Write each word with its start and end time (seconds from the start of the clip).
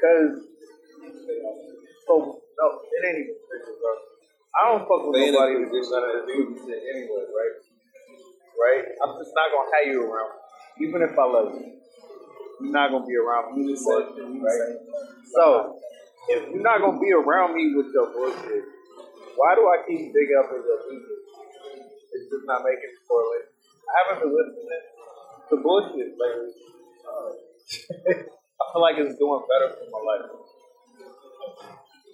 Cause 0.00 0.34
so 2.06 2.14
no, 2.58 2.66
it 2.84 3.02
ain't 3.08 3.18
even 3.24 3.36
pictures, 3.48 3.78
bro. 3.80 3.92
I 4.54 4.60
don't 4.70 4.84
fuck 4.86 5.08
with 5.08 5.18
ain't 5.18 5.34
nobody 5.34 5.66
does 5.66 5.90
none 5.90 6.04
of 6.04 6.26
this 6.28 6.36
shit 6.62 6.82
anyway, 6.94 7.24
right? 7.26 7.54
Right? 8.54 8.84
I'm 9.02 9.18
just 9.18 9.32
not 9.34 9.50
gonna 9.50 9.70
have 9.72 9.86
you 9.90 10.00
around. 10.06 10.32
Even 10.80 11.02
if 11.02 11.18
I 11.18 11.24
love 11.24 11.48
you. 11.58 11.80
You're 12.60 12.72
not 12.72 12.90
gonna 12.90 13.06
be 13.06 13.16
around 13.16 13.56
me 13.58 13.66
with 13.72 13.82
bullshit, 13.82 14.24
right? 14.42 14.76
So 15.34 15.78
if 16.28 16.48
you're 16.54 16.62
not 16.62 16.80
gonna 16.80 17.00
be 17.00 17.12
around 17.12 17.54
me 17.54 17.74
with 17.74 17.90
your 17.92 18.12
bullshit, 18.14 18.64
why 19.36 19.54
do 19.58 19.66
I 19.66 19.82
keep 19.88 20.12
digging 20.14 20.38
up 20.38 20.50
in 20.54 20.62
your 20.62 20.80
music? 20.90 21.20
It's 22.14 22.30
just 22.30 22.46
not 22.46 22.62
making 22.62 22.94
it 22.94 23.02
correlate. 23.10 23.50
I 23.84 23.92
haven't 24.06 24.22
been 24.22 24.32
listening 24.38 24.83
to 25.56 25.62
bullshit 25.62 26.18
lately. 26.18 26.50
Uh, 27.06 27.30
I 28.60 28.64
feel 28.72 28.82
like 28.82 28.96
it's 28.98 29.18
doing 29.18 29.42
better 29.46 29.70
for 29.78 29.86
my 29.94 30.02
life. 30.02 30.26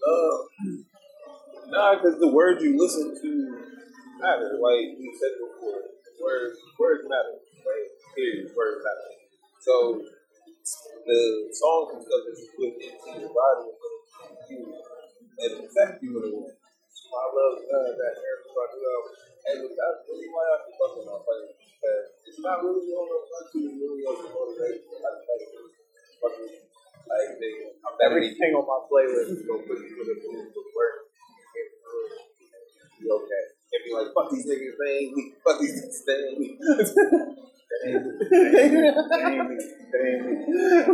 uh, 0.04 0.36
nah, 1.68 1.94
because 1.96 2.20
the 2.20 2.28
words 2.28 2.62
you 2.62 2.76
listen 2.76 3.16
to 3.16 3.30
matter. 4.20 4.60
Like 4.60 4.96
you 5.00 5.10
said 5.16 5.34
before, 5.40 5.80
words 6.20 6.56
words 6.78 7.04
matter, 7.08 7.40
right? 7.64 7.88
Period. 8.14 8.52
Words 8.52 8.84
matter. 8.84 9.08
So 9.60 9.74
the 11.06 11.20
songs 11.56 11.88
and 11.96 12.02
stuff 12.04 12.22
that 12.28 12.36
you 12.36 12.48
put 12.54 12.72
into 12.76 13.08
your 13.24 13.32
body 13.32 13.72
you 14.50 14.60
and 15.40 15.52
affect 15.64 16.02
you 16.02 16.12
in 16.20 16.24
a 16.28 16.32
way. 16.36 16.52
I 16.52 17.26
love 17.32 17.56
uh, 17.58 17.90
that 17.96 18.14
Badu 18.54 18.78
album. 18.78 19.14
And 19.40 19.58
that's 19.66 20.00
really 20.06 20.28
why 20.30 20.44
I 20.46 20.56
keep 20.68 20.76
fucking 20.78 21.08
on 21.08 21.20
playing. 21.24 21.54
It's 22.30 22.38
not 22.46 22.62
really 22.62 22.94
on 22.94 23.06
the 23.10 23.18
country, 23.26 23.66
it's 23.66 23.74
really 23.82 24.06
on 24.06 24.14
the 24.22 24.30
motivation. 24.30 24.86
Like. 25.02 25.26
Like, 27.10 27.34
nigga, 27.42 27.74
Everything 28.06 28.54
on 28.54 28.62
my 28.70 28.86
playlist 28.86 29.34
is 29.34 29.42
gonna 29.42 29.66
put 29.66 29.78
you 29.82 29.98
in 29.98 30.06
the 30.06 30.14
mood 30.30 30.46
to 30.54 30.62
work. 30.78 31.10
be 33.00 33.10
okay. 33.10 33.44
And 33.72 33.80
be 33.82 33.90
like, 33.94 34.08
fuck 34.14 34.30
these 34.30 34.46
niggas, 34.46 34.76
they 34.78 34.90
ain't 35.02 35.16
me. 35.16 35.34
Fuck 35.42 35.58
these 35.58 35.74
niggas, 35.74 36.06
they 36.06 36.18
ain't 36.30 36.38
me. 36.38 36.54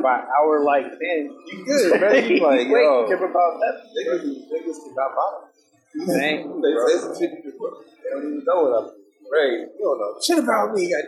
By 0.02 0.24
hour 0.24 0.64
like 0.64 0.86
ten, 0.98 1.28
You 1.46 1.64
good, 1.66 2.00
man. 2.00 2.30
You 2.30 2.40
like, 2.40 2.68
Wait, 2.70 2.82
yo. 2.82 3.04
about 3.04 3.60
that. 3.60 3.74
Niggas, 3.92 4.24
niggas 4.24 4.78
cannot 4.88 5.12
bother. 5.16 5.52
Dang, 6.16 6.60
They 6.62 6.72
bro. 6.72 6.86
say 6.88 6.96
some 6.98 7.14
shit 7.18 7.30
you 7.32 7.50
just 7.50 7.58
They 7.58 8.08
don't 8.10 8.24
even 8.24 8.44
know 8.46 8.62
what 8.62 8.72
I'm 8.72 8.84
doing. 8.88 9.05
Right. 9.32 9.66
You 9.78 9.82
don't 9.82 9.98
know 9.98 10.18
shit 10.22 10.38
about 10.38 10.74
me. 10.74 10.92
I 10.94 11.00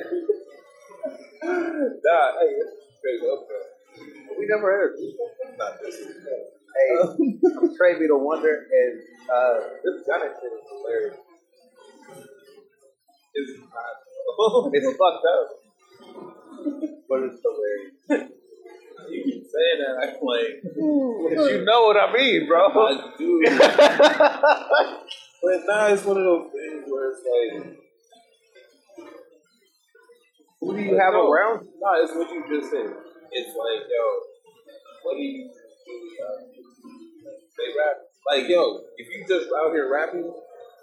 Nah, 1.44 2.32
hey, 2.40 2.52
straight 2.98 3.22
up. 3.30 3.46
We 4.38 4.46
never 4.46 4.66
heard. 4.70 4.96
Not 5.58 5.72
this. 5.82 5.96
Hey, 5.96 6.88
Trey 7.76 7.98
be 7.98 8.06
the 8.06 8.16
wonder, 8.18 8.66
and 8.70 9.00
uh, 9.32 9.54
this 9.82 10.06
Gunna 10.06 10.26
shit 10.40 10.52
is 10.52 10.66
hilarious. 10.70 11.16
It's 13.34 13.60
not. 13.60 13.94
It's 14.72 14.86
fucked 14.86 15.26
up, 15.34 15.46
but 17.08 17.18
it's 17.24 17.40
hilarious. 17.42 18.32
You 19.10 19.24
keep 19.24 19.42
saying 19.42 19.78
that, 19.80 19.94
I'm 20.02 20.20
like, 20.20 20.60
you 20.76 21.64
know 21.64 21.80
what 21.84 21.96
I 21.96 22.12
mean, 22.12 22.46
bro. 22.46 22.66
I 22.68 23.14
do. 23.16 23.42
But 25.42 25.60
now 25.66 25.86
it's 25.86 26.04
one 26.04 26.18
of 26.18 26.24
those 26.24 26.50
things 26.52 26.84
where 26.88 27.10
it's 27.12 27.22
like, 27.24 27.78
Who 30.60 30.76
do 30.76 30.82
you 30.82 30.98
have 30.98 31.12
no, 31.14 31.30
around? 31.30 31.66
No, 31.80 31.88
it's 32.02 32.12
what 32.14 32.28
you 32.30 32.42
just 32.48 32.70
said. 32.70 32.86
It's 33.30 33.54
like, 33.54 33.82
yo, 33.86 34.04
what 35.04 35.14
do 35.14 35.22
you 35.22 35.48
do? 35.48 36.24
uh, 36.24 36.40
They 37.56 37.68
rap. 37.78 37.96
Like, 38.28 38.48
yo, 38.48 38.80
if 38.96 39.06
you 39.08 39.24
just 39.28 39.48
out 39.54 39.72
here 39.72 39.90
rapping, 39.92 40.30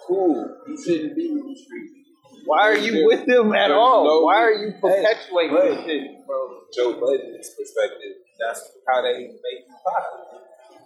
cool. 0.08 0.56
You 0.68 0.78
shouldn't 0.82 1.16
be 1.16 1.28
in 1.30 1.38
the 1.38 1.56
street. 1.56 1.92
Why 2.46 2.62
are 2.70 2.78
you 2.78 3.06
with 3.06 3.26
them 3.26 3.54
at 3.54 3.72
all? 3.72 4.06
no- 4.06 4.22
Why 4.22 4.36
are 4.44 4.52
you 4.54 4.72
perpetuating 4.80 5.52
but 5.56 5.64
this 5.66 5.86
shit? 5.86 6.04
From 6.26 6.48
Joe 6.74 6.94
Budden's 7.00 7.50
perspective, 7.58 8.22
that's 8.40 8.62
how 8.88 9.02
they 9.02 9.18
make 9.34 9.66
you 9.68 9.76
pop. 9.84 10.06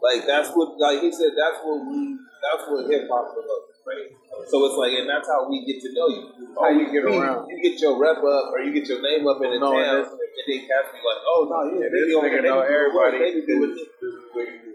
Like 0.01 0.25
that's 0.25 0.49
what, 0.55 0.79
like 0.79 1.01
he 1.01 1.11
said, 1.11 1.31
that's 1.35 1.59
what 1.63 1.83
we, 1.85 2.17
that's 2.41 2.63
what 2.71 2.89
hip 2.89 3.07
hop 3.11 3.33
promotes, 3.35 3.68
right? 3.89 4.09
So 4.47 4.55
it's 4.69 4.77
like, 4.77 4.93
and 4.93 5.09
that's 5.09 5.25
how 5.27 5.49
we 5.49 5.65
get 5.65 5.81
to 5.81 5.89
know 5.97 6.07
you. 6.13 6.23
How 6.55 6.69
you 6.69 6.85
get 6.93 7.03
We- 7.05 7.17
around. 7.17 7.49
You 7.49 7.57
get 7.61 7.81
your 7.81 7.97
rep 7.97 8.21
up, 8.21 8.53
or 8.53 8.61
you 8.61 8.71
get 8.73 8.85
your 8.87 9.01
name 9.01 9.25
up 9.27 9.41
in 9.41 9.49
the 9.49 9.59
No, 9.59 9.73
town, 9.73 10.05
and 10.05 10.45
then 10.47 10.59
cats 10.69 10.93
be 10.93 11.01
like, 11.01 11.21
oh 11.25 11.41
no, 11.49 11.57
yeah, 11.73 11.85
Yeah, 11.85 11.89
they 11.89 11.99
this 12.05 12.07
be 12.07 12.15
on 12.15 12.23
nigga 12.23 12.41
know 12.45 12.59
everybody. 12.61 13.17
work, 13.17 13.25
They 13.25 13.41
be 13.41 13.45
doing 13.45 13.71
this, 13.73 13.89
this 13.99 14.15
you 14.37 14.59
do. 14.61 14.71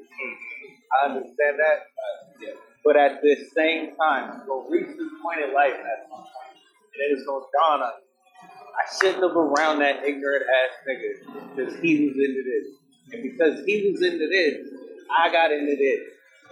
I 0.95 1.07
understand 1.11 1.59
that, 1.59 1.79
Yeah. 2.41 2.55
but 2.85 2.97
at 2.97 3.23
the 3.23 3.35
same 3.55 3.97
time, 3.97 4.43
you'll 4.47 4.69
reach 4.71 4.95
this 4.95 5.13
point 5.23 5.41
in 5.43 5.53
life 5.55 5.75
at 5.75 5.99
some 6.11 6.23
point, 6.23 6.57
and 6.95 7.01
it 7.03 7.11
is 7.19 7.25
gonna 7.27 7.47
dawn 7.53 7.83
on 7.83 7.93
you. 7.99 8.05
I 8.75 8.85
shouldn't 8.99 9.23
have 9.23 9.37
around 9.37 9.79
that 9.81 10.05
ignorant 10.05 10.45
ass 10.47 10.73
nigga 10.87 11.11
because 11.57 11.75
he 11.81 12.07
was 12.07 12.15
into 12.15 12.43
this, 12.43 12.67
and 13.13 13.23
because 13.23 13.65
he 13.67 13.91
was 13.91 14.03
into 14.03 14.27
this, 14.29 14.71
I 15.11 15.31
got 15.33 15.51
into 15.53 15.75
this, 15.77 16.01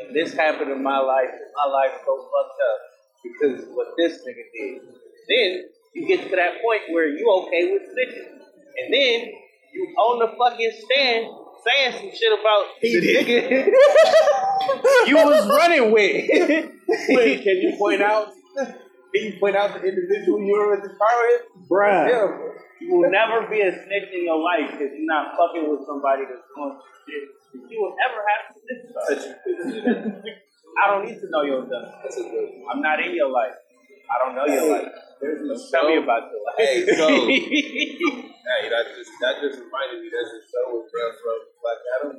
and 0.07 0.17
this 0.17 0.35
happened 0.35 0.71
in 0.71 0.83
my 0.83 0.99
life, 0.99 1.31
and 1.31 1.51
my 1.55 1.71
life 1.73 1.93
so 2.05 2.17
fucked 2.17 2.61
up 2.61 2.81
because 3.23 3.69
of 3.69 3.75
what 3.75 3.89
this 3.97 4.19
nigga 4.27 4.45
did. 4.53 4.83
Then 5.29 5.65
you 5.95 6.07
get 6.07 6.29
to 6.29 6.37
that 6.37 6.63
point 6.63 6.83
where 6.91 7.09
you 7.09 7.31
okay 7.47 7.73
with 7.73 7.83
snitching, 7.83 8.33
and 8.33 8.93
then 8.93 9.33
you 9.73 9.95
on 9.99 10.19
the 10.19 10.37
fucking 10.37 10.73
stand 10.85 11.27
saying 11.65 11.93
some 11.93 12.11
shit 12.11 12.33
about 12.33 12.65
the 12.81 12.89
nigga 13.01 13.67
you 15.09 15.17
was 15.17 15.49
running 15.49 15.93
with. 15.93 16.71
Wait, 17.09 17.43
can 17.43 17.57
you 17.57 17.77
point 17.79 18.03
out 18.03 18.29
Can 19.15 19.25
you 19.25 19.39
point 19.39 19.57
out 19.57 19.75
the 19.75 19.87
individual 19.87 20.41
you 20.41 20.53
were 20.57 20.75
in 20.75 20.81
the 20.81 20.89
car 20.89 21.15
with? 21.29 21.69
Bruh. 21.69 22.09
Yeah. 22.09 22.29
You 22.81 22.97
will 22.97 23.11
never 23.11 23.47
be 23.47 23.61
a 23.61 23.71
snitch 23.71 24.09
in 24.13 24.25
your 24.25 24.41
life 24.43 24.73
if 24.75 24.81
you're 24.81 25.07
not 25.07 25.37
fucking 25.37 25.69
with 25.71 25.87
somebody 25.87 26.23
that's 26.25 26.43
doing 26.57 26.73
some 26.73 26.97
shit. 27.07 27.29
That 27.53 27.71
You 27.71 27.79
will 27.81 27.95
never 27.97 28.21
have 28.25 28.43
to 28.49 28.57
snitch 28.61 28.85
about. 28.89 30.25
I 30.73 30.89
don't 30.89 31.05
need 31.05 31.21
to 31.21 31.29
know 31.29 31.43
your 31.45 31.69
done. 31.69 31.93
That's 32.03 32.17
a 32.17 32.25
good 32.25 32.65
I'm 32.65 32.81
not 32.81 33.01
in 33.01 33.15
your 33.15 33.29
life. 33.29 33.57
I 34.09 34.17
don't 34.21 34.35
know 34.35 34.49
your 34.49 34.73
life. 34.73 34.89
There's 35.21 35.71
Tell 35.71 35.87
me 35.89 36.01
about 36.01 36.33
your 36.33 36.43
life. 36.43 36.59
Hey, 36.59 36.85
so 36.89 37.07
hey, 37.29 38.67
that 38.73 38.85
just 38.97 39.13
that 39.21 39.39
just 39.41 39.61
reminded 39.61 40.01
me 40.01 40.09
there's 40.11 40.33
a 40.33 40.43
show 40.49 40.73
with 40.73 40.91
Brad 40.91 41.13
from 41.21 41.39
Black 41.61 41.81
Adam 42.01 42.13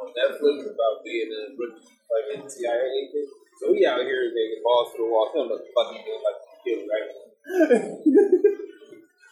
on 0.00 0.08
Netflix 0.16 0.66
about 0.66 1.04
being 1.04 1.28
a 1.28 1.54
rookie 1.54 1.84
like 2.08 2.26
a 2.34 2.50
CIA 2.50 2.88
agent. 2.88 3.28
So 3.60 3.72
he 3.74 3.86
out 3.86 4.00
here 4.00 4.32
making 4.32 4.62
balls 4.64 4.92
to 4.96 5.04
the 5.04 5.08
wall. 5.08 5.30
Tell 5.30 5.44
him 5.44 5.52
what 5.52 5.60
the 5.62 5.70
fuck 5.70 5.92
he 5.92 6.00
like 6.02 6.40
killed, 6.64 6.88
right? 6.88 7.08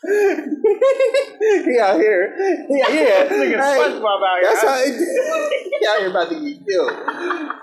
he 0.06 1.79
out 1.82 1.99
here. 1.99 2.35
Yeah, 2.70 2.88
yeah. 2.88 3.26
Nigga 3.26 3.58
Hey, 3.58 3.79
SpongeBob 3.82 4.23
out 4.23 4.38
here. 4.38 4.47
That's 4.47 4.62
how 4.62 4.79
it, 4.79 4.94
he 5.81 5.87
out 5.87 5.99
here 5.99 6.11
about 6.11 6.29
to 6.31 6.38
get 6.38 6.62
killed. 6.67 6.94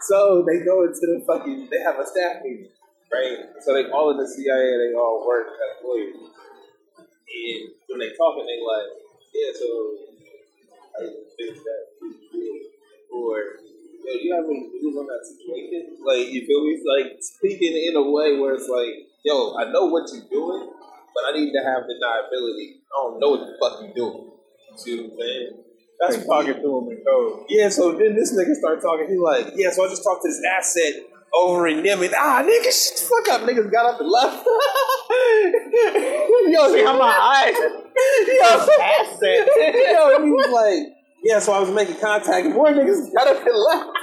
So 0.02 0.44
they 0.48 0.60
go 0.64 0.84
into 0.84 1.06
the 1.08 1.24
fucking. 1.26 1.70
They 1.72 1.80
have 1.82 2.00
a 2.00 2.06
staff 2.06 2.44
meeting, 2.44 2.70
right? 3.12 3.38
So 3.62 3.74
they 3.74 3.90
all 3.90 4.12
in 4.12 4.18
the 4.18 4.28
CIA. 4.28 4.78
They 4.78 4.94
all 4.96 5.26
work 5.26 5.48
as 5.48 5.84
lawyers. 5.84 6.16
And 6.20 7.72
when 7.88 8.00
they 8.00 8.12
talking, 8.16 8.46
they 8.46 8.60
like, 8.62 8.92
yeah. 9.34 9.52
So 9.56 9.68
I 11.00 11.08
think 11.38 11.58
that 11.58 11.94
or 13.14 13.38
yo, 14.04 14.12
do 14.14 14.20
you 14.20 14.36
have 14.36 14.46
any 14.46 14.68
views 14.74 14.96
on 14.98 15.08
that 15.08 15.24
situation? 15.24 15.98
Like, 16.04 16.28
you 16.34 16.46
feel 16.46 16.66
me? 16.66 16.82
Like 16.84 17.22
speaking 17.22 17.74
in 17.78 17.96
a 17.96 18.04
way 18.04 18.38
where 18.40 18.54
it's 18.56 18.68
like, 18.68 19.08
yo, 19.24 19.56
I 19.56 19.72
know 19.72 19.86
what 19.86 20.10
you're 20.12 20.28
doing, 20.30 20.74
but 21.14 21.24
I 21.30 21.32
need 21.38 21.52
to 21.54 21.62
have 21.64 21.84
the 21.88 21.96
deniability. 21.96 22.82
I 22.90 22.96
don't 23.02 23.20
know 23.20 23.30
what 23.32 23.42
the 23.46 23.54
fuck 23.62 23.82
you're 23.82 23.94
doing. 23.94 24.32
See 24.76 24.98
what 24.98 25.14
I'm 25.14 25.18
saying? 25.20 25.64
That's 26.00 26.26
talking 26.26 26.58
to 26.58 26.70
him 26.78 26.90
in 26.92 27.04
code. 27.06 27.46
yeah, 27.50 27.70
so 27.70 27.92
then 27.94 28.16
this 28.16 28.34
nigga 28.34 28.56
start 28.56 28.82
talking. 28.82 29.08
He 29.08 29.18
like, 29.18 29.54
yeah, 29.56 29.72
so 29.72 29.86
I 29.86 29.90
just 29.90 30.04
talked 30.04 30.24
to 30.24 30.28
this 30.28 30.42
asset 30.52 31.06
over 31.34 31.68
in 31.68 31.86
Yemen. 31.86 32.12
Ah, 32.18 32.42
nigga, 32.44 32.70
shut 32.74 32.98
the 32.98 33.04
fuck 33.06 33.28
up. 33.34 33.42
Niggas 33.48 33.72
got 33.72 33.94
up 33.94 34.00
and 34.02 34.10
left. 34.10 34.44
Yo, 36.50 36.74
see 36.74 36.84
how 36.84 36.98
my 36.98 37.14
eyes. 37.14 37.56
Yo, 37.56 38.68
asset. 38.82 39.48
Yo, 39.56 40.16
and 40.16 40.26
he 40.26 40.32
was 40.32 40.50
like, 40.52 40.94
yeah, 41.24 41.40
so 41.40 41.54
I 41.54 41.60
was 41.60 41.70
making 41.72 41.96
contact. 42.02 42.46
and 42.46 42.54
More 42.54 42.68
niggas 42.68 43.14
got 43.16 43.28
up 43.28 43.46
and 43.46 43.56
left. 43.56 43.90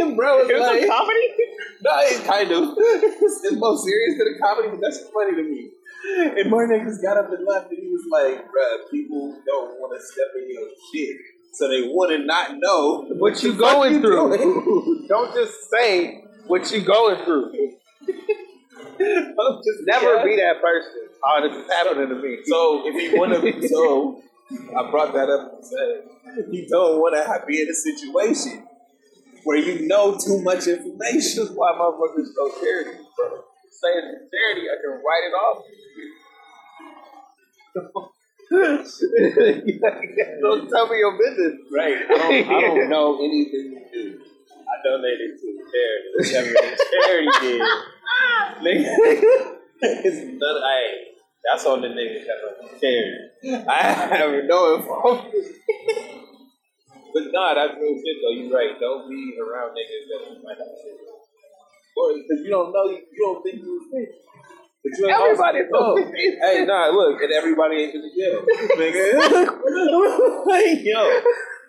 And 0.00 0.16
bro 0.16 0.38
was 0.42 0.50
It 0.50 0.58
was 0.58 0.66
like, 0.66 0.82
a 0.82 0.86
comedy? 0.88 1.28
no, 1.82 1.92
it's 2.02 2.26
kind 2.26 2.50
of. 2.50 2.74
It's, 2.76 3.38
it's 3.44 3.56
more 3.56 3.78
serious 3.78 4.18
than 4.18 4.34
a 4.34 4.38
comedy, 4.42 4.68
but 4.74 4.80
that's 4.82 4.98
funny 5.14 5.36
to 5.36 5.42
me. 5.46 5.70
And 6.36 6.50
more 6.50 6.68
niggas 6.68 7.02
got 7.02 7.16
up 7.16 7.32
and 7.32 7.46
left, 7.46 7.70
and 7.70 7.78
he 7.80 7.88
was 7.88 8.04
like, 8.10 8.44
bruh, 8.44 8.90
people 8.90 9.40
don't 9.46 9.80
want 9.80 9.98
to 9.98 10.04
step 10.06 10.28
in 10.36 10.50
your 10.50 10.68
shit. 10.92 11.16
So 11.54 11.68
they 11.68 11.82
want 11.88 12.10
to 12.10 12.18
not 12.26 12.56
know 12.58 13.06
What 13.18 13.42
you 13.42 13.54
going 13.54 13.94
you 13.94 14.00
through? 14.00 14.36
doing. 14.36 15.06
Don't 15.08 15.32
just 15.32 15.54
say 15.70 16.24
what 16.46 16.70
you 16.72 16.80
going 16.82 17.24
through. 17.24 17.52
Don't 18.98 19.58
just 19.64 19.80
Never 19.86 20.16
yeah. 20.16 20.24
be 20.24 20.36
that 20.36 20.60
person. 20.60 21.08
Oh, 21.24 21.48
this 21.48 21.56
is 21.64 21.72
happening 21.72 22.08
to 22.08 22.16
me. 22.16 22.38
So 22.44 22.82
if 22.86 22.94
you 23.12 23.18
want 23.18 23.32
to, 23.34 23.40
be 23.40 23.68
so 23.68 24.20
I 24.76 24.90
brought 24.90 25.14
that 25.14 25.30
up 25.30 25.54
and 25.54 25.64
said, 25.64 26.44
you 26.50 26.66
don't 26.68 26.98
want 26.98 27.14
to 27.14 27.46
be 27.46 27.62
in 27.62 27.68
a 27.68 27.74
situation 27.74 28.66
where 29.44 29.56
you 29.56 29.86
know 29.86 30.18
too 30.18 30.42
much 30.42 30.66
information. 30.66 30.98
This 30.98 31.38
is 31.38 31.50
why 31.54 31.72
motherfuckers 31.78 32.26
so 32.34 32.60
charity, 32.60 32.98
bro. 33.16 33.44
Saying 33.74 34.06
it's 34.14 34.30
charity, 34.30 34.64
I 34.70 34.76
can 34.80 34.94
write 35.02 35.24
it 35.26 35.34
off. 35.34 35.58
Don't 40.40 40.68
tell 40.70 40.86
me 40.88 40.98
your 40.98 41.18
business. 41.18 41.54
Right. 41.72 41.96
I 42.08 42.18
don't, 42.18 42.48
I 42.48 42.60
don't 42.60 42.88
know 42.94 43.16
anything 43.18 43.72
you 43.74 43.82
do. 43.92 44.20
I 44.54 44.74
donated 44.86 45.38
to 45.40 45.46
a 45.48 45.64
charity. 45.70 46.08
Whatever 46.14 46.52
the 46.54 46.86
charity 47.02 47.30
did. 47.40 47.60
Nigga, 48.62 48.88
It's 49.82 50.20
none. 50.38 50.62
Hey, 50.62 51.18
that's 51.44 51.64
on 51.66 51.80
the 51.82 51.88
niggas 51.88 52.24
that 52.26 52.38
are 52.46 52.78
charity. 52.78 53.66
I 53.68 53.82
have 53.82 54.44
no 54.46 54.76
information. 54.76 55.54
but 57.12 57.22
nah, 57.32 57.54
that's 57.54 57.74
real 57.80 57.94
shit 57.98 58.16
though. 58.22 58.34
You're 58.38 58.54
right. 58.54 58.78
Don't 58.80 59.08
be 59.10 59.36
around 59.40 59.70
niggas 59.70 60.06
that 60.08 60.30
you 60.30 60.42
might 60.44 60.58
have 60.58 60.68
shit. 60.82 60.96
Or 61.96 62.12
because 62.14 62.40
you 62.44 62.50
don't 62.50 62.72
know, 62.72 62.84
you, 62.90 62.98
you 63.12 63.22
don't 63.24 63.42
think 63.42 63.62
you 63.62 63.70
was 63.78 63.86
rich. 63.92 64.14
But 64.82 64.98
you 64.98 65.06
ain't 65.06 65.20
Everybody 65.20 65.58
also, 65.72 65.96
knows. 65.96 66.04
no. 66.04 66.46
Hey, 66.46 66.64
nah, 66.66 66.88
look, 66.88 67.20
and 67.22 67.32
everybody 67.32 67.74
ain't 67.84 67.94
in 67.94 68.02
the 68.02 68.10
jail, 68.12 68.44
nigga. 68.76 69.04
Yo, 70.84 71.20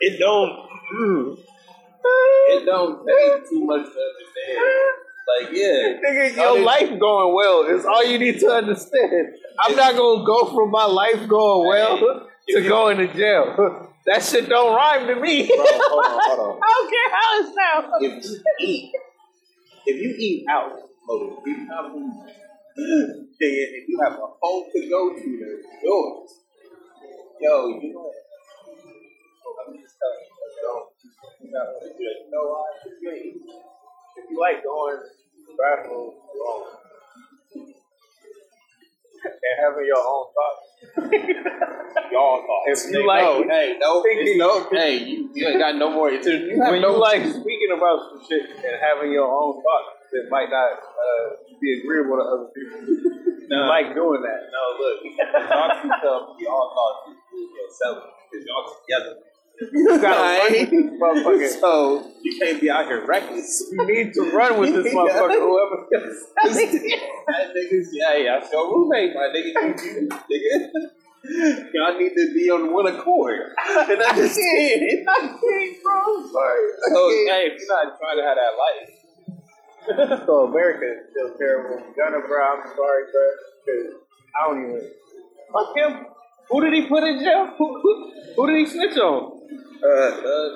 it 0.01 0.19
don't. 0.19 0.51
mm, 0.95 1.38
It 2.50 2.66
don't 2.66 3.06
take 3.07 3.50
too 3.50 3.63
much 3.66 3.86
to 3.86 4.00
understand. 4.01 4.60
Like, 5.27 5.50
yeah. 5.54 5.98
Nigga, 6.04 6.38
All 6.39 6.45
your 6.45 6.57
this- 6.57 6.66
life 6.66 7.00
going 7.00 7.33
well 7.36 7.63
is 7.63 7.86
all 7.86 8.04
you 8.06 8.19
need 8.19 8.39
to 8.42 8.48
understand. 8.51 9.27
I'm 9.60 9.75
not 9.75 9.95
gonna 9.95 10.25
go 10.25 10.45
from 10.54 10.72
my 10.72 10.86
life 10.86 11.27
going 11.27 11.68
well 11.68 12.27
to 12.50 12.62
going 12.68 12.98
to 12.98 13.07
jail. 13.13 13.89
That 14.06 14.22
shit 14.24 14.48
don't 14.50 14.75
rhyme 14.75 15.07
to 15.07 15.16
me. 15.16 15.48
Bro, 15.48 15.56
hold 15.57 16.06
on, 16.06 16.19
hold 16.22 16.39
on. 16.39 16.60
I 16.63 16.68
don't 16.77 16.89
care 16.92 17.10
how 17.16 17.39
it 17.39 17.45
sounds. 17.56 17.94
if 18.01 18.24
you 18.24 18.68
eat, 18.68 18.92
if 19.85 19.95
you 20.01 20.15
eat 20.17 20.45
out, 20.49 20.71
have 21.69 21.91
food, 21.91 22.09
then 22.75 23.25
if 23.39 23.87
you 23.87 23.99
have 24.03 24.13
a 24.13 24.27
home 24.41 24.65
to 24.73 24.89
go 24.89 25.13
to, 25.15 25.63
yours. 25.83 26.29
Yo, 27.39 27.67
you 27.67 27.93
know? 27.93 28.11
I'm 29.65 29.73
just 29.77 29.95
telling 29.99 30.25
you, 30.25 30.35
don't. 30.61 30.89
You 31.41 31.51
know, 31.51 31.67
if 31.83 31.99
you 31.99 32.31
know 32.31 32.65
if 34.15 34.29
you 34.29 34.39
like 34.39 34.63
going 34.63 34.99
the 35.47 35.53
alone 35.91 36.84
and 39.25 39.56
having 39.60 39.86
your 39.86 40.00
own 40.04 40.25
thoughts, 40.36 40.66
y'all 42.12 42.42
thoughts. 42.45 42.86
If 42.86 42.94
you 42.94 43.07
like- 43.07 43.24
no, 43.24 43.44
hey, 43.50 43.77
no, 43.80 44.04
Thinking- 44.04 44.38
no, 44.38 44.68
hey, 44.72 44.98
you, 45.04 45.30
you 45.33 45.48
ain't 45.48 45.60
got 45.60 45.75
no 45.75 45.89
more. 45.91 46.12
You 46.12 46.22
have 46.62 46.72
when 46.72 46.82
no 46.82 46.94
you 46.96 47.01
like 47.01 47.22
speaking 47.25 47.72
about 47.75 48.00
some 48.10 48.22
shit 48.27 48.50
and 48.50 48.75
having 48.82 49.12
your 49.12 49.27
own 49.27 49.62
thoughts 49.62 50.05
that 50.12 50.27
might 50.29 50.50
not 50.50 50.72
uh, 50.77 51.25
be 51.60 51.82
agreeable 51.82 52.17
to 52.17 52.24
other 52.24 52.50
people, 52.53 52.79
you 53.50 53.60
like 53.67 53.94
doing 53.94 54.22
that. 54.22 54.41
No, 54.53 54.62
look, 54.79 54.98
y'all 55.03 55.70
two 55.82 55.89
tell 56.01 56.36
me 56.38 56.46
y'all 56.46 56.70
thoughts 56.74 57.13
is 57.13 57.50
yourself 57.53 57.98
because 58.29 58.46
y'all 58.46 58.65
together. 58.82 59.20
You 59.59 60.00
gotta 60.01 61.00
run 61.00 61.00
motherfucker. 61.00 61.59
So 61.59 62.12
you 62.21 62.38
can't 62.39 62.59
be 62.59 62.69
out 62.69 62.85
here 62.85 63.05
reckless. 63.05 63.67
You 63.71 63.85
need 63.88 64.13
to 64.13 64.31
run 64.31 64.59
with 64.59 64.74
this 64.75 64.93
motherfucker, 64.93 65.39
whoever. 65.39 65.88
that 65.91 67.53
nigga's 67.55 67.89
yeah, 67.93 68.39
that's 68.39 68.51
your 68.51 68.67
roommate, 68.69 69.13
my 69.15 69.31
nigga. 69.33 69.51
You, 69.53 69.75
you, 69.85 70.09
nigga. 70.09 71.69
Y'all 71.74 71.97
need 71.97 72.13
to 72.13 72.33
be 72.33 72.51
on 72.51 72.71
one 72.71 72.85
accord 72.88 73.55
and 73.57 74.01
I 74.01 74.09
understand. 74.09 75.05
bro. 75.05 75.93
I'm 75.95 76.29
sorry. 76.31 76.69
So 76.93 77.09
hey, 77.09 77.50
if 77.50 77.59
you're 77.59 77.69
not 77.69 77.97
trying 77.97 78.17
to 78.17 78.24
have 78.24 78.38
that 78.38 78.53
life, 78.59 80.25
so 80.25 80.45
America 80.45 80.85
is 80.85 81.12
still 81.12 81.38
terrible. 81.38 81.77
Gunna, 81.95 82.19
bro, 82.27 82.43
I'm 82.43 82.67
sorry, 82.75 83.03
bro. 83.12 84.00
I 84.35 84.47
don't 84.47 84.69
even. 84.69 84.91
Fuck 85.53 85.77
him. 85.77 86.05
Who 86.50 86.62
did 86.62 86.74
he 86.74 86.88
put 86.88 87.03
in 87.03 87.19
jail? 87.19 87.53
Who, 87.57 87.81
who, 87.81 88.12
who 88.35 88.47
did 88.47 88.59
he 88.59 88.65
snitch 88.65 88.97
on? 88.97 89.35
Uh, 89.45 89.87
uh, 89.87 90.49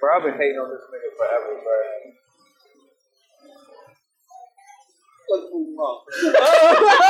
Bro, 0.00 0.08
I've 0.16 0.22
been 0.24 0.34
hating 0.34 0.58
on 0.58 0.70
this 0.70 0.82
nigga 0.90 1.10
forever, 1.16 1.60
bro. 1.62 1.78
let's 5.30 5.46
move 5.52 5.78
on. 5.78 7.02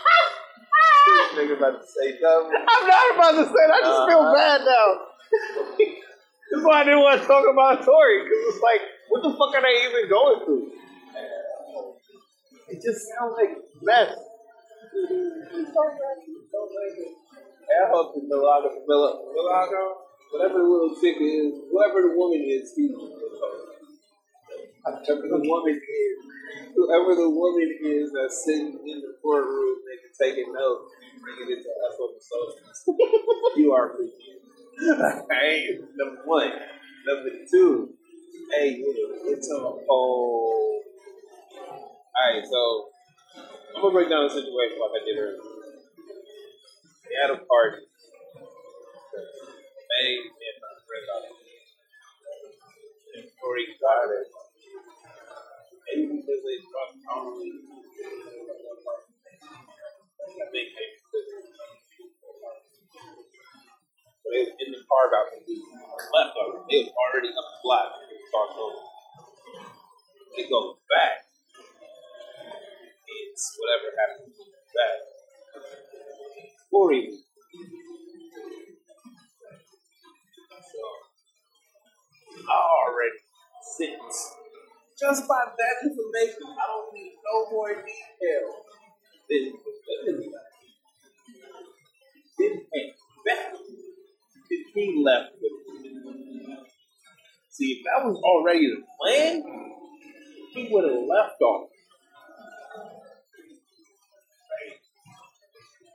This 0.00 1.32
nigga 1.34 1.56
about 1.58 1.80
to 1.80 1.86
say 1.86 2.18
something. 2.20 2.54
I'm 2.68 2.86
not 2.86 3.14
about 3.14 3.32
to 3.40 3.44
say 3.46 3.64
that. 3.66 3.74
I 3.74 3.80
just 3.80 4.08
feel 4.08 4.20
Uh-huh. 4.20 4.34
bad 4.34 4.60
now. 4.64 4.88
That's 6.50 6.64
why 6.64 6.80
I 6.80 6.84
didn't 6.84 7.00
want 7.00 7.20
to 7.20 7.26
talk 7.26 7.44
about 7.50 7.84
Tory 7.84 8.24
because 8.24 8.54
it's 8.54 8.62
like, 8.62 8.80
what 9.08 9.22
the 9.22 9.30
fuck 9.38 9.54
are 9.54 9.62
they 9.62 9.86
even 9.86 10.08
going 10.10 10.44
through? 10.44 10.72
It 12.68 12.82
just 12.82 13.06
sounds 13.14 13.34
like 13.36 13.56
mess. 13.82 14.14
I 14.80 14.88
hope 17.92 18.14
the 18.14 18.22
Milagro, 18.26 18.70
Mil- 18.88 19.32
Milagro, 19.34 19.84
whatever 20.32 20.58
the 20.58 20.64
little 20.64 20.96
chick 21.00 21.16
is, 21.20 21.54
whoever 21.70 22.02
the 22.02 22.14
woman 22.16 22.40
is, 22.42 22.72
he's 22.76 22.90
Whoever 24.84 25.28
the 25.28 25.40
woman 25.44 25.76
is, 25.76 26.18
whoever 26.74 27.14
the 27.14 27.30
woman 27.30 27.78
is 27.84 28.10
that's 28.14 28.44
sitting 28.46 28.80
in 28.86 29.00
the 29.02 29.14
courtroom, 29.22 29.78
nigga, 29.84 30.08
taking 30.20 30.52
notes, 30.52 30.92
and 31.12 31.22
bringing 31.22 31.48
it 31.58 31.62
to 31.62 31.70
us 31.70 31.96
on 32.00 32.10
the 32.16 32.22
socials. 32.24 33.56
you 33.56 33.72
are 33.72 33.92
freaking. 33.96 34.40
Hey, 35.30 35.78
number 35.96 36.22
one. 36.24 36.50
Number 37.06 37.30
two, 37.50 37.94
Hey, 38.52 38.82
it's 38.82 39.50
a 39.52 39.60
whole. 39.60 40.82
Alright, 42.16 42.44
so 42.50 42.89
I'm 43.76 43.82
gonna 43.82 43.94
break 43.94 44.10
down 44.10 44.26
the 44.26 44.34
situation 44.34 44.76
like 44.82 44.94
I 44.98 45.02
did 45.06 45.16
earlier. 45.18 45.38
We 47.06 47.12
had 47.22 47.30
a 47.30 47.38
party. 47.38 47.86
May 49.86 50.10
and 50.18 50.58
my 50.58 50.74
friend 50.86 51.06
it. 51.24 51.34
And 53.14 53.26
Corey 53.38 53.66
got 53.78 54.10
it. 54.10 54.26
Maybe 55.86 56.18
because 56.18 56.40
they 56.42 56.58
dropped 56.66 56.98
probably. 57.06 57.50
I 60.30 60.46
think 60.50 60.68
they 60.74 60.88
so 64.20 64.26
they 64.34 64.40
was 64.46 64.52
in 64.60 64.68
the 64.74 64.82
car 64.86 65.04
about 65.08 65.30
to. 65.30 65.38
Left 65.46 66.34
over. 66.42 66.66
They 66.70 66.84
was 66.84 66.90
already 66.94 67.30
up 67.30 67.46
the 67.46 67.58
block. 67.62 67.88
They 70.36 70.44
go 70.50 70.78
back. 70.90 71.29
Whatever 73.40 73.88
happened 73.96 74.36
back. 74.76 75.00
Corey. 76.70 77.08
So 80.50 80.80
I 82.44 82.52
already 82.52 83.20
sense. 83.78 84.16
Just 85.00 85.26
by 85.26 85.44
that 85.56 85.76
information, 85.88 86.44
I 86.52 86.66
don't 86.68 86.92
need 86.92 87.14
no 87.24 87.50
more 87.50 87.72
detail. 87.72 88.46
Then 89.30 89.52
then 92.38 92.60
came 92.72 92.92
back. 93.24 93.52
Then 94.50 94.64
he 94.74 95.02
left 95.02 95.32
with. 95.40 95.56
See, 97.48 97.72
if 97.72 97.84
that 97.84 98.04
was 98.04 98.16
already 98.22 98.66
the 98.68 98.82
plan, 99.00 99.42
he 100.52 100.68
would 100.70 100.84
have 100.84 101.02
left 101.08 101.40
off. 101.40 101.68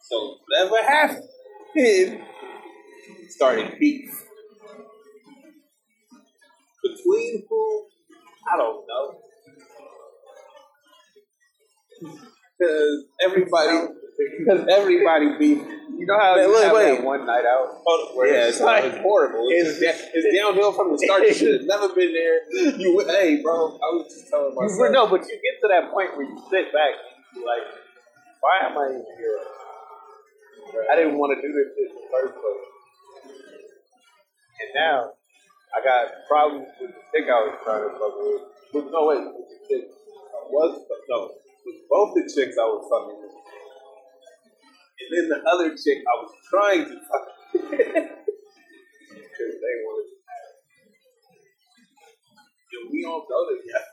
So 0.08 0.38
whatever 0.48 0.78
happened 0.88 2.22
started 3.30 3.80
beef. 3.80 4.24
Between 6.84 7.44
who? 7.50 7.86
I 8.54 8.58
don't 8.58 8.86
know. 8.88 9.16
Because 12.60 13.06
everybody, 13.26 13.88
because 14.40 14.68
everybody 14.70 15.38
beef. 15.40 15.58
You 15.98 16.06
know 16.06 16.20
how 16.20 16.36
Man, 16.36 16.44
you 16.46 16.52
look, 16.54 16.64
have 16.64 16.76
wait. 16.76 16.96
that 16.98 17.04
one 17.04 17.26
night 17.26 17.46
out? 17.46 17.82
Where 18.14 18.28
oh, 18.28 18.32
yeah, 18.32 18.48
it's, 18.48 18.60
like- 18.62 18.84
it's 18.84 18.98
horrible. 19.00 19.48
It's, 19.50 19.82
it's- 19.82 20.36
downhill 20.38 20.72
from 20.74 20.92
the 20.92 21.00
start. 21.00 21.24
You 21.24 21.34
should 21.40 21.54
have 21.62 21.68
never 21.68 21.90
been 21.96 22.14
there. 22.14 22.78
You, 22.78 23.00
hey, 23.08 23.42
bro, 23.42 23.80
I 23.82 23.90
was 23.96 24.06
just 24.14 24.30
telling 24.30 24.54
myself. 24.54 24.78
You, 24.78 24.92
no, 24.92 25.08
but 25.08 25.22
you 25.22 25.40
get 25.42 25.56
to 25.64 25.68
that 25.72 25.92
point 25.92 26.16
where 26.16 26.28
you 26.28 26.38
sit 26.52 26.72
back 26.74 26.94
and 26.94 27.16
you 27.34 27.42
be 27.42 27.48
like, 27.48 27.64
why 28.42 28.70
am 28.70 28.78
I 28.78 28.86
even 28.92 29.06
here? 29.18 29.40
I 30.76 30.96
didn't 30.96 31.18
want 31.18 31.32
to 31.32 31.40
do 31.40 31.48
this 31.54 31.72
shit 31.72 31.90
in 31.90 31.96
the 31.96 32.08
first 32.12 32.36
place. 32.36 32.68
And 34.60 34.70
now, 34.76 35.16
I 35.76 35.80
got 35.84 36.12
problems 36.28 36.68
with 36.80 36.92
the 36.92 37.04
chick 37.12 37.28
I 37.28 37.40
was 37.48 37.56
trying 37.64 37.84
to 37.84 37.92
fuck 37.96 38.16
with. 38.20 38.44
But 38.72 38.92
no, 38.92 39.08
wait, 39.08 39.24
with 39.24 39.48
the 39.48 39.60
chick 39.68 39.88
I 39.88 40.42
was 40.52 40.84
no, 41.10 41.32
with 41.66 41.80
both 41.90 42.16
the 42.16 42.24
chicks 42.28 42.56
I 42.60 42.68
was 42.68 42.84
fucking 42.92 43.20
with, 43.24 43.36
and 45.00 45.08
then 45.12 45.26
the 45.32 45.40
other 45.48 45.72
chick 45.76 46.04
I 46.04 46.16
was 46.20 46.32
trying 46.50 46.84
to 46.86 46.96
fuck 47.08 47.26
with 47.54 47.72
because 47.72 49.56
they 49.60 49.76
wanted. 49.84 50.12
to 50.12 50.16
have. 50.28 50.60
Yo, 52.72 52.80
we 52.92 53.00
all 53.06 53.24
go 53.28 53.48
together. 53.52 53.92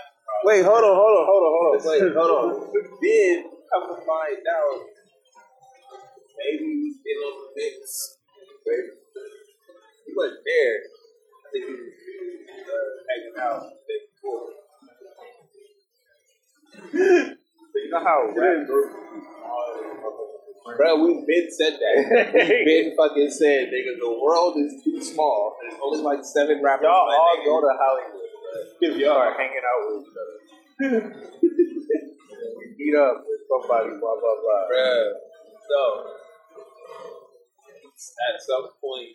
Wait, 0.44 0.64
hold 0.64 0.84
on, 0.84 0.96
hold 0.96 1.14
on, 1.20 1.24
hold 1.28 1.42
on, 1.44 1.52
hold 1.52 1.66
on. 1.74 1.84
Wait, 1.84 2.14
hold 2.16 2.32
on. 2.32 2.72
Then 3.02 3.44
come 3.68 3.84
to 3.92 3.96
find 4.02 4.42
out, 4.48 4.80
maybe 6.38 6.64
we 6.64 6.76
was 6.88 6.96
in 7.04 7.16
on 7.20 7.34
the 7.40 7.48
mix. 7.56 8.18
He 10.06 10.12
wasn't 10.16 10.40
there. 10.44 10.76
I 10.80 11.48
think 11.52 11.64
he 11.66 11.74
was 11.74 11.92
uh, 12.66 12.90
hanging 13.08 13.36
out 13.38 13.62
the 13.68 13.78
day 13.86 14.00
before. 14.10 14.48
So 16.90 17.76
you 17.78 17.90
know 17.90 18.02
how 18.02 18.32
rap 18.34 18.66
groups 18.66 18.94
Bro, 20.76 21.02
we've 21.04 21.26
been 21.26 21.48
said 21.50 21.78
that. 21.80 22.30
We've 22.32 22.64
been 22.64 22.96
fucking 22.96 23.30
said, 23.30 23.70
nigga, 23.74 23.98
the 23.98 24.12
world 24.22 24.56
is 24.56 24.82
too 24.84 25.02
small. 25.02 25.56
There's 25.60 25.74
only 25.82 26.02
like 26.02 26.24
seven 26.24 26.62
rappers. 26.62 26.84
Y'all 26.84 27.10
all 27.10 27.36
go 27.44 27.60
to 27.60 27.72
Hollywood, 27.74 28.29
Because 28.80 28.96
y'all 28.96 29.16
are 29.16 29.36
hanging 29.36 29.62
out 29.62 29.80
with 29.86 30.06
each 30.06 30.16
uh, 30.16 30.86
other. 30.86 31.14
we 32.58 32.64
meet 32.78 32.96
up 32.96 33.24
with 33.26 33.40
somebody, 33.48 33.90
blah, 34.00 34.16
blah, 34.16 34.36
blah. 34.40 34.62
Bruh. 34.70 35.12
So, 35.68 35.80
at 38.32 38.40
some 38.40 38.68
point, 38.80 39.14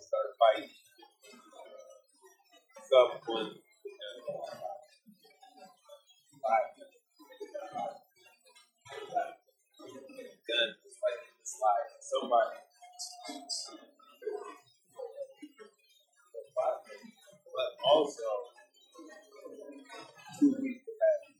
start 0.00 0.28
fighting. 0.40 0.70
At 2.76 2.84
some 2.88 3.20
point, 3.26 3.60
gun. 10.50 10.74
Somebody. 12.00 13.89
Also, 17.90 18.22
two 20.38 20.52
people 20.54 20.94
have 21.02 21.30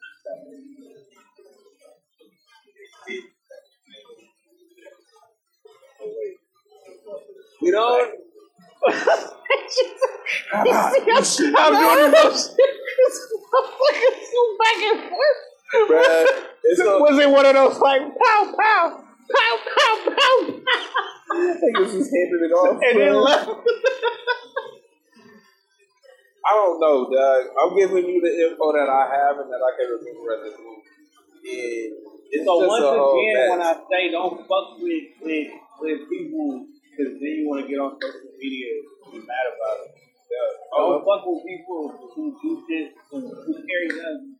we 7.62 7.70
don't. 7.70 8.14
I'm 10.52 10.64
doing 10.64 12.12
those 12.12 12.48
back 14.58 14.78
and 14.82 15.00
forth. 15.08 15.40
Bruh, 15.88 16.26
it's 16.64 16.80
so, 16.80 16.98
Was 16.98 17.18
it 17.18 17.30
one 17.30 17.46
of 17.46 17.54
those 17.54 17.78
like 17.78 18.00
pow 18.00 18.52
pow 18.58 19.04
pow 19.30 19.58
pow 19.76 19.96
pow, 20.10 20.34
niggas 21.32 21.92
just 21.92 22.10
handed 22.12 22.42
it 22.42 22.52
off. 22.52 22.80
and 22.82 23.00
then 23.00 23.12
bruh. 23.12 23.24
left? 23.24 23.50
I 26.40 26.50
don't 26.56 26.80
know, 26.80 27.04
Doug. 27.10 27.42
I'm 27.52 27.72
giving 27.76 28.08
you 28.08 28.18
the 28.20 28.32
info 28.48 28.72
that 28.72 28.88
I 28.88 29.04
have 29.12 29.36
and 29.44 29.48
that 29.52 29.60
I 29.60 29.72
can 29.76 29.88
remember 29.92 30.28
at 30.32 30.40
this 30.48 30.56
moment. 30.56 30.88
It's 32.30 32.44
So 32.46 32.60
just 32.60 32.68
once 32.68 32.84
a 32.84 32.94
whole 32.96 33.18
again, 33.18 33.50
when 33.50 33.62
I 33.62 33.74
say 33.90 34.02
don't 34.12 34.38
fuck 34.46 34.78
with 34.78 35.08
with, 35.20 35.48
with 35.80 36.00
people, 36.08 36.64
because 36.86 37.18
then 37.18 37.32
you 37.42 37.44
want 37.48 37.64
to 37.64 37.66
get 37.68 37.76
on 37.82 37.98
social 38.00 38.32
media 38.38 38.80
and 38.80 39.12
be 39.12 39.18
mad 39.26 39.46
about 39.50 39.76
it. 39.84 40.00
Yeah. 40.30 40.50
Don't 40.70 40.94
uh-huh. 40.94 41.08
fuck 41.10 41.22
with 41.26 41.42
people 41.42 41.80
who 42.14 42.22
do 42.38 42.50
shit 42.70 42.94
who, 43.10 43.18
who 43.20 43.52
carry 43.66 43.88
guns. 43.90 44.38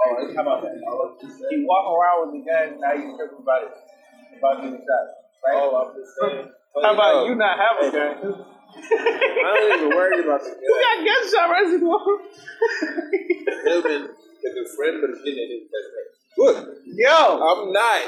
Oh, 0.00 0.16
how 0.34 0.42
about 0.42 0.62
that? 0.66 0.76
You 0.76 1.66
walk 1.68 1.86
around 1.86 2.32
with 2.32 2.40
a 2.40 2.44
gun, 2.44 2.80
now 2.80 2.92
you 2.92 3.14
trip 3.16 3.36
about 3.38 3.62
it, 3.68 3.74
about 4.36 4.60
getting 4.64 4.80
shot. 4.80 5.06
Right? 5.44 5.56
Oh, 5.56 5.70
I'm 5.76 5.94
just 5.94 6.12
saying. 6.18 6.50
how 6.82 6.94
about 6.94 7.14
Yo, 7.14 7.30
you 7.30 7.34
not 7.36 7.54
have 7.56 7.76
a 7.78 7.88
gun? 7.92 8.44
I 8.74 9.50
don't 9.56 9.72
even 9.80 9.90
worry 9.96 10.20
about 10.24 10.40
the 10.42 10.50
You 10.56 10.70
gun. 10.70 10.80
got 10.86 10.98
gunshot 11.06 11.46
residue. 11.50 11.98
Him 13.66 13.82
and 13.86 14.04
and 14.40 14.54
the 14.56 14.64
friend, 14.76 14.94
but 15.04 15.10
it's 15.12 15.24
in 15.26 15.36
his 15.36 15.68
best 15.68 15.88
friend. 15.92 16.08
Look, 16.38 16.56
Yo, 16.96 17.18
I'm 17.44 17.72
not 17.72 18.02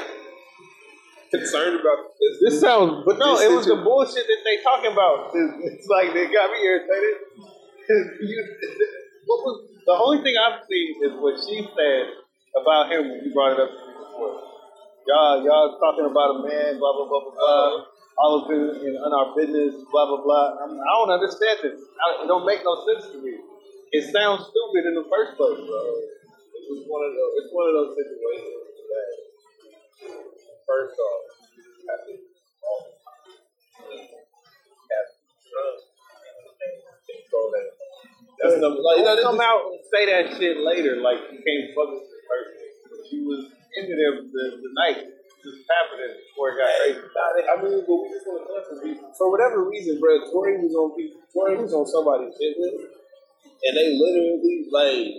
concerned 1.29 1.79
about 1.79 1.99
this. 2.19 2.33
this 2.53 2.61
sounds. 2.61 3.03
But 3.05 3.17
no, 3.19 3.37
it 3.39 3.51
was 3.51 3.65
the 3.65 3.77
bullshit 3.77 4.25
that 4.25 4.41
they 4.45 4.61
talking 4.63 4.91
about. 4.93 5.29
It's, 5.33 5.53
it's 5.81 5.87
like 5.89 6.13
they 6.13 6.25
got 6.31 6.49
me 6.51 6.57
irritated. 6.65 7.15
You- 8.21 8.47
what 9.27 9.39
was 9.45 9.55
the 9.85 9.93
only 9.93 10.23
thing 10.23 10.33
I've 10.39 10.61
seen 10.69 10.95
is 11.03 11.11
what 11.19 11.35
she 11.43 11.61
said 11.75 12.03
about 12.59 12.91
him 12.91 13.09
when 13.09 13.19
you 13.25 13.33
brought 13.33 13.53
it 13.53 13.59
up 13.59 13.69
to 13.69 13.81
me 13.87 13.93
before. 13.93 14.39
Y'all, 15.05 15.43
y'all 15.43 15.77
talking 15.79 16.05
about 16.09 16.39
a 16.39 16.47
man, 16.47 16.79
blah 16.79 16.93
blah 16.95 17.07
blah 17.09 17.21
blah 17.27 17.33
blah. 17.35 17.43
Uh-huh. 17.43 17.92
All 18.17 18.45
of 18.45 18.51
in, 18.51 18.93
in 18.93 19.11
our 19.13 19.33
business, 19.35 19.73
blah 19.91 20.05
blah 20.05 20.21
blah. 20.21 20.57
I'm, 20.61 20.73
I 20.77 20.91
don't 21.01 21.11
understand 21.17 21.59
this. 21.65 21.81
I, 21.81 22.23
it 22.23 22.27
don't 22.27 22.45
make 22.45 22.61
no 22.63 22.77
sense 22.85 23.09
to 23.11 23.17
me. 23.21 23.41
It 23.91 24.13
sounds 24.13 24.45
stupid 24.49 24.85
in 24.89 24.95
the 24.95 25.05
first 25.09 25.37
place, 25.37 25.57
bro. 25.57 25.81
It 25.81 26.65
was 26.69 26.81
one 26.85 27.03
of 27.05 27.13
those. 27.13 27.33
It's 27.41 27.51
one 27.53 27.67
of 27.69 27.75
those 27.77 27.91
situations 27.97 28.53
that, 28.89 29.09
first 30.65 30.95
off, 30.97 31.21
you 31.57 31.85
have 31.89 32.01
to 32.05 32.13
all 32.63 32.79
the 32.85 32.93
time. 33.01 33.23
Have 34.89 35.09
and 36.61 36.81
control 37.09 37.47
that. 37.53 37.67
That's 38.41 38.57
the 38.61 38.69
like. 38.69 38.97
Don't 39.01 39.17
that- 39.17 39.25
come 39.25 39.41
out 39.41 39.73
and 39.73 39.81
say 39.89 40.03
that 40.09 40.37
shit 40.37 40.57
later 40.61 41.01
like 41.01 41.19
you 41.33 41.39
can't 41.41 41.65
fuck 41.73 41.89
with 41.97 42.05
this 42.09 42.23
person. 42.29 42.57
But 42.93 43.01
you 43.11 43.19
was 43.25 43.41
into 43.77 43.93
there 43.97 44.13
the, 44.21 44.43
the 44.61 44.71
night 44.73 44.99
just 45.43 45.67
happening 45.67 46.15
before 46.23 46.55
it 46.55 46.63
got 46.63 46.71
crazy. 46.79 47.03
Nah, 47.03 47.51
I 47.51 47.55
mean, 47.59 47.83
but 47.83 47.97
we 47.99 48.07
just 48.09 48.25
want 48.25 48.47
to 48.47 48.53
whatever 49.27 49.67
reason, 49.67 49.99
bro, 49.99 50.23
Tory 50.31 50.57
was 50.63 50.71
on 50.73 50.95
people, 50.95 51.19
Tory 51.33 51.59
was 51.59 51.73
on 51.75 51.83
somebody's 51.85 52.31
shit 52.39 52.55
list, 52.55 52.87
and 53.43 53.73
they 53.75 53.93
literally 53.99 54.65
like 54.71 55.11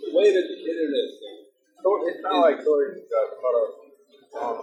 the 0.00 0.10
way 0.16 0.32
that 0.32 0.44
the 0.48 0.58
internet 0.64 1.08
thing. 1.20 1.38
So 1.82 1.88
it's 2.08 2.22
not 2.24 2.40
like 2.40 2.64
Tory 2.64 2.96
just 2.96 3.12
got 3.12 3.36
caught 3.36 3.56
up. 3.60 3.70
Um, 4.36 4.56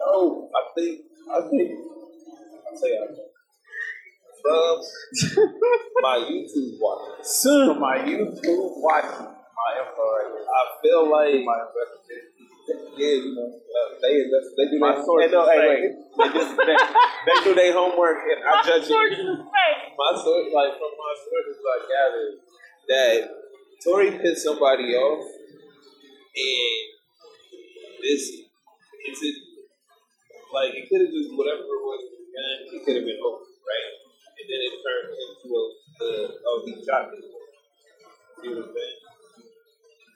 No, 0.00 0.50
I 0.50 0.60
think 0.74 1.06
I 1.30 1.38
think 1.46 1.68
I'll 1.78 2.76
say 2.76 2.90
I 2.98 3.06
from 4.40 4.80
my 6.02 6.16
YouTube 6.16 6.80
watch. 6.80 7.24
so 7.24 7.74
my 7.74 7.98
YouTube 7.98 8.72
watching 8.80 9.28
my 9.28 9.70
info. 9.76 10.02
I 10.48 10.62
feel 10.82 11.10
like 11.10 11.44
My 11.44 11.60
investigation. 11.68 12.29
Yeah, 13.00 13.16
you 13.16 13.32
know, 13.34 13.48
uh, 13.48 13.88
they 14.04 14.12
they 14.28 14.66
do 14.68 14.78
My 14.78 14.92
their 14.92 15.04
sources 15.04 15.30
hey, 15.30 15.36
no, 15.36 15.48
hey, 15.48 15.58
wait, 15.64 15.88
they, 16.20 16.28
just, 16.36 16.52
they, 16.56 16.76
they 17.26 17.36
do 17.44 17.54
their 17.56 17.72
homework, 17.72 18.20
and 18.28 18.44
I'm 18.44 18.60
judging. 18.60 18.92
My 19.96 20.12
source, 20.20 20.48
like 20.52 20.72
from 20.76 20.92
my 20.92 21.12
sources, 21.16 21.58
I 21.64 21.78
gathered 21.88 22.34
that 22.88 23.16
Tory 23.82 24.10
pissed 24.20 24.44
somebody 24.44 24.92
off, 24.96 25.24
and 25.24 26.80
this 28.04 28.22
is 28.22 29.18
it, 29.24 29.36
like 30.52 30.76
it 30.76 30.88
could 30.88 31.00
have 31.00 31.12
just 31.12 31.32
whatever 31.32 31.64
it 31.64 31.82
was, 31.84 32.00
and 32.04 32.56
it 32.76 32.80
could 32.84 32.96
have 32.96 33.06
been 33.08 33.20
over, 33.24 33.44
right? 33.44 33.88
And 34.36 34.44
then 34.44 34.60
it 34.68 34.74
turned 34.84 35.08
into 35.16 35.48
a, 35.48 35.62
the 36.00 36.10
oh 36.44 36.62
he 36.64 36.72
shot 36.84 37.08
me. 37.12 37.18
See 38.40 38.48
what 38.52 38.68
I'm 38.68 38.72
saying? 38.72 38.98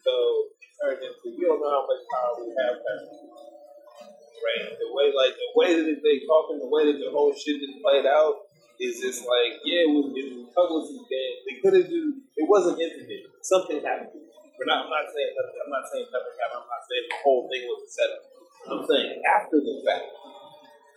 So 0.05 0.13
it 0.49 0.54
turned 0.85 1.01
into 1.01 1.33
you 1.33 1.49
don't 1.49 1.61
know 1.65 1.73
how 1.73 1.85
much 1.89 2.05
power 2.13 2.45
we 2.45 2.53
have, 2.53 2.77
right? 2.77 4.65
The 4.77 4.89
way 4.93 5.09
like 5.17 5.33
the 5.33 5.51
way 5.57 5.71
that 5.81 5.99
they 6.05 6.17
talking, 6.29 6.61
the 6.61 6.69
way 6.69 6.93
that 6.93 7.01
the 7.01 7.09
whole 7.09 7.33
shit 7.33 7.65
is 7.65 7.81
played 7.81 8.05
out 8.05 8.45
is 8.77 9.01
just 9.01 9.25
like 9.25 9.65
yeah, 9.65 9.89
it 9.89 9.91
was 9.91 10.13
publicity 10.53 11.05
game. 11.09 11.37
They 11.49 11.57
could 11.65 11.75
have 11.81 11.89
do 11.89 12.21
it 12.37 12.45
wasn't 12.45 12.77
intimate. 12.77 13.33
Something 13.41 13.81
happened. 13.81 14.13
We're 14.61 14.69
not. 14.69 14.87
I'm 14.87 14.93
not 14.93 15.09
saying 15.09 15.33
nothing. 15.33 15.59
I'm 15.65 15.73
not 15.73 15.87
saying 15.89 16.09
nothing 16.13 16.37
happened. 16.37 16.63
I'm 16.63 16.71
not 16.71 16.85
saying 16.85 17.07
the 17.09 17.19
whole 17.25 17.43
thing 17.49 17.63
was 17.67 17.81
a 17.81 17.91
setup. 17.91 18.23
I'm 18.69 18.83
saying 18.85 19.11
after 19.25 19.57
the 19.65 19.75
fact. 19.89 20.09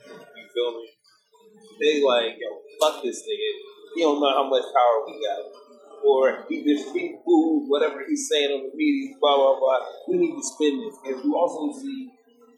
You 0.07 0.45
feel 0.53 0.71
me? 0.79 0.87
They 1.79 2.01
like 2.03 2.37
yo, 2.37 2.61
fuck 2.79 3.03
this 3.03 3.23
nigga. 3.23 3.49
He 3.95 4.01
don't 4.03 4.21
know 4.21 4.33
how 4.35 4.45
much 4.49 4.65
power 4.69 4.97
we 5.07 5.17
got. 5.23 5.66
Or 6.05 6.45
he 6.49 6.63
just 6.63 6.93
he 6.93 7.17
booed 7.25 7.67
whatever 7.67 8.03
he's 8.07 8.29
saying 8.29 8.51
on 8.51 8.69
the 8.69 8.73
media, 8.75 9.15
blah 9.19 9.35
blah 9.35 9.59
blah. 9.59 9.79
We 10.07 10.17
need 10.17 10.35
to 10.35 10.43
spin 10.43 10.79
this. 10.81 10.95
And 11.05 11.23
you 11.23 11.35
also 11.35 11.73
see 11.79 12.11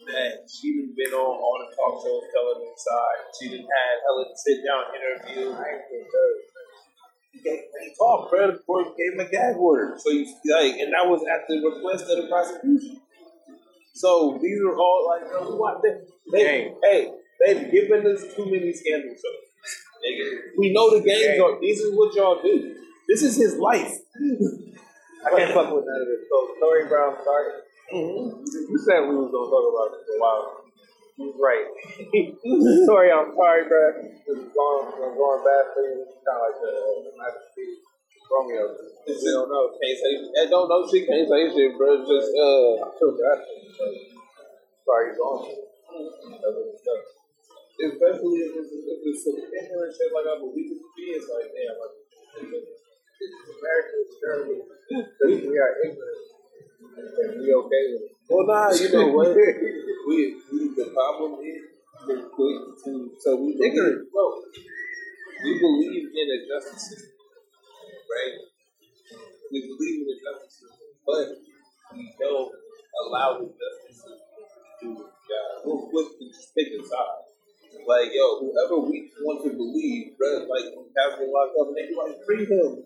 that 0.07 0.49
she 0.49 0.75
done 0.75 0.93
been 0.97 1.13
on 1.13 1.33
all 1.37 1.57
the 1.61 1.69
talk 1.75 2.01
shows 2.01 2.25
telling 2.33 2.65
her 2.65 2.75
side. 2.77 3.19
She 3.37 3.45
done 3.49 3.65
had 3.65 3.95
hella 4.05 4.25
to 4.25 4.35
sit 4.37 4.59
down 4.65 4.81
interviews. 4.93 5.55
He 7.31 7.39
gave 7.39 7.59
he 7.59 7.93
talked, 7.97 8.31
bro. 8.31 8.51
The 8.51 8.57
court 8.65 8.97
gave 8.97 9.13
him 9.13 9.25
a 9.25 9.29
gag 9.29 9.55
order. 9.55 9.95
So 9.97 10.09
you 10.09 10.25
like, 10.25 10.79
and 10.81 10.93
that 10.93 11.05
was 11.05 11.21
at 11.29 11.47
the 11.47 11.61
request 11.61 12.09
of 12.09 12.23
the 12.23 12.27
prosecution. 12.27 13.01
So 13.93 14.39
these 14.41 14.59
are 14.61 14.75
all 14.75 15.07
like, 15.11 15.31
know, 15.31 15.55
what 15.55 15.81
they, 15.83 15.99
they 16.31 16.73
hey, 16.83 17.11
they've 17.45 17.71
given 17.71 18.07
us 18.07 18.23
too 18.35 18.45
many 18.45 18.73
scandals. 18.73 19.19
So 19.21 19.29
nigga, 20.01 20.57
we 20.57 20.73
know 20.73 20.89
the 20.97 21.03
games 21.05 21.39
are. 21.39 21.59
These 21.59 21.79
is 21.79 21.95
what 21.95 22.15
y'all 22.15 22.41
do. 22.41 22.75
This 23.09 23.25
is 23.25 23.35
his 23.41 23.57
life. 23.57 23.89
I 25.25 25.29
can't 25.33 25.51
fuck 25.51 25.73
with 25.73 25.81
none 25.83 26.01
of 26.01 26.07
this. 26.07 26.29
So 26.29 26.37
Tory 26.61 26.85
Brown 26.85 27.17
started. 27.25 27.65
You 27.89 28.77
said 28.85 29.09
we 29.09 29.17
was 29.17 29.33
gonna 29.33 29.49
talk 29.49 29.65
about 29.65 29.89
this 29.97 30.05
for 30.05 30.13
a 30.13 30.21
while. 30.21 30.45
He's 31.17 31.35
right. 31.35 31.67
Sorry, 32.87 33.11
I'm 33.11 33.33
sorry, 33.35 33.67
bro. 33.67 33.81
This 34.23 34.39
is 34.39 34.53
going, 34.55 34.87
going 34.93 35.41
bad 35.43 35.65
for 35.75 35.83
you. 35.83 36.05
It's 36.07 36.21
kind 36.23 36.37
of 36.37 36.47
like 36.47 36.57
the, 36.63 36.71
the 37.09 37.13
Majesty 37.17 37.83
Romeo. 38.29 38.71
They 39.03 39.33
don't 39.33 39.51
know. 39.51 39.67
Can't 39.73 39.99
say. 39.99 40.13
They 40.31 40.47
don't 40.47 40.69
know 40.69 40.85
shit. 40.87 41.09
Can't 41.09 41.27
say 41.27 41.49
shit, 41.51 41.75
bro. 41.75 42.05
Just 42.07 42.31
uh. 42.31 42.85
I 42.85 42.93
feel 42.95 43.17
bad 43.19 43.41
for 43.43 43.51
you. 43.57 43.67
but 43.73 43.91
Sorry, 44.85 45.11
he's 45.11 45.19
on. 45.19 45.39
That's 45.49 46.55
what 46.55 46.71
it's 46.71 46.85
done. 46.87 47.03
especially 47.89 48.37
if 48.47 48.51
it's, 48.53 48.71
if 48.71 48.99
it's 49.03 49.21
some 49.25 49.39
ignorant 49.43 49.91
shit 49.97 50.13
like 50.13 50.29
I 50.29 50.39
believe 50.39 50.71
it 50.71 50.79
to 50.79 50.89
be, 50.95 51.03
it's 51.19 51.27
like, 51.27 51.51
damn, 51.51 51.75
like, 51.83 51.95
America 52.39 52.63
is 52.63 52.79
terrible. 52.79 52.88
Because 54.89 55.43
we 55.43 55.59
are 55.59 55.75
ignorant. 55.83 56.23
And 56.95 57.41
we 57.41 57.53
okay 57.53 57.83
with 57.91 58.07
it. 58.07 58.15
well, 58.29 58.47
nah, 58.47 58.71
you 58.71 58.91
know 58.91 59.07
what? 59.15 59.35
we, 59.35 60.39
we, 60.51 60.71
the 60.75 60.87
problem 60.95 61.43
is, 61.43 61.61
we're 62.07 62.29
quick 62.31 62.59
to, 62.85 63.11
so 63.19 63.35
we 63.43 63.59
ignorant, 63.59 64.07
bro. 64.11 64.23
We 65.43 65.59
believe 65.59 66.07
in 66.15 66.27
a 66.31 66.39
justice 66.47 66.79
system, 66.89 67.11
right? 68.07 68.39
We 69.51 69.67
believe 69.67 70.07
in 70.07 70.07
a 70.15 70.17
justice 70.23 70.55
system, 70.63 70.87
but 71.05 71.27
we 71.93 72.13
don't 72.19 72.51
allow 73.03 73.39
the 73.39 73.51
justice 73.51 73.99
system 73.99 74.15
to 74.15 74.85
do 74.85 74.89
its 74.95 75.19
job. 75.27 75.67
We're 75.67 75.91
quick 75.91 76.07
to 76.19 76.25
just 76.31 76.55
pick 76.55 76.71
a 76.71 76.79
side. 76.87 77.27
Like, 77.87 78.11
yo, 78.15 78.39
whoever 78.39 78.79
we 78.79 79.11
want 79.23 79.43
to 79.43 79.51
believe, 79.51 80.17
bro, 80.17 80.47
like, 80.47 80.71
Cas 80.71 81.19
been 81.19 81.31
locked 81.31 81.55
up, 81.59 81.67
and 81.67 81.75
they 81.77 81.87
be 81.87 81.95
like, 81.95 82.15
free 82.25 82.45
him. 82.47 82.83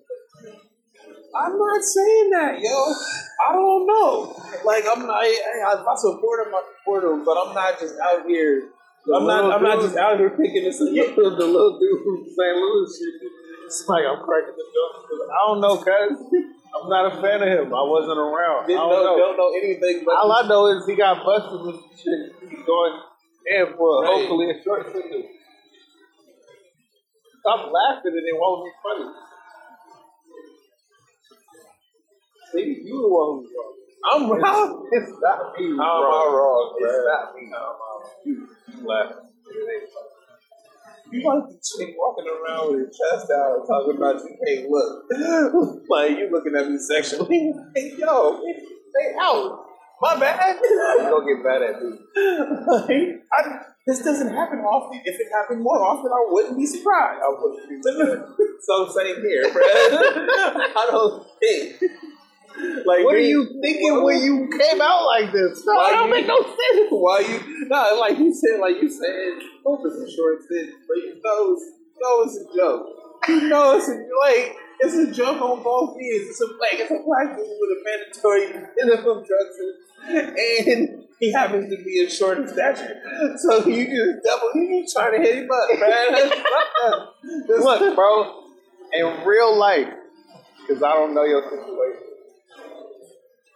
I'm 1.36 1.58
not 1.58 1.82
saying 1.82 2.30
that, 2.32 2.60
yo. 2.62 2.70
I 3.50 3.54
don't 3.54 3.88
know. 3.88 4.36
Like, 4.64 4.86
I'm 4.86 5.06
not, 5.08 5.18
I, 5.18 5.34
I, 5.66 5.74
I 5.82 5.96
support 5.98 6.46
him, 6.48 6.54
I 6.54 6.62
support 6.78 7.04
him, 7.04 7.26
but 7.26 7.34
I'm 7.34 7.54
not 7.54 7.80
just 7.80 7.96
out 8.00 8.26
here. 8.28 8.70
I'm 9.14 9.26
not. 9.28 9.52
I'm 9.52 9.64
not 9.64 9.82
just 9.82 9.98
out 9.98 10.18
here 10.18 10.30
picking 10.32 10.64
this. 10.64 10.80
Up 10.80 10.88
the 11.16 11.44
little 11.44 11.76
dude 11.80 12.00
from 12.06 12.24
St. 12.24 12.56
Louis 12.56 12.88
shit. 12.96 13.16
It's 13.66 13.84
like 13.90 14.06
I'm 14.08 14.24
cracking 14.24 14.56
the 14.56 14.64
joke. 14.64 15.28
I 15.28 15.40
don't 15.48 15.60
know, 15.60 15.76
cuz. 15.76 16.18
I'm 16.74 16.90
not 16.90 17.12
a 17.12 17.22
fan 17.22 17.42
of 17.44 17.50
him. 17.50 17.74
I 17.74 17.84
wasn't 17.84 18.18
around. 18.18 18.64
I 18.64 18.68
Didn't 18.68 18.82
don't 18.82 18.90
know, 18.90 19.04
know. 19.04 19.18
don't 19.18 19.38
know 19.38 19.52
anything 19.60 20.04
but 20.06 20.16
All 20.16 20.32
I 20.32 20.48
know 20.48 20.68
is 20.74 20.86
he 20.88 20.96
got 20.96 21.24
busted 21.26 21.62
with 21.68 21.78
shit. 22.00 22.34
He's 22.50 22.66
going 22.66 22.96
in 23.54 23.66
for 23.78 24.02
Right. 24.02 24.10
hopefully 24.10 24.50
a 24.52 24.58
short 24.64 24.86
sentence. 24.88 25.28
Stop 27.44 27.70
laughing 27.70 28.16
and 28.16 28.26
it 28.28 28.38
won't 28.40 28.64
be 28.66 28.72
funny. 28.82 29.12
See, 32.54 32.86
you 32.86 33.02
the 33.02 33.10
one 33.10 33.42
who's 33.42 33.50
wrong. 33.50 33.74
I'm 34.06 34.30
wrong. 34.30 34.90
It's 34.92 35.10
not 35.22 35.58
me. 35.58 35.74
How 35.74 35.98
am 35.98 36.06
I 36.06 36.06
wrong. 36.06 36.34
wrong, 36.38 36.76
It's 36.78 37.02
not 37.10 37.34
me. 37.34 37.50
You, 38.26 38.48
you 38.70 38.88
laughing. 38.88 39.26
It 39.26 39.58
ain't 39.58 39.90
funny. 39.90 40.14
You 41.12 41.22
like 41.26 41.50
the 41.50 41.58
chick 41.62 41.96
walking 41.98 42.26
around 42.26 42.72
with 42.72 42.80
her 42.80 42.92
chest 42.94 43.32
out 43.32 43.66
talking 43.68 43.98
about 43.98 44.22
you 44.22 44.38
can't 44.38 44.70
look. 44.70 45.86
like 45.90 46.12
you 46.18 46.30
looking 46.32 46.54
at 46.58 46.70
me 46.70 46.78
sexually. 46.78 47.54
Hey, 47.76 47.94
yo, 47.98 48.42
stay 48.42 49.16
out. 49.20 49.66
My 50.02 50.20
bad. 50.20 50.60
You 50.62 51.10
gonna 51.10 51.26
get 51.26 51.44
mad 51.46 51.62
at 51.62 51.82
me. 51.82 51.98
like, 52.68 53.26
I, 53.32 53.62
this 53.88 54.00
doesn't 54.04 54.34
happen 54.34 54.60
often. 54.60 55.02
If 55.06 55.20
it 55.20 55.28
happened 55.34 55.62
more 55.62 55.80
often, 55.80 56.12
I 56.12 56.26
wouldn't 56.30 56.58
be 56.58 56.66
surprised. 56.66 57.22
I 57.22 57.30
wouldn't 57.30 57.70
be 57.70 57.82
So 58.62 58.90
same 58.90 59.22
here, 59.22 59.52
bro. 59.52 59.62
I 59.64 60.88
don't 60.92 61.26
think. 61.40 61.82
Like, 62.86 63.04
What 63.06 63.16
are 63.16 63.20
you 63.20 63.46
thinking 63.62 64.04
when 64.04 64.22
you 64.22 64.50
came 64.60 64.82
out 64.82 65.06
like 65.06 65.32
this? 65.32 65.64
No, 65.66 65.74
Why 65.74 65.90
it 65.90 65.94
don't 65.94 66.08
you- 66.10 66.16
make 66.16 66.28
no 66.28 66.42
sense. 66.42 66.88
Why 66.92 67.20
you? 67.22 67.68
No, 67.70 67.98
like 68.00 68.18
you 68.20 68.34
said, 68.34 68.60
like 68.60 68.76
you 68.82 68.90
said, 68.90 69.40
hope 69.66 69.82
it's 69.86 69.96
a 69.98 70.10
short 70.16 70.42
sentence, 70.44 70.76
but 70.88 70.98
you 70.98 71.22
know 71.24 71.54
it's, 71.54 71.66
you 71.96 72.02
know 72.02 72.24
it's 72.24 72.38
a 72.38 72.58
joke. 72.58 72.86
You 73.30 73.42
know 73.50 73.78
it's 73.78 73.88
a, 73.88 73.96
like 73.96 74.56
it's 74.82 74.96
a 74.96 75.12
joke 75.14 75.42
on 75.42 75.64
both 75.64 75.96
ends. 75.96 76.30
It's 76.30 76.42
a 76.42 76.46
like 76.60 76.80
it's 76.84 76.92
a 76.92 77.00
black 77.06 77.36
dude 77.38 77.46
with 77.48 77.72
a 77.72 77.80
mandatory 77.88 78.48
NFL 78.84 79.26
drug 79.26 79.48
sentence, 79.56 80.40
and 80.68 81.04
he 81.20 81.32
happens 81.32 81.70
to 81.74 81.82
be 81.84 82.04
a 82.04 82.10
short 82.10 82.50
stature. 82.50 83.00
So 83.38 83.66
you 83.66 83.86
just 83.88 84.24
double, 84.26 84.52
you 84.56 84.82
just 84.84 84.94
trying 84.96 85.14
to 85.14 85.20
hit 85.26 85.38
him 85.44 85.50
up, 85.52 85.80
man. 85.80 85.90
That's 86.12 86.36
fucked 86.36 86.78
up. 86.86 87.16
That's- 87.48 87.64
Look, 87.64 87.96
bro, 87.96 88.44
in 88.92 89.26
real 89.26 89.58
life, 89.58 89.88
because 90.68 90.84
I 90.84 90.94
don't 90.94 91.16
know 91.16 91.24
your 91.24 91.44
situation, 91.44 92.03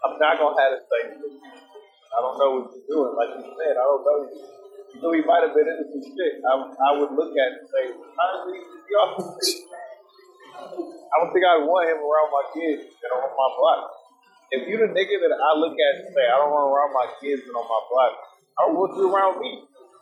I'm 0.06 0.16
not 0.20 0.38
gonna 0.38 0.58
have 0.62 0.72
to 0.78 0.82
say. 0.86 1.02
I 1.14 2.18
don't 2.22 2.38
know 2.38 2.50
what 2.58 2.66
you're 2.74 2.88
doing. 2.90 3.14
Like 3.18 3.32
you 3.38 3.46
said, 3.54 3.74
I 3.78 3.86
don't 3.86 4.04
know 4.06 4.18
you. 4.30 5.02
Know, 5.02 5.14
he 5.14 5.22
might 5.22 5.46
have 5.46 5.54
been 5.54 5.68
into 5.70 5.86
some 5.94 6.02
shit. 6.02 6.42
I, 6.42 6.54
I 6.58 6.90
would 6.98 7.14
look 7.14 7.30
at 7.38 7.54
it 7.54 7.62
and 7.62 7.70
say, 7.70 7.84
honestly, 7.94 8.58
y'all. 8.92 9.14
I 10.58 11.16
don't 11.22 11.32
think 11.34 11.46
I'd 11.46 11.64
want 11.70 11.86
him 11.86 12.02
around 12.02 12.30
my 12.34 12.46
kids 12.56 12.82
and 12.90 13.12
on 13.14 13.30
my 13.30 13.50
block. 13.58 13.94
If 14.50 14.66
you 14.66 14.80
the 14.80 14.90
nigga 14.90 15.22
that 15.22 15.34
I 15.38 15.52
look 15.60 15.76
at 15.76 15.94
and 16.02 16.10
say, 16.16 16.26
I 16.26 16.40
don't 16.42 16.50
want 16.50 16.72
around 16.72 16.92
my 16.96 17.08
kids 17.22 17.46
and 17.46 17.54
on 17.54 17.68
my 17.68 17.82
block, 17.92 18.14
I 18.58 18.60
don't 18.66 18.76
want 18.80 18.92
you 18.98 19.06
around 19.12 19.36
me. 19.38 19.52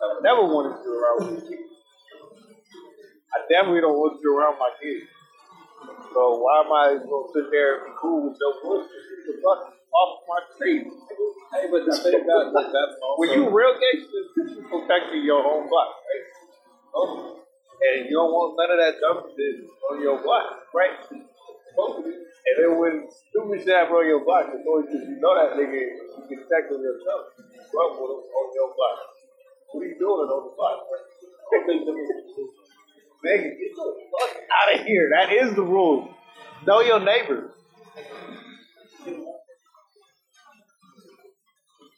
I 0.00 0.06
never 0.22 0.44
wanted 0.48 0.80
you 0.80 0.92
around 0.96 1.20
me. 1.28 1.56
I 3.34 3.38
definitely 3.50 3.82
don't 3.84 3.98
want 4.00 4.16
you 4.22 4.30
around 4.32 4.56
my 4.56 4.72
kids. 4.80 5.10
So 6.14 6.40
why 6.40 6.64
am 6.64 6.72
I 6.72 6.86
gonna 7.04 7.28
sit 7.34 7.50
there 7.52 7.84
and 7.84 7.90
be 7.90 7.92
cool 8.00 8.30
with 8.30 8.38
your 8.40 8.54
bullshit? 8.62 9.75
Get 9.96 10.12
the 10.12 10.20
fuck 10.20 10.20
off 10.20 10.20
my 10.28 10.40
tree. 10.58 10.84
Hey, 11.52 11.64
but 11.70 11.82
the 11.86 11.94
thing 11.96 12.20
about 12.20 12.52
that, 12.52 12.68
that's 12.72 12.96
also 13.00 13.20
When 13.20 13.30
you 13.32 13.48
real 13.48 13.74
gangsters, 13.78 14.28
you 14.36 14.62
protecting 14.68 15.24
your 15.24 15.40
own 15.40 15.68
block, 15.68 15.88
right? 16.04 16.26
Oh. 16.96 17.40
and 17.80 18.08
you 18.08 18.16
don't 18.16 18.32
want 18.32 18.56
none 18.56 18.72
of 18.72 18.78
that 18.80 19.00
dumb 19.00 19.28
shit 19.36 19.68
on 19.92 20.00
your 20.00 20.22
block, 20.22 20.64
right? 20.74 20.96
And 21.12 22.54
then 22.56 22.78
when 22.80 23.04
stupid 23.10 23.60
shit 23.60 23.74
happen 23.74 24.00
on 24.00 24.06
your 24.06 24.24
block, 24.24 24.48
it's 24.48 24.64
always 24.66 24.86
because 24.88 25.08
you 25.08 25.20
know 25.20 25.34
that 25.36 25.60
nigga, 25.60 25.76
you 25.76 26.36
can 26.40 26.40
on 26.40 26.80
yourself. 26.80 27.36
You 27.36 27.60
run 27.74 27.90
with 28.00 28.16
him 28.16 28.32
on 28.32 28.46
your 28.56 28.70
block. 28.72 28.98
What 29.72 29.84
are 29.84 29.88
you 29.92 29.98
doing 29.98 30.28
on 30.28 30.40
the 30.48 30.54
block? 30.56 30.88
Nigga, 33.26 33.48
get 33.60 33.72
the 33.76 33.86
fuck 34.08 34.32
out 34.56 34.80
of 34.80 34.86
here. 34.86 35.10
That 35.12 35.32
is 35.32 35.54
the 35.54 35.62
rule. 35.62 36.08
Know 36.66 36.80
your 36.80 37.00
neighbors. 37.00 37.50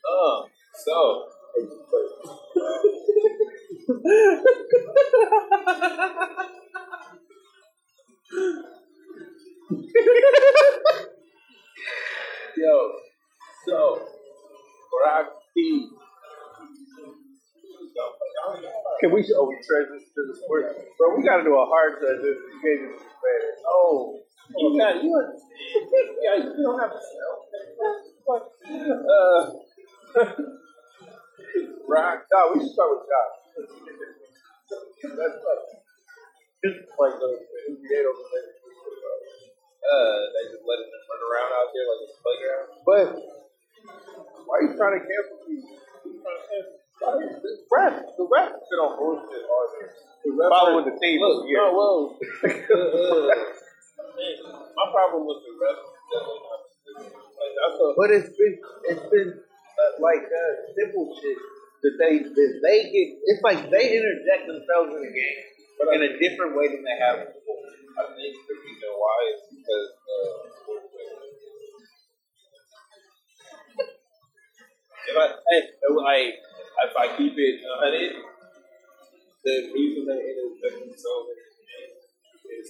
Uh, 0.08 0.42
so. 0.84 1.24
Yo, 12.56 12.92
so, 13.66 14.02
Rocky. 15.04 15.88
Can 19.00 19.12
we? 19.12 19.22
Oh, 19.36 19.46
we 19.48 19.54
transition 19.62 20.08
to 20.14 20.22
the 20.26 20.34
sport, 20.34 20.76
bro. 20.98 21.16
We 21.16 21.22
gotta 21.22 21.44
do 21.44 21.54
a 21.54 21.66
hard 21.66 22.00
transition. 22.00 22.42
You 22.50 22.60
can't 22.62 22.80
just. 22.98 23.04
Oh, 23.68 24.18
You 24.56 24.78
got 24.78 25.02
you. 25.02 25.10
Yeah, 26.22 26.36
you 26.36 26.62
don't 26.62 26.80
have 26.80 26.90
to 26.90 26.98
sell. 26.98 27.48
Uh, 28.68 29.67
Rock. 31.88 32.18
No, 32.32 32.38
we 32.54 32.60
should 32.60 32.72
start 32.74 32.90
with 32.90 33.06
Josh. 33.06 33.34
That's 35.14 35.38
like, 35.38 35.62
like 36.98 37.14
the 37.18 37.28
NBA 37.70 38.00
over 38.02 38.24
there. 38.28 38.50
uh, 39.88 40.18
they 40.34 40.42
just 40.52 40.64
letting 40.66 40.90
them 40.90 41.02
run 41.06 41.20
around 41.22 41.50
out 41.54 41.68
there 41.70 41.86
like 41.86 42.00
it's 42.04 42.14
a 42.14 42.20
playground. 42.22 42.66
But 42.84 43.08
why 44.46 44.54
are 44.58 44.62
you 44.66 44.74
trying 44.76 44.96
to 44.98 45.02
cancel 45.06 45.38
me? 45.46 45.56
The 46.98 47.54
refs, 47.70 48.10
the 48.18 48.26
refs 48.26 48.58
been 48.68 48.80
on 48.82 48.98
bullshit 48.98 49.30
day. 49.30 49.46
The 50.26 50.30
refs 50.34 50.50
Following 50.50 50.86
the 50.90 50.96
team 50.98 51.20
Look, 51.22 51.46
years. 51.46 51.62
no, 51.62 51.70
well, 51.78 52.18
uh, 52.18 53.38
my 54.74 54.86
problem 54.90 55.22
with 55.30 55.40
the 55.46 55.52
refs 55.62 55.78
is 55.78 55.94
definitely 56.10 56.42
not. 56.42 56.66
Like, 57.38 57.94
But 57.96 58.10
it's 58.10 58.30
been 58.34 58.54
it's 58.90 59.06
been 59.14 59.30
like 60.00 60.26
uh, 60.26 60.52
simple 60.74 61.14
shit 61.20 61.38
that 61.82 61.94
they 61.98 62.12
that 62.22 62.52
they 62.62 62.78
get. 62.90 63.08
It's 63.30 63.42
like 63.42 63.70
they 63.70 63.84
interject 63.96 64.46
themselves 64.46 64.94
in 64.96 65.00
the 65.02 65.12
game 65.14 65.38
in 65.94 66.02
a 66.02 66.12
different 66.18 66.56
way 66.56 66.68
than 66.68 66.82
they 66.82 66.98
have 66.98 67.18
before. 67.32 67.62
I 67.98 68.04
think 68.14 68.34
the 68.46 68.54
reason 68.54 68.90
why 68.94 69.18
is 69.34 69.40
because 69.50 69.88
uh, 70.06 70.38
if 75.08 75.16
I 75.16 76.16
if 76.84 76.94
I 76.96 77.06
keep 77.16 77.34
it 77.36 77.60
hundred, 77.64 78.12
the 79.44 79.54
reason 79.74 80.06
they 80.06 80.20
interject 80.30 80.76
themselves 80.84 81.28
in 81.30 81.36
the 81.38 81.64
game 81.66 81.92
is 82.58 82.68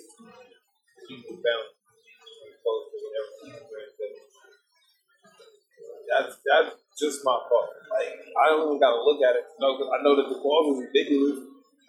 the 1.09 1.37
balance 1.43 1.77
close 2.63 2.85
to 2.93 2.97
whatever. 3.01 3.33
That's 6.09 6.37
that's 6.45 6.88
just 6.99 7.25
my 7.25 7.39
fault. 7.49 7.71
Like 7.91 8.19
I 8.37 8.51
don't 8.51 8.69
even 8.69 8.81
gotta 8.83 9.01
look 9.03 9.23
at 9.23 9.37
it. 9.39 9.47
No, 9.59 9.79
'cause 9.79 9.89
I 9.89 10.03
know 10.03 10.15
that 10.19 10.29
the 10.29 10.39
clause 10.43 10.77
is 10.77 10.85
ridiculous. 10.91 11.39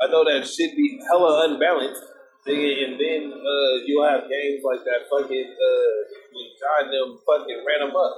I 0.01 0.07
know 0.07 0.23
that 0.23 0.47
shit 0.47 0.75
be 0.77 1.01
hella 1.05 1.49
unbalanced. 1.49 2.05
And 2.49 2.95
then 2.97 3.29
uh, 3.29 3.73
you'll 3.85 4.07
have 4.07 4.25
games 4.31 4.63
like 4.63 4.81
that 4.87 5.05
fucking 5.11 5.49
uh, 5.53 5.97
when 6.33 6.47
John 6.57 6.83
them 6.89 7.19
fucking 7.21 7.61
ran 7.67 7.85
them 7.85 7.93
up. 7.93 8.15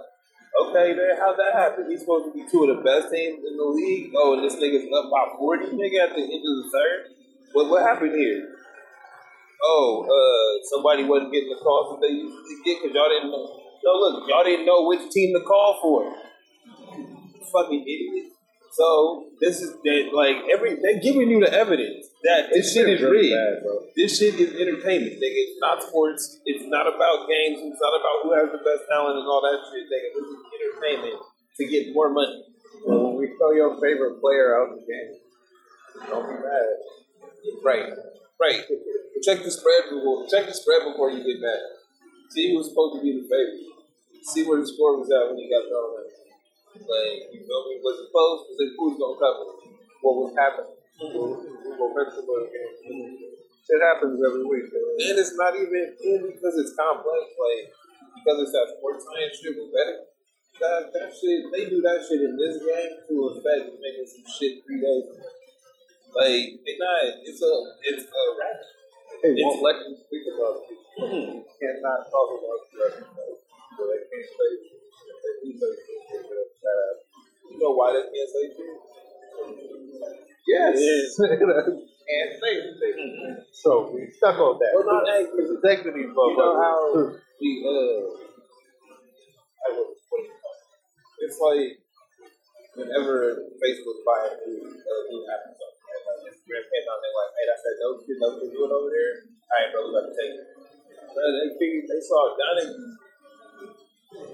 Okay, 0.62 0.94
then 0.94 1.18
how'd 1.20 1.36
that 1.36 1.52
happen? 1.52 1.90
He's 1.90 2.02
supposed 2.02 2.32
to 2.32 2.32
be 2.32 2.46
two 2.48 2.64
of 2.64 2.78
the 2.78 2.84
best 2.84 3.12
teams 3.12 3.44
in 3.44 3.58
the 3.58 3.64
league. 3.66 4.14
Oh, 4.16 4.36
and 4.38 4.44
this 4.46 4.56
nigga's 4.56 4.88
up 4.94 5.10
by 5.12 5.36
forty, 5.36 5.66
nigga, 5.74 6.08
at 6.08 6.16
the 6.16 6.22
end 6.22 6.44
of 6.48 6.56
the 6.64 6.68
third. 6.72 7.00
What 7.54 7.70
what 7.72 7.82
happened 7.82 8.14
here? 8.16 8.56
Oh, 9.64 10.06
uh, 10.06 10.64
somebody 10.70 11.04
wasn't 11.04 11.34
getting 11.34 11.50
the 11.50 11.60
calls 11.60 11.94
that 11.94 12.08
they 12.08 12.14
used 12.14 12.36
to 12.36 12.56
get 12.64 12.82
because 12.82 12.96
y'all 12.96 13.10
didn't 13.10 13.32
know. 13.32 13.48
No, 13.84 13.92
look, 14.00 14.30
y'all 14.30 14.44
didn't 14.44 14.66
know 14.66 14.86
which 14.88 15.10
team 15.12 15.34
to 15.34 15.42
call 15.44 15.80
for. 15.82 16.31
Fucking 17.42 17.82
idiot. 17.82 18.34
So 18.72 19.28
this 19.42 19.60
is 19.60 19.76
that 19.84 20.04
like 20.16 20.48
every 20.48 20.80
they're 20.80 21.04
giving 21.04 21.28
you 21.28 21.44
the 21.44 21.52
evidence 21.52 22.08
that 22.24 22.48
this 22.54 22.72
shit 22.72 22.88
is 22.88 23.02
rigged. 23.02 23.36
This 23.98 24.18
shit 24.18 24.40
is 24.40 24.56
entertainment, 24.56 25.20
nigga. 25.20 25.40
It's 25.44 25.60
not 25.60 25.84
sports. 25.84 26.40
It's 26.46 26.64
not 26.72 26.88
about 26.88 27.28
games. 27.28 27.60
It's 27.60 27.82
not 27.82 27.94
about 28.00 28.16
who 28.24 28.32
has 28.32 28.48
the 28.48 28.64
best 28.64 28.88
talent 28.88 29.20
and 29.20 29.28
all 29.28 29.44
that 29.44 29.60
shit, 29.68 29.92
nigga. 29.92 30.10
This 30.16 30.28
is 30.32 30.40
entertainment 30.56 31.20
to 31.58 31.64
get 31.68 31.94
more 31.94 32.10
money. 32.10 32.46
Well, 32.88 33.12
when 33.12 33.16
we 33.20 33.36
throw 33.36 33.52
your 33.52 33.76
favorite 33.82 34.22
player 34.22 34.56
out 34.56 34.72
of 34.72 34.80
the 34.80 34.86
game, 34.88 35.20
don't 36.08 36.26
be 36.32 36.40
mad. 36.40 36.80
Right, 37.64 37.92
right. 38.40 38.62
Check 39.22 39.44
the 39.44 39.52
spread 39.52 39.92
before. 39.92 40.26
Check 40.32 40.48
the 40.48 40.54
spread 40.54 40.82
before 40.88 41.12
you 41.12 41.20
get 41.20 41.42
mad. 41.42 41.60
See 42.30 42.54
who's 42.54 42.70
supposed 42.70 42.98
to 42.98 43.02
be 43.04 43.20
the 43.20 43.28
favorite. 43.28 43.68
See 44.24 44.48
where 44.48 44.62
the 44.62 44.68
score 44.68 44.98
was 44.98 45.12
at 45.12 45.28
when 45.30 45.38
he 45.38 45.50
got 45.50 45.68
thrown 45.68 46.00
out. 46.00 46.11
Like 46.76 47.20
you 47.36 47.44
know 47.48 47.62
me, 47.68 47.84
was 47.84 47.98
it 48.00 48.10
close? 48.12 48.48
Was 48.48 48.58
it 48.60 48.72
who's 48.80 48.96
gonna 48.96 49.20
cover? 49.20 49.46
What 50.02 50.14
was 50.24 50.32
happening? 50.40 50.78
Go 51.02 51.86
back 51.96 52.10
to. 52.16 52.22
Shit 52.22 53.82
happens 53.82 54.18
every 54.20 54.46
week. 54.46 54.68
And 54.74 55.16
it's 55.20 55.36
not 55.38 55.54
even 55.56 55.96
in 56.04 56.20
because 56.32 56.56
it's 56.58 56.74
complex, 56.74 57.36
like 57.38 57.72
because 58.18 58.38
it's 58.48 58.54
that 58.56 58.68
sports 58.78 59.06
science 59.06 59.38
shit 59.38 59.54
with 59.56 59.70
betting. 59.74 60.04
That, 60.62 60.94
that 60.94 61.10
shit, 61.18 61.50
they 61.50 61.66
do 61.74 61.82
that 61.82 62.06
shit 62.06 62.22
in 62.22 62.38
this 62.38 62.62
game 62.62 62.92
to 63.10 63.14
affect 63.34 63.74
making 63.82 64.06
some 64.06 64.26
shit 64.30 64.62
three 64.62 64.78
days. 64.78 65.10
Like 66.14 66.62
they 66.62 66.76
not, 66.78 67.18
it's 67.26 67.42
a, 67.42 67.52
it's 67.88 68.06
a 68.06 68.24
rap. 68.38 68.58
They 69.24 69.32
It's- 69.38 69.42
won't 69.42 69.62
let 69.64 69.78
you 69.90 69.96
speak 69.98 70.26
about 70.30 70.62
it. 70.68 70.78
You 71.02 71.42
cannot 71.58 72.10
talk 72.14 72.30
about 72.38 72.62
the 72.70 72.86
So 73.74 73.82
they 73.90 74.02
can't 74.06 74.30
say 74.30 74.52
if 75.22 75.24
they 75.24 75.34
do 75.46 75.50
say 75.54 75.72
shit, 75.86 76.26
they're 76.26 76.50
bad. 76.66 76.94
You 77.54 77.58
know 77.62 77.78
why 77.78 77.94
they 77.94 78.10
can't 78.10 78.30
say 78.34 78.50
shit? 78.58 78.74
Yes. 80.50 80.82
Can't 81.22 82.34
say 82.42 82.52
anything. 82.58 83.46
So 83.54 83.94
we 83.94 84.10
stuck 84.10 84.36
on 84.42 84.58
that. 84.58 84.74
Well, 84.74 84.90
not 84.90 85.06
that, 85.06 85.30
We're 85.32 85.46
You 85.46 86.12
know 86.12 86.58
how 86.58 86.82
the 87.06 87.52
uh, 87.62 88.02
I 89.62 89.70
don't 89.70 89.86
know 89.86 90.02
it's 91.22 91.38
like 91.38 91.78
whenever 92.74 93.46
Facebook 93.62 94.00
buy 94.02 94.26
a 94.26 94.34
new 94.42 94.58
uh, 94.66 95.02
new 95.08 95.22
app 95.30 95.46
or 95.46 95.54
something, 95.54 95.86
right? 95.86 96.02
like 96.02 96.34
Instagram 96.34 96.66
came 96.66 96.86
out, 96.90 96.98
they're 96.98 97.14
like, 97.14 97.32
"Hey, 97.38 97.46
that's 97.46 97.64
that 97.64 97.76
dope 97.78 98.02
shit, 98.02 98.18
dope 98.18 98.42
shit 98.42 98.52
doing 98.52 98.74
over 98.74 98.90
there." 98.90 99.14
All 99.30 99.54
right, 99.54 99.70
bro, 99.70 99.80
we 99.86 99.90
got 99.94 100.06
to 100.10 100.14
take 100.18 100.34
it. 100.34 100.46
They 101.14 101.48
figured 101.62 101.86
they 101.88 102.02
saw 102.02 102.34
Donnie 102.34 102.74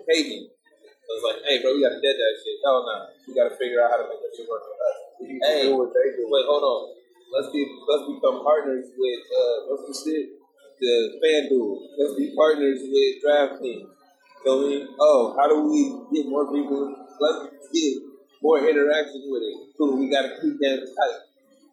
Hagen. 0.08 0.57
It 1.08 1.14
was 1.16 1.24
like, 1.24 1.40
"Hey, 1.48 1.64
bro, 1.64 1.72
we 1.72 1.80
got 1.80 1.96
to 1.96 2.04
dead 2.04 2.20
that 2.20 2.34
shit." 2.44 2.60
No, 2.60 2.84
no, 2.84 2.96
we 3.24 3.32
got 3.32 3.48
to 3.48 3.56
figure 3.56 3.80
out 3.80 3.96
how 3.96 4.00
to 4.04 4.08
make 4.12 4.20
that 4.20 4.32
shit 4.36 4.44
work 4.44 4.68
with 4.68 4.76
us. 4.76 4.98
Hey, 5.24 5.72
do 5.72 5.80
what 5.80 5.96
they 5.96 6.14
do. 6.20 6.28
Wait, 6.28 6.46
hold 6.46 6.64
on. 6.64 6.82
Let's 7.32 7.52
be 7.52 7.64
let's 7.88 8.06
become 8.08 8.44
partners 8.44 8.92
with 8.92 9.24
uh 9.32 9.56
what's 9.72 9.84
the 9.88 9.96
shit? 9.96 10.36
The 10.80 11.20
FanDuel. 11.24 11.74
Let's 11.98 12.16
be 12.16 12.36
partners 12.36 12.80
with 12.86 13.24
DraftKings. 13.24 13.88
Feel 14.44 14.68
me? 14.68 14.88
Oh, 15.00 15.36
how 15.36 15.48
do 15.50 15.68
we 15.68 15.92
get 16.14 16.30
more 16.30 16.46
people? 16.54 16.94
Let's 17.20 17.68
get 17.74 18.04
more 18.42 18.60
interaction 18.60 19.28
with 19.28 19.44
it. 19.44 19.56
Cool. 19.78 19.98
We 20.00 20.12
gotta 20.12 20.40
keep 20.40 20.60
them 20.60 20.80
tight. 20.86 21.20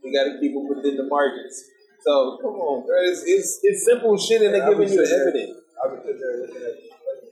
We 0.03 0.13
gotta 0.13 0.39
keep 0.41 0.55
them 0.55 0.69
within 0.69 0.97
the 0.97 1.05
margins. 1.05 1.71
So 2.05 2.39
come 2.43 2.61
on, 2.61 2.85
bro. 2.85 3.01
It's 3.01 3.23
it's, 3.25 3.61
it's 3.63 3.85
simple 3.85 4.17
shit, 4.19 4.43
and 4.43 4.55
they're 4.55 4.69
giving 4.69 4.89
you 4.89 5.01
evidence. 5.01 5.65
I 5.81 5.89
was 5.89 6.05
sitting 6.05 6.21
there 6.21 6.37
looking 6.45 6.61
at 6.61 6.77
like, 6.77 7.25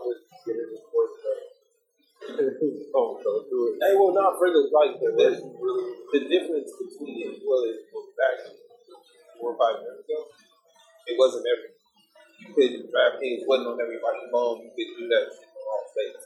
was 0.00 0.16
getting 0.48 0.68
the 0.72 0.80
sports 0.80 1.20
stuff. 1.20 1.43
Oh, 2.94 3.20
so 3.20 3.30
do 3.50 3.58
it. 3.68 3.74
Hey, 3.80 3.92
well, 3.96 4.14
not 4.14 4.38
for 4.40 4.48
the 4.48 4.62
like 4.72 4.96
the, 4.96 5.10
the, 5.12 5.28
the 5.38 6.20
difference 6.28 6.70
between 6.72 7.20
it 7.28 7.42
was 7.44 7.76
back 8.16 8.48
four 9.36 9.52
or 9.52 9.58
five 9.60 9.82
years 9.82 10.00
ago. 10.00 10.18
It 11.06 11.16
wasn't 11.18 11.44
every. 11.44 11.70
You 12.40 12.48
couldn't 12.52 12.92
DraftKings 12.92 13.46
wasn't 13.48 13.72
on 13.72 13.78
everybody's 13.80 14.28
phone. 14.32 14.64
You 14.64 14.72
could 14.72 14.90
do 15.00 15.04
that 15.08 15.24
shit 15.32 15.48
in 15.48 15.64
all 15.64 15.84
states. 15.88 16.22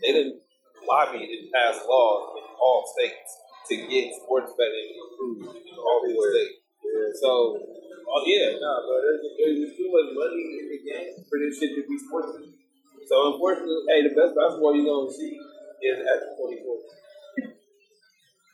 They 0.00 0.12
didn't 0.12 0.40
lobby 0.84 1.20
and 1.24 1.52
pass 1.52 1.84
laws 1.84 2.36
in 2.38 2.44
all 2.56 2.84
states 2.96 3.30
to 3.68 3.74
get 3.88 4.14
sports 4.24 4.52
betting 4.56 4.96
approved 4.96 5.56
in 5.56 5.76
all 5.76 6.00
these 6.06 6.16
states. 6.16 6.56
So, 7.20 7.60
oh 7.60 8.20
yeah, 8.24 8.56
no, 8.56 8.72
but 8.88 8.98
there's, 9.04 9.22
there's 9.36 9.76
too 9.76 9.88
much 9.92 10.10
money 10.16 10.42
in 10.58 10.66
the 10.72 10.80
game 10.80 11.12
for 11.28 11.36
this 11.38 11.58
shit 11.58 11.76
to 11.76 11.82
be 11.84 11.96
sports. 11.98 12.59
So 13.10 13.34
unfortunately, 13.34 13.82
hey, 13.90 14.06
the 14.06 14.14
best 14.14 14.38
basketball 14.38 14.70
you're 14.70 14.86
gonna 14.86 15.10
see 15.10 15.34
is 15.82 15.98
after 15.98 16.30
2014. 16.38 17.58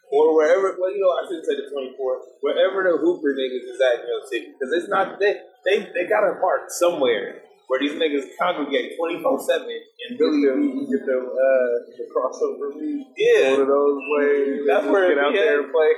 or 0.09 0.33
wherever. 0.33 0.73
Well, 0.81 0.89
you 0.97 1.05
know, 1.05 1.13
I 1.13 1.29
shouldn't 1.29 1.45
say 1.45 1.61
the 1.61 1.69
24. 1.69 2.41
Wherever 2.41 2.81
the 2.89 2.97
Hooper 2.97 3.37
niggas 3.37 3.69
is 3.69 3.77
at 3.85 4.01
in 4.01 4.09
your 4.09 4.25
city, 4.25 4.57
because 4.57 4.73
it's 4.73 4.89
not 4.89 5.21
they 5.21 5.45
they 5.69 5.85
they 5.93 6.09
got 6.09 6.25
a 6.25 6.41
park 6.41 6.73
somewhere 6.73 7.45
where 7.69 7.81
these 7.85 8.01
niggas 8.01 8.33
congregate 8.41 8.97
24 8.97 9.45
seven 9.45 9.69
and 9.69 10.17
really 10.17 10.41
You 10.41 10.89
get 10.89 11.05
the 11.05 11.19
uh, 11.21 11.75
the 11.93 12.05
crossover 12.09 12.73
league. 12.81 13.13
yeah. 13.19 13.53
One 13.53 13.61
of 13.61 13.69
those 13.69 14.01
ways. 14.17 14.65
That's 14.65 14.87
where 14.89 15.13
get 15.13 15.21
out 15.21 15.33
be 15.33 15.39
there 15.39 15.63
and 15.69 15.73
play. 15.73 15.93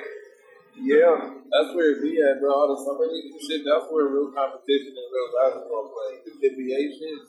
Yeah. 0.83 1.15
That's 1.47 1.71
where 1.79 1.95
it 1.95 2.03
be 2.03 2.19
at, 2.27 2.41
bro. 2.43 2.51
All 2.51 2.75
the 2.75 2.81
summer 2.83 3.07
league 3.07 3.39
and 3.39 3.39
shit. 3.39 3.63
That's 3.63 3.87
where 3.93 4.11
real 4.11 4.33
competition 4.35 4.99
and 4.99 5.09
real 5.15 5.31
basketball 5.37 5.95
play. 5.95 6.27
The 6.27 6.49
NBA 6.49 6.83
shit, 6.99 7.23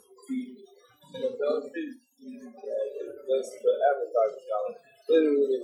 shit. 1.14 1.90
That's 3.30 3.50
the 3.62 3.72
advertising. 3.90 4.46
Literally, 5.10 5.60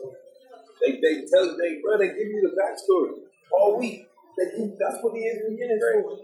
they 0.82 0.92
they 1.02 1.16
tell 1.30 1.46
you 1.46 1.58
they 1.58 1.82
bro 1.82 1.98
they 1.98 2.10
give 2.10 2.30
you 2.30 2.42
the 2.50 2.54
backstory 2.58 3.22
all 3.52 3.78
week. 3.80 4.08
They 4.38 4.46
give, 4.58 4.78
that's 4.80 4.98
what 5.02 5.14
ESPN 5.14 5.72
is 5.76 5.84
for. 5.94 6.18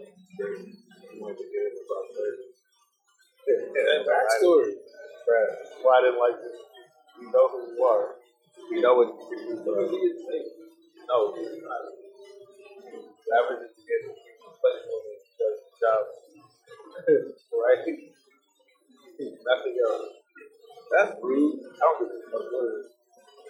That 3.46 4.06
backstory. 4.06 4.72
Well, 5.84 5.94
I 5.94 6.00
didn't 6.02 6.20
like 6.20 6.38
this. 6.42 6.56
You 7.20 7.30
know 7.32 7.48
who 7.48 7.58
you 7.74 7.84
are. 7.84 8.14
You 8.70 8.80
know 8.82 8.94
what 8.94 9.08
you 9.30 9.38
do. 9.38 9.54
No, 11.08 11.34
it's 11.36 11.62
not. 11.62 11.82
Getting 13.86 14.14
play 14.14 14.76
for 14.86 14.98
me 15.04 15.14
does 15.38 15.58
the 15.64 15.72
job. 15.80 16.04
right? 17.52 18.11
Nothing 19.30 19.76
else. 19.86 20.06
That's 20.90 21.12
rude. 21.22 21.62
I 21.62 21.82
don't 21.86 21.98
give 22.02 22.10
a 22.10 22.40
is. 22.42 22.92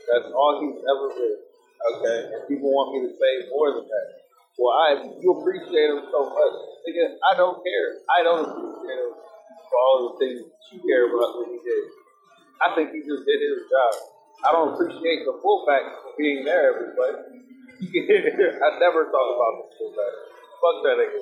That's 0.06 0.28
all 0.34 0.60
he's 0.60 0.78
ever 0.84 1.06
been. 1.16 1.38
Okay? 1.82 2.18
And 2.36 2.40
people 2.46 2.70
want 2.70 2.94
me 2.94 3.08
to 3.08 3.12
say 3.14 3.32
more 3.50 3.74
than 3.74 3.86
that. 3.88 4.08
Well, 4.60 4.74
I 4.76 4.88
you 5.18 5.28
appreciate 5.32 5.88
him 5.90 6.04
so 6.12 6.28
much. 6.28 6.54
Nigga, 6.84 7.16
I 7.18 7.32
don't 7.40 7.58
care. 7.64 7.88
I 8.12 8.18
don't 8.22 8.44
appreciate 8.44 9.00
him 9.00 9.12
for 9.16 9.76
all 9.80 9.96
the 10.12 10.12
things 10.20 10.44
you 10.70 10.78
care 10.84 11.08
about 11.08 11.40
what 11.40 11.48
he 11.48 11.58
did. 11.64 11.84
I 12.60 12.76
think 12.76 12.92
he 12.92 13.00
just 13.00 13.24
did 13.24 13.40
his 13.40 13.64
job. 13.66 13.92
I 14.44 14.52
don't 14.52 14.74
appreciate 14.76 15.24
the 15.24 15.34
fullback 15.40 15.82
being 16.18 16.44
there 16.44 16.74
every 16.74 16.94
play. 16.94 17.14
I 17.82 18.68
never 18.78 19.08
thought 19.10 19.30
about 19.34 19.54
the 19.62 19.66
fullback. 19.78 20.14
Fuck 20.62 20.76
that 20.86 20.96
nigga. 21.00 21.20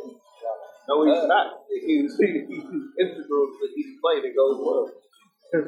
No, 0.91 1.07
he's 1.07 1.23
uh, 1.23 1.31
not. 1.31 1.47
He's, 1.71 2.11
he's 2.19 2.67
integral 2.99 3.47
to 3.55 3.65
each 3.79 3.95
play 4.03 4.19
that 4.27 4.35
goes 4.35 4.59
well. 4.59 4.91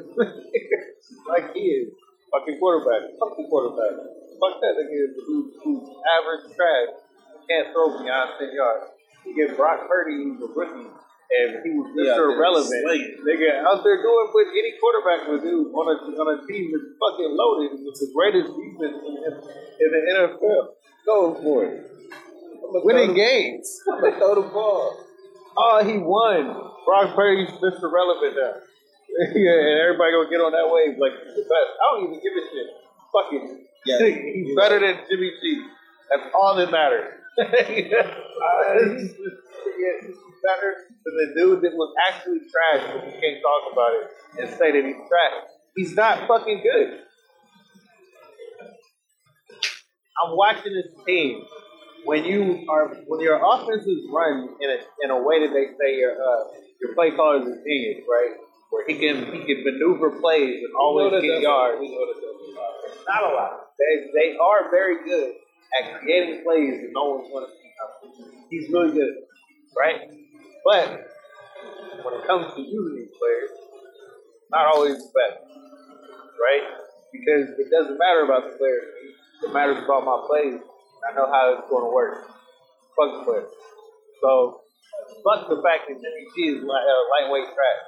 like 1.31 1.55
he 1.55 1.63
is. 1.71 1.95
Fucking 2.27 2.59
quarterback. 2.59 3.15
Fuck 3.15 3.39
the 3.39 3.47
quarterback. 3.47 4.03
Fuck 4.35 4.59
that 4.59 4.75
nigga 4.83 5.15
who's, 5.23 5.55
who's 5.63 5.83
average 6.03 6.51
trash. 6.51 6.99
Can't 7.47 7.71
throw 7.71 8.03
beyond 8.03 8.35
10 8.39 8.51
yards. 8.51 8.85
You 9.23 9.31
get 9.31 9.55
Brock 9.55 9.87
Purdy, 9.87 10.19
who's 10.19 10.41
a 10.43 10.51
rookie, 10.51 10.91
and 10.91 11.49
he 11.63 11.69
was 11.71 11.87
Yeah, 11.95 12.19
Mr. 12.19 12.35
Irrelevant. 12.35 12.83
slaying. 12.83 13.23
Nigga, 13.23 13.63
out 13.63 13.83
there 13.83 14.01
doing 14.03 14.27
what 14.31 14.47
any 14.51 14.73
quarterback 14.79 15.27
would 15.31 15.43
do 15.43 15.71
on 15.71 15.85
a, 15.87 15.95
on 16.19 16.27
a 16.35 16.37
team 16.47 16.71
that's 16.75 16.91
fucking 16.99 17.31
loaded 17.31 17.79
with 17.79 17.95
the 17.95 18.09
greatest 18.11 18.51
defense 18.51 18.97
in, 18.99 19.13
in, 19.23 19.33
in 19.79 19.87
the 19.93 20.01
NFL. 20.19 20.75
Go 21.05 21.35
for 21.39 21.65
it. 21.65 21.93
Winning 22.83 23.13
games. 23.13 23.79
I'm 23.91 24.01
gonna 24.01 24.17
throw 24.17 24.35
the 24.35 24.49
ball. 24.49 25.05
Oh, 25.57 25.83
he 25.85 25.97
won. 25.97 26.55
Brock 26.85 27.15
Purdy's 27.15 27.49
Mr. 27.61 27.91
Relevant 27.91 28.35
now. 28.35 28.53
yeah, 29.35 29.59
and 29.61 29.79
everybody 29.85 30.11
gonna 30.11 30.29
get 30.29 30.41
on 30.41 30.51
that 30.53 30.65
wave 30.73 30.97
like 30.97 31.13
he's 31.13 31.35
the 31.37 31.45
best. 31.45 31.69
I 31.77 31.83
don't 31.93 32.09
even 32.09 32.17
give 32.17 32.33
a 32.33 32.43
shit. 32.49 32.67
Fuck 33.13 33.29
it. 33.31 33.61
Yeah. 33.85 33.99
he's 34.01 34.55
better 34.55 34.79
than 34.79 35.05
Jimmy 35.09 35.31
G. 35.41 35.61
That's 36.09 36.33
all 36.33 36.55
that 36.55 36.71
matters. 36.71 37.13
he's 37.37 37.89
better 40.41 40.69
than 41.05 41.13
the 41.13 41.33
dude 41.35 41.61
that 41.61 41.73
was 41.73 41.93
actually 42.07 42.39
trash, 42.49 42.81
but 42.89 43.05
you 43.05 43.13
can't 43.21 43.41
talk 43.41 43.71
about 43.71 43.91
it 43.93 44.09
and 44.39 44.49
say 44.57 44.71
that 44.71 44.83
he's 44.83 44.95
trash. 45.07 45.45
He's 45.75 45.95
not 45.95 46.27
fucking 46.27 46.61
good. 46.63 46.99
I'm 50.23 50.37
watching 50.37 50.73
this 50.73 51.05
team. 51.05 51.43
When 52.05 52.25
you 52.25 52.65
are 52.69 52.89
when 53.07 53.21
your 53.21 53.39
offense 53.39 53.85
is 53.87 54.03
run 54.11 54.49
in 54.59 54.69
a 54.69 54.77
in 55.03 55.09
a 55.11 55.19
way 55.23 55.47
that 55.47 55.53
they 55.53 55.71
say 55.79 55.97
your 55.99 56.11
uh, 56.11 56.43
your 56.81 56.93
play 56.95 57.11
caller 57.11 57.41
is 57.41 57.47
a 57.47 57.63
genius, 57.63 58.03
right? 58.09 58.35
Where 58.69 58.85
he 58.87 58.95
can 58.99 59.31
he 59.31 59.39
can 59.45 59.63
maneuver 59.63 60.19
plays 60.19 60.63
and 60.63 60.73
always 60.75 61.21
get 61.21 61.41
yards. 61.41 61.79
We 61.79 61.89
know 61.95 62.05
that 62.05 62.19
Not 63.07 63.31
a 63.31 63.35
lot. 63.35 63.51
They 63.79 64.09
they 64.13 64.37
are 64.37 64.69
very 64.69 65.07
good 65.07 65.35
at 65.79 65.99
creating 66.01 66.43
plays 66.43 66.81
that 66.81 66.91
no 66.91 67.15
one's 67.15 67.29
going 67.31 67.45
to 67.47 67.51
see 67.51 67.71
coming. 67.79 68.45
He's 68.49 68.69
really 68.71 68.91
good, 68.91 69.13
right? 69.77 70.01
But 70.65 71.07
when 72.03 72.13
it 72.19 72.27
comes 72.27 72.53
to 72.55 72.61
using 72.61 72.95
these 72.97 73.11
players, 73.17 73.49
not 74.51 74.67
always 74.67 74.97
the 74.97 75.11
best, 75.15 75.39
right? 76.35 76.63
Because 77.11 77.49
it 77.57 77.69
doesn't 77.71 77.97
matter 77.97 78.23
about 78.25 78.51
the 78.51 78.57
players. 78.57 78.91
It 79.43 79.53
matters 79.53 79.83
about 79.83 80.03
my 80.05 80.23
plays. 80.27 80.59
I 81.03 81.15
know 81.15 81.27
how 81.31 81.53
it's 81.57 81.67
going 81.69 81.83
to 81.83 81.93
work. 81.93 82.27
Fuck 82.95 83.09
the 83.19 83.21
players. 83.25 83.51
So, 84.21 84.61
fuck 85.23 85.49
the 85.49 85.59
fact 85.61 85.89
that 85.89 85.97
Jimmy 85.99 86.23
G 86.35 86.37
is 86.55 86.63
li- 86.63 86.69
uh, 86.87 87.03
lightweight 87.11 87.51
trash. 87.51 87.81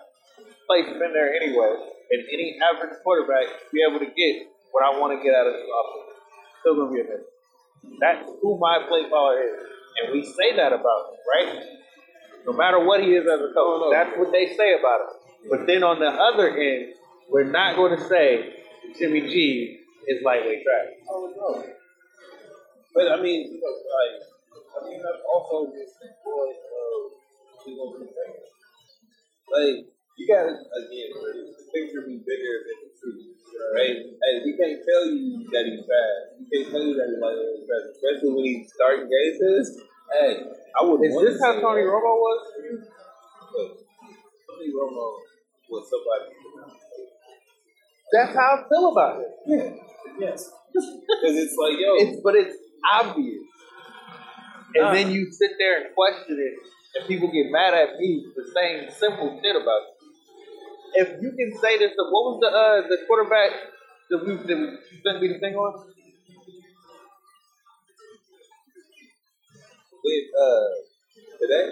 Place 0.67 0.89
been 0.97 1.13
there 1.13 1.31
anyway, 1.33 1.77
and 2.11 2.21
any 2.33 2.57
average 2.59 2.97
quarterback 3.03 3.45
be 3.71 3.79
able 3.87 3.99
to 3.99 4.09
get 4.09 4.49
what 4.71 4.83
I 4.83 4.99
want 4.99 5.15
to 5.15 5.23
get 5.23 5.33
out 5.35 5.47
of 5.47 5.53
this 5.53 5.63
offense. 5.63 6.19
Still 6.61 6.75
gonna 6.75 6.91
be 6.91 7.01
a 7.01 7.03
miss. 7.05 7.23
That's 8.01 8.25
who 8.41 8.57
my 8.59 8.83
play 8.89 9.07
caller 9.07 9.39
is, 9.39 9.61
and 10.01 10.11
we 10.11 10.25
say 10.25 10.57
that 10.57 10.73
about 10.73 11.13
him, 11.13 11.19
right? 11.29 11.63
No 12.47 12.53
matter 12.53 12.83
what 12.83 13.01
he 13.01 13.13
is 13.13 13.23
as 13.29 13.39
a 13.39 13.53
coach, 13.53 13.93
that's 13.93 14.17
what 14.17 14.31
they 14.31 14.55
say 14.57 14.73
about 14.73 15.01
him. 15.01 15.49
But 15.49 15.67
then 15.67 15.83
on 15.83 15.99
the 15.99 16.09
other 16.09 16.49
end, 16.49 16.93
we're 17.29 17.49
not 17.49 17.75
going 17.75 17.95
to 17.95 18.03
say 18.09 18.53
Jimmy 18.97 19.21
G 19.21 19.79
is 20.07 20.23
lightweight 20.23 20.63
trash. 20.63 20.93
Oh 21.09 21.31
no. 21.37 21.63
But 22.95 23.11
I 23.11 23.19
mean, 23.19 23.51
you 23.51 23.59
know, 23.59 23.75
like, 23.75 24.23
I 24.55 24.79
mean, 24.87 25.03
that's 25.03 25.19
also 25.27 25.67
just 25.75 25.99
the 25.99 26.15
boy 26.23 26.47
of 26.47 27.11
you 27.67 27.75
know. 27.75 27.91
Like, 29.51 29.83
you 30.15 30.23
gotta 30.23 30.55
again, 30.55 31.11
the 31.11 31.63
picture 31.75 32.07
be 32.07 32.23
bigger 32.23 32.55
than 32.63 32.77
the 32.87 32.91
truth, 32.95 33.35
right? 33.75 33.99
Hey, 33.99 34.33
we 34.47 34.55
can't 34.55 34.79
tell 34.79 35.11
you 35.11 35.43
that 35.51 35.67
he's 35.67 35.83
fast. 35.83 36.39
We 36.39 36.47
can't 36.47 36.71
tell 36.71 36.87
you 36.87 36.95
that 36.95 37.07
he's 37.11 37.19
like 37.19 37.35
fast, 37.67 37.85
especially 37.99 38.31
when 38.31 38.45
he's 38.47 38.71
starting 38.71 39.11
games. 39.11 39.75
Hey, 40.15 40.31
I 40.79 40.79
would. 40.87 41.03
Is 41.03 41.19
this 41.19 41.43
how 41.43 41.59
Tony 41.59 41.83
Romo 41.83 42.15
was 42.15 42.39
for 42.47 42.63
you? 42.63 42.79
Look, 42.79 43.71
Tony 44.47 44.71
Romo 44.71 45.19
was 45.67 45.83
somebody. 45.91 46.31
That's 48.15 48.31
how 48.31 48.63
I 48.63 48.69
feel 48.71 48.91
about 48.95 49.19
it. 49.19 49.31
Yeah. 49.45 49.75
Yes. 50.31 50.47
Because 50.75 51.37
it's 51.39 51.55
like, 51.55 51.79
yo, 51.79 51.95
It's 51.95 52.19
but 52.21 52.35
it's 52.35 52.55
obvious. 52.93 53.43
And 54.75 54.95
then 54.95 55.11
you 55.11 55.31
sit 55.31 55.51
there 55.57 55.77
and 55.85 55.95
question 55.95 56.37
it, 56.37 56.53
and 56.99 57.07
people 57.07 57.31
get 57.31 57.51
mad 57.51 57.73
at 57.73 57.97
me 57.97 58.25
for 58.35 58.43
saying 58.53 58.89
simple 58.97 59.39
shit 59.41 59.55
about 59.55 59.81
it. 59.87 59.95
If 60.95 61.21
you 61.21 61.31
can 61.31 61.51
say 61.61 61.77
this, 61.77 61.91
what 61.97 62.23
was 62.27 62.39
the 62.41 62.47
uh 62.51 62.87
the 62.87 63.05
quarterback 63.07 63.51
that 64.09 64.19
we 64.25 64.35
that 64.35 64.57
we 64.57 64.67
you 64.67 64.99
sent 65.03 65.21
me 65.21 65.27
the 65.29 65.39
thing 65.39 65.55
on? 65.55 65.91
with 70.05 70.25
uh 70.37 70.67
today? 71.41 71.65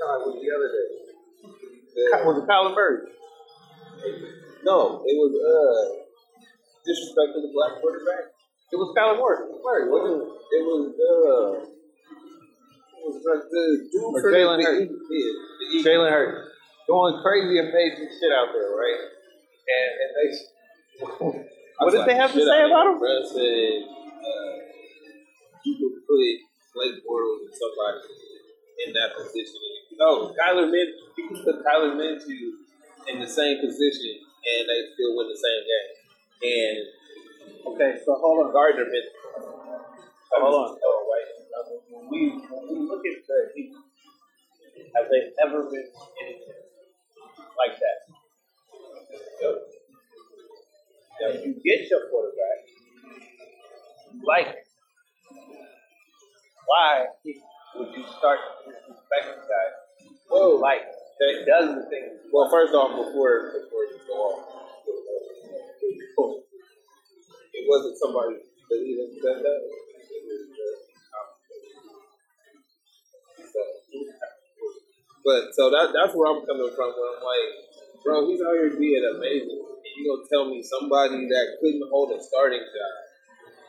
No, 0.00 0.06
it 0.16 0.22
was 0.28 0.36
the 0.42 0.50
other 0.52 0.68
day. 0.68 0.88
The- 1.94 2.26
Was 2.26 2.36
it 2.42 2.46
Kyler 2.48 2.74
Murray? 2.74 3.08
no, 4.64 5.02
it 5.06 5.16
was 5.16 5.32
uh 5.34 6.04
disrespect 6.84 7.30
to 7.34 7.40
the 7.40 7.52
black 7.52 7.80
quarterback. 7.80 8.32
It 8.72 8.76
was 8.76 8.94
Kyler 8.96 9.16
Murray. 9.18 9.48
Murray, 9.64 9.84
It 9.88 9.90
wasn't 9.90 10.22
it? 10.22 10.39
It 10.50 10.62
was 10.66 10.84
uh 10.94 11.62
it 11.62 13.02
was 13.06 13.16
like 13.24 13.44
the 13.50 13.64
dude 13.90 14.22
for 14.22 14.30
Jalen 14.32 14.62
Hurts. 14.62 14.92
yeah. 15.10 15.82
Jalen 15.82 16.10
Hurts 16.10 16.50
doing 16.86 17.22
crazy, 17.22 17.58
amazing 17.58 18.08
shit 18.10 18.32
out 18.34 18.48
there, 18.52 18.70
right? 18.74 19.00
And 19.70 19.90
and 20.02 20.10
they. 20.18 21.46
What 21.80 21.96
did 21.96 22.04
slapped 22.04 22.12
they 22.12 22.20
have 22.20 22.32
to 22.36 22.44
say 22.44 22.60
about 22.60 22.92
him? 22.92 23.00
Bruh 23.00 23.24
said 23.24 23.40
uh, 23.40 24.52
you 25.64 25.72
could 25.80 25.96
put 26.04 26.36
Blake 26.76 27.00
Bortles 27.00 27.48
and 27.48 27.54
somebody 27.56 28.04
in 28.84 28.92
that 28.92 29.16
position. 29.16 29.56
No, 29.96 30.28
Kyler 30.36 30.68
Min 30.68 30.92
you 31.16 31.24
can 31.28 31.40
put 31.40 31.64
Kyler 31.64 31.96
Minshew 31.96 32.52
in 33.08 33.16
the 33.18 33.26
same 33.26 33.64
position 33.64 34.12
and 34.20 34.68
they 34.68 34.92
still 34.92 35.16
win 35.16 35.32
the 35.32 35.40
same 35.40 35.62
game. 35.64 35.90
And 36.52 36.78
Okay, 37.66 37.96
so 38.04 38.16
hold 38.16 38.46
on. 38.46 38.52
Gardner 38.52 38.84
Minshew. 38.84 39.19
Hold 40.32 40.54
on. 40.54 40.78
Oh. 40.84 41.00
When 41.90 42.08
we 42.10 42.30
when 42.30 42.62
we 42.68 42.88
look 42.88 43.02
at 43.06 43.26
the 43.26 43.60
Eagles, 43.60 43.84
have 44.94 45.06
they 45.10 45.30
ever 45.44 45.64
been 45.64 45.88
anything 46.22 46.62
like 47.58 47.78
that? 47.78 47.98
Now 51.20 51.28
you 51.28 51.54
get 51.64 51.90
your 51.90 52.08
quarterback, 52.10 52.58
like 54.24 54.46
it. 54.48 54.66
Why 56.66 57.06
would 57.76 57.94
you 57.96 58.04
start 58.18 58.38
disrespecting 58.66 59.42
guys 59.42 59.74
Whoa. 60.28 60.56
like 60.56 60.82
that 61.18 61.28
it 61.28 61.46
does 61.46 61.74
the 61.74 61.90
things? 61.90 62.20
Well, 62.32 62.48
first 62.50 62.72
off, 62.74 62.90
before 62.96 63.52
before 63.52 63.84
you 63.84 63.98
go 64.06 64.14
off, 64.14 64.38
it 67.52 67.64
wasn't 67.68 67.98
somebody 67.98 68.36
that 68.70 68.76
even 68.76 69.10
said 69.20 69.42
that. 69.42 69.89
It 70.30 70.46
was 70.46 70.54
just 70.54 70.94
conversation. 71.10 71.82
But 75.26 75.50
so 75.58 75.68
that 75.74 75.90
that's 75.90 76.14
where 76.14 76.30
I'm 76.30 76.46
coming 76.46 76.70
from. 76.70 76.88
Where 76.94 77.10
I'm 77.10 77.22
like, 77.26 77.50
bro, 78.06 78.30
he's 78.30 78.38
out 78.38 78.54
here 78.54 78.70
being 78.78 79.02
amazing, 79.02 79.58
and 79.58 79.92
you 79.98 80.06
gonna 80.06 80.24
tell 80.30 80.46
me 80.46 80.62
somebody 80.62 81.26
that 81.26 81.58
couldn't 81.58 81.82
hold 81.90 82.14
a 82.14 82.22
starting 82.22 82.62
job 82.62 82.94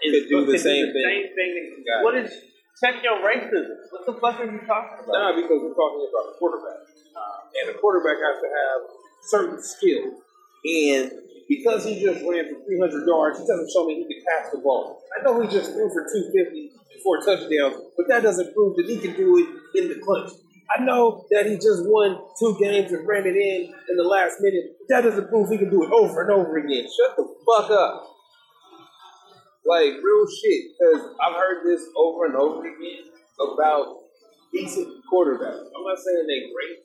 could 0.09 0.25
do 0.29 0.45
the 0.45 0.57
same 0.57 0.87
the 0.87 0.93
thing? 0.93 1.05
Same 1.05 1.53
thing. 1.53 1.83
Got 1.85 2.03
What 2.03 2.17
is 2.17 2.33
check 2.81 3.03
your 3.03 3.21
racism? 3.21 3.77
What 3.93 4.05
the 4.05 4.13
fuck 4.17 4.39
are 4.41 4.49
you 4.49 4.61
talking 4.65 5.05
about? 5.05 5.13
Nah, 5.13 5.31
because 5.37 5.61
we're 5.61 5.77
talking 5.77 6.01
about 6.09 6.33
a 6.33 6.37
quarterback. 6.41 6.81
Uh, 7.13 7.61
and 7.61 7.75
a 7.75 7.77
quarterback 7.77 8.17
has 8.17 8.41
to 8.41 8.49
have 8.49 8.81
certain 9.29 9.61
skills. 9.61 10.17
And 10.65 11.11
because 11.51 11.83
he 11.83 11.99
just 11.99 12.23
ran 12.23 12.47
for 12.47 12.63
300 12.63 13.03
yards, 13.03 13.39
he 13.39 13.43
doesn't 13.43 13.69
show 13.75 13.83
me 13.83 13.99
he 13.99 14.07
can 14.07 14.23
pass 14.23 14.47
the 14.55 14.59
ball. 14.63 15.03
I 15.11 15.21
know 15.21 15.41
he 15.43 15.51
just 15.51 15.75
threw 15.75 15.91
for 15.91 16.07
250 16.07 16.71
and 16.71 17.01
four 17.03 17.19
touchdowns, 17.19 17.91
but 17.99 18.07
that 18.07 18.23
doesn't 18.23 18.55
prove 18.55 18.79
that 18.79 18.87
he 18.87 18.95
can 18.95 19.11
do 19.19 19.35
it 19.35 19.83
in 19.83 19.89
the 19.91 19.99
clutch. 19.99 20.31
I 20.71 20.79
know 20.85 21.27
that 21.31 21.47
he 21.47 21.55
just 21.55 21.83
won 21.83 22.23
two 22.39 22.55
games 22.55 22.93
and 22.93 23.05
ran 23.05 23.27
it 23.27 23.35
in 23.35 23.67
in 23.67 23.95
the 23.97 24.07
last 24.07 24.39
minute. 24.39 24.79
That 24.87 25.01
doesn't 25.01 25.27
prove 25.27 25.49
he 25.49 25.57
can 25.57 25.69
do 25.69 25.83
it 25.83 25.91
over 25.91 26.23
and 26.23 26.31
over 26.31 26.55
again. 26.55 26.87
Shut 26.87 27.19
the 27.19 27.27
fuck 27.43 27.69
up. 27.69 28.07
Like 29.67 29.99
real 29.99 30.25
shit, 30.31 30.71
because 30.71 31.03
I've 31.19 31.35
heard 31.35 31.67
this 31.67 31.83
over 31.99 32.31
and 32.31 32.35
over 32.35 32.63
again 32.63 33.11
about 33.43 34.07
decent 34.53 34.87
quarterbacks. 35.11 35.67
I'm 35.67 35.83
not 35.83 35.99
saying 35.99 36.23
they're 36.31 36.47
great. 36.55 36.79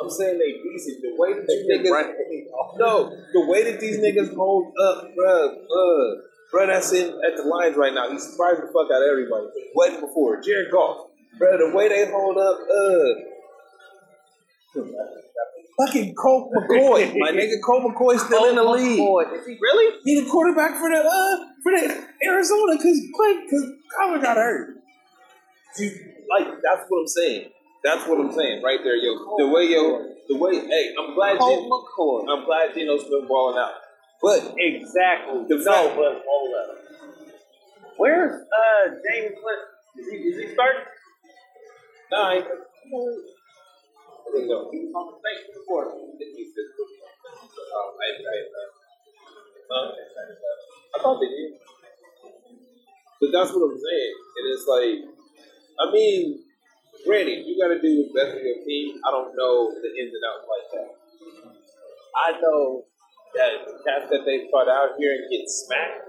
I'm 0.00 0.10
saying 0.10 0.38
they 0.38 0.62
decent. 0.62 1.02
The 1.02 1.14
way 1.18 1.34
that 1.34 1.46
you 1.50 1.66
niggas, 1.66 2.78
no, 2.78 3.10
the 3.32 3.46
way 3.46 3.64
that 3.70 3.80
these 3.80 3.98
niggas 3.98 4.34
hold 4.34 4.72
up, 4.78 5.10
bruh, 5.16 5.48
uh, 5.50 6.14
bruh, 6.54 6.66
that's 6.66 6.92
in 6.92 7.08
at 7.08 7.36
the 7.36 7.42
lines 7.42 7.76
right 7.76 7.92
now. 7.92 8.10
He's 8.10 8.22
surprising 8.30 8.66
the 8.66 8.72
fuck 8.72 8.86
out 8.94 9.02
of 9.02 9.08
everybody. 9.10 9.46
Wasn't 9.74 10.00
before. 10.00 10.40
Jared 10.40 10.70
Goff, 10.70 11.10
bruh, 11.40 11.58
the 11.58 11.74
way 11.74 11.88
they 11.88 12.10
hold 12.10 12.38
up, 12.38 12.58
uh, 12.62 13.28
fucking 15.78 16.14
Colt 16.14 16.50
McCoy, 16.54 17.14
my 17.18 17.30
nigga, 17.30 17.60
Colt 17.64 17.82
McCoy's 17.82 18.22
still 18.22 18.44
in 18.46 18.56
the 18.56 18.64
league. 18.64 19.00
Is 19.34 19.46
he 19.46 19.58
really? 19.60 19.98
He 20.04 20.20
the 20.20 20.30
quarterback 20.30 20.78
for 20.78 20.90
the 20.90 20.98
uh 20.98 21.36
for 21.62 21.72
the 21.72 22.06
Arizona 22.24 22.76
because 22.76 23.00
because 23.00 23.72
Kyler 23.98 24.22
got 24.22 24.36
hurt. 24.36 24.76
See, 25.74 25.90
like 26.30 26.46
that's 26.62 26.84
what 26.88 27.00
I'm 27.00 27.08
saying. 27.08 27.50
That's 27.84 28.06
what 28.06 28.18
I'm 28.20 28.32
saying 28.32 28.62
right 28.62 28.80
there, 28.82 28.96
yo. 28.96 29.36
The 29.38 29.46
way 29.48 29.66
yo, 29.70 30.04
the 30.28 30.36
way. 30.36 30.58
Hey, 30.66 30.94
I'm 30.98 31.14
glad 31.14 31.38
Colt 31.38 31.62
Geno, 31.62 31.70
McCoy. 31.70 32.26
I'm 32.28 32.44
glad 32.44 32.74
Geno's 32.74 33.04
been 33.04 33.26
balling 33.28 33.56
out. 33.58 33.74
But 34.20 34.52
Exactly. 34.58 35.44
The 35.48 35.56
no, 35.62 35.94
but 35.94 36.22
hold 36.26 36.54
up. 36.58 36.74
Where's 37.96 38.42
uh 38.42 38.90
Jameis 38.90 39.38
Winston? 39.38 39.70
Is 39.98 40.06
he 40.10 40.16
is 40.16 40.36
he 40.42 40.48
starting? 40.54 40.82
nah, 42.10 42.30
I 42.30 42.32
think 42.42 42.48
no. 44.48 44.70
He 44.70 44.78
was 44.86 44.94
on 44.94 45.06
the 45.10 45.16
stage 45.22 45.46
before. 45.54 45.84
He's 46.18 46.52
just- 46.54 46.74
um, 46.78 46.84
I 48.00 48.02
I 48.10 48.12
uh, 49.70 49.74
I 50.94 50.96
thought 51.02 51.18
they 51.20 51.28
did. 51.28 51.52
But 53.20 53.30
that's 53.32 53.52
what 53.52 53.62
I'm 53.70 53.78
saying. 53.78 54.14
And 54.38 54.44
it's 54.54 54.66
like, 54.66 54.98
I 55.80 55.90
mean, 55.92 56.44
granted, 57.06 57.46
you 57.46 57.54
got 57.58 57.74
to 57.74 57.80
do 57.80 58.02
what's 58.02 58.14
best 58.14 58.30
for 58.38 58.42
your 58.42 58.60
team. 58.64 58.98
I 59.06 59.10
don't 59.10 59.34
know 59.36 59.70
the 59.74 59.90
ins 59.94 60.14
and 60.14 60.24
outs 60.26 60.46
like 60.48 60.66
that. 60.74 60.90
I 62.16 62.28
know 62.40 62.84
that 63.34 63.50
the 63.66 63.74
cats 63.84 64.10
that 64.10 64.22
they 64.24 64.48
put 64.50 64.66
out 64.66 64.98
here 64.98 65.12
and 65.14 65.30
get 65.30 65.46
smacked, 65.46 66.02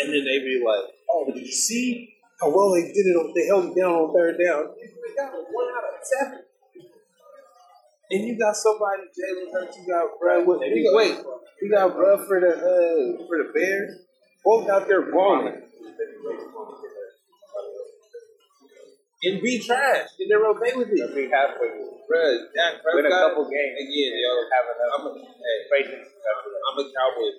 and 0.00 0.08
then 0.08 0.24
they 0.24 0.38
be 0.40 0.62
like, 0.64 0.94
"Oh, 1.10 1.26
did 1.26 1.44
you 1.44 1.52
see 1.52 2.14
how 2.40 2.48
well 2.50 2.72
they 2.72 2.88
did 2.88 3.06
it? 3.06 3.16
On, 3.16 3.32
they 3.34 3.46
held 3.46 3.70
it 3.70 3.74
down 3.78 3.92
on 3.92 4.14
third 4.14 4.38
down. 4.38 4.74
They 4.76 5.14
got 5.14 5.32
one 5.32 5.68
out 5.74 5.84
of 5.84 6.00
seven. 6.02 6.40
And 8.10 8.20
you 8.28 8.38
got 8.38 8.54
somebody, 8.54 9.08
Jalen 9.10 9.52
Hurts, 9.52 9.76
you 9.78 9.86
got 9.88 10.20
Brad. 10.20 10.46
With, 10.46 10.60
you 10.60 10.84
got, 10.84 10.96
wait, 10.96 11.16
you 11.62 11.70
got 11.70 11.96
Brad 11.96 12.20
for 12.26 12.40
the 12.40 12.52
uh, 12.52 13.26
for 13.26 13.38
the 13.38 13.50
Bears. 13.52 14.04
Both 14.44 14.68
out 14.68 14.86
there 14.86 15.10
balling. 15.10 15.62
And 19.24 19.40
be 19.40 19.56
trash, 19.56 20.12
and 20.20 20.28
they're 20.28 20.44
okay 20.52 20.76
with 20.76 20.92
it. 20.92 21.00
I 21.00 21.08
mean, 21.16 21.32
halfway. 21.32 21.72
Bruh, 22.04 22.52
Dak 22.52 22.84
Win 22.84 23.08
a 23.08 23.12
couple 23.12 23.48
games. 23.48 23.72
again, 23.80 24.12
yo. 24.20 24.32
Having 24.52 24.76
a 24.76 24.86
I'm 24.92 25.04
a, 25.08 25.10
hey, 25.16 25.58
faking. 25.72 26.04
I'm 26.04 26.76
a 26.76 26.84
Cowboy. 26.92 27.32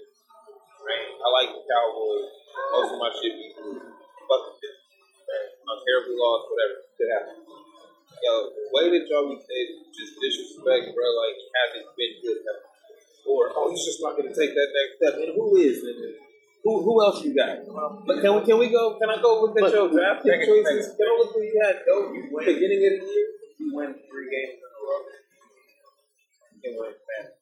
Right? 0.82 1.06
I 1.14 1.28
like 1.30 1.50
the 1.54 1.62
Cowboys. 1.62 2.26
Most 2.74 2.90
of 2.90 2.98
my 2.98 3.12
shit 3.14 3.38
be 3.38 3.54
good. 3.54 3.86
Fuck. 3.86 4.44
Right? 4.58 5.50
I'm 5.62 5.80
terribly 5.86 6.18
lost, 6.18 6.50
whatever. 6.50 6.78
Could 6.98 7.12
happen. 7.14 7.38
Yo, 7.46 8.34
the 8.50 8.66
way 8.74 8.86
that 8.90 9.06
y'all 9.06 9.30
be 9.30 9.38
just 9.94 10.18
disrespect, 10.18 10.90
bro, 10.90 11.06
like 11.22 11.38
it 11.38 11.52
hasn't 11.54 11.88
been 11.94 12.14
good. 12.26 12.42
Or 13.30 13.54
oh, 13.54 13.70
he's 13.70 13.86
just 13.86 14.02
not 14.02 14.18
gonna 14.18 14.34
take 14.34 14.58
that 14.58 14.70
next 14.74 14.94
step. 14.98 15.22
And 15.22 15.38
who 15.38 15.54
is? 15.62 15.86
nigga? 15.86 16.25
Who 16.66 16.82
who 16.82 16.98
else 17.06 17.24
you 17.24 17.36
got? 17.38 17.62
But 18.08 18.22
can 18.22 18.34
we 18.34 18.42
can 18.42 18.58
we 18.58 18.70
go? 18.70 18.98
Can 18.98 19.08
I 19.12 19.22
go 19.22 19.40
look 19.46 19.54
at 19.62 19.72
your 19.72 19.88
draft 19.88 20.26
pick 20.26 20.34
Take 20.42 20.50
it, 20.50 20.50
take 20.50 20.66
choices? 20.66 20.98
Can 20.98 21.06
I 21.06 21.14
look 21.22 21.32
who 21.34 21.42
you 21.46 21.62
had? 21.64 21.76
Yo, 21.86 22.12
you 22.12 22.26
win 22.32 22.46
beginning 22.46 22.82
of 22.82 23.06
the 23.06 23.06
year. 23.06 23.28
You 23.60 23.70
win 23.76 23.94
three 23.94 24.28
games 24.34 24.58
in 24.58 24.66
a 24.66 24.82
row. 24.82 25.02
You 26.50 26.60
can 26.66 26.74
win 26.82 26.94
fast. 27.06 27.38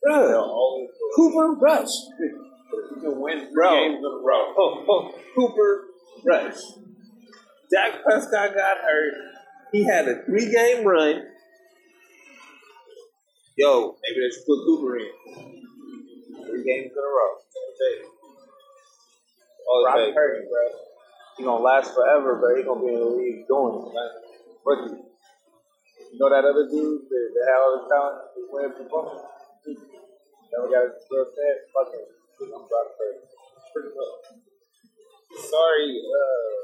Bruh, 0.00 0.28
They'll 0.28 0.40
always 0.40 0.88
go. 0.88 1.04
Cooper 1.16 1.52
Rush. 1.60 1.92
You 2.18 2.96
can 3.02 3.20
win 3.20 3.38
three 3.40 3.52
Bro. 3.52 3.70
games 3.70 3.98
in 3.98 4.04
a 4.04 4.24
row. 4.24 4.54
Oh, 4.56 4.84
oh, 4.88 5.14
Cooper 5.34 5.84
Rush. 6.24 6.60
Dak 7.70 8.02
Prescott 8.04 8.54
got 8.56 8.78
hurt. 8.78 9.14
He 9.70 9.84
had 9.84 10.08
a 10.08 10.24
three 10.24 10.50
game 10.50 10.86
run. 10.86 11.24
Yo, 13.58 13.96
maybe 14.02 14.20
they 14.20 14.30
should 14.32 14.46
put 14.46 14.64
Cooper 14.64 14.96
in. 14.96 15.12
Three 16.48 16.64
games 16.64 16.90
in 16.90 16.98
a 16.98 17.06
row. 17.06 17.34
All 19.68 19.86
it 19.86 20.06
takes. 20.06 20.14
Purdy, 20.14 20.46
bro. 20.48 20.62
He 21.36 21.44
gonna 21.44 21.62
last 21.64 21.94
forever, 21.94 22.36
bro. 22.36 22.56
He 22.56 22.62
gonna 22.62 22.80
be 22.80 22.92
in 22.94 23.00
the 23.00 23.10
league 23.10 23.46
doing 23.48 23.74
it, 23.82 23.88
man. 23.90 24.10
Rookie. 24.64 25.02
You 26.14 26.18
know 26.22 26.30
that 26.30 26.46
other 26.46 26.70
dude 26.70 27.10
that, 27.10 27.26
that 27.34 27.44
had 27.50 27.58
all 27.58 27.74
the 27.74 27.84
talent 27.90 28.16
who's 28.38 28.46
winning 28.54 28.74
Super 28.78 28.86
Bowl? 28.86 29.18
Never 29.66 30.70
got 30.70 30.86
his 30.86 31.02
real 31.10 31.26
set. 31.34 31.56
Fuck 31.74 31.90
him. 31.90 32.06
I'm 32.54 32.62
Brock 32.70 32.88
Purdy. 32.94 33.18
Pretty 33.74 33.90
well. 33.90 34.14
Sorry, 35.34 35.90
uh, 35.98 36.54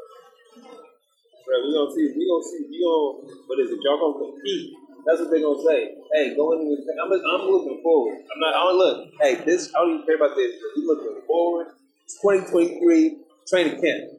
bro. 1.42 1.54
We 1.66 1.74
gonna 1.74 1.90
see. 1.90 2.06
We 2.14 2.22
gonna 2.30 2.46
see. 2.46 2.62
We 2.70 2.78
gonna. 2.78 3.26
What 3.50 3.58
is 3.58 3.74
it? 3.74 3.82
Y'all 3.82 3.98
gonna 3.98 4.22
compete? 4.22 4.70
That's 5.02 5.18
what 5.18 5.30
they 5.34 5.42
gonna 5.42 5.58
say. 5.66 5.98
Hey, 6.14 6.36
go 6.38 6.54
into 6.54 6.70
this. 6.78 6.86
I'm, 6.94 7.10
I'm 7.10 7.50
looking 7.50 7.82
forward. 7.82 8.22
I'm 8.22 8.38
not. 8.38 8.54
I 8.54 8.60
don't 8.70 8.78
look. 8.78 8.96
Hey, 9.18 9.34
this. 9.42 9.74
I 9.74 9.82
don't 9.82 9.98
even 9.98 10.06
care 10.06 10.14
about 10.22 10.36
this. 10.38 10.54
We 10.76 10.86
looking 10.86 11.26
forward. 11.26 11.74
It's 12.10 12.18
2023 12.26 13.22
training 13.46 13.78
camp. 13.78 14.18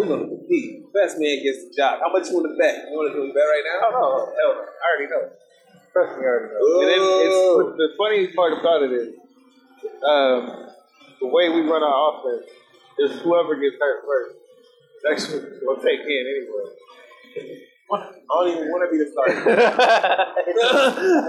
We're 0.00 0.08
gonna 0.08 0.32
compete. 0.32 0.80
Best 0.96 1.20
man 1.20 1.44
gets 1.44 1.68
the 1.68 1.74
job. 1.76 2.00
How 2.00 2.08
much 2.08 2.32
you 2.32 2.40
want 2.40 2.48
to 2.48 2.56
bet? 2.56 2.88
You 2.88 2.96
want 2.96 3.12
to 3.12 3.20
do 3.20 3.28
a 3.28 3.32
bet 3.36 3.44
right 3.44 3.64
now? 3.68 3.76
Oh, 3.84 3.92
no, 3.92 4.32
hell 4.32 4.52
no. 4.56 4.64
I 4.64 4.84
already 4.88 5.12
know. 5.12 5.28
Trust 5.92 6.16
me, 6.16 6.24
I 6.24 6.28
already 6.32 6.48
know. 6.56 6.80
And 6.80 6.88
then 6.88 7.00
Oh. 7.04 7.68
it's, 7.68 7.76
the 7.76 7.88
funny 8.00 8.32
part 8.32 8.56
about 8.56 8.80
it 8.80 8.92
is, 8.96 9.08
um, 10.08 10.72
the 11.20 11.28
way 11.28 11.52
we 11.52 11.68
run 11.68 11.84
our 11.84 12.16
offense 12.16 12.48
is 12.96 13.20
whoever 13.20 13.52
gets 13.60 13.76
hurt 13.76 14.08
first. 14.08 14.40
That's 15.04 15.28
what 15.68 15.84
take 15.84 16.00
in 16.00 16.24
anyway. 16.32 16.72
I 17.92 18.44
don't 18.44 18.48
even 18.56 18.68
want 18.72 18.88
to 18.88 18.90
be 18.92 19.04
the 19.04 19.08
starter. 19.12 19.36
it 19.52 20.56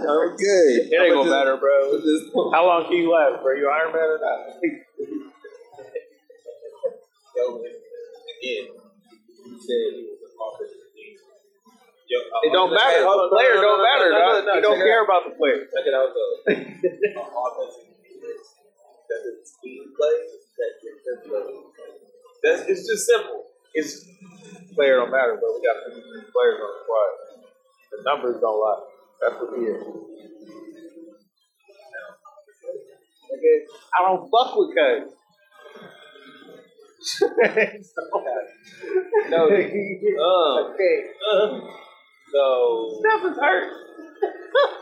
I'm 0.08 0.32
good. 0.40 0.96
ain't 0.96 1.12
gonna 1.12 1.30
matter, 1.30 1.58
bro. 1.60 2.00
How 2.56 2.64
long 2.68 2.88
can 2.88 2.96
you 2.96 3.12
last, 3.12 3.44
bro? 3.44 3.52
You 3.56 3.68
Iron 3.68 3.92
Man 3.92 4.04
or 4.04 4.20
not? 4.24 4.40
Yo, 7.40 7.56
again, 7.64 8.68
you 8.76 9.56
said 9.56 9.96
he 9.96 10.12
was 10.12 10.20
an 10.28 10.32
offensive 10.36 10.92
team. 10.92 11.16
Yo, 12.12 12.20
It 12.44 12.52
don't 12.52 12.74
matter. 12.76 13.00
The 13.08 13.32
player 13.32 13.64
don't 13.64 13.80
matter, 13.80 14.12
no, 14.12 14.20
no, 14.20 14.28
dog. 14.28 14.46
no, 14.46 14.54
You 14.56 14.62
don't 14.62 14.84
care 14.84 15.04
about 15.08 15.24
the 15.24 15.34
player. 15.40 15.64
Check 15.72 15.88
it 15.88 15.96
out 15.96 16.12
though. 16.12 16.36
offensive 16.52 17.96
defense. 18.04 18.48
Does 19.08 19.24
it 19.24 19.38
team 19.64 19.88
play? 19.96 20.16
That 20.60 20.72
defense 20.84 21.22
play? 21.24 21.48
That's 22.44 22.62
it's 22.68 22.84
just 22.84 23.08
simple. 23.08 23.48
It's 23.74 24.04
player 24.76 25.00
don't 25.00 25.12
matter, 25.12 25.40
but 25.40 25.48
we 25.56 25.64
got 25.64 25.80
53 25.88 26.04
players 26.04 26.60
on 26.60 26.70
the 26.76 26.80
squad. 26.84 27.12
The 27.96 28.00
numbers 28.04 28.38
don't 28.42 28.60
lie. 28.60 28.84
That's 29.24 29.36
what 29.40 29.56
he 29.56 29.64
is. 29.72 29.84
I 33.96 34.04
don't 34.04 34.28
fuck 34.28 34.56
with 34.58 34.76
Cuz. 34.76 35.14
No, 39.30 39.48
um, 39.48 39.52
okay. 40.74 40.96
so 42.32 43.00
Steph 43.00 43.32
is 43.32 43.38
hurt. 43.38 43.74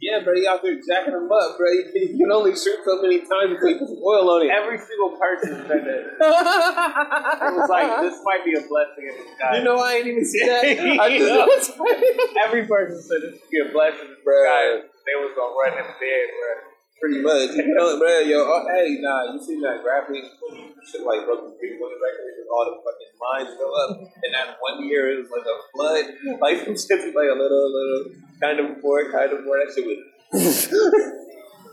yeah, 0.00 0.20
bro, 0.22 0.34
you 0.34 0.48
out 0.48 0.62
there 0.62 0.76
jacking 0.76 1.14
them 1.14 1.30
up, 1.32 1.56
bro. 1.56 1.70
You 1.72 1.84
can, 1.92 2.02
you 2.02 2.18
can 2.18 2.32
only 2.32 2.52
shoot 2.52 2.78
so 2.84 3.00
many 3.00 3.20
times 3.20 3.56
before 3.56 3.68
you 3.70 3.78
put 3.78 3.88
some 3.88 4.02
oil 4.04 4.28
on 4.30 4.42
it. 4.44 4.50
Every 4.50 4.78
single 4.78 5.16
person 5.16 5.64
said 5.66 5.84
that. 5.84 6.02
It 7.46 7.54
was 7.54 7.70
like, 7.70 8.00
this 8.02 8.20
might 8.24 8.44
be 8.44 8.52
a 8.52 8.60
blessing 8.68 9.08
in 9.08 9.14
disguise. 9.16 9.58
you 9.58 9.64
know, 9.64 9.78
I 9.78 9.94
ain't 9.94 10.06
even 10.06 10.24
see 10.24 10.44
that. 10.44 10.64
I 11.00 11.16
just, 11.16 11.72
Every 12.44 12.66
person 12.66 13.00
said 13.00 13.22
this 13.22 13.40
would 13.40 13.50
be 13.50 13.60
a 13.60 13.72
blessing 13.72 14.08
in 14.08 14.16
disguise. 14.20 14.84
They 15.06 15.16
was 15.16 15.32
gonna 15.36 15.54
run 15.54 15.72
him 15.78 15.88
dead, 15.96 16.26
bro. 16.36 16.75
Pretty 17.00 17.20
much. 17.20 17.52
You 17.56 17.74
know, 17.74 17.98
bro, 17.98 18.20
yo, 18.20 18.40
oh, 18.40 18.64
hey, 18.72 18.98
nah, 19.00 19.32
you 19.32 19.40
seen 19.42 19.60
that 19.60 19.82
graphic? 19.82 20.24
Shit 20.86 21.02
like 21.04 21.26
broken 21.26 21.52
three 21.58 21.76
one 21.76 21.92
record 21.92 22.34
and 22.40 22.48
all 22.48 22.64
the 22.64 22.78
fucking 22.80 23.12
mines 23.20 23.52
go 23.58 23.68
up. 23.84 24.00
And 24.00 24.32
that 24.32 24.56
one 24.60 24.86
year 24.86 25.12
it 25.12 25.18
was 25.20 25.30
like 25.30 25.44
a 25.44 25.56
flood. 25.74 26.40
Like 26.40 26.66
was 26.68 26.88
like 26.88 27.30
a 27.30 27.36
little, 27.36 27.68
little 27.68 28.16
kind 28.40 28.60
of 28.60 28.76
before, 28.76 29.10
kind 29.12 29.32
of 29.32 29.38
before. 29.44 29.58
That 29.60 29.72
shit 29.74 29.84
was. 29.84 29.98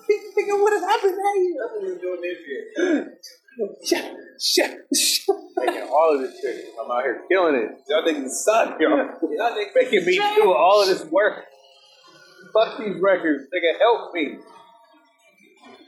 Nigga, 0.03 0.59
what 0.61 0.73
has 0.73 0.83
happened 0.83 1.15
that 1.15 1.35
year? 1.39 1.55
That's 1.61 1.73
what 1.73 2.01
doing 2.01 2.21
this 2.21 2.39
year. 2.43 3.17
Shit, 3.85 4.17
shit, 4.41 4.71
shit. 4.95 5.35
Making 5.55 5.83
all 5.83 6.15
of 6.15 6.21
this 6.21 6.41
shit. 6.41 6.65
I'm 6.81 6.89
out 6.89 7.03
here 7.03 7.21
killing 7.29 7.55
it. 7.55 7.69
Y'all 7.87 8.01
niggas 8.03 8.29
suck. 8.29 8.77
Yo. 8.79 8.89
Y'all 8.89 9.55
niggas 9.55 9.75
Making 9.75 10.05
me 10.05 10.17
do 10.35 10.51
all 10.51 10.81
of 10.81 10.87
this 10.87 11.05
work. 11.05 11.45
Fuck 12.51 12.79
these 12.79 12.99
records. 12.99 13.45
Nigga, 13.53 13.79
help 13.79 14.13
me. 14.13 14.37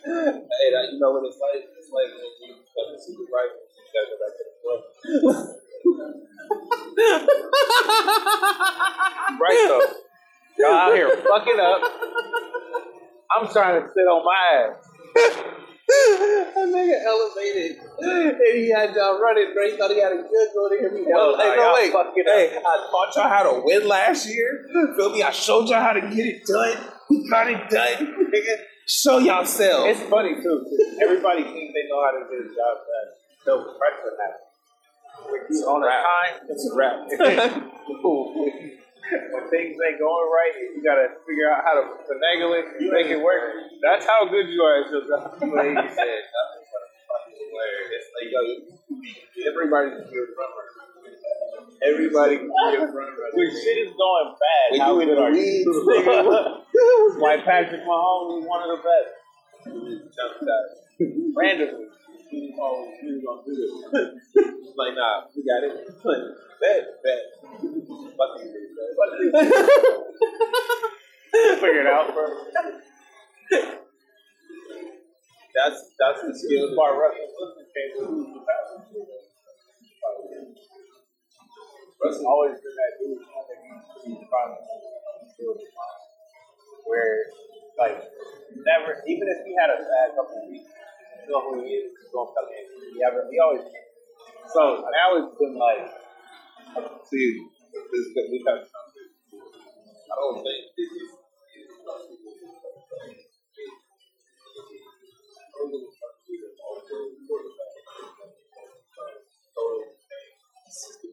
Hey, 0.06 0.70
that, 0.70 0.94
you 0.94 1.00
know 1.02 1.12
what 1.18 1.26
it's 1.26 1.42
like? 1.42 1.66
It's 1.66 1.90
like 1.90 2.14
when 2.14 2.30
you 2.46 2.54
to 2.62 2.98
see 3.02 3.18
the 3.18 3.26
rifle, 3.26 3.66
you 3.66 3.82
gotta 3.90 4.14
go 4.14 4.18
back 4.22 4.34
to 4.38 4.44
the 4.46 4.54
club. 4.62 4.82
Right 9.42 9.66
though. 9.68 9.82
Y'all 10.58 10.74
out 10.74 10.94
here 10.94 11.10
fucking 11.28 11.60
up. 11.60 11.82
I'm 13.36 13.48
trying 13.52 13.82
to 13.82 13.88
sit 13.90 14.02
on 14.08 14.24
my 14.24 14.70
ass. 14.70 14.78
that 15.88 16.68
nigga 16.72 17.06
elevated. 17.06 17.78
And 18.00 18.42
he 18.56 18.72
had 18.72 18.94
y'all 18.96 19.20
running, 19.20 19.54
bro. 19.54 19.70
He 19.70 19.78
thought 19.78 19.92
he 19.92 20.00
had 20.02 20.14
a 20.14 20.22
good 20.22 20.50
go 20.56 20.70
to 20.70 20.78
hear 20.80 20.92
me. 20.92 21.04
Well, 21.06 21.38
hey, 21.38 21.56
no, 21.58 21.74
wait. 21.74 21.92
fucking 21.92 22.24
Hey, 22.26 22.58
I 22.58 22.88
taught 22.90 23.16
y'all 23.16 23.30
how 23.30 23.44
to 23.44 23.62
win 23.64 23.88
last 23.88 24.28
year. 24.28 24.66
Feel 24.96 25.12
me? 25.12 25.22
I 25.24 25.32
showed 25.32 25.68
y'all 25.68 25.82
how 25.82 25.94
to 25.94 26.02
get 26.02 26.26
it 26.26 26.46
done. 26.46 26.78
We 27.10 27.30
got 27.30 27.50
it 27.50 27.70
done. 27.70 28.16
Nigga, 28.34 28.56
show 28.88 29.18
yourself. 29.20 29.88
It's 29.90 30.02
funny 30.10 30.36
too. 30.42 30.66
Everybody 31.02 31.44
thinks 31.44 31.74
they 31.74 31.86
know 31.90 32.02
how 32.06 32.12
to 32.18 32.24
do 32.30 32.38
a 32.40 32.48
job 32.54 32.78
but 32.86 33.18
No 33.46 33.64
pressure 33.78 34.14
happens. 34.18 34.46
When 35.26 35.42
you 35.50 35.66
on 35.66 35.82
a 35.82 35.90
time, 35.90 36.46
It's 36.50 36.66
a 36.70 36.76
wrap. 36.76 37.10
when 39.06 39.44
things 39.50 39.78
ain't 39.78 40.00
going 40.02 40.28
right, 40.34 40.54
you 40.74 40.82
gotta 40.82 41.14
figure 41.26 41.50
out 41.50 41.62
how 41.66 41.74
to 41.82 41.84
finagle 42.10 42.58
it, 42.58 42.66
you 42.82 42.92
make 42.92 43.08
it 43.08 43.22
work. 43.22 43.54
That's 43.82 44.06
how 44.06 44.26
good 44.26 44.50
you 44.50 44.62
are 44.62 44.82
at 44.86 44.90
your 44.90 45.02
job. 45.06 45.38
You 45.42 45.50
said 45.50 45.70
nothing 45.70 46.66
but 46.70 46.82
a 46.82 46.90
fucking 47.06 47.50
like, 47.54 48.30
yo, 48.34 48.42
everybody 49.50 49.90
can 49.94 50.06
be 50.10 50.18
a 50.18 50.28
front 50.34 50.52
runner. 50.58 50.85
Everybody 51.84 52.38
can 52.44 52.48
be 52.48 52.76
a 52.76 52.80
front 52.80 52.94
runner. 52.94 53.34
When 53.34 53.50
shit 53.52 53.78
is 53.88 53.94
going 53.98 54.36
bad, 54.38 54.68
When 54.72 54.80
how 54.82 54.94
you 54.96 55.02
in 55.02 55.08
good 55.10 55.18
the 55.18 55.22
are 55.24 55.32
you? 55.32 55.42
weeds, 55.42 55.66
nigga. 55.90 57.20
Why 57.20 57.38
Patrick 57.44 57.82
Mahomes 57.84 58.42
is 58.42 58.48
one 58.48 58.62
of 58.64 58.70
the 58.78 58.82
best. 58.84 59.10
Jump 60.16 60.34
shot. 60.40 60.66
Randomly. 61.36 61.88
Oh, 62.60 62.88
we 63.04 63.22
gonna 63.26 63.42
do 63.46 63.54
this. 63.56 63.72
like, 64.78 64.94
nah, 64.96 65.24
we 65.36 65.44
got 65.44 65.64
it. 65.64 65.74
Like, 66.04 66.24
bet, 66.62 66.82
bet. 67.04 67.22
Fucking 68.18 68.50
bet. 69.32 69.50
Figure 71.60 71.82
it 71.82 71.88
out, 71.88 72.14
bro. 72.14 72.26
That's 75.56 75.80
that's 76.00 76.22
the 76.22 76.34
skill. 76.38 76.76
Bar 76.76 77.00
Russell 77.00 77.28
Wilson 77.38 77.66
came 77.74 78.36
Russell 82.02 82.28
always 82.28 82.60
been 82.60 82.76
that 82.76 82.94
dude. 83.00 83.24
I 83.24 83.42
think 83.48 83.62
he's 84.04 84.24
probably 84.28 84.62
where, 86.86 87.18
like, 87.80 87.98
never, 88.62 88.92
even 89.08 89.26
if 89.26 89.40
he 89.46 89.52
had 89.58 89.74
a 89.74 89.80
bad 89.82 90.14
couple 90.16 90.38
of 90.38 90.46
weeks, 90.50 90.70
you 90.70 91.30
know 91.34 91.42
who 91.50 91.64
he 91.66 91.82
is, 91.82 91.92
he's 91.98 92.12
gonna 92.14 92.30
come 92.30 92.48
in. 92.54 92.66
He 92.94 93.00
ever, 93.02 93.26
he 93.32 93.38
always. 93.42 93.66
So 94.54 94.86
now 94.86 95.18
it's 95.18 95.34
been 95.40 95.58
like, 95.58 96.06
See, 96.76 97.40
this 97.72 98.08
we 98.32 98.44
something. 98.44 99.10
I 100.12 100.16
don't 100.20 100.44
think 100.44 100.76
this 100.76 100.92
is. 100.92 101.16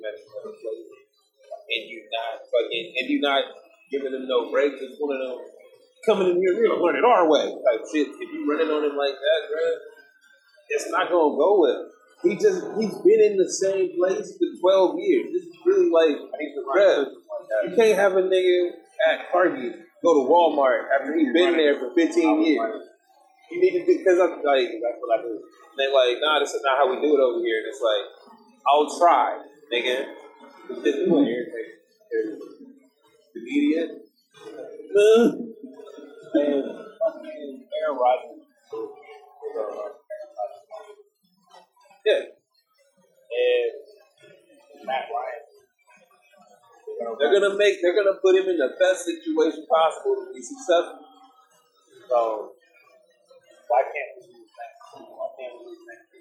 And 0.03 1.83
you 1.89 2.03
not 2.11 2.43
fucking, 2.43 2.87
and 2.99 3.07
you 3.09 3.21
not 3.21 3.45
giving 3.91 4.13
them 4.13 4.27
no 4.27 4.51
breaks. 4.51 4.83
It's 4.83 4.99
one 4.99 5.15
of 5.15 5.23
them 5.23 5.39
coming 6.05 6.29
in 6.29 6.37
here, 6.37 6.55
we're 6.59 6.69
gonna 6.69 6.83
run 6.83 6.97
it 6.97 7.05
our 7.05 7.29
way 7.31 7.47
type 7.47 7.87
shit. 7.93 8.09
If 8.09 8.29
you're 8.35 8.47
running 8.47 8.69
on 8.69 8.83
him 8.85 8.97
like 8.99 9.15
that, 9.15 9.41
bro, 9.49 9.63
it's 10.71 10.91
not 10.91 11.09
gonna 11.09 11.37
go 11.39 11.61
well. 11.61 11.89
He 12.23 12.35
just 12.35 12.67
he's 12.79 12.95
been 13.03 13.23
in 13.23 13.37
the 13.39 13.51
same 13.51 13.95
place 13.99 14.35
for 14.39 14.49
twelve 14.61 14.99
years. 14.99 15.27
This 15.33 15.43
is 15.47 15.57
really 15.67 15.91
like 15.91 16.19
bruh, 16.67 17.07
you 17.69 17.77
can't 17.77 17.99
have 17.99 18.17
a 18.17 18.23
nigga 18.23 18.71
at 19.09 19.31
Target 19.31 19.87
go 20.03 20.15
to 20.19 20.31
Walmart 20.31 20.91
after 20.99 21.17
he's 21.17 21.33
been 21.33 21.57
there 21.57 21.79
for 21.79 21.95
fifteen 21.95 22.43
years. 22.43 22.83
You 23.51 23.61
need 23.61 23.79
to 23.79 23.87
because 23.87 24.19
I'm 24.19 24.43
like 24.43 24.67
I 24.67 25.23
do. 25.23 25.43
They 25.77 25.89
like, 25.89 26.21
nah, 26.21 26.39
this 26.41 26.53
is 26.53 26.61
not 26.65 26.77
how 26.77 26.91
we 26.91 27.01
do 27.01 27.17
it 27.17 27.21
over 27.21 27.41
here. 27.41 27.65
And 27.65 27.69
it's 27.69 27.81
like, 27.81 28.05
I'll 28.69 28.93
try, 28.99 29.41
nigga. 29.73 30.05
This 30.85 30.97
is 30.97 31.09
what 31.09 31.27
irritates 31.27 31.81
me. 31.89 32.77
The 33.35 33.41
idiot. 33.41 33.91
and 36.35 36.69
fucking 37.01 37.65
Aaron 37.81 37.97
Rodgers. 37.97 38.45
Yeah. 42.05 42.21
And 43.33 43.73
Matt 44.85 45.09
Ryan. 45.09 45.41
They're 47.19 47.33
gonna 47.33 47.57
make 47.57 47.81
they're 47.81 47.97
gonna 47.97 48.19
put 48.23 48.37
him 48.37 48.49
in 48.49 48.59
the 48.59 48.77
best 48.79 49.07
situation 49.07 49.67
possible 49.69 50.27
to 50.27 50.33
be 50.35 50.43
successful. 50.43 51.01
So 52.09 52.53
why 53.69 53.83
can't 53.89 54.21
we 54.21 54.27
do 54.29 54.37
the 54.37 54.51
same? 54.53 55.07
Why 55.09 55.29
can't 55.39 55.55
we 55.57 55.65
do 55.65 55.73
the 55.73 56.12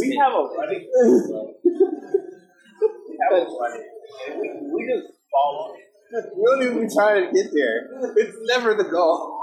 We 0.00 0.16
have 0.16 0.32
a 0.32 0.42
running. 0.56 0.88
we 1.04 1.10
have 3.20 3.32
a 3.32 3.34
running. 3.44 3.84
We, 4.40 4.46
we 4.72 4.80
just 4.86 5.12
it. 5.76 5.84
We 6.36 6.42
don't 6.44 6.62
even 6.62 6.88
trying 6.94 7.26
to 7.26 7.32
get 7.32 7.50
there. 7.52 7.88
It's 8.16 8.36
never 8.42 8.74
the 8.74 8.84
goal. 8.84 9.39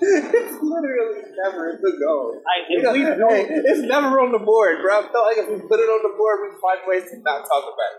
It's 0.00 0.56
literally 0.62 1.22
never 1.42 1.78
the 1.80 1.92
goal. 1.98 2.38
Like, 2.42 2.70
You 2.70 2.78
if 2.78 2.82
know, 2.86 2.92
we 2.92 3.02
hey, 3.02 3.46
do 3.46 3.62
it's 3.66 3.82
never 3.86 4.20
on 4.20 4.32
the 4.32 4.38
board, 4.42 4.78
bro. 4.82 5.00
I 5.00 5.02
feel 5.10 5.24
like 5.26 5.38
if 5.38 5.48
we 5.50 5.58
put 5.66 5.80
it 5.80 5.90
on 5.90 6.00
the 6.06 6.14
board, 6.16 6.36
we 6.46 6.48
find 6.62 6.80
ways 6.86 7.10
to 7.10 7.18
not 7.22 7.42
talk 7.46 7.64
about 7.66 7.92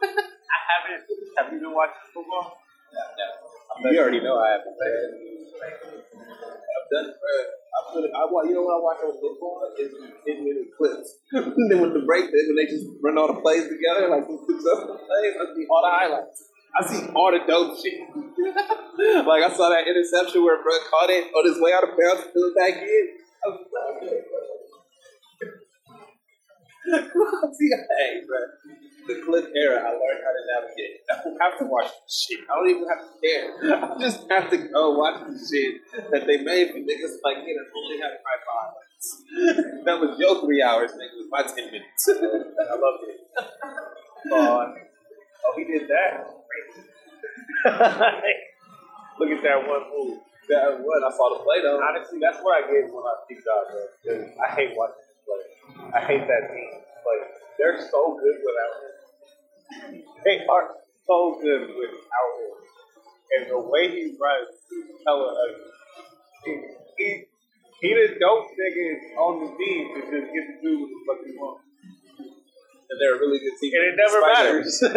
I 0.00 0.58
haven't. 0.70 1.04
Have 1.38 1.52
you 1.52 1.58
been 1.60 1.74
watching 1.74 2.08
football? 2.14 2.56
Yeah. 2.92 3.84
No. 3.84 3.90
You 3.90 4.00
already 4.00 4.20
know 4.20 4.36
I 4.36 4.58
haven't 4.58 4.74
played. 4.76 5.40
I've 5.60 6.88
done 6.90 7.06
it, 7.12 7.16
bro. 7.20 7.32
I 7.70 7.78
put 7.94 8.02
it, 8.04 8.10
I 8.10 8.22
watch, 8.26 8.46
you 8.50 8.54
know 8.58 8.66
what 8.66 8.76
I 8.76 8.82
watch 8.82 9.00
on 9.06 9.14
football? 9.22 9.62
Is 9.78 9.94
10 10.26 10.42
minute 10.42 10.74
clips. 10.74 11.22
then 11.32 11.78
when 11.80 11.94
the 11.94 12.02
break, 12.02 12.26
when 12.34 12.56
they 12.58 12.66
just 12.66 12.90
run 13.00 13.16
all 13.16 13.30
the 13.30 13.38
plays 13.40 13.70
together, 13.70 14.10
like 14.10 14.26
some 14.26 14.42
successful 14.42 14.98
plays, 14.98 15.34
I 15.38 15.44
see 15.54 15.64
all 15.70 15.82
the 15.86 15.92
highlights. 15.94 16.49
I 16.78 16.86
see 16.86 17.06
all 17.14 17.32
the 17.32 17.40
dope 17.46 17.76
shit. 17.82 18.00
like 19.26 19.42
I 19.42 19.50
saw 19.54 19.68
that 19.70 19.88
interception 19.88 20.44
where 20.44 20.62
bro 20.62 20.72
caught 20.90 21.10
it 21.10 21.32
on 21.34 21.44
his 21.46 21.60
way 21.60 21.72
out 21.72 21.84
of 21.84 21.90
bounds 21.90 22.22
and 22.24 22.32
threw 22.32 22.50
it 22.50 22.56
back 22.56 22.82
in. 22.82 23.04
I 23.42 23.48
was 23.48 23.66
like, 23.72 24.10
see, 27.58 27.70
hey, 27.98 28.22
bro. 28.26 28.38
the 29.08 29.22
clip 29.24 29.52
era, 29.56 29.78
I 29.82 29.90
learned 29.90 30.22
how 30.22 30.32
to 30.32 30.42
navigate. 30.54 31.00
I 31.10 31.22
don't 31.24 31.38
have 31.40 31.58
to 31.58 31.66
watch 31.66 31.90
this 32.06 32.26
shit. 32.28 32.40
I 32.50 32.54
don't 32.54 32.70
even 32.70 32.86
have 32.88 33.02
to 33.02 33.12
care. 33.18 33.46
I 33.96 33.98
just 34.00 34.30
have 34.30 34.50
to 34.50 34.58
go 34.68 34.98
watch 34.98 35.26
the 35.26 35.34
shit 35.38 35.80
that 36.12 36.26
they 36.26 36.42
made 36.42 36.70
for 36.70 36.78
niggas 36.78 37.18
like 37.24 37.38
me 37.44 37.56
that 37.56 37.66
only 37.76 37.98
had 37.98 38.14
five 38.22 38.42
highlights. 38.46 39.08
that 39.84 40.00
was 40.00 40.18
your 40.18 40.40
three 40.44 40.62
hours, 40.62 40.92
nigga. 40.92 41.12
It 41.12 41.18
was 41.18 41.28
my 41.30 41.42
ten 41.42 41.66
minutes. 41.66 42.08
I 42.08 42.74
loved 42.74 43.04
it. 43.08 43.20
Oh, 44.32 44.74
oh, 45.46 45.54
he 45.56 45.64
did 45.64 45.88
that. 45.88 46.39
Look 49.20 49.30
at 49.30 49.42
that 49.42 49.68
one 49.68 49.84
move. 49.92 50.18
That 50.48 50.80
one, 50.80 51.02
I 51.04 51.10
saw 51.14 51.28
the 51.36 51.44
play 51.44 51.60
though. 51.62 51.78
Honestly, 51.78 52.18
that's 52.18 52.38
what 52.42 52.64
I 52.64 52.66
get 52.66 52.88
when 52.90 53.04
I 53.04 53.14
see 53.28 53.36
God. 53.38 53.64
'Cause 53.70 53.86
I 54.40 54.48
hate 54.56 54.72
watching 54.74 55.04
them 55.06 55.18
play. 55.28 55.44
I 55.94 56.00
hate 56.00 56.26
that 56.26 56.50
team. 56.50 56.72
Like 57.06 57.22
they're 57.58 57.78
so 57.90 58.16
good 58.18 58.38
without 58.42 58.74
him. 58.82 58.94
They 60.24 60.46
are 60.48 60.66
so 61.06 61.38
good 61.42 61.68
without 61.68 62.32
him. 62.40 62.56
And 63.38 63.50
the 63.50 63.60
way 63.60 63.88
he 63.90 64.16
runs 64.18 64.48
is 64.72 64.90
hella 65.06 65.34
ugly. 65.36 65.70
He, 66.44 66.52
he, 66.98 67.08
he 67.80 67.88
the 67.94 68.06
dope 68.18 68.46
nigga 68.58 68.86
on 69.18 69.32
the 69.44 69.50
team 69.56 69.94
to 69.94 70.00
just 70.00 70.32
get 70.34 70.44
to 70.50 70.56
do 70.62 70.70
what 70.80 70.88
the 70.90 70.98
fuck 71.06 71.20
he 71.26 71.32
wants. 71.38 71.64
And 72.90 72.96
they're 73.00 73.14
a 73.16 73.18
really 73.20 73.38
good 73.38 73.56
team. 73.60 73.72
And 73.74 73.84
it 73.92 73.96
never 74.00 74.20
matters. 74.20 74.82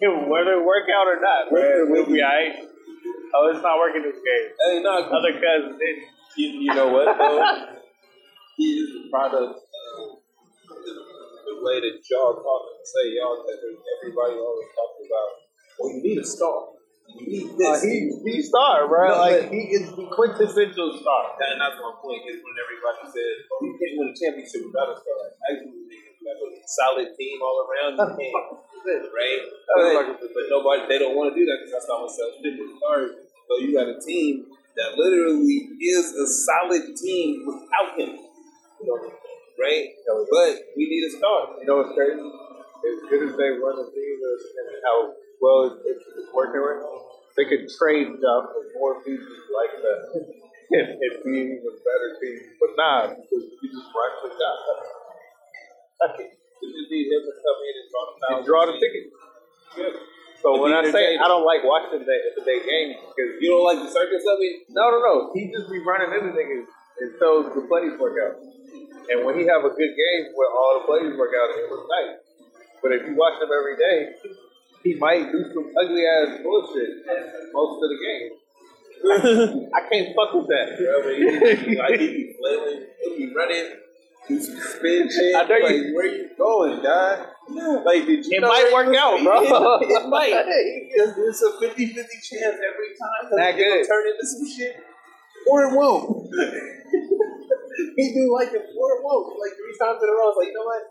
Whether 0.30 0.60
it 0.60 0.64
work 0.64 0.86
out 0.90 1.06
or 1.06 1.18
not, 1.20 1.50
we'll, 1.50 1.90
we'll 1.90 2.06
be 2.06 2.22
alright. 2.22 2.62
Oh, 3.34 3.52
it's 3.52 3.62
not 3.62 3.78
working 3.78 4.02
this 4.02 4.16
game. 4.16 4.48
Hey, 4.56 4.80
no, 4.82 5.04
Other 5.04 5.36
cousins 5.36 5.78
you, 6.38 6.70
you 6.70 6.72
know 6.74 6.88
what 6.94 7.10
though? 7.18 7.42
he 8.56 8.78
is 8.78 8.94
the 8.94 9.10
product 9.10 9.58
of 9.58 10.22
the, 10.70 11.56
way 11.58 11.82
that 11.82 11.98
y'all 12.06 12.38
talk 12.38 12.62
and 12.70 12.86
say 12.86 13.18
y'all 13.18 13.42
that 13.42 13.58
everybody 13.58 14.38
always 14.38 14.70
talks 14.78 15.02
about. 15.02 15.30
Well, 15.74 15.90
you 15.90 16.00
need 16.06 16.18
a 16.22 16.26
star. 16.26 16.78
You 17.18 17.26
need 17.26 17.50
this. 17.58 17.66
Uh, 17.66 17.82
he 17.82 18.06
he 18.22 18.38
star, 18.38 18.86
bro. 18.86 19.10
No, 19.10 19.18
like 19.18 19.50
he 19.50 19.74
is 19.74 19.90
the 19.90 20.06
quintessential 20.14 20.94
star. 21.02 21.34
and 21.42 21.58
that's 21.58 21.82
my 21.82 21.90
point. 21.98 22.22
Is 22.30 22.38
when 22.38 22.54
everybody 22.54 23.10
said, 23.10 23.34
"Oh, 23.50 23.66
you 23.66 23.74
can't 23.74 23.94
win 23.98 24.14
a 24.14 24.14
championship 24.14 24.62
without 24.70 24.94
a 24.94 24.96
star." 25.02 25.18
Actually, 25.50 25.82
niggas, 25.90 26.22
you 26.22 26.26
have 26.30 26.38
a 26.38 26.50
solid 26.70 27.10
team 27.18 27.42
all 27.42 27.66
around. 27.66 27.92
You 27.98 28.06
can't, 28.22 28.38
right? 29.12 29.40
But, 29.74 29.82
but 30.34 30.44
nobody, 30.50 30.82
they 30.88 30.98
don't 30.98 31.16
want 31.16 31.32
to 31.32 31.36
do 31.38 31.44
that 31.46 31.58
because 31.60 31.72
that's 31.72 31.88
not 31.88 32.02
what 32.02 32.12
sells 32.12 32.36
fitness 32.42 32.70
stars. 32.78 33.10
So 33.48 33.52
you 33.64 33.72
got 33.74 33.88
a 33.88 33.98
team 34.00 34.46
that 34.76 34.94
literally 34.96 35.74
is 35.80 36.14
a 36.14 36.26
solid 36.26 36.94
team 36.96 37.46
without 37.46 37.98
him, 37.98 38.10
right? 39.58 39.84
But 40.30 40.52
we 40.76 40.86
need 40.88 41.04
a 41.08 41.12
star. 41.16 41.56
You 41.60 41.66
know 41.66 41.82
what's 41.82 41.94
crazy? 41.96 42.20
As 42.22 42.98
good 43.10 43.22
as 43.28 43.34
they 43.36 43.50
run 43.58 43.76
the 43.76 43.88
team 43.90 44.16
and 44.22 44.68
how 44.84 44.96
well 45.42 45.58
it's, 45.66 45.78
it's, 45.84 46.04
it's 46.18 46.30
working 46.34 46.60
right 46.62 46.78
now, 46.80 46.96
they 47.36 47.44
could 47.46 47.66
trade 47.70 48.08
stuff 48.18 48.42
for 48.54 48.62
more 48.78 49.02
pieces 49.02 49.38
like 49.50 49.74
that 49.82 50.00
and, 50.78 50.88
and 50.98 51.12
be 51.24 51.32
an 51.42 51.46
even 51.58 51.74
better 51.82 52.10
team. 52.22 52.38
But 52.60 52.70
nah, 52.78 53.08
because 53.14 53.44
you 53.62 53.68
just 53.70 53.90
run 53.90 54.10
the 54.22 54.30
job. 54.30 54.58
We 56.62 56.72
just 56.74 56.90
need 56.90 57.06
him 57.10 57.22
to 57.26 57.32
come 57.38 57.58
in 57.64 57.74
and 57.78 57.86
draw 57.88 58.02
the 58.06 58.14
You 58.14 58.22
foul. 58.28 58.42
draw 58.46 58.62
the 58.66 58.76
ticket. 58.82 59.04
So 60.42 60.54
But 60.54 60.60
when 60.62 60.72
I 60.74 60.86
say. 60.90 61.18
I 61.18 61.26
don't 61.26 61.42
like 61.46 61.62
watching 61.66 61.98
the 62.02 62.06
the 62.06 62.42
day 62.46 62.58
games 62.62 62.96
because 63.10 63.38
You 63.42 63.54
don't 63.58 63.66
like 63.66 63.80
the 63.82 63.90
circus 63.90 64.22
of 64.26 64.38
it? 64.42 64.66
No, 64.70 64.90
no, 64.90 64.98
no. 65.02 65.14
He 65.34 65.50
just 65.50 65.70
be 65.70 65.78
running 65.82 66.10
into 66.14 66.30
niggas 66.34 66.66
until 67.02 67.42
the 67.50 67.62
plays 67.66 67.94
work 67.98 68.18
out. 68.22 68.38
And 69.10 69.24
when 69.24 69.38
he 69.38 69.46
have 69.46 69.64
a 69.64 69.72
good 69.72 69.94
game 69.96 70.22
where 70.34 70.50
all 70.52 70.78
the 70.78 70.84
plays 70.86 71.14
work 71.18 71.32
out, 71.34 71.48
it 71.54 71.66
was 71.70 71.82
nice. 71.90 72.22
But 72.82 72.92
if 72.92 73.06
you 73.08 73.14
watch 73.18 73.40
him 73.42 73.48
every 73.50 73.74
day, 73.74 74.14
he 74.84 74.94
might 74.94 75.32
do 75.32 75.40
some 75.54 75.72
ugly 75.74 76.04
ass 76.06 76.38
bullshit 76.42 77.02
most 77.52 77.82
of 77.82 77.88
the 77.90 77.98
game. 77.98 78.28
I 79.74 79.80
can't 79.90 80.14
fuck 80.14 80.34
with 80.34 80.46
that. 80.50 80.74
Bro, 80.78 81.02
but 81.02 81.14
he, 81.14 81.76
like 81.78 81.98
he 82.00 82.06
be 82.06 82.36
flailing, 82.38 82.86
he 83.02 83.26
be 83.26 83.34
running, 83.34 83.66
do 84.28 84.40
some. 84.40 84.56
I 84.56 85.44
know 85.48 85.56
you- 85.68 85.94
where 85.94 86.06
you 86.06 86.30
going, 86.36 86.82
dog? 86.82 87.26
Like, 87.84 88.04
did 88.04 88.26
you 88.26 88.36
It 88.36 88.42
might 88.42 88.70
work 88.72 88.94
out, 88.94 89.22
bro. 89.24 89.40
It, 89.80 89.88
it 89.88 90.08
might. 90.08 90.32
It's, 90.36 91.16
it's 91.16 91.42
a 91.42 91.58
50 91.58 91.86
50 91.86 92.00
chance 92.20 92.60
every 92.60 92.92
time. 92.92 93.30
Not 93.32 93.56
it'll 93.56 93.56
good. 93.56 93.88
turn 93.88 94.04
into 94.06 94.26
some 94.26 94.44
shit, 94.46 94.76
or 95.48 95.64
it 95.64 95.72
won't. 95.72 96.28
he 97.96 98.12
do 98.12 98.28
like 98.34 98.52
it, 98.52 98.68
or 98.76 98.88
it 98.92 99.00
won't. 99.02 99.32
Like 99.40 99.56
three 99.56 99.76
times 99.80 100.02
in 100.02 100.08
a 100.08 100.12
row. 100.12 100.28
It's 100.28 100.38
like, 100.38 100.48
you 100.48 100.54
know 100.54 100.68
what? 100.68 100.82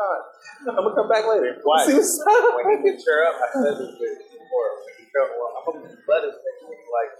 I'm 0.00 0.74
gonna 0.80 0.94
come 0.96 1.08
back 1.08 1.28
later. 1.28 1.60
Watch. 1.64 1.86
See 1.86 1.94
what's 1.94 2.18
when 2.56 2.82
he 2.82 2.90
gets 2.90 3.04
her 3.06 3.18
up, 3.28 3.36
I 3.36 3.46
said 3.52 3.76
this 3.78 3.92
before. 4.00 4.68
When 4.82 4.94
he 4.98 5.04
felt 5.12 5.30
well, 5.36 5.50
I'm 5.60 5.64
gonna 5.78 5.94
let 6.08 6.24
his 6.24 6.36
next 6.40 6.62
week 6.66 6.82
like 6.90 7.12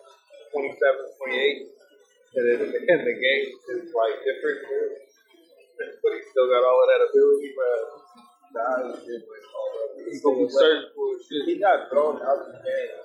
27, 0.50 0.74
28. 0.74 1.78
And 2.30 2.42
then 2.46 2.58
and 2.72 3.00
the 3.06 3.16
game 3.20 3.44
is 3.76 3.90
like 3.92 4.16
different, 4.24 4.58
but 6.02 6.10
he 6.12 6.20
still 6.28 6.48
got 6.52 6.62
all 6.64 6.78
of 6.84 6.88
that 6.92 7.02
ability, 7.08 7.50
bro. 7.56 7.72
Nah, 8.50 8.92
he's 8.98 10.20
gonna 10.20 10.42
be 10.42 10.50
for 10.50 11.06
shit. 11.22 11.46
He 11.46 11.54
got 11.60 11.88
thrown 11.88 12.20
out 12.20 12.44
of 12.44 12.52
the 12.52 12.58
game 12.60 13.00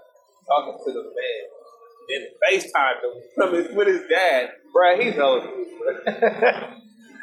talking 0.48 0.78
to 0.86 0.92
the 0.92 1.04
man. 1.04 1.44
Then 2.10 2.22
FaceTime 2.42 3.02
him 3.02 3.14
from 3.36 3.54
his, 3.56 3.68
with 3.76 3.88
his 3.88 4.02
dad. 4.10 4.50
Bro, 4.74 5.00
he's 5.00 5.16
bro. 5.16 5.42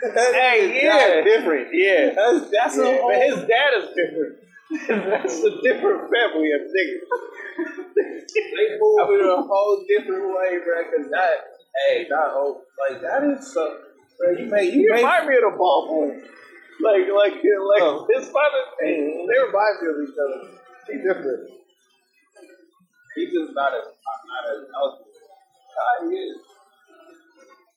hey, 0.02 0.82
yeah, 0.84 1.22
different, 1.22 1.68
yeah. 1.72 2.10
That's, 2.14 2.50
that's 2.50 2.78
a 2.78 2.82
Yeah, 2.82 2.98
whole, 3.00 3.10
but 3.10 3.22
his 3.22 3.48
dad 3.48 3.70
is 3.78 3.88
different. 3.94 4.38
That's 4.88 5.34
a 5.44 5.50
different 5.62 6.08
family 6.08 6.48
of 6.56 6.62
niggas. 6.64 7.04
they 7.92 8.78
move 8.80 9.20
in 9.20 9.28
a 9.28 9.42
whole 9.42 9.84
different 9.86 10.24
way, 10.24 10.58
bro. 10.64 10.84
Cause 10.84 11.10
that, 11.10 11.34
hey, 11.76 12.06
that 12.08 12.30
whole, 12.32 12.62
oh, 12.64 12.88
like, 12.88 13.02
that 13.02 13.22
is 13.22 13.52
so, 13.52 13.80
bro, 14.18 14.30
you 14.38 14.46
made, 14.50 14.72
You 14.74 14.80
you 14.82 14.90
made, 14.90 15.02
remind 15.02 15.28
me 15.28 15.34
of 15.36 15.52
the 15.52 15.56
ball 15.58 15.86
boy. 15.88 16.08
Like, 16.82 17.06
like, 17.14 17.36
like 17.38 17.82
Oh. 17.82 18.06
his 18.10 18.26
father, 18.30 18.62
mm-hmm. 18.82 19.26
they 19.28 19.38
remind 19.38 19.74
me 19.80 19.86
of 19.92 19.96
each 20.02 20.16
other. 20.18 20.40
He's 20.88 21.02
different. 21.04 21.50
he's 23.14 23.30
just 23.30 23.52
not 23.54 23.70
as, 23.76 23.86
not 23.86 24.44
as 24.50 24.66
out 24.74 24.98
there. 24.98 25.22
Nah, 25.72 26.10
he 26.10 26.16
is. 26.16 26.36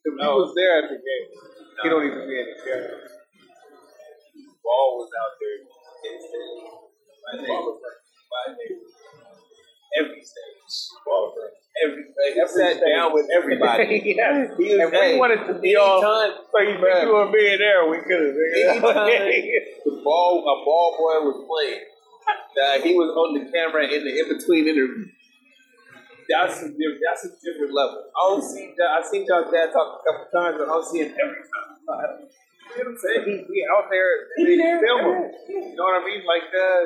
If 0.05 0.13
he 0.15 0.25
was 0.25 0.53
there 0.55 0.83
at 0.83 0.89
the 0.89 0.97
game, 0.97 1.27
he 1.83 1.89
don't 1.89 2.05
even 2.05 2.27
be 2.27 2.35
in 2.39 2.45
the 2.49 2.57
camera. 2.63 2.97
Ball 4.63 4.87
was 4.97 5.09
out 5.13 5.33
there. 5.37 5.59
Insane. 6.13 6.61
My 7.25 7.33
name, 7.41 7.65
my 8.31 8.45
name. 8.53 8.79
Every 9.97 10.21
stage. 10.21 10.73
Ball, 11.05 11.33
bro. 11.35 11.45
Every, 11.83 12.03
like, 12.15 12.35
I 12.39 12.47
sat 12.47 12.79
down 12.79 13.11
with 13.13 13.27
everybody. 13.35 13.83
yeah. 14.15 14.47
He 14.55 14.63
was, 14.71 14.79
And 14.79 14.91
we 14.91 14.97
hey, 14.97 15.19
wanted 15.19 15.43
to 15.47 15.59
be 15.59 15.75
all 15.75 15.99
so 16.01 16.07
you 16.63 16.79
think 16.79 17.03
you 17.03 17.11
were 17.13 17.27
being 17.31 17.59
there, 17.59 17.83
we 17.89 17.99
could 17.99 18.31
have. 18.31 18.35
The 19.85 20.01
ball, 20.03 20.39
a 20.39 20.55
ball 20.63 20.95
boy 20.97 21.17
was 21.27 21.37
playing, 21.43 21.83
that 22.55 22.81
he 22.85 22.93
was 22.95 23.11
on 23.11 23.35
the 23.37 23.51
camera 23.51 23.83
in 23.85 24.05
the 24.05 24.13
in 24.19 24.37
between 24.37 24.67
interview. 24.67 25.09
That's 26.29 26.57
a 26.63 26.69
different. 26.73 27.01
That's 27.05 27.25
a 27.25 27.31
different 27.43 27.73
level. 27.73 28.01
I 28.09 28.21
don't 28.29 28.41
see. 28.41 28.73
that- 28.77 28.89
I 28.97 29.01
seen 29.05 29.25
y'all 29.29 29.45
dad 29.51 29.69
talk 29.73 30.01
a 30.01 30.01
couple 30.09 30.25
times, 30.33 30.55
but 30.57 30.65
I 30.65 30.73
don't 30.73 30.85
see 30.89 30.99
him 31.05 31.13
every 31.13 31.43
time. 31.45 31.77
You 31.85 31.85
know 31.85 32.25
what 32.73 32.87
I'm 32.87 32.97
saying? 32.97 33.23
he, 33.29 33.33
he 33.45 33.59
out 33.69 33.85
there, 33.93 34.09
He 34.41 34.57
there, 34.57 34.81
film 34.81 35.01
him. 35.05 35.21
yeah. 35.49 35.69
You 35.69 35.75
know 35.77 35.85
what 35.85 36.01
I 36.01 36.05
mean? 36.05 36.21
Like 36.25 36.49
uh, 36.49 36.81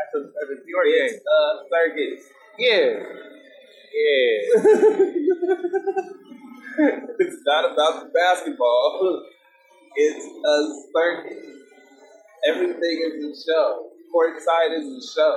at 0.00 0.08
the 0.12 0.20
at 0.40 0.46
the 0.48 0.56
New 0.64 0.72
York 0.72 0.86
It's 0.88 1.12
game. 1.12 1.22
uh, 1.28 1.52
circus. 1.70 2.20
Yeah, 2.58 2.88
yeah. 3.92 4.38
it's 7.18 7.38
not 7.46 7.72
about 7.72 7.94
the 8.04 8.10
basketball. 8.14 9.22
It's 9.96 10.24
a 10.24 10.56
circus. 10.94 11.44
Everything 12.46 12.96
is 13.10 13.24
a 13.26 13.34
show. 13.42 13.90
Courtside 14.14 14.78
is 14.78 14.86
a 14.86 15.02
show. 15.12 15.34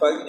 But 0.00 0.26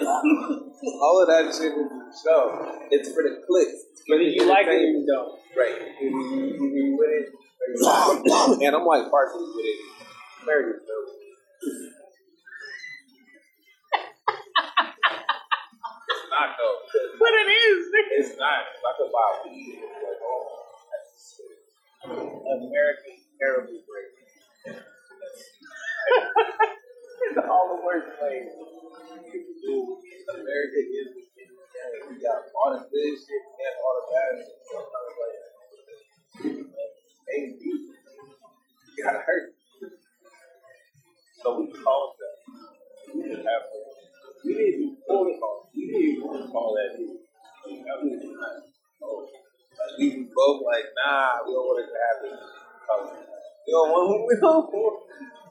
all 1.02 1.20
of 1.22 1.26
that 1.26 1.50
shit 1.52 1.72
is 1.74 1.90
a 1.90 2.12
show. 2.22 2.70
It's 2.92 3.08
for 3.12 3.24
the 3.24 3.42
clicks. 3.44 3.82
Whether 4.06 4.22
you 4.22 4.46
like 4.48 4.68
it 4.68 4.70
or 4.70 4.78
you 4.78 5.04
don't. 5.12 5.40
Right. 5.58 5.74
You, 6.00 6.08
you, 6.08 6.54
you 6.54 6.70
be 6.70 6.94
with 6.96 7.10
it. 7.10 7.34
or 7.34 7.66
you 7.74 8.24
not. 8.28 8.62
and 8.62 8.76
I'm 8.76 8.86
like 8.86 9.10
partially 9.10 9.42
with 9.56 9.66
it. 9.66 9.80
Very 10.46 10.70
good. 10.70 11.92
not 16.36 16.56
though. 16.60 16.78
But 17.18 17.32
it 17.32 17.48
is. 17.48 17.78
It's 18.20 18.34
not. 18.36 18.68
If 18.76 18.84
I 18.84 18.92
could 19.00 19.12
buy 19.12 19.28
weed, 19.48 19.80
it's 19.80 20.00
like, 20.04 20.20
oh, 20.20 20.44
that's 20.92 21.12
sick. 21.16 21.56
American 22.04 23.16
terribly 23.40 23.80
great. 23.88 24.12
It's 27.24 27.38
all 27.40 27.76
the 27.76 27.80
worst 27.84 28.08
plays. 28.20 28.52
America 30.28 30.80
is 30.80 31.08
the 31.16 31.22
shit. 31.24 31.50
We 32.10 32.20
got 32.20 32.44
all 32.54 32.72
the 32.76 32.84
good 32.88 33.14
shit, 33.16 33.42
we 33.48 33.56
got 33.64 33.74
all 33.80 33.94
the 33.96 34.04
bad 34.12 34.32
shit. 34.44 34.58
So 34.68 34.76
I'm 34.84 35.12
like, 35.18 35.38
hey, 37.28 37.56
you 37.60 39.04
gotta 39.04 39.22
hurt. 39.24 39.54
So 41.42 41.60
we 41.60 41.66
caused 41.72 42.18
that. 42.20 42.36
We 43.14 43.22
just 43.22 43.46
have 43.46 43.64
to 43.72 43.78
call 44.46 45.70
We 45.74 45.86
didn't 45.86 46.22
even 46.22 46.48
call 46.52 46.74
that 46.76 46.96
dude. 46.96 47.18
I 47.66 47.94
mean, 48.04 48.34
not- 48.38 48.62
oh, 49.02 49.26
like, 49.26 49.98
we 49.98 50.28
both 50.30 50.62
like, 50.62 50.86
nah, 50.94 51.42
we 51.44 51.52
don't 51.52 51.66
want 51.66 51.82
it 51.82 51.88
to 51.90 51.98
happen. 51.98 52.32
We 53.66 53.70
don't 53.74 53.90
want, 53.90 54.26
we 54.28 54.34
don't 54.38 54.66
want, 54.70 54.96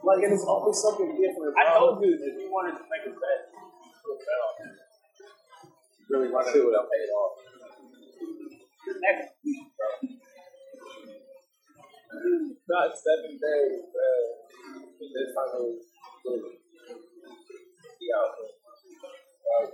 like, 0.03 0.23
and 0.23 0.33
it's 0.33 0.47
always 0.47 0.79
something 0.79 1.11
different. 1.11 1.53
I 1.59 1.75
told 1.75 1.99
you 2.01 2.15
that 2.15 2.31
if 2.31 2.41
you 2.41 2.49
wanted 2.51 2.79
to 2.79 2.85
make 2.87 3.03
a 3.03 3.11
bet, 3.11 3.39
put 3.51 4.15
a 4.15 4.17
bet 4.17 4.39
on 4.39 4.53
it. 4.63 4.79
really 6.09 6.31
want 6.31 6.47
to 6.47 6.53
see 6.53 6.63
what 6.63 6.79
I'm 6.79 6.87
paying 6.87 7.11
off. 7.11 7.33
Next 8.95 9.27
week, 9.43 9.67
bro. 9.75 9.89
Not 12.69 12.95
seven 12.95 13.35
days, 13.35 13.81
bro. 13.91 14.07
This 14.95 15.35
time 15.35 15.51
it 15.51 15.61
was 15.61 15.83
be 17.99 18.07
out. 18.15 18.31
Uh, 18.37 18.55
uh, 19.45 19.65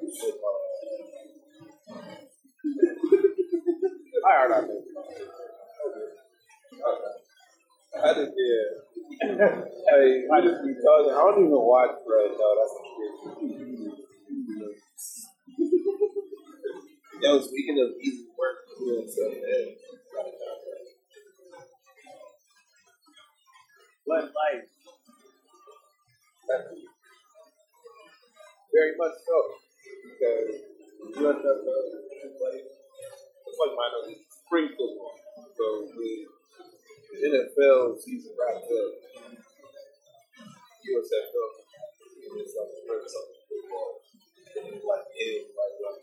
I 8.04 8.14
just 8.14 8.32
yeah. 8.38 8.68
hey, 9.90 10.24
I 10.32 10.42
just 10.42 10.64
be 10.64 10.74
talking. 10.82 11.14
I 11.14 11.22
don't 11.22 11.46
even 11.46 11.52
watch 11.52 11.92
Fred 12.06 12.32
though. 12.38 12.56
That's 12.60 12.74
the 12.78 12.84
shit. 12.96 13.12
Yo, 17.22 17.42
speaking 17.42 17.80
of 17.80 17.90
easy 18.02 18.28
work, 18.38 18.58
doing 18.80 19.08
man. 19.42 19.76
Blood 24.06 24.24
life. 24.24 24.68
Very 28.72 28.96
much 28.96 29.16
so. 29.28 29.38
Because 30.08 30.64
like, 31.20 31.44
it's 33.44 33.60
like 33.60 33.74
minor 33.76 34.02
spring 34.32 34.70
football. 34.72 35.16
So 35.58 35.92
the, 35.92 36.12
the 37.12 37.28
NFL 37.28 38.00
season 38.00 38.32
wrapped 38.40 38.72
up. 38.72 38.92
USFL 40.82 41.50
is 42.40 42.56
like 42.56 42.72
spring 42.80 43.06
summer 43.06 43.40
football. 43.48 44.00
Like 44.56 45.08
in 45.20 45.46
like 45.52 45.76
uh, 45.84 46.00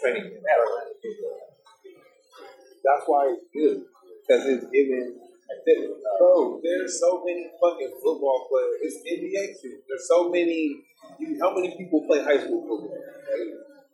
training. 0.00 0.38
That's 2.84 3.04
why 3.06 3.34
it's 3.34 3.46
good. 3.52 3.84
Because 4.26 4.46
it's 4.46 4.66
giving. 4.70 5.29
Bro, 5.50 6.60
there's 6.62 7.00
so 7.00 7.22
many 7.26 7.50
fucking 7.58 7.92
football 7.98 8.46
players. 8.46 8.78
It's 8.86 9.02
NBA 9.02 9.44
shit. 9.58 9.82
There's 9.88 10.06
so 10.06 10.30
many. 10.30 10.86
How 11.42 11.50
many 11.54 11.74
people 11.76 12.06
play 12.06 12.22
high 12.22 12.38
school 12.38 12.62
football? 12.62 12.94
Right? 12.94 13.50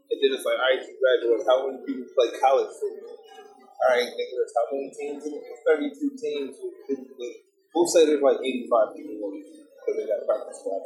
And 0.07 0.19
then 0.21 0.31
it's 0.37 0.45
like, 0.45 0.61
you 0.85 0.95
graduate. 1.01 1.47
How 1.49 1.67
many 1.67 1.81
people 1.83 2.07
play 2.13 2.29
college 2.39 2.71
football? 2.77 3.17
All 3.17 3.93
right, 3.93 4.09
nigga, 4.09 4.35
there's 4.37 4.55
how 4.57 4.65
many 4.73 4.89
teams? 4.93 5.21
32 5.25 6.17
teams. 6.17 6.57
We'll 7.75 7.89
say 7.89 8.07
there's 8.07 8.23
like 8.23 8.41
85 8.41 8.97
people 8.97 9.33
because 9.33 9.97
they 9.97 10.07
got 10.09 10.25
practice 10.25 10.61
squad. 10.61 10.81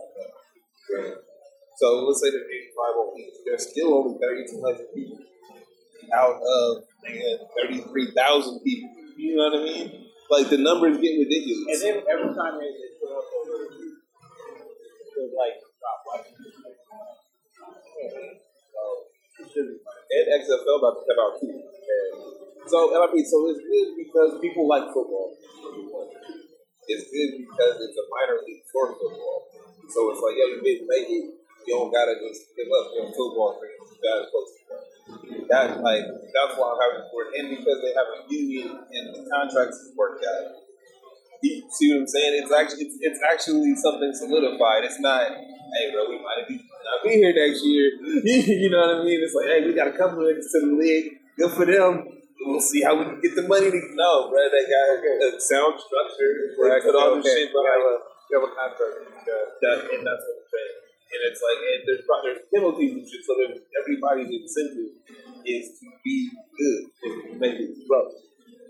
Right. 0.91 1.15
So 1.79 1.87
let's 2.03 2.19
say 2.21 2.31
there's 2.35 2.51
85 2.51 2.99
on 2.99 3.15
each. 3.19 3.39
There's 3.47 3.71
still 3.71 3.95
only 3.95 4.19
3,200 4.19 4.91
people 4.95 5.19
out 6.15 6.43
of 6.43 6.83
33,000 7.07 8.61
people. 8.67 8.91
You 9.17 9.37
know 9.37 9.51
what 9.51 9.61
I 9.61 9.65
mean? 9.65 10.10
Like 10.31 10.47
the 10.47 10.63
numbers 10.63 10.97
get 11.03 11.19
And 11.19 11.27
then 11.83 12.07
every 12.07 12.31
time 12.31 12.55
they, 12.63 12.71
they 12.71 12.95
put 13.03 13.11
up 13.11 13.27
like, 15.41 15.57
stop 15.59 15.99
watching. 16.07 16.39
So, 18.71 18.83
it 19.41 19.47
should 19.51 19.69
be 19.73 19.77
fine. 19.83 20.07
and 20.07 20.27
XFL 20.39 20.79
about 20.79 20.95
to 21.01 21.05
come 21.09 21.19
out 21.19 21.35
too. 21.41 21.57
So, 22.69 22.95
and 22.95 23.01
I 23.03 23.09
mean, 23.11 23.27
so 23.27 23.51
it's 23.51 23.59
good 23.65 23.89
because 23.99 24.39
people 24.39 24.69
like 24.69 24.87
football. 24.95 25.35
It's 26.87 27.07
good 27.11 27.31
because 27.41 27.75
it's 27.83 27.99
a 27.99 28.07
minor 28.15 28.39
league 28.47 28.63
for 28.71 28.95
football. 28.95 29.51
So 29.91 29.99
it's 30.15 30.23
like, 30.23 30.37
yeah, 30.39 30.55
you 30.55 30.63
didn't 30.63 30.87
make 30.87 31.09
it. 31.11 31.25
You 31.67 31.73
don't 31.75 31.91
gotta 31.91 32.15
just 32.21 32.55
give 32.55 32.71
up 32.71 32.95
your 32.95 33.11
football 33.11 33.59
dreams. 33.59 33.91
You 33.95 33.99
gotta 33.99 34.31
play 34.31 34.45
football. 34.55 34.90
That 35.51 35.83
like 35.83 36.07
that's 36.07 36.55
why 36.55 36.67
I'm 36.71 36.79
happy 36.79 37.03
for 37.11 37.27
it, 37.27 37.31
and 37.39 37.47
because 37.51 37.79
they 37.83 37.93
have 37.99 38.07
a 38.07 38.19
union 38.31 38.71
and 38.71 39.05
the 39.15 39.27
contracts 39.31 39.77
is 39.83 39.93
worked 39.97 40.25
out. 40.25 40.63
You 41.43 41.65
see 41.73 41.91
what 41.91 42.05
I'm 42.05 42.07
saying? 42.07 42.43
It's 42.45 42.53
actually 42.53 42.85
it's, 42.85 42.97
it's 43.01 43.21
actually 43.25 43.75
something 43.77 44.13
solidified. 44.13 44.85
It's 44.85 45.01
not, 45.01 45.27
hey, 45.27 45.91
bro, 45.91 46.07
we 46.11 46.21
might 46.21 46.45
be 46.47 46.61
not 46.61 47.01
be 47.03 47.17
here 47.17 47.33
next 47.33 47.65
year. 47.65 47.97
you 48.61 48.71
know 48.71 48.79
what 48.79 49.01
I 49.01 49.05
mean? 49.05 49.19
It's 49.25 49.35
like, 49.35 49.49
hey, 49.49 49.65
we 49.65 49.73
got 49.73 49.89
a 49.89 49.97
couple 49.97 50.21
of 50.21 50.37
to 50.37 50.59
the 50.61 50.77
league. 50.77 51.19
Good 51.39 51.51
for 51.53 51.65
them. 51.65 52.21
We'll 52.45 52.61
see 52.61 52.83
how 52.83 52.97
we 52.97 53.05
can 53.05 53.21
get 53.21 53.35
the 53.37 53.49
money. 53.49 53.71
To, 53.71 53.81
no, 53.97 54.31
bro, 54.31 54.41
they 54.49 54.65
got 54.65 55.35
a 55.35 55.41
sound 55.41 55.81
structure. 55.81 56.57
They 56.57 56.81
put 56.85 56.95
all 56.97 57.17
the 57.17 57.23
shit 57.25 57.53
behind. 57.53 58.05
You 58.31 58.41
have 58.41 58.49
a 58.49 58.53
contract. 58.55 59.11
That, 59.61 59.77
and 59.93 60.07
that's 60.07 60.25
what 60.25 60.37
I'm 60.39 60.49
saying. 60.49 60.90
And 61.11 61.21
it's 61.27 61.43
like, 61.43 61.59
and 61.59 61.83
there's, 61.91 62.05
there's 62.07 62.43
penalties 62.55 62.93
and 62.95 63.03
shit, 63.03 63.27
so 63.27 63.35
there's 63.35 63.59
everybody's 63.83 64.31
incentive 64.31 64.95
is 65.43 65.75
to 65.83 65.87
be 66.07 66.31
good 66.55 66.83
and 67.03 67.15
to 67.27 67.31
make 67.39 67.59
it 67.59 67.75
rough. 67.91 68.15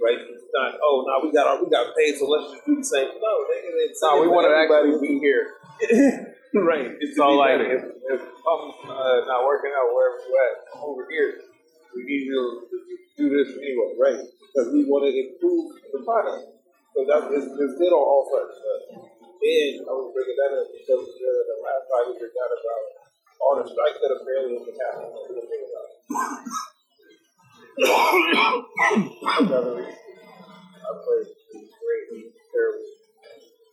Right? 0.01 0.17
It's 0.17 0.49
not, 0.57 0.81
oh, 0.81 1.05
no, 1.05 1.21
we 1.21 1.29
got 1.29 1.45
our, 1.45 1.61
we 1.61 1.69
got 1.69 1.93
paid, 1.93 2.17
so 2.17 2.25
let's 2.25 2.49
just 2.57 2.65
do 2.65 2.81
the 2.81 2.85
same. 2.85 3.13
No, 3.21 3.33
it's 3.85 4.01
No, 4.01 4.25
we 4.25 4.29
want 4.29 4.49
everybody 4.49 4.97
to 4.97 5.01
be 5.01 5.21
here. 5.21 5.61
right. 6.57 6.97
It's 6.97 7.17
to 7.21 7.29
like, 7.29 7.61
if, 7.61 7.85
if 7.85 8.21
I'm 8.25 8.65
uh, 8.89 9.19
not 9.29 9.45
working 9.45 9.73
out 9.77 9.93
wherever 9.93 10.17
you 10.25 10.33
at, 10.41 10.81
over 10.81 11.05
here. 11.11 11.45
We 11.93 12.05
need 12.07 12.25
you 12.25 12.65
to 12.65 12.77
do 13.19 13.27
this 13.29 13.53
anyway. 13.53 13.93
right. 14.01 14.21
Because 14.25 14.73
we 14.73 14.89
want 14.89 15.05
to 15.05 15.13
improve 15.13 15.77
the 15.93 16.01
product. 16.07 16.57
So 16.95 17.05
that's 17.05 17.27
it's, 17.35 17.47
it's 17.47 17.75
good 17.79 17.93
on 17.93 18.03
all 18.03 18.25
fronts. 18.31 19.10
And 19.41 19.89
I 19.89 19.93
was 19.97 20.13
bringing 20.13 20.37
that 20.37 20.53
up 20.53 20.69
because 20.69 21.09
uh, 21.17 21.41
the 21.49 21.57
last 21.65 21.89
time 21.89 22.13
we 22.13 22.21
forgot 22.21 22.53
about 22.53 22.85
all 23.41 23.57
the 23.57 23.65
strikes 23.65 23.97
that 24.05 24.13
apparently 24.13 24.61
have 24.61 24.69
been 24.69 24.77
happening. 24.77 25.17
We 25.17 25.33
didn't 25.33 25.49
think 25.49 25.65
about 25.65 25.89
it. 25.89 25.97
I 30.77 30.93
played 31.01 31.29
great, 31.73 32.05
terrible. 32.53 32.85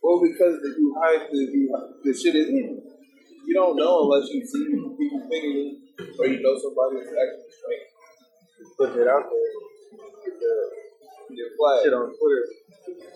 Well, 0.00 0.24
because 0.24 0.56
the, 0.64 0.72
you 0.72 0.88
hide 0.96 1.28
the, 1.28 1.36
you, 1.36 1.68
the 1.68 2.12
shit 2.16 2.32
is 2.32 2.48
hidden. 2.48 2.80
You 3.44 3.52
don't 3.52 3.76
know 3.76 4.08
unless 4.08 4.32
you 4.32 4.40
see 4.40 4.64
people 4.72 5.20
figuring 5.28 5.84
or 6.16 6.26
you 6.32 6.40
know 6.40 6.56
somebody 6.56 7.04
that's 7.04 7.12
actually 7.12 7.52
straight. 7.52 7.92
Put 8.78 8.96
it 8.96 9.08
out 9.08 9.28
there. 9.28 9.52
Get 10.24 10.40
the, 10.40 10.52
your 11.36 11.50
flag. 11.60 11.84
Shit 11.84 11.92
on 11.92 12.08
Twitter 12.16 12.44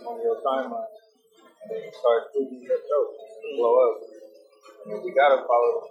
on 0.04 0.20
your 0.20 0.36
timeline. 0.44 0.91
And 1.70 1.78
you 1.78 1.90
start 1.94 2.34
tweeting 2.34 2.58
your 2.62 2.78
show. 2.82 3.02
Blow 3.58 3.74
up. 3.86 3.94
And 4.90 4.98
we 5.04 5.10
gotta 5.14 5.46
follow. 5.46 5.86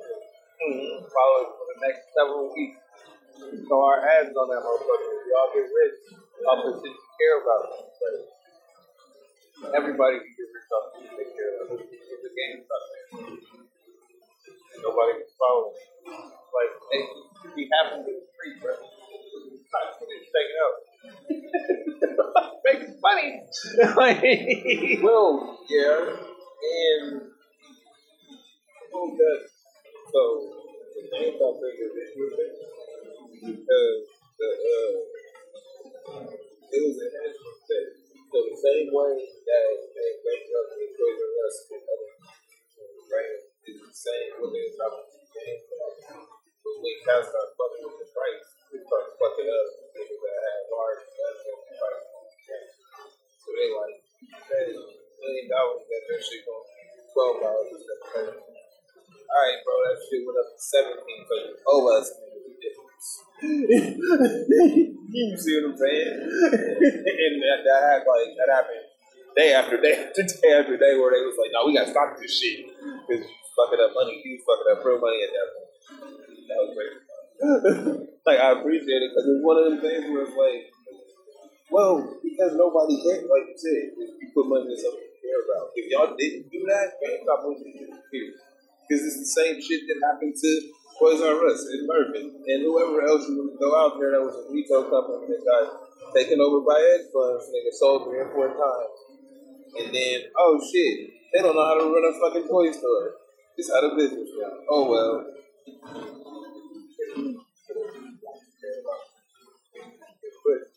Mm-hmm, 0.62 1.08
follow 1.08 1.38
it 1.48 1.52
for 1.56 1.66
the 1.72 1.78
next 1.82 2.12
several 2.12 2.52
weeks. 2.52 2.78
So 3.68 3.74
our 3.80 4.04
ads 4.04 4.36
on 4.36 4.48
that 4.52 4.62
motherfucker. 4.62 5.12
If 5.16 5.24
y'all 5.32 5.50
get 5.56 5.66
rich 5.72 5.98
off 6.46 6.60
the 6.66 6.72
shit 6.82 6.92
you 6.94 7.08
care 7.18 7.36
about. 7.42 7.64
Like, 7.72 8.28
everybody 9.78 10.16
can 10.22 10.32
get 10.36 10.48
rich 10.52 10.70
off 10.76 10.86
the 10.94 11.00
shit 11.08 11.30
care 11.34 11.52
about. 11.66 11.80
It's 11.82 12.26
game 12.36 12.62
out 12.68 12.68
there. 12.68 13.08
Nobody 14.84 15.12
can 15.24 15.30
follow. 15.40 15.72
Like, 16.06 16.74
hey, 16.92 17.04
you 17.08 17.50
be 17.56 17.64
happy 17.72 17.96
with 18.04 18.12
the 18.12 18.28
street, 18.34 18.56
bro. 18.62 18.74
Check 20.32 20.48
it 20.48 20.58
out. 20.62 20.76
Make 22.64 22.82
it 22.88 22.94
funny. 23.02 23.30
Well, 25.04 25.32
yeah, 25.42 25.61
and 25.72 26.31
day 69.82 69.94
after 69.98 70.24
day 70.24 70.52
after 70.54 70.78
day 70.78 70.94
where 70.96 71.12
they 71.12 71.26
was 71.26 71.36
like, 71.36 71.52
no, 71.52 71.66
we 71.66 71.74
gotta 71.74 71.92
stop 71.92 72.16
this 72.16 72.32
shit 72.32 72.70
because 72.70 73.26
you 73.26 73.36
fucking 73.58 73.82
up 73.82 73.92
money. 73.98 74.22
You 74.24 74.40
fucking 74.46 74.70
up 74.72 74.86
real 74.86 75.02
money 75.02 75.20
at 75.26 75.32
that 75.34 75.48
point. 75.52 75.72
That 76.48 76.60
was 76.62 76.72
great. 76.78 76.94
like 78.28 78.40
I 78.40 78.54
appreciate 78.62 79.02
it 79.02 79.10
because 79.12 79.26
it's 79.26 79.42
one 79.42 79.58
of 79.58 79.66
them 79.66 79.78
things 79.82 80.06
where 80.14 80.30
it's 80.30 80.38
like, 80.38 80.70
well, 81.72 82.04
because 82.22 82.54
nobody 82.54 83.00
cares, 83.02 83.26
like 83.26 83.48
you 83.50 83.58
said, 83.58 83.96
you 83.98 84.28
put 84.36 84.46
money 84.46 84.70
in 84.70 84.78
something 84.78 85.08
you 85.08 85.18
care 85.18 85.42
about. 85.48 85.72
If 85.74 85.88
y'all 85.90 86.14
didn't 86.14 86.52
do 86.52 86.62
that, 86.68 87.00
GameStop 87.00 87.48
wouldn't 87.48 87.66
be 87.66 87.74
here. 87.80 88.36
Because 88.86 89.02
it's 89.08 89.20
the 89.24 89.32
same 89.40 89.56
shit 89.64 89.88
that 89.88 89.98
happened 90.04 90.36
to 90.36 90.52
Toys 91.00 91.24
R 91.24 91.40
Us 91.48 91.66
and 91.72 91.88
Mervyn 91.88 92.28
and 92.46 92.60
whoever 92.62 93.02
else 93.08 93.26
you 93.26 93.40
would 93.42 93.58
go 93.58 93.74
out 93.74 93.98
there 93.98 94.12
that 94.12 94.22
was 94.22 94.36
a 94.36 94.52
retail 94.52 94.86
company 94.86 95.32
that 95.34 95.42
got 95.42 96.14
taken 96.14 96.38
over 96.44 96.62
by 96.62 96.78
hedge 96.78 97.08
funds, 97.10 97.48
nigga 97.50 97.72
sold 97.72 98.06
three 98.06 98.20
or 98.20 98.30
four 98.36 98.52
times. 98.52 99.11
And 99.80 99.96
then, 99.96 100.22
oh 100.38 100.60
shit, 100.60 101.10
they 101.34 101.42
don't 101.42 101.56
know 101.56 101.66
how 101.66 101.80
to 101.80 101.86
run 101.86 102.04
a 102.04 102.20
fucking 102.20 102.48
toy 102.48 102.72
store. 102.72 103.14
It's 103.58 103.72
out 103.72 103.84
of 103.84 103.98
business 103.98 104.30
now. 104.40 104.52
Oh 104.70 104.90
well. 104.90 105.26
But 110.46 110.72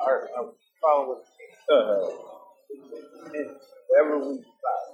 Alright, 0.00 0.30
I'm 0.38 0.50
following 0.80 1.22
uh, 1.70 2.08
and 3.34 3.50
whatever 3.88 4.18
we 4.18 4.36
decide. 4.38 4.88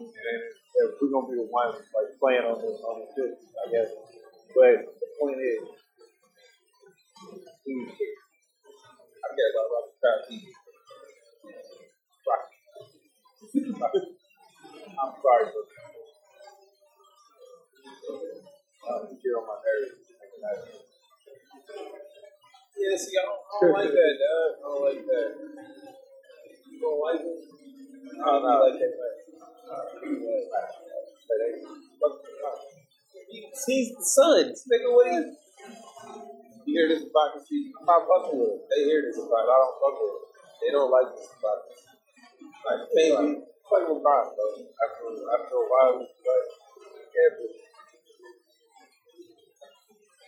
And 0.00 0.42
if 0.74 0.94
we're 1.00 1.10
gonna 1.10 1.28
be 1.28 1.36
the 1.36 1.48
ones 1.50 1.76
like 1.94 2.18
playing 2.18 2.44
on 2.44 2.60
this 2.62 2.80
on 2.80 3.00
this 3.00 3.10
shit, 3.14 3.38
I 3.66 3.70
guess. 3.70 4.21
But 4.54 4.84
the 5.00 5.08
point 5.20 5.38
is, 5.40 5.64
care. 7.96 8.16
I 9.22 9.28
care 9.32 9.50
about 9.52 9.68
Robert 9.72 9.96
Kraft. 10.00 10.28
Rocky. 12.28 12.56
I'm 14.92 15.12
sorry, 15.22 15.46
but 15.52 15.66
uh, 18.88 19.00
you 19.08 19.16
get 19.16 19.34
on 19.38 19.44
my 19.46 19.56
nerves. 19.62 19.96
Yeah, 22.76 22.96
see, 22.96 23.16
I 23.16 23.22
don't, 23.24 23.40
I 23.40 23.54
don't 23.60 23.72
like 23.72 23.92
that, 23.92 24.12
dog. 24.20 24.50
I 24.58 24.66
don't 24.68 24.82
like 24.84 25.02
that. 25.06 25.30
You 26.70 26.76
don't 26.80 27.00
like 27.00 27.20
it? 27.20 27.40
I 28.20 28.26
don't 28.26 28.42
know. 28.42 28.58
Like 28.64 28.78
that, 28.78 28.92
man. 28.98 29.22
He's 33.32 33.88
the 33.96 34.04
sons, 34.04 34.64
nigga. 34.68 34.88
What 34.92 35.08
is? 35.08 35.26
You 36.66 36.72
hear 36.76 36.88
this 36.88 37.02
about 37.08 37.34
the 37.34 37.40
see? 37.40 37.72
I'm 37.80 37.86
not 37.86 38.04
fucking 38.04 38.38
with 38.38 38.48
them. 38.48 38.60
They 38.70 38.84
hear 38.84 39.02
this 39.02 39.16
about. 39.18 39.48
it. 39.48 39.50
I 39.50 39.56
don't 39.56 39.76
fuck 39.80 39.96
with 39.98 40.12
them. 40.12 40.24
They 40.60 40.70
don't 40.70 40.92
like 40.92 41.08
this 41.16 41.30
about. 41.32 41.58
it. 41.66 41.80
Like 42.62 42.82
maybe 42.94 43.42
play 43.66 43.82
with 43.88 44.02
Brian, 44.04 44.30
bro. 44.36 44.46
After 44.62 45.04
after 45.10 45.56
a 45.58 45.66
while, 45.66 45.96
it's 46.04 46.20
like 46.22 46.48
yeah, 47.12 47.30
but 47.34 47.50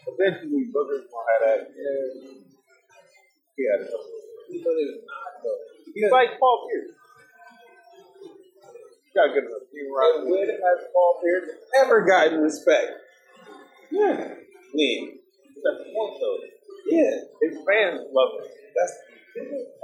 Eventually, 0.05 0.69
Booker's 0.69 1.09
gonna 1.09 1.25
have 1.33 1.41
that. 1.49 1.61
Yeah, 1.73 2.45
he 3.57 3.63
had 3.71 3.81
it. 3.81 3.89
but 3.89 4.75
it's 4.77 5.01
not 5.07 5.33
though. 5.43 5.61
He's 5.95 6.11
like 6.13 6.37
Paul 6.39 6.69
Pierce. 6.69 6.93
You 9.15 9.23
gotta 9.23 9.31
get 9.35 9.47
him 9.47 9.55
a 9.55 9.63
few 9.71 9.87
And 9.87 9.95
right. 9.95 10.27
when 10.27 10.49
has 10.51 10.81
Paul 10.93 11.21
Pierce 11.23 11.49
ever 11.85 12.03
gotten 12.03 12.41
respect? 12.41 12.91
Yeah, 13.91 14.35
When? 14.75 15.19
that's 15.63 15.79
the 15.87 15.89
point 15.95 16.15
though. 16.19 16.39
Yeah. 16.91 17.15
His 17.47 17.55
fans 17.63 18.01
love 18.11 18.31
him. 18.43 18.51
That's 18.75 18.93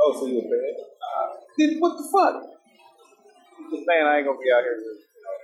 oh, 0.01 0.19
so 0.19 0.27
you 0.27 0.39
a 0.39 0.43
fan? 0.43 0.75
Uh, 0.83 1.27
then 1.59 1.79
what 1.79 1.97
the 1.97 2.07
fuck? 2.11 2.43
Just 3.71 3.87
saying, 3.87 4.03
I 4.05 4.19
ain't 4.19 4.27
gonna 4.27 4.39
be 4.39 4.51
out 4.51 4.63
here 4.67 4.77
just 4.83 5.07
you 5.15 5.23
know 5.23 5.37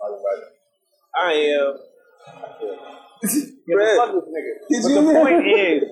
talking 0.00 0.20
about 0.24 0.38
it. 0.40 0.48
I 1.12 1.32
am. 1.60 1.76
Yeah, 3.68 3.96
fuck 3.96 4.12
this 4.16 4.28
nigga. 4.32 4.52
Did 4.70 4.82
but 4.82 4.88
you- 4.88 4.94
the 4.96 5.12
point 5.12 5.46
is, 5.46 5.82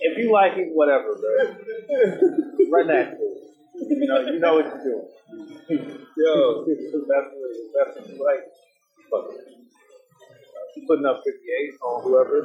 if 0.00 0.18
you 0.18 0.30
like 0.32 0.54
him, 0.54 0.68
whatever, 0.72 1.18
bro. 1.18 1.56
Run 2.70 2.86
that. 2.88 3.18
You 3.74 4.06
know, 4.06 4.20
you 4.22 4.38
know 4.38 4.54
what 4.54 4.66
you're 4.70 4.84
doing. 4.86 5.08
Yo, 6.14 6.62
that's 6.62 7.26
what 7.34 7.50
that's 7.74 7.92
what 7.98 8.06
you 8.06 8.22
like. 8.22 8.46
Fuck 9.10 9.34
it. 9.34 9.50
Uh, 9.50 10.86
putting 10.86 11.06
up 11.06 11.18
58 11.26 11.82
on 11.82 12.02
whoever 12.06 12.38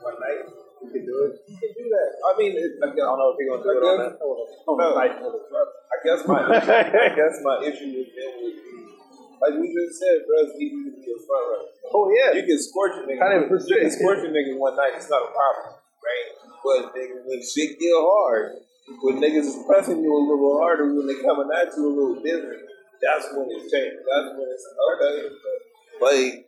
one 0.00 0.16
night. 0.16 0.48
You 0.80 0.88
can 0.90 1.04
do 1.04 1.16
it. 1.28 1.44
you 1.46 1.56
can 1.60 1.72
do 1.76 1.84
that. 1.92 2.08
I 2.24 2.30
mean, 2.40 2.56
it, 2.56 2.72
I, 2.80 2.88
I 2.88 2.96
don't 2.96 3.18
know 3.20 3.30
if 3.30 3.38
he's 3.38 3.48
gonna 3.52 3.62
do 3.62 3.70
it 3.70 3.84
on 3.84 3.96
that. 4.00 4.12
On 4.16 4.32
oh, 4.32 4.74
No. 4.80 4.84
the 4.90 4.98
night 4.98 5.14
with 5.20 5.34
his 5.36 5.46
brother. 5.52 5.74
I 5.92 5.96
guess 6.02 6.20
my 6.26 6.40
I 6.40 7.08
guess 7.12 7.34
my 7.44 7.56
issue 7.68 7.92
with 7.92 8.10
him 8.16 8.30
would 8.40 8.56
be 8.56 8.72
like 9.44 9.54
we 9.60 9.68
just 9.76 10.00
said, 10.00 10.24
bro. 10.24 10.40
It's 10.48 10.56
easy 10.56 10.88
to 10.88 10.92
be 10.96 11.06
a 11.12 11.18
front 11.20 11.44
runner. 11.52 11.68
Oh 11.92 12.08
yeah. 12.16 12.32
You 12.32 12.48
can 12.48 12.56
scorch 12.56 12.96
a 12.96 13.04
nigga. 13.04 13.20
Hundred 13.20 13.52
You 13.52 13.76
can 13.76 13.92
scorch 13.92 14.24
a 14.24 14.30
nigga 14.32 14.56
one 14.56 14.74
night. 14.74 14.96
It's 14.96 15.12
not 15.12 15.20
a 15.20 15.30
problem, 15.36 15.76
right? 16.00 16.26
But 16.64 16.96
nigga, 16.96 17.28
when 17.28 17.44
shit 17.44 17.76
get 17.76 17.92
hard, 17.92 18.56
when 19.02 19.20
niggas 19.22 19.46
is 19.46 19.58
pressing 19.66 20.02
you 20.02 20.10
a 20.12 20.22
little 20.22 20.58
harder, 20.58 20.92
when 20.94 21.06
they 21.06 21.20
coming 21.22 21.48
at 21.54 21.68
you 21.76 21.86
a 21.86 21.92
little 21.94 22.18
different, 22.22 22.62
that's 23.02 23.26
when 23.34 23.46
it's 23.50 23.70
changed. 23.70 23.98
That's 24.06 24.28
when 24.34 24.48
it's 24.50 24.66
okay. 24.90 25.16
But, 26.00 26.10
like, 26.12 26.46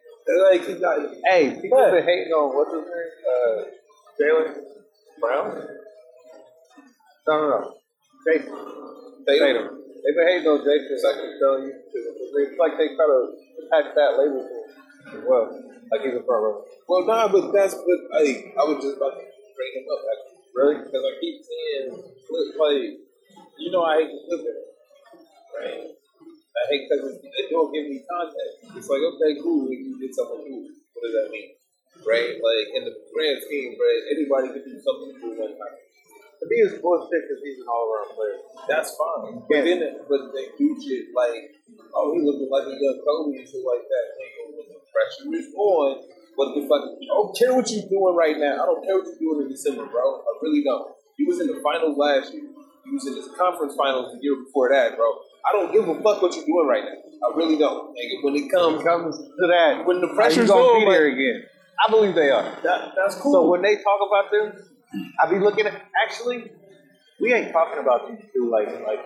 like 0.50 0.62
he 0.66 0.74
got. 0.80 0.98
Hey, 1.26 1.58
people 1.60 1.78
What? 1.78 1.92
been 1.92 2.04
hating 2.04 2.32
on 2.32 2.54
what's 2.54 2.72
his 2.74 2.86
name? 2.86 3.10
Uh, 3.26 3.58
Jaylen 4.18 4.48
Brown. 5.20 5.66
No, 7.28 7.34
no, 7.40 7.46
no. 7.48 7.74
Jayson. 8.26 8.54
Tatum. 9.26 9.80
They've 10.04 10.16
been 10.16 10.28
hating 10.28 10.48
on 10.48 10.58
Jayson. 10.64 10.96
I 11.00 11.12
can 11.14 11.38
tell 11.40 11.58
you. 11.60 11.72
It's 11.94 12.58
like 12.58 12.74
they 12.76 12.94
try 12.98 13.06
to 13.06 13.20
attach 13.62 13.94
that 13.94 14.18
label 14.18 14.42
him 14.42 15.14
as 15.14 15.22
well. 15.26 15.46
Like 15.92 16.02
he's 16.02 16.18
a 16.18 16.22
front 16.26 16.42
runner. 16.42 16.60
Well, 16.88 17.06
nah, 17.06 17.28
but 17.28 17.52
that's 17.52 17.74
but 17.74 18.00
like 18.10 18.52
I 18.58 18.62
was 18.66 18.82
just 18.82 18.96
about 18.98 19.14
to 19.16 19.22
bring 19.54 19.72
him 19.78 19.86
up 19.86 20.00
actually, 20.02 20.33
Really? 20.54 20.86
because 20.86 21.02
I 21.02 21.12
keep 21.18 21.42
seeing 21.42 21.90
clip 21.98 22.48
like 22.54 23.02
you 23.58 23.70
know 23.74 23.82
I 23.82 24.06
hate 24.06 24.14
the 24.14 24.22
Clippers, 24.30 24.62
right? 25.50 25.90
I 25.90 26.62
hate 26.70 26.86
because 26.86 27.18
they 27.18 27.50
don't 27.50 27.74
give 27.74 27.90
me 27.90 28.06
context. 28.06 28.78
It's 28.78 28.86
like 28.86 29.02
okay, 29.02 29.34
cool, 29.42 29.66
you 29.66 29.98
did 29.98 30.14
something 30.14 30.46
cool. 30.46 30.70
What 30.94 31.02
does 31.02 31.14
that 31.18 31.28
mean, 31.34 31.58
right? 32.06 32.38
Like 32.38 32.66
in 32.78 32.86
the 32.86 32.94
grand 33.10 33.42
scheme, 33.42 33.74
right? 33.74 34.00
Anybody 34.14 34.46
can 34.54 34.62
do 34.62 34.78
something 34.78 35.18
cool 35.18 35.34
one 35.42 35.58
time. 35.58 35.78
To 36.38 36.44
me, 36.50 36.56
it's 36.66 36.78
bullshit 36.82 37.24
because 37.24 37.40
he's 37.42 37.58
an 37.62 37.66
all-around 37.70 38.10
player. 38.14 38.38
That's 38.68 38.90
fine. 38.98 39.42
But 39.48 39.64
then, 39.64 39.80
but 40.06 40.34
they 40.34 40.50
do 40.58 40.76
shit 40.76 41.14
like, 41.14 41.56
oh, 41.94 42.12
he 42.12 42.20
looking 42.20 42.50
like 42.50 42.68
a 42.68 42.74
young 42.74 43.00
Kobe 43.00 43.38
and 43.38 43.46
shit 43.46 43.62
like 43.62 43.86
that. 43.86 44.06
Nigga, 44.18 44.42
when 44.52 44.66
the 44.70 44.78
pressure 44.92 45.30
is 45.30 45.54
on, 45.56 46.04
what 46.36 46.54
the 46.54 46.62
fuck? 46.66 46.82
I 46.82 47.14
don't 47.14 47.32
care 47.36 47.54
what 47.54 47.70
you're 47.70 47.88
doing 47.88 48.14
right 48.14 48.36
now. 48.38 48.62
I 48.62 48.66
don't 48.66 48.82
care 48.84 48.98
what 48.98 49.06
you're 49.06 49.22
doing 49.22 49.46
in 49.46 49.48
December, 49.50 49.86
bro. 49.86 50.02
I 50.02 50.32
really 50.42 50.62
don't. 50.62 50.94
He 51.16 51.24
was 51.24 51.40
in 51.40 51.46
the 51.46 51.60
finals 51.62 51.96
last 51.96 52.32
year. 52.34 52.42
He 52.84 52.90
was 52.90 53.06
in 53.06 53.16
his 53.16 53.28
conference 53.38 53.74
finals 53.76 54.12
the 54.12 54.20
year 54.20 54.36
before 54.44 54.68
that, 54.68 54.96
bro. 54.96 55.08
I 55.46 55.52
don't 55.52 55.72
give 55.72 55.88
a 55.88 55.94
fuck 56.02 56.20
what 56.20 56.34
you're 56.36 56.44
doing 56.44 56.66
right 56.68 56.84
now. 56.84 56.98
I 57.24 57.36
really 57.36 57.56
don't. 57.56 57.96
Nigga, 57.96 58.22
when 58.22 58.36
it 58.36 58.50
comes, 58.50 58.82
comes 58.82 59.16
to 59.16 59.46
that, 59.48 59.86
when 59.86 60.00
the 60.00 60.08
pressure's 60.08 60.48
gonna 60.48 60.60
on, 60.60 60.84
be 60.84 60.92
there 60.92 61.06
again? 61.08 61.44
I 61.80 61.90
believe 61.90 62.14
they 62.14 62.30
are. 62.30 62.44
that, 62.62 62.92
that's 62.96 63.16
cool. 63.16 63.32
So 63.32 63.48
when 63.48 63.62
they 63.62 63.76
talk 63.76 64.00
about 64.04 64.30
them, 64.30 64.52
I 65.22 65.30
be 65.30 65.38
looking 65.38 65.66
at 65.66 65.80
actually, 66.04 66.50
we 67.20 67.32
ain't 67.32 67.52
talking 67.52 67.80
about 67.80 68.08
these 68.08 68.24
two 68.32 68.50
like 68.50 68.68
like 68.86 69.00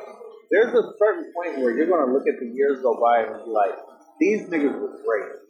there's 0.51 0.73
a 0.73 0.83
certain 0.99 1.33
point 1.35 1.59
where 1.59 1.77
you're 1.77 1.89
gonna 1.89 2.13
look 2.13 2.27
at 2.27 2.41
the 2.41 2.47
years 2.47 2.81
go 2.83 2.99
by 3.01 3.23
and 3.23 3.45
be 3.45 3.51
like, 3.51 3.77
these 4.21 4.49
niggas 4.49 4.79
was 4.81 5.01
great. 5.05 5.48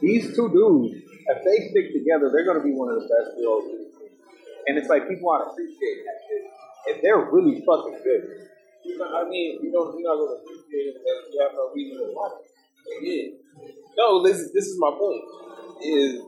These 0.00 0.34
two 0.34 0.48
dudes, 0.48 1.04
if 1.04 1.38
they 1.44 1.68
stick 1.70 1.92
together, 1.92 2.30
they're 2.32 2.46
gonna 2.46 2.64
be 2.64 2.72
one 2.72 2.88
of 2.88 3.02
the 3.02 3.08
best 3.08 3.36
duos. 3.36 3.64
in 3.64 3.78
the 3.78 3.84
team. 3.84 4.10
And 4.66 4.78
it's 4.78 4.88
like 4.88 5.08
people 5.08 5.24
want 5.24 5.46
to 5.46 5.52
appreciate 5.52 6.04
that 6.04 6.18
shit. 6.28 6.42
And 6.88 7.02
they're 7.02 7.30
really 7.30 7.62
fucking 7.64 7.98
good. 8.04 8.48
You 8.84 8.98
know, 8.98 9.08
I 9.08 9.28
mean, 9.28 9.60
you 9.62 9.72
don't, 9.72 9.92
you're 9.98 10.08
not 10.08 10.16
going 10.16 10.36
to 10.36 10.40
appreciate 10.40 10.88
it 10.88 10.94
because 10.96 11.18
you 11.32 11.40
have 11.42 11.52
no 11.52 11.70
reason 11.74 11.98
to 12.00 12.12
watch 12.14 12.32
it. 12.40 12.48
Yeah. 13.02 13.72
No, 13.96 14.22
this, 14.22 14.50
this 14.52 14.66
is 14.66 14.76
my 14.78 14.90
point. 14.90 15.22
Is 15.82 16.22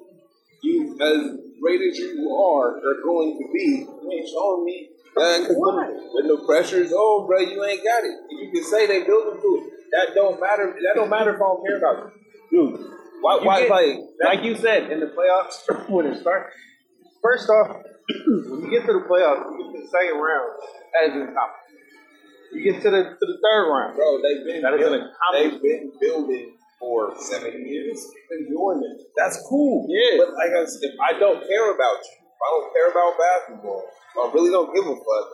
you, 0.62 0.96
as 1.00 1.38
great 1.60 1.80
as 1.80 1.98
you 1.98 2.28
are, 2.34 2.76
are 2.76 3.00
going 3.04 3.38
to 3.38 3.44
be, 3.52 3.86
you 3.88 4.10
ain't 4.12 4.28
showing 4.28 4.64
me. 4.64 4.90
Because 5.14 5.48
when, 5.56 5.76
when 6.12 6.26
the 6.28 6.42
pressure's 6.46 6.92
on, 6.92 7.26
bro, 7.26 7.38
you 7.40 7.62
ain't 7.64 7.84
got 7.84 8.04
it. 8.04 8.16
You 8.30 8.50
can 8.52 8.64
say 8.64 8.86
they 8.86 9.04
built 9.04 9.32
them 9.32 9.40
to 9.40 9.62
it. 9.62 9.72
That 9.92 10.14
don't 10.14 10.40
matter. 10.40 10.74
That 10.84 10.94
don't 10.94 11.10
matter 11.10 11.34
if 11.34 11.36
I 11.36 11.44
don't 11.44 11.66
care 11.66 11.78
about 11.78 12.12
you. 12.50 12.78
Dude, 12.78 12.90
why, 13.22 13.38
why, 13.42 13.60
get- 13.62 13.70
like, 13.70 13.96
like 14.24 14.44
you 14.44 14.56
said 14.56 14.90
in 14.90 15.00
the 15.00 15.06
playoffs 15.06 15.88
when 15.88 16.06
it 16.06 16.20
starts. 16.20 16.54
First 17.22 17.48
off, 17.48 17.76
when 18.26 18.66
you 18.66 18.70
get 18.70 18.84
to 18.86 18.92
the 18.92 19.06
playoffs, 19.08 19.46
you 19.50 19.62
get 19.62 19.72
to 19.72 19.82
the 19.82 19.88
second 19.88 20.18
round 20.18 20.50
as 21.00 21.08
an 21.14 21.22
accomplishment. 21.30 21.86
You 22.52 22.60
get 22.72 22.82
to 22.82 22.90
the 22.90 23.02
to 23.16 23.24
the 23.24 23.38
third 23.40 23.64
round. 23.70 23.96
bro, 23.96 24.20
they've 24.20 24.44
been, 24.44 24.60
That 24.62 24.74
is 24.74 24.84
an 24.84 24.92
building, 24.92 25.08
they've 25.32 25.62
been 25.62 25.92
building 26.00 26.46
for 26.78 27.14
seven 27.16 27.64
years. 27.64 28.04
Been 28.28 28.50
doing 28.50 28.82
it. 28.84 29.06
That's 29.16 29.38
cool. 29.48 29.86
Yeah. 29.88 30.18
But 30.18 30.34
like 30.34 30.50
I 30.52 30.66
said, 30.66 30.82
if 30.82 30.98
I 31.00 31.16
don't 31.18 31.40
care 31.46 31.70
about 31.72 31.96
you, 32.02 32.18
if 32.26 32.40
I 32.42 32.48
don't 32.52 32.68
care 32.74 32.88
about 32.90 33.10
basketball, 33.16 33.82
if 33.86 34.16
I 34.18 34.24
really 34.34 34.50
don't 34.50 34.74
give 34.74 34.84
a 34.84 34.96
fuck. 34.98 35.26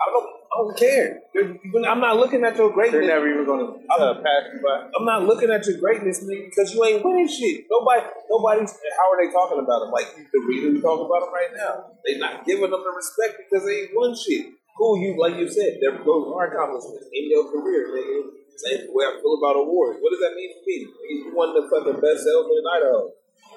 I 0.00 0.06
don't. 0.14 0.30
I 0.52 0.58
don't 0.60 0.76
care. 0.76 1.20
When- 1.32 1.86
I'm 1.88 2.00
not 2.00 2.16
looking 2.20 2.44
at 2.44 2.56
your 2.60 2.68
greatness. 2.72 3.00
They're 3.00 3.08
never 3.08 3.24
even 3.24 3.46
gonna 3.48 3.72
uh, 3.88 4.20
pass 4.20 4.52
you 4.52 4.60
by. 4.60 4.84
I'm 4.92 5.04
not 5.08 5.24
looking 5.24 5.48
at 5.48 5.64
your 5.64 5.80
greatness, 5.80 6.20
nigga, 6.28 6.52
because 6.52 6.74
you 6.74 6.84
ain't 6.84 7.00
winning 7.04 7.28
shit. 7.28 7.64
Nobody, 7.72 8.04
nobody's. 8.28 8.76
How 9.00 9.08
are 9.12 9.18
they 9.24 9.32
talking 9.32 9.64
about 9.64 9.88
him? 9.88 9.90
Like 9.96 10.12
the 10.12 10.40
reason 10.44 10.74
we 10.76 10.80
talking 10.84 11.08
about 11.08 11.24
him 11.24 11.32
right 11.32 11.52
now. 11.56 11.96
They 12.04 12.18
not 12.20 12.44
giving 12.44 12.68
them 12.68 12.84
the 12.84 12.92
respect 12.92 13.40
because 13.40 13.64
they 13.64 13.88
ain't 13.88 13.96
won 13.96 14.12
shit. 14.12 14.52
Cool, 14.76 15.00
you 15.00 15.16
like 15.16 15.36
you 15.40 15.48
said, 15.48 15.80
there 15.80 15.96
those 15.96 16.28
are 16.32 16.44
accomplishments 16.52 17.08
in 17.12 17.32
your 17.32 17.48
career, 17.48 17.88
nigga. 17.88 18.36
Same 18.56 18.92
way 18.92 19.08
I 19.08 19.16
feel 19.24 19.40
about 19.40 19.56
awards. 19.56 20.00
What 20.04 20.12
does 20.12 20.20
that 20.20 20.36
mean 20.36 20.52
for 20.52 20.62
me? 20.68 20.76
You 20.84 21.32
won 21.32 21.56
the 21.56 21.64
fucking 21.64 21.96
best 22.00 22.24
salesman 22.28 22.60
in 22.60 22.66
Idaho. 22.68 23.00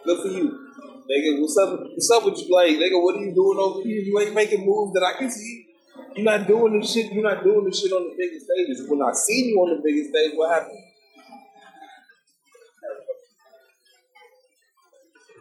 Good 0.08 0.20
for 0.24 0.32
you, 0.32 0.48
nigga. 1.12 1.44
What's 1.44 1.58
up? 1.60 1.76
What's 1.76 2.12
up 2.12 2.24
with 2.24 2.40
you, 2.40 2.48
like, 2.56 2.80
nigga? 2.80 2.96
What 3.04 3.20
are 3.20 3.24
you 3.24 3.36
doing 3.36 3.60
over 3.60 3.84
here? 3.84 4.00
You 4.00 4.16
ain't 4.20 4.34
making 4.36 4.64
moves 4.66 4.94
that 4.96 5.04
I 5.04 5.20
can 5.20 5.30
see. 5.32 5.65
You're 6.16 6.26
not 6.26 6.48
doing 6.48 6.80
the 6.80 6.86
shit. 6.86 7.12
You're 7.12 7.24
not 7.24 7.44
doing 7.44 7.66
the 7.66 7.76
shit 7.76 7.92
on 7.92 8.10
the 8.10 8.16
biggest 8.18 8.46
stages. 8.46 8.90
When 8.90 9.02
I 9.02 9.12
see 9.14 9.50
you 9.50 9.58
on 9.60 9.76
the 9.78 9.82
biggest 9.84 10.10
stage, 10.12 10.32
what 10.36 10.54
happened? 10.54 10.80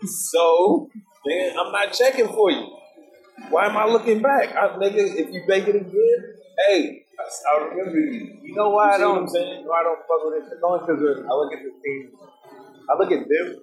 So, 0.05 0.91
man, 1.27 1.55
I'm 1.59 1.73
not 1.73 1.93
checking 1.93 2.29
for 2.29 2.51
you. 2.51 2.77
Why 3.51 3.67
am 3.67 3.77
I 3.77 3.87
looking 3.87 4.21
back? 4.23 4.55
I, 4.55 4.77
nigga, 4.77 5.15
if 5.17 5.33
you 5.33 5.43
make 5.49 5.67
it 5.67 5.77
again, 5.77 6.19
hey, 6.67 7.05
I, 7.19 7.25
I 7.57 7.65
remember 7.69 7.99
you. 7.99 8.39
You 8.43 8.55
know 8.55 8.71
why 8.71 8.95
I 8.95 8.99
You 8.99 9.09
what 9.09 9.15
don't? 9.15 9.23
I'm 9.25 9.29
saying? 9.29 9.65
Why 9.67 9.81
I 9.81 9.83
don't 9.85 9.99
fuck 10.07 10.21
with 10.25 10.45
it? 10.45 10.53
It's 10.53 10.63
only 10.63 10.81
because 10.81 11.25
I 11.25 11.33
look 11.35 11.53
at 11.53 11.63
the 11.63 11.73
team. 11.83 12.13
I 12.91 12.93
look 12.99 13.13
at 13.13 13.25
them, 13.29 13.63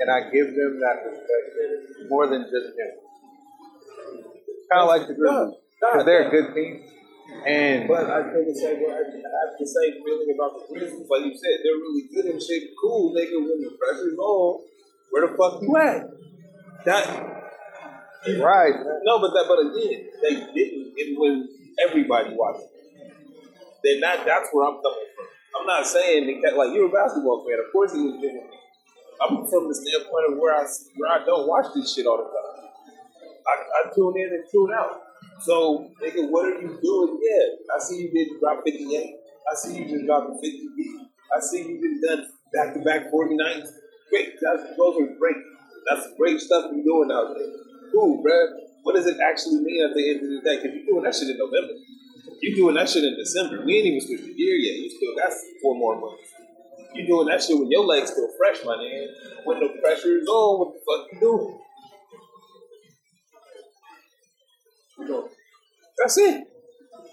and 0.00 0.10
I 0.10 0.30
give 0.30 0.46
them 0.48 0.80
that 0.80 0.96
respect 1.06 2.10
more 2.10 2.26
than 2.26 2.42
just 2.42 2.74
him. 2.74 2.90
Kind 4.70 4.82
of 4.82 4.88
like 4.88 5.06
the 5.08 5.14
Grizzlies, 5.14 5.54
because 5.80 6.04
they're 6.04 6.28
a 6.28 6.30
good 6.30 6.54
team. 6.54 6.82
And 7.46 7.86
But 7.86 8.10
I 8.10 8.22
the 8.22 8.56
same 8.56 8.80
way. 8.82 8.92
I 8.92 9.04
have 9.04 9.54
the 9.58 9.66
same 9.66 10.02
feeling 10.02 10.32
about 10.34 10.56
the 10.56 10.64
Grizzlies. 10.66 11.06
Like 11.08 11.24
you 11.28 11.36
said, 11.36 11.60
they're 11.62 11.76
really 11.76 12.08
good 12.08 12.24
and 12.32 12.40
shit. 12.42 12.72
Cool, 12.80 13.12
nigga. 13.14 13.36
When 13.36 13.60
the 13.60 13.76
pressure's 13.76 14.18
on, 14.18 14.64
where 15.10 15.28
the 15.28 15.36
fuck 15.36 15.62
you 15.62 15.76
at? 15.76 16.08
That 16.84 17.38
right, 18.40 18.74
no, 19.04 19.20
but 19.20 19.30
that, 19.32 19.46
but 19.46 19.60
again, 19.60 20.08
they 20.22 20.34
didn't. 20.52 20.92
And 20.98 21.18
when 21.18 21.48
everybody 21.86 22.34
watched, 22.34 22.66
then 23.84 24.00
that 24.00 24.24
that's 24.26 24.48
where 24.52 24.66
I'm 24.66 24.80
coming 24.82 25.08
from. 25.14 25.26
I'm 25.60 25.66
not 25.66 25.86
saying 25.86 26.40
kept, 26.42 26.56
like 26.56 26.72
you're 26.74 26.86
a 26.86 26.92
basketball 26.92 27.44
fan. 27.46 27.58
Of 27.64 27.72
course, 27.72 27.92
it 27.94 27.98
was 28.02 28.20
different. 28.20 28.50
I'm 29.20 29.46
from 29.48 29.68
the 29.68 29.74
standpoint 29.74 30.32
of 30.32 30.38
where 30.38 30.54
I 30.54 30.64
where 30.96 31.10
I 31.10 31.24
don't 31.24 31.46
watch 31.48 31.66
this 31.74 31.94
shit 31.94 32.06
all 32.06 32.18
the 32.18 32.24
time. 32.24 32.70
I, 33.46 33.54
I 33.88 33.94
tune 33.94 34.14
in 34.16 34.28
and 34.32 34.44
tune 34.50 34.70
out. 34.74 35.07
So, 35.40 35.90
nigga, 36.02 36.28
what 36.30 36.46
are 36.46 36.60
you 36.60 36.78
doing? 36.82 37.18
Yeah, 37.22 37.74
I 37.74 37.78
see 37.78 38.02
you 38.02 38.10
did 38.10 38.40
drop 38.40 38.62
58. 38.64 39.14
I 39.50 39.54
see 39.54 39.78
you 39.78 39.84
just 39.88 40.06
dropping 40.06 40.34
50 40.34 40.68
beats. 40.76 41.04
I 41.34 41.40
see 41.40 41.62
you 41.62 41.78
just 41.78 42.02
done 42.02 42.26
back 42.52 42.74
to 42.74 42.80
back 42.80 43.12
49s. 43.12 43.70
Great, 44.10 44.34
that's 44.42 44.62
those 44.76 44.96
are 44.98 45.14
great. 45.18 45.36
That's 45.88 46.08
great 46.18 46.40
stuff 46.40 46.70
you're 46.74 46.84
doing 46.84 47.10
out 47.12 47.34
there. 47.36 47.48
Cool, 47.92 48.22
bruh. 48.22 48.68
What 48.82 48.96
does 48.96 49.06
it 49.06 49.18
actually 49.20 49.60
mean 49.60 49.84
at 49.84 49.94
the 49.94 50.10
end 50.10 50.20
of 50.24 50.30
the 50.30 50.40
day? 50.42 50.56
Because 50.56 50.74
you're 50.74 50.86
doing 50.86 51.04
that 51.04 51.14
shit 51.14 51.28
in 51.28 51.38
November. 51.38 51.74
You're 52.40 52.56
doing 52.56 52.74
that 52.76 52.88
shit 52.88 53.04
in 53.04 53.16
December. 53.16 53.64
We 53.64 53.76
ain't 53.78 53.86
even 53.86 54.00
switched 54.00 54.24
the 54.24 54.34
year 54.36 54.56
yet. 54.56 54.78
You 54.78 54.90
still 54.90 55.14
got 55.16 55.32
four 55.62 55.74
more 55.76 56.00
months. 56.00 56.32
You 56.94 57.06
doing 57.06 57.28
that 57.28 57.42
shit 57.42 57.58
when 57.58 57.70
your 57.70 57.84
legs 57.84 58.10
still 58.10 58.30
fresh, 58.38 58.64
my 58.64 58.74
nigga. 58.74 59.44
When 59.44 59.60
the 59.60 59.68
pressure 59.80 60.18
is 60.18 60.26
on, 60.26 60.58
what 60.60 60.74
the 60.74 60.80
fuck 60.82 61.12
you 61.12 61.20
doing? 61.20 61.58
You 65.08 65.28
that's 65.98 66.16
it. 66.18 66.46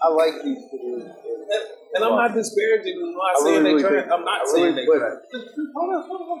I 0.02 0.08
like 0.12 0.34
these 0.44 0.62
two. 0.70 1.02
And, 1.02 1.62
and 1.94 2.04
I'm 2.04 2.14
not 2.14 2.34
disparaging. 2.34 3.00
them. 3.00 3.08
I'm 3.08 3.16
not 3.16 3.34
I 3.34 3.42
saying 3.42 3.64
really, 3.64 3.74
really 3.74 3.82
they 3.82 3.88
think- 3.88 4.06
trash. 4.06 4.12
I'm 4.12 4.24
not 4.24 4.40
I 4.40 4.46
saying 4.46 4.64
really- 4.64 4.76
they 4.76 4.86
but- 4.86 4.98
trash. 5.00 5.18
Hold 5.74 5.90
on, 5.94 6.02
hold 6.06 6.22
on. 6.38 6.40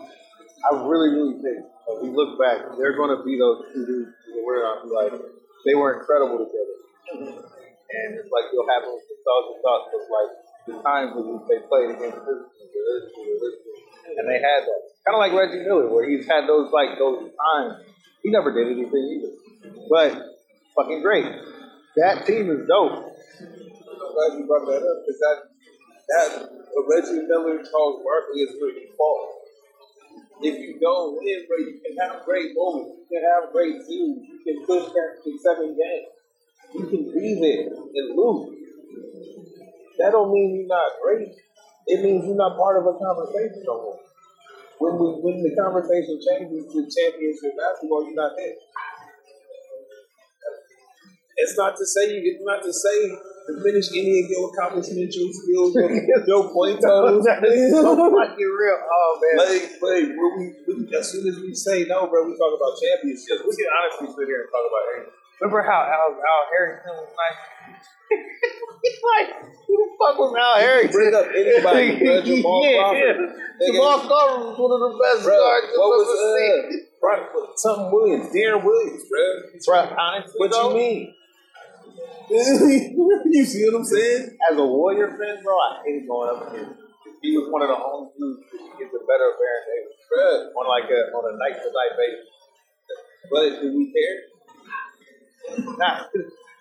I 0.66 0.70
really, 0.88 1.10
really 1.14 1.36
think 1.42 1.58
if 1.64 1.96
we 2.02 2.08
look 2.10 2.38
back, 2.38 2.58
they're 2.78 2.96
going 2.96 3.12
to 3.16 3.22
be 3.24 3.38
those 3.38 3.64
two 3.72 3.86
dudes 3.86 4.10
that 4.34 4.42
we're 4.44 4.60
going 4.62 4.90
like, 4.90 5.12
they 5.64 5.74
were 5.74 5.94
incredible 6.00 6.42
together. 6.42 6.76
And 7.16 8.18
it's 8.18 8.30
like 8.34 8.50
you'll 8.52 8.66
have 8.66 8.82
those 8.82 8.98
nostalgic 9.06 9.56
thoughts 9.62 9.88
of 9.94 10.02
like 10.10 10.30
the 10.66 10.74
times 10.82 11.10
when 11.14 11.38
they 11.46 11.62
played 11.70 11.94
against 11.94 12.18
this 12.18 12.40
team, 12.50 12.66
or 12.66 12.82
this 12.98 13.04
team, 13.14 13.26
or 13.30 13.38
this 13.38 13.56
team. 13.62 13.78
and 14.18 14.26
they 14.26 14.42
had 14.42 14.66
that. 14.66 14.80
Kind 15.06 15.14
of 15.14 15.20
like 15.22 15.32
Reggie 15.38 15.62
Miller, 15.62 15.86
where 15.86 16.02
he's 16.08 16.26
had 16.26 16.48
those 16.50 16.72
like 16.74 16.98
those 16.98 17.30
times. 17.30 17.86
He 18.26 18.30
never 18.34 18.50
did 18.50 18.66
anything 18.74 19.04
either, 19.22 19.32
but 19.88 20.10
fucking 20.76 21.02
great. 21.02 21.26
That 21.96 22.26
team 22.26 22.50
is 22.52 22.68
dope. 22.68 22.92
I'm 23.00 24.12
glad 24.12 24.38
you 24.38 24.44
brought 24.46 24.68
that 24.68 24.84
up 24.84 24.98
because 25.02 25.20
that 25.24 25.38
that 26.08 26.30
Reggie 26.86 27.26
Miller, 27.26 27.58
Charles 27.64 27.98
Barkley 28.04 28.40
is 28.44 28.54
where 28.60 28.70
you 28.70 28.92
fall. 28.96 29.42
If 30.42 30.54
you 30.60 30.78
don't 30.78 31.16
win, 31.16 31.46
bro, 31.48 31.56
you 31.58 31.80
can 31.80 31.96
have 32.04 32.24
great 32.24 32.52
moments. 32.54 33.00
You 33.00 33.18
can 33.18 33.24
have 33.24 33.52
great 33.52 33.80
teams. 33.88 34.20
You 34.28 34.40
can 34.44 34.66
push 34.66 34.84
that 34.92 35.10
to 35.24 35.30
seven 35.40 35.74
games. 35.74 36.12
You 36.74 36.84
can 36.86 37.04
be 37.10 37.28
there 37.40 37.72
and 37.72 38.16
lose. 38.16 38.56
That 39.98 40.12
don't 40.12 40.30
mean 40.32 40.60
you're 40.60 40.68
not 40.68 41.00
great. 41.02 41.32
It 41.86 42.04
means 42.04 42.26
you're 42.26 42.36
not 42.36 42.58
part 42.58 42.76
of 42.76 42.84
a 42.84 42.98
conversation 42.98 43.64
no 43.64 43.80
more. 43.80 44.00
When 44.78 44.92
we 45.00 45.06
when 45.24 45.36
the 45.40 45.56
conversation 45.56 46.20
changes 46.20 46.68
to 46.68 46.78
championship 46.84 47.56
basketball, 47.56 48.04
you're 48.04 48.20
not 48.20 48.36
there. 48.36 48.60
It's 51.36 51.56
not 51.56 51.76
to 51.76 51.84
say 51.86 52.16
you. 52.16 52.20
It's 52.34 52.44
not 52.44 52.62
to 52.64 52.72
say 52.72 53.12
diminish 53.46 53.88
any 53.94 54.24
of 54.24 54.26
your 54.30 54.50
accomplishments, 54.50 55.14
your 55.14 55.30
skills, 55.30 55.70
your, 55.76 55.90
your 56.26 56.42
point 56.50 56.80
totals. 56.84 57.26
is 57.26 57.70
so 57.72 57.94
fucking 58.16 58.52
real. 58.58 58.78
Oh 58.82 59.10
man. 59.22 59.36
Like, 59.44 59.62
like 59.84 60.08
when 60.16 60.32
we, 60.40 60.44
we, 60.66 60.96
as 60.96 61.12
soon 61.12 61.28
as 61.28 61.38
we 61.38 61.54
say 61.54 61.84
no, 61.84 62.08
bro, 62.08 62.24
we 62.26 62.34
talk 62.34 62.52
about 62.56 62.74
championships. 62.80 63.44
we 63.44 63.52
can 63.54 63.68
honestly 63.70 64.08
sit 64.16 64.26
here 64.26 64.42
and 64.42 64.50
talk 64.50 64.64
about 64.66 64.82
Harrington. 64.90 65.14
Remember 65.40 65.62
how 65.68 65.80
Al, 65.84 66.16
Al 66.16 66.42
Harrington 66.48 66.94
was 66.96 67.12
nice? 67.12 67.40
like, 68.16 69.28
who 69.68 69.74
the 69.76 69.88
fuck 70.00 70.16
was 70.16 70.32
Al 70.32 70.56
Harrington? 70.56 70.96
Bring 70.96 71.12
up 71.14 71.28
anybody, 71.28 72.00
bro. 72.00 72.22
Jamal 72.24 72.64
yeah, 72.64 72.80
Crawford. 72.80 73.28
yeah. 73.60 73.66
Jamal 73.68 73.98
Crawford 74.08 74.40
was 74.48 74.56
one 74.56 74.72
of 74.72 74.80
the 74.80 74.92
best 74.96 75.20
Bro, 75.28 75.36
guards 75.36 75.66
what 75.76 75.84
I've 75.84 76.00
was 76.00 76.08
ever 76.08 76.24
uh, 76.24 76.40
seen. 76.40 76.86
Something 77.56 77.88
Williams, 77.92 78.26
Deron 78.32 78.64
Williams, 78.64 79.02
bro? 79.06 79.24
Bro, 79.66 79.96
honestly, 80.00 80.38
What 80.40 80.50
though, 80.50 80.70
you 80.72 80.76
mean? 80.76 81.14
you 82.30 83.44
see 83.44 83.64
what 83.66 83.78
I'm 83.78 83.84
saying? 83.84 84.36
As 84.50 84.58
a 84.58 84.64
Warrior 84.64 85.08
fan, 85.14 85.42
bro, 85.44 85.54
I 85.54 85.82
hated 85.84 86.08
going 86.08 86.30
up 86.30 86.48
against 86.50 86.70
him. 86.72 86.86
He 87.22 87.36
was 87.38 87.48
one 87.50 87.62
of 87.62 87.68
the 87.68 87.78
only 87.78 88.10
dudes 88.18 88.42
that 88.50 88.78
gets 88.78 88.92
the 88.92 89.02
better 89.06 89.30
of 89.30 89.38
Baron 89.38 89.64
Davis. 89.66 89.94
Bro, 90.10 90.50
On 90.58 90.66
like 90.68 90.90
a 90.90 91.00
on 91.14 91.24
a 91.30 91.38
night 91.38 91.56
to 91.62 91.70
night 91.70 91.94
basis. 91.98 92.30
but 93.30 93.62
do 93.62 93.66
we 93.74 93.94
care? 93.94 94.16
Nah. 95.78 96.06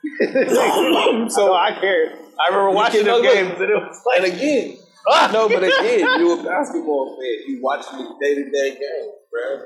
so 1.29 1.53
I 1.53 1.77
cared. 1.79 2.13
I 2.39 2.49
remember 2.49 2.71
watching 2.71 3.05
them 3.05 3.21
games 3.21 3.59
and 3.59 3.69
it 3.69 3.75
was 3.75 4.01
like 4.05 4.21
And 4.21 4.33
again, 4.33 4.77
ah! 5.09 5.29
no, 5.33 5.49
but 5.49 5.63
again, 5.63 5.99
you 6.19 6.39
a 6.39 6.43
basketball 6.43 7.17
fan. 7.17 7.49
You 7.49 7.59
watching 7.61 7.97
the 7.99 8.15
day 8.21 8.35
to 8.35 8.49
day 8.51 8.69
game, 8.77 9.11
bro. 9.31 9.65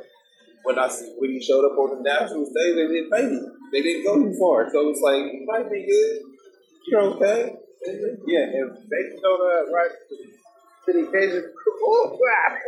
When 0.63 0.80
I 0.80 0.88
see, 0.88 1.13
when 1.17 1.32
you 1.32 1.41
showed 1.41 1.65
up 1.65 1.77
on 1.77 1.97
the 1.97 2.09
national 2.09 2.45
stage, 2.45 2.75
they 2.75 2.88
didn't 2.88 3.11
pay 3.11 3.23
you. 3.23 3.59
They 3.72 3.82
didn't 3.82 4.03
go 4.03 4.15
too 4.15 4.36
far, 4.39 4.67
so 4.72 4.89
it's 4.89 4.99
like 5.01 5.32
you 5.32 5.45
might 5.45 5.70
be 5.72 5.86
good. 5.86 6.22
You're 6.88 7.01
okay. 7.15 7.53
Yeah, 8.26 8.45
if 8.49 8.74
they 8.89 9.20
showed 9.22 9.39
up 9.39 9.67
right 9.74 9.91
to 10.86 10.93
the 10.93 11.07
occasion, 11.07 11.53
oh, 11.86 12.17
crap. 12.20 12.59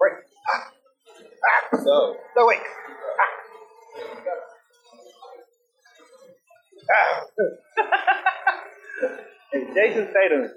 Right. 0.00 0.18
So 1.84 2.16
No, 2.36 2.46
wait. 2.46 2.58
Ah. 6.90 7.22
if 9.52 9.74
Jayson 9.74 10.06
Tatum 10.12 10.50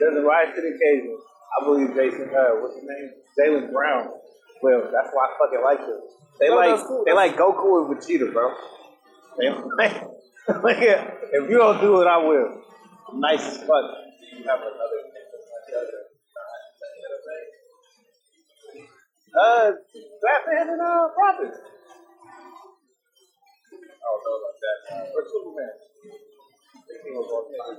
doesn't 0.00 0.24
rise 0.24 0.48
to 0.56 0.60
the 0.60 0.68
occasion, 0.74 1.16
I 1.60 1.64
believe 1.64 1.90
Jayson, 1.90 2.28
uh, 2.34 2.60
what's 2.60 2.74
his 2.74 2.84
name? 2.84 3.10
Jaylen 3.38 3.70
Brown. 3.72 4.08
Well, 4.62 4.90
that's 4.92 5.08
why 5.12 5.24
I 5.26 5.30
fucking 5.38 5.62
like 5.64 5.80
them. 5.80 6.00
They 6.40 6.48
No, 6.48 6.56
like 6.56 6.86
cool. 6.86 7.04
they 7.06 7.12
like 7.12 7.36
Goku 7.36 7.80
and 7.80 7.96
Vegeta, 7.96 8.32
bro. 8.32 8.52
They 9.38 9.48
like, 9.78 10.02
like, 10.62 10.78
if 10.80 11.50
you 11.50 11.56
don't 11.58 11.80
do 11.80 12.00
it, 12.02 12.06
I 12.06 12.16
will. 12.18 12.62
I'm 13.08 13.20
nice 13.20 13.40
as 13.40 13.58
fuck. 13.58 13.84
you 14.36 14.44
have 14.44 14.60
another. 14.60 15.00
Uh, 19.30 19.70
Batman 20.20 20.74
and 20.74 20.80
uh, 20.82 21.06
Robin. 21.14 21.46
I 21.46 21.56
don't 24.02 24.22
know 24.26 24.34
about 24.42 24.56
that. 24.58 24.78
Or 25.14 25.22
Superman. 25.22 25.74
Thinking 26.90 27.14
of 27.14 27.24
all 27.30 27.46
the 27.46 27.54
time. 27.56 27.78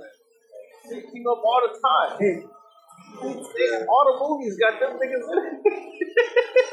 Thinking 0.88 1.24
of 1.28 1.38
all 1.44 1.60
the 1.60 1.72
time. 1.76 2.48
All 3.22 4.04
the 4.08 4.14
movies 4.24 4.56
got 4.58 4.80
them 4.80 4.96
niggas 4.96 5.26
in 5.30 5.38
it. 5.44 5.60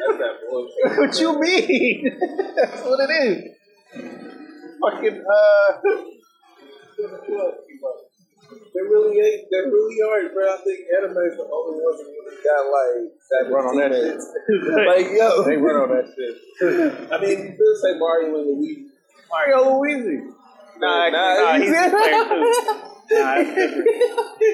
That's 0.00 0.18
that 0.18 0.34
bullshit. 0.48 0.98
what 0.98 1.20
you 1.20 1.38
mean? 1.40 2.18
That's 2.56 2.82
what 2.84 3.00
it 3.00 3.12
is. 3.12 3.36
Fucking 4.80 5.18
uh. 5.20 5.72
They 8.74 8.80
really 8.82 9.18
ain't. 9.18 9.46
They 9.50 9.58
really 9.58 9.96
aren't, 10.02 10.32
bro. 10.34 10.44
I 10.44 10.56
think 10.64 10.78
anime 10.96 11.16
is 11.30 11.36
the 11.36 11.44
only 11.44 11.78
ones 11.82 11.98
that 11.98 12.06
really 12.06 12.36
got 12.42 12.62
like 12.70 13.12
that 13.30 13.50
Run 13.52 13.66
on 13.66 13.76
that 13.76 13.92
shit. 13.92 14.86
Like 14.86 15.06
yo, 15.16 15.42
They 15.46 15.56
run 15.56 15.76
on 15.76 15.88
that 15.90 16.06
shit. 16.14 17.12
I 17.12 17.20
mean, 17.20 17.30
you 17.30 17.56
could 17.56 17.76
say 17.82 17.98
Mario 17.98 18.36
and 18.38 18.58
Luigi. 18.58 18.86
Mario 19.30 19.78
Luigi. 19.78 20.18
Nah, 20.78 21.08
Nah, 21.10 21.34
nah, 21.34 21.58
he's- 21.58 21.68
he's 21.68 21.90
too. 23.10 23.18
Nah, 23.18 23.42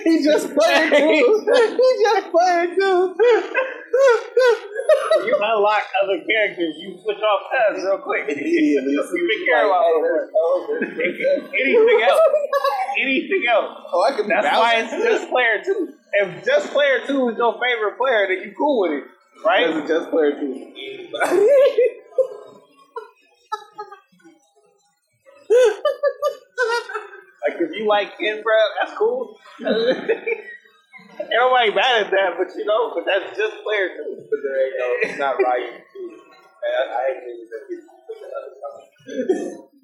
he 0.05 0.25
just 0.25 0.55
playing 0.57 0.91
too. 0.91 1.45
he 1.77 1.89
just 2.03 2.27
playing 2.33 2.75
too. 2.75 3.15
You 5.25 5.35
unlock 5.41 5.85
other 6.03 6.19
characters, 6.29 6.75
you 6.79 6.99
switch 7.03 7.19
off 7.19 7.41
tabs 7.51 7.83
real 7.83 7.99
quick. 7.99 8.29
you 8.29 8.35
Immediately. 8.37 8.95
don't 8.95 9.47
care 9.47 9.67
about 9.67 9.85
anything 11.55 12.03
else. 12.03 12.21
Anything 12.99 13.45
else. 13.51 13.77
Oh, 13.93 14.03
I 14.09 14.17
can. 14.17 14.27
That's 14.27 14.47
why 14.57 14.77
it's 14.81 14.91
just 14.91 15.29
player 15.29 15.63
two. 15.63 15.93
If 16.15 16.45
just 16.47 16.73
player 16.73 17.01
two 17.07 17.29
is 17.29 17.37
your 17.37 17.53
favorite 17.61 17.99
player, 17.99 18.27
then 18.29 18.49
you 18.49 18.55
cool 18.57 18.81
with 18.81 18.93
it, 18.93 19.05
right? 19.45 19.69
It's 19.69 19.87
just 19.89 20.11
player 20.11 20.33
two. 20.33 20.73
Like 27.49 27.61
if 27.61 27.71
you 27.77 27.87
like 27.87 28.19
Ken, 28.19 28.43
bro, 28.43 28.55
that's 28.81 28.99
cool. 28.99 29.39
Ain't 31.27 31.43
nobody 31.43 31.75
mad 31.75 32.07
at 32.07 32.11
that, 32.15 32.39
but 32.39 32.55
you 32.55 32.63
know, 32.65 32.95
but 32.95 33.03
that's 33.03 33.35
just 33.35 33.59
player 33.67 33.99
two. 33.99 34.15
but 34.15 34.39
there 34.39 34.59
ain't 34.63 34.79
no. 34.79 34.87
It's 35.03 35.19
not 35.19 35.35
Ryu 35.43 35.83
two. 35.91 36.07
And 36.15 36.71
I, 36.71 36.83
I 36.87 37.03
ain't 37.11 37.19
think 37.27 37.51
that 37.51 37.67
people 37.67 37.99
put 38.07 38.15
the 38.23 38.31
other 38.31 38.55
time. 38.63 38.87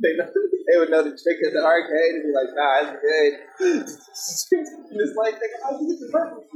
they, 0.02 0.14
know, 0.14 0.30
they 0.30 0.78
would 0.78 0.86
know 0.90 1.02
the 1.02 1.18
trick 1.18 1.42
in 1.42 1.50
the 1.50 1.66
arcade 1.66 2.14
and 2.14 2.22
be 2.22 2.30
like, 2.30 2.54
nah, 2.54 2.86
it's 2.86 2.94
good. 3.02 3.42
and 3.58 3.82
it's 5.02 5.16
like, 5.18 5.34
nigga, 5.34 5.58
how 5.66 5.74
you 5.82 5.90
get 5.90 5.98
the 5.98 6.06
purple? 6.14 6.46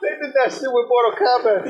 They 0.00 0.16
did 0.16 0.32
that 0.32 0.48
shit 0.48 0.72
with 0.72 0.88
Mortal 0.88 1.12
Kombat. 1.12 1.60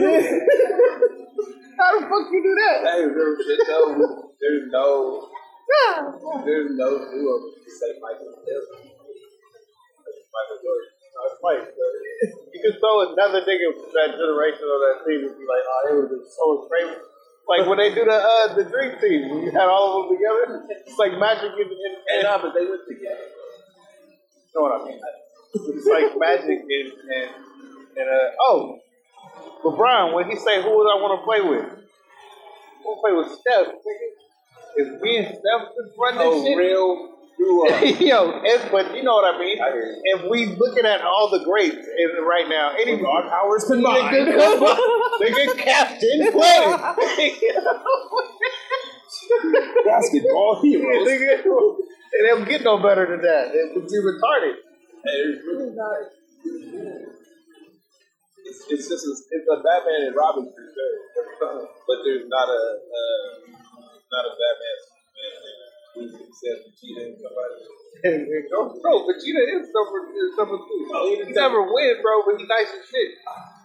How 1.81 1.97
the 1.99 2.07
fuck 2.07 2.31
you 2.31 2.41
do 2.45 2.55
that? 2.55 2.79
Hey, 2.85 3.03
there's 3.11 3.39
there's 3.43 3.67
no, 3.69 4.31
there's 4.41 4.71
no, 4.71 5.29
there's 6.45 6.71
no 6.75 6.89
two 7.11 7.25
of 7.31 7.39
them 7.43 7.55
to 7.63 7.71
say 7.71 7.91
Michael 8.03 8.33
Jordan. 8.35 8.91
Michael 10.31 10.59
Jordan. 10.63 10.91
No, 11.11 11.21
it's 11.27 11.39
Mike, 11.43 11.67
bro. 11.75 11.87
You 12.55 12.59
could 12.63 12.77
throw 12.81 13.13
another 13.13 13.43
nigga 13.43 13.75
from 13.75 13.91
that 13.95 14.15
generation 14.15 14.65
on 14.67 14.81
that 14.87 14.97
team 15.07 15.21
and 15.27 15.35
be 15.37 15.45
like, 15.47 15.65
oh, 15.67 15.81
it 15.85 15.93
would 15.95 16.07
have 16.07 16.13
been 16.15 16.27
so 16.27 16.67
crazy. 16.71 16.99
Like 17.49 17.67
when 17.67 17.79
they 17.79 17.91
do 17.91 18.05
the 18.05 18.15
uh, 18.15 18.55
the 18.55 18.65
dream 18.65 18.95
team, 19.03 19.29
when 19.31 19.43
you 19.43 19.51
had 19.51 19.67
all 19.67 19.91
of 19.91 20.09
them 20.09 20.17
together, 20.17 20.71
it's 20.87 20.99
like 20.99 21.19
magic 21.19 21.51
and, 21.51 21.71
and, 21.71 21.97
and 22.15 22.23
Nah, 22.23 22.39
but 22.39 22.55
they 22.55 22.63
were 22.65 22.79
together. 22.87 23.27
you 23.27 24.55
know 24.55 24.63
what 24.71 24.81
I 24.81 24.85
mean? 24.87 25.01
It's 25.55 25.87
like 25.87 26.15
magic 26.15 26.63
and 26.63 26.89
and, 26.95 27.31
and 27.99 28.07
uh 28.07 28.31
oh, 28.47 28.79
LeBron 29.65 30.15
when 30.15 30.31
he 30.31 30.37
say 30.37 30.63
who 30.63 30.71
would 30.79 30.87
I 30.87 30.95
want 31.03 31.19
to 31.19 31.25
play 31.27 31.41
with? 31.43 31.67
I 31.75 32.83
want 32.87 32.95
to 32.95 33.03
play 33.03 33.15
with 33.19 33.29
Steph. 33.41 33.67
Nigga. 33.67 34.30
If 34.77 35.01
me 35.01 35.17
and 35.19 35.27
Steph 35.27 35.69
just 35.77 35.99
run 35.99 36.15
this 36.17 36.27
Oh, 36.27 36.45
shit, 36.45 36.57
real. 36.57 37.11
Yo, 37.41 38.41
it's, 38.45 38.69
but 38.71 38.95
you 38.95 39.03
know 39.03 39.15
what 39.15 39.35
I 39.35 39.39
mean. 39.39 39.57
I. 39.63 39.73
If 40.21 40.31
we 40.31 40.45
looking 40.61 40.85
at 40.85 41.01
all 41.01 41.31
the 41.31 41.43
greats 41.43 41.73
in, 41.75 42.11
right 42.23 42.47
now, 42.47 42.73
any 42.77 43.01
Our 43.01 43.29
powers 43.31 43.65
they 43.67 43.77
combined. 43.77 44.15
they 45.21 45.33
get 45.33 45.57
captain 45.57 46.33
play. 46.33 46.77
Basketball 49.87 50.61
heroes. 50.61 51.07
they, 51.07 51.19
don't 52.27 52.47
get 52.47 52.63
no 52.63 52.77
better 52.77 53.07
than 53.09 53.23
that. 53.23 53.55
It 53.55 53.75
would 53.75 53.89
be 53.89 53.97
retarded. 53.97 54.57
Really 55.07 55.75
not. 55.75 56.13
It's, 58.45 58.65
it's 58.69 58.89
just 58.89 59.07
a, 59.07 59.13
it's 59.31 59.49
a 59.49 59.57
Batman 59.63 60.09
and 60.09 60.17
Robin 60.17 60.45
sure, 60.45 61.69
but 61.87 61.99
there's 62.05 62.29
not 62.29 62.49
a 62.49 62.81
uh, 62.85 63.60
not 64.11 64.27
a 64.27 64.33
Batman 64.35 64.77
Superman 64.83 65.71
who's 65.95 66.15
except 66.15 66.59
Vegeta 66.67 67.03
and 67.11 67.17
somebody. 67.19 67.57
And, 68.05 68.21
and 68.35 68.45
go, 68.51 68.75
bro, 68.83 69.07
Vegeta 69.07 69.43
is 69.59 69.71
number, 69.75 69.99
is 70.15 70.33
number 70.39 70.59
two. 70.59 70.81
Oh, 70.95 71.11
he 71.11 71.25
he 71.25 71.33
never 71.33 71.63
win, 71.63 71.99
bro, 72.03 72.23
but 72.27 72.39
he 72.39 72.47
nice 72.47 72.71
as 72.71 72.87
shit. 72.87 73.11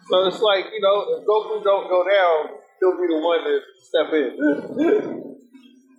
So 0.10 0.28
it's 0.28 0.41
like, 0.41 0.70
you 0.74 0.82
know, 0.82 1.18
if 1.18 1.26
Goku 1.26 1.64
don't 1.64 1.89
go 1.89 2.06
down, 2.06 2.62
he'll 2.80 2.98
be 2.98 3.08
the 3.10 3.20
one 3.22 3.41
to 3.46 3.54
step 3.82 4.10
in. 4.14 4.30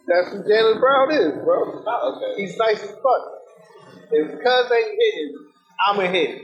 That's 0.07 0.31
who 0.31 0.43
Jaylen 0.47 0.79
Brown 0.79 1.11
is, 1.11 1.35
bro. 1.43 1.83
Oh, 1.83 2.15
okay. 2.15 2.41
He's 2.41 2.57
nice 2.57 2.83
as 2.83 2.91
fuck. 2.91 3.25
If 4.13 4.31
cuz 4.31 4.71
ain't 4.71 4.95
hitting, 4.95 5.35
I'm 5.85 5.99
a 5.99 6.07
hit. 6.07 6.43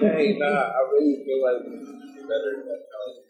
Hey, 0.00 0.36
nah, 0.38 0.46
I 0.46 0.80
really 0.90 1.22
feel 1.22 1.38
like 1.38 1.62
he's 1.62 2.26
better 2.26 2.50
than 2.58 2.66
that. 2.66 3.29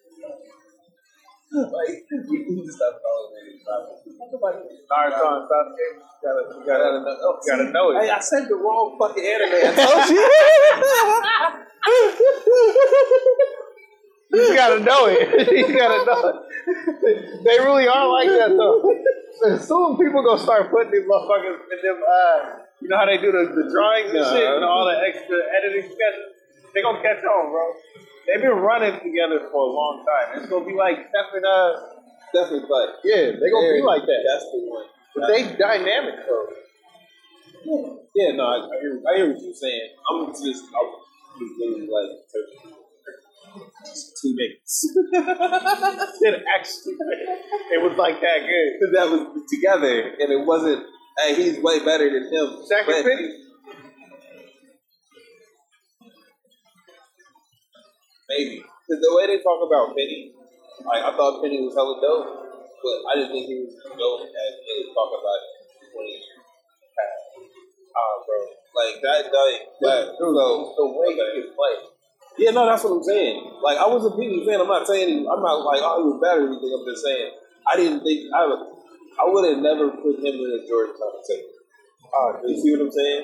Like, 1.50 2.06
we 2.30 2.46
need 2.46 2.62
to 2.66 2.72
stop 2.72 2.94
calling 3.02 3.34
it. 3.42 3.58
Naruto 3.66 5.26
and 5.34 5.46
Sasuke, 5.50 5.84
you 5.90 6.02
gotta, 6.22 6.42
you 6.54 6.62
gotta, 6.66 6.88
you 7.02 7.46
gotta 7.50 7.68
know 7.72 7.90
Hey, 7.98 8.06
it. 8.06 8.10
I 8.12 8.20
said 8.20 8.46
the 8.48 8.54
wrong 8.54 8.96
fucking 8.98 9.24
anime. 9.24 9.58
I 9.58 9.72
told 9.74 10.08
you. 10.10 10.22
You 14.32 14.54
gotta 14.54 14.78
know 14.80 15.06
it. 15.10 15.26
you 15.50 15.74
gotta 15.76 16.04
know 16.06 16.22
it. 16.30 17.42
They 17.42 17.58
really 17.58 17.88
are 17.88 18.06
like 18.12 18.28
that 18.30 18.54
though. 18.54 19.58
Soon 19.58 19.96
people 19.98 20.22
gonna 20.22 20.38
start 20.38 20.70
putting 20.70 20.92
these 20.92 21.02
motherfuckers 21.02 21.58
in 21.66 21.78
them. 21.82 21.98
Uh, 21.98 22.62
you 22.80 22.88
know 22.88 22.96
how 22.96 23.06
they 23.06 23.18
do 23.18 23.32
the, 23.32 23.50
the 23.50 23.66
drawings 23.74 24.14
and 24.14 24.24
shit 24.30 24.46
and 24.46 24.62
all 24.64 24.86
the 24.86 24.94
extra 25.02 25.34
editing 25.58 25.82
sketches. 25.90 26.30
They 26.74 26.82
gonna 26.82 27.02
catch 27.02 27.24
on, 27.24 27.50
bro. 27.50 27.74
They've 28.26 28.42
been 28.42 28.58
running 28.60 28.94
together 29.00 29.48
for 29.50 29.60
a 29.60 29.72
long 29.72 30.04
time. 30.06 30.38
It's 30.38 30.48
gonna 30.50 30.64
be 30.66 30.74
like 30.74 30.96
Steph 31.10 31.34
and 31.34 31.44
uh, 31.44 31.72
Definitely, 32.32 32.68
but 32.68 33.02
yeah, 33.02 33.34
they're 33.34 33.50
gonna 33.50 33.74
be 33.74 33.82
like 33.82 34.02
that. 34.06 34.22
That's 34.22 34.46
the 34.52 34.58
one. 34.62 34.86
But 35.16 35.26
they 35.28 35.42
dynamic 35.56 36.14
though. 36.26 36.46
Yeah, 38.14 38.32
no, 38.32 38.44
I, 38.46 38.56
I 38.70 38.80
hear, 38.80 39.02
I 39.02 39.16
hear 39.16 39.32
what 39.32 39.42
you're 39.42 39.54
saying. 39.54 39.90
I'm 40.08 40.26
just, 40.30 40.64
I'm 40.70 40.88
just 41.36 41.90
like 41.90 42.10
just 43.84 44.18
two 44.22 44.36
niggas. 44.38 44.84
It 46.22 46.42
actually, 46.56 46.94
it 47.72 47.82
was 47.82 47.96
like 47.98 48.20
that 48.20 48.46
good. 48.46 48.94
that 48.94 49.10
was 49.10 49.42
together, 49.50 50.14
and 50.20 50.30
it 50.32 50.46
wasn't. 50.46 50.86
Hey, 51.18 51.34
he's 51.34 51.58
way 51.58 51.84
better 51.84 52.08
than 52.08 52.32
him. 52.32 52.46
And 52.62 52.86
But- 52.86 53.49
Maybe 58.30 58.62
because 58.62 59.02
the 59.02 59.10
way 59.18 59.26
they 59.26 59.42
talk 59.42 59.58
about 59.58 59.90
Penny, 59.98 60.30
like 60.86 61.02
I 61.02 61.10
thought 61.18 61.42
Penny 61.42 61.58
was 61.66 61.74
hella 61.74 61.98
dope, 61.98 62.30
but 62.78 62.98
I 63.10 63.18
didn't 63.18 63.34
think 63.34 63.50
he 63.50 63.58
was 63.66 63.74
dope 63.74 64.22
as 64.22 64.52
they 64.62 64.78
talk 64.94 65.10
about 65.10 65.38
it 65.42 65.50
twenty 65.90 66.14
years 66.14 66.38
past. 66.94 67.26
Ah, 67.90 68.14
bro, 68.22 68.38
like 68.78 69.02
that, 69.02 69.20
that, 69.34 69.50
that 69.82 70.02
so 70.14 70.30
The 70.30 70.84
way 70.94 71.10
okay. 71.10 71.26
he 71.34 71.42
can 71.42 71.58
play. 71.58 71.74
Yeah, 72.38 72.54
no, 72.54 72.64
that's 72.70 72.86
what 72.86 73.02
I'm 73.02 73.04
saying. 73.04 73.58
Like, 73.60 73.76
I 73.76 73.90
was 73.90 74.06
a 74.06 74.14
Penny 74.14 74.46
fan. 74.46 74.62
I'm 74.62 74.70
not 74.70 74.86
saying 74.86 75.26
I'm 75.26 75.42
not 75.42 75.66
like, 75.66 75.82
oh, 75.82 75.98
he 75.98 76.04
was 76.14 76.18
better 76.22 76.46
or 76.46 76.54
anything. 76.54 76.70
I'm 76.70 76.86
just 76.86 77.02
saying 77.02 77.34
I 77.66 77.74
didn't 77.76 78.06
think 78.06 78.30
I 78.30 78.46
would. 78.46 78.62
I 79.20 79.24
would 79.26 79.44
have 79.50 79.58
never 79.58 79.90
put 79.90 80.22
him 80.22 80.38
in 80.38 80.50
a 80.54 80.62
Jordan 80.70 80.94
conversation. 80.94 81.58
Oh, 82.14 82.40
You 82.46 82.56
see 82.56 82.72
what 82.72 82.88
I'm 82.88 82.92
saying? 82.94 83.22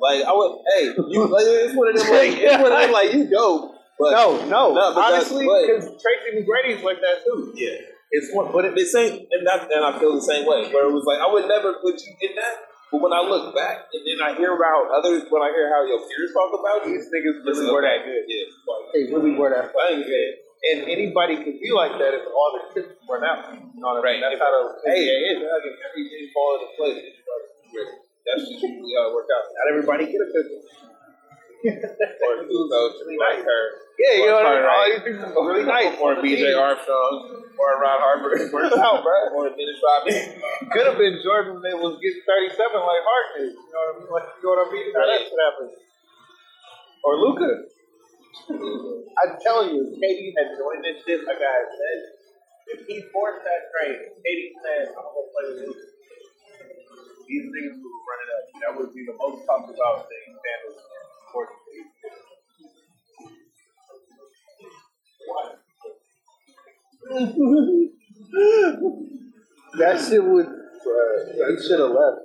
Like, 0.00 0.20
I 0.24 0.32
would. 0.32 0.52
Hey, 0.72 0.84
you. 1.08 1.28
Like, 1.28 1.44
it's 1.46 1.76
one 1.76 1.88
of 1.88 1.96
them. 1.96 2.08
Like, 2.10 2.32
it's 2.40 2.62
one 2.62 2.72
of 2.72 2.80
them. 2.80 2.92
Like, 2.92 3.12
you 3.12 3.28
dope. 3.30 3.76
But 3.98 4.10
No, 4.12 4.26
no. 4.48 4.74
No, 4.74 4.84
Honestly, 4.98 5.44
because 5.44 5.88
Tracy 6.00 6.30
McGrady's 6.40 6.82
like 6.82 6.98
that 7.00 7.24
too. 7.24 7.52
yeah. 7.56 7.78
It's 8.12 8.28
one, 8.36 8.52
but 8.52 8.68
it, 8.68 8.76
The 8.76 8.84
same, 8.84 9.24
and 9.32 9.42
that, 9.48 9.72
and 9.72 9.80
I 9.88 9.96
feel 9.96 10.12
the 10.12 10.20
same 10.20 10.44
way. 10.44 10.68
Where 10.68 10.84
it 10.84 10.92
was 10.92 11.08
like, 11.08 11.16
I 11.16 11.32
would 11.32 11.48
never 11.48 11.80
put 11.80 11.96
you 11.96 12.12
in 12.20 12.36
that. 12.36 12.68
But 12.92 13.00
when 13.00 13.12
I 13.16 13.24
look 13.24 13.56
back, 13.56 13.88
and 13.88 14.04
then 14.04 14.20
I 14.20 14.36
hear 14.36 14.52
about 14.52 14.92
others, 14.92 15.24
when 15.32 15.40
I 15.40 15.48
hear 15.48 15.72
how 15.72 15.80
your 15.88 15.96
peers 16.04 16.28
talk 16.36 16.52
about 16.52 16.84
you, 16.84 16.92
these 16.92 17.08
niggas 17.08 17.40
really 17.40 17.72
were 17.72 17.80
that 17.80 18.04
good. 18.04 18.24
Yeah, 18.28 18.52
like, 18.68 18.84
They 18.92 19.02
really 19.08 19.32
were 19.32 19.48
that. 19.48 19.72
Ain't 19.72 20.04
good. 20.04 20.30
And 20.60 20.78
anybody 20.92 21.40
could 21.40 21.56
be 21.56 21.72
like 21.72 21.96
that 21.96 22.12
if 22.12 22.28
all 22.28 22.50
the 22.52 22.62
chips 22.76 22.92
run 23.08 23.24
out. 23.24 23.48
You 23.48 23.80
know 23.80 23.96
what 23.96 24.04
I 24.04 24.12
Right. 24.12 24.20
mean? 24.20 24.28
That's 24.28 24.36
how 24.44 24.52
the 24.52 24.92
Hey, 24.92 25.08
NBA 25.08 25.16
is. 25.32 25.36
like 25.48 25.64
if 25.72 25.76
everything 25.88 26.22
fall 26.36 26.50
into 26.60 26.68
place, 26.76 27.00
it's 27.00 27.16
like, 27.24 27.44
ready. 27.80 27.96
That's 28.28 28.44
just 28.44 28.60
how 28.60 29.08
it 29.08 29.12
works 29.16 29.30
out. 29.32 29.44
Not 29.56 29.66
everybody 29.72 30.02
get 30.12 30.20
a 30.20 30.28
pistol. 30.28 30.60
Or 31.62 32.32
two 32.42 32.62
coach 32.66 32.96
like 33.06 33.42
her. 33.46 33.62
Yeah, 33.98 34.14
you 34.18 34.26
know 34.26 34.42
what 34.42 34.46
I 34.46 34.58
mean? 34.58 34.66
All 34.66 34.82
Cartwright. 34.82 35.04
these 35.06 35.14
people 35.14 35.38
are 35.38 35.46
really 35.46 35.68
nice. 35.68 35.94
Or 36.02 36.10
BJ 36.18 36.44
Armstrong, 36.58 37.14
or 37.54 37.68
Ron 37.78 38.00
Harper, 38.02 38.34
Works 38.56 38.74
out, 38.74 39.04
bro. 39.06 39.14
or 39.38 39.46
Dennis 39.54 39.78
Rodman. 39.78 40.42
Could 40.74 40.86
have 40.90 40.98
been 40.98 41.22
Jordan 41.22 41.60
when 41.60 41.62
they 41.62 41.76
was 41.76 42.02
getting 42.02 42.24
37 42.26 42.58
like 42.82 43.04
Harden 43.06 43.34
is. 43.46 43.54
You 43.54 43.62
know 43.62 43.78
what 43.78 43.94
I 43.94 43.98
mean? 44.02 44.10
Like, 44.10 44.28
you 44.34 44.42
know 44.42 44.50
what 44.58 44.66
I 44.66 44.74
mean? 44.74 44.86
How 44.90 45.06
that 45.06 45.20
should 45.22 45.38
happen. 45.38 45.66
Or 47.06 47.12
Luka. 47.20 47.50
I'm 49.22 49.32
telling 49.38 49.70
you, 49.76 49.82
KD 50.02 50.34
had 50.34 50.58
joined 50.58 50.82
this 50.82 50.98
shit, 51.06 51.22
like 51.22 51.38
I 51.38 51.58
said, 51.70 51.98
if 52.74 52.78
he 52.90 53.06
forced 53.14 53.44
that 53.46 53.70
trade, 53.70 54.02
KD 54.18 54.40
said, 54.66 54.90
I'm 54.98 55.04
going 55.14 55.14
to 55.14 55.30
play 55.30 55.44
with 55.46 55.58
Luka. 55.68 55.84
These 57.28 57.46
niggas 57.54 57.76
would 57.78 57.96
run 58.02 58.18
it 58.18 58.30
up. 58.34 58.44
That 58.66 58.72
would 58.82 58.90
be 58.92 59.06
the 59.06 59.14
most 59.14 59.46
talked 59.46 59.70
about 59.70 60.10
thing 60.10 60.26
in 60.26 60.36
Sanders 61.32 61.48
sports 61.48 61.52
that 69.78 69.98
shit 69.98 70.22
would. 70.22 70.46
he 70.46 71.54
should 71.62 71.80
have 71.80 71.90
left. 71.90 72.18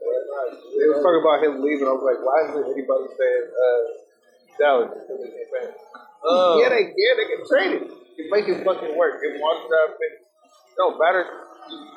They 0.77 0.85
was 0.87 1.01
talking 1.01 1.21
about 1.23 1.43
him 1.43 1.63
leaving. 1.63 1.87
I 1.87 1.95
was 1.95 2.05
like, 2.05 2.19
why 2.21 2.45
isn't 2.47 2.67
anybody 2.67 3.07
saying 3.17 3.47
uh, 3.49 3.81
Dallas? 4.59 4.91
Um, 6.27 6.59
yeah, 6.59 6.69
they 6.69 6.91
yeah 6.93 7.13
they 7.17 7.27
can 7.27 7.41
trade 7.47 7.71
it. 7.81 7.83
They 8.17 8.25
make 8.29 8.47
it 8.47 8.63
fucking 8.63 8.97
work. 8.97 9.21
Get 9.21 9.39
one 9.39 9.57
job 9.65 9.97
pick. 9.97 10.13
No, 10.77 10.97
better 10.99 11.25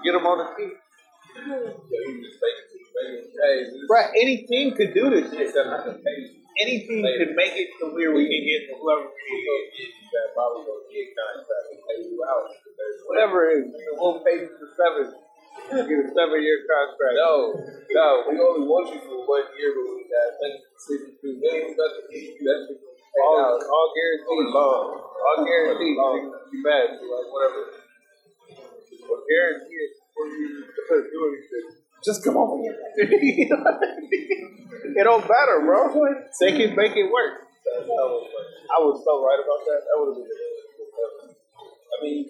get 0.04 0.14
him 0.14 0.26
on 0.26 0.38
the 0.38 0.48
team. 0.56 0.72
he 0.72 2.22
just 2.22 2.38
make 2.40 2.58
it, 2.58 2.68
make 2.96 3.10
it, 3.20 3.30
hey, 3.38 3.86
Right, 3.88 4.10
any 4.16 4.46
team 4.46 4.74
could 4.74 4.94
do 4.94 5.10
this 5.10 5.30
shit. 5.30 5.48
is 5.48 5.54
not 5.54 5.84
the 5.84 5.92
case. 5.94 6.39
Any 6.60 6.84
team 6.84 7.00
could 7.00 7.32
make 7.32 7.56
it 7.56 7.72
to 7.80 7.88
where 7.96 8.12
we 8.12 8.28
can 8.28 8.42
get 8.44 8.68
to 8.68 8.72
whoever 8.76 9.08
we 9.08 9.16
You 9.16 9.36
need. 9.40 9.72
get 9.72 9.90
you 9.96 10.06
that 10.12 10.26
probably 10.36 10.68
go 10.68 10.76
get 10.92 11.08
contract 11.16 11.66
and 11.72 11.80
pay 11.88 11.98
you 12.04 12.20
out. 12.20 12.44
Whatever 13.08 13.48
it 13.48 13.64
is, 13.64 13.72
we'll 13.96 14.20
pay 14.20 14.44
you 14.44 14.50
for 14.60 14.68
seven. 14.76 15.08
Get 15.70 15.88
a 15.88 16.06
seven 16.12 16.38
year 16.44 16.60
contract. 16.68 17.16
No, 17.16 17.56
no, 17.56 18.06
we 18.28 18.34
only 18.38 18.66
want 18.68 18.92
you 18.92 19.00
for 19.08 19.24
one 19.24 19.46
year, 19.56 19.72
but 19.72 19.86
we 19.96 20.04
got 20.04 20.28
sixty-two 20.76 21.32
million. 21.40 21.72
Nothing 21.74 22.06
to 22.10 22.16
you. 22.18 22.36
That's 22.44 22.64
what 22.70 22.80
we 22.80 23.18
all, 23.24 23.40
out. 23.40 23.58
all 23.64 23.88
guaranteed. 23.96 24.52
All 24.52 25.40
guaranteed. 25.42 25.96
You 25.96 26.60
mad? 26.60 26.86
Like 27.00 27.28
whatever. 27.32 27.60
Well, 29.08 29.22
guaranteed 29.26 29.90
for 30.14 30.24
you 30.28 30.66
to 30.68 30.96
do 31.08 31.18
anything. 31.24 31.79
Just 32.04 32.24
come 32.24 32.36
over 32.36 32.60
here. 32.62 32.76
it 32.96 33.48
don't 35.04 35.28
matter, 35.28 35.60
bro. 35.64 35.92
They 36.40 36.52
can 36.56 36.74
make 36.76 36.96
it 36.96 37.10
work. 37.12 37.46
I 37.70 38.78
was 38.80 39.02
so 39.04 39.22
right 39.24 39.38
about 39.40 39.64
that. 39.66 39.80
That 39.84 39.96
would 40.00 40.16
have 40.16 40.24
been. 40.24 40.40
I 41.30 41.96
mean, 42.02 42.24
you 42.24 42.26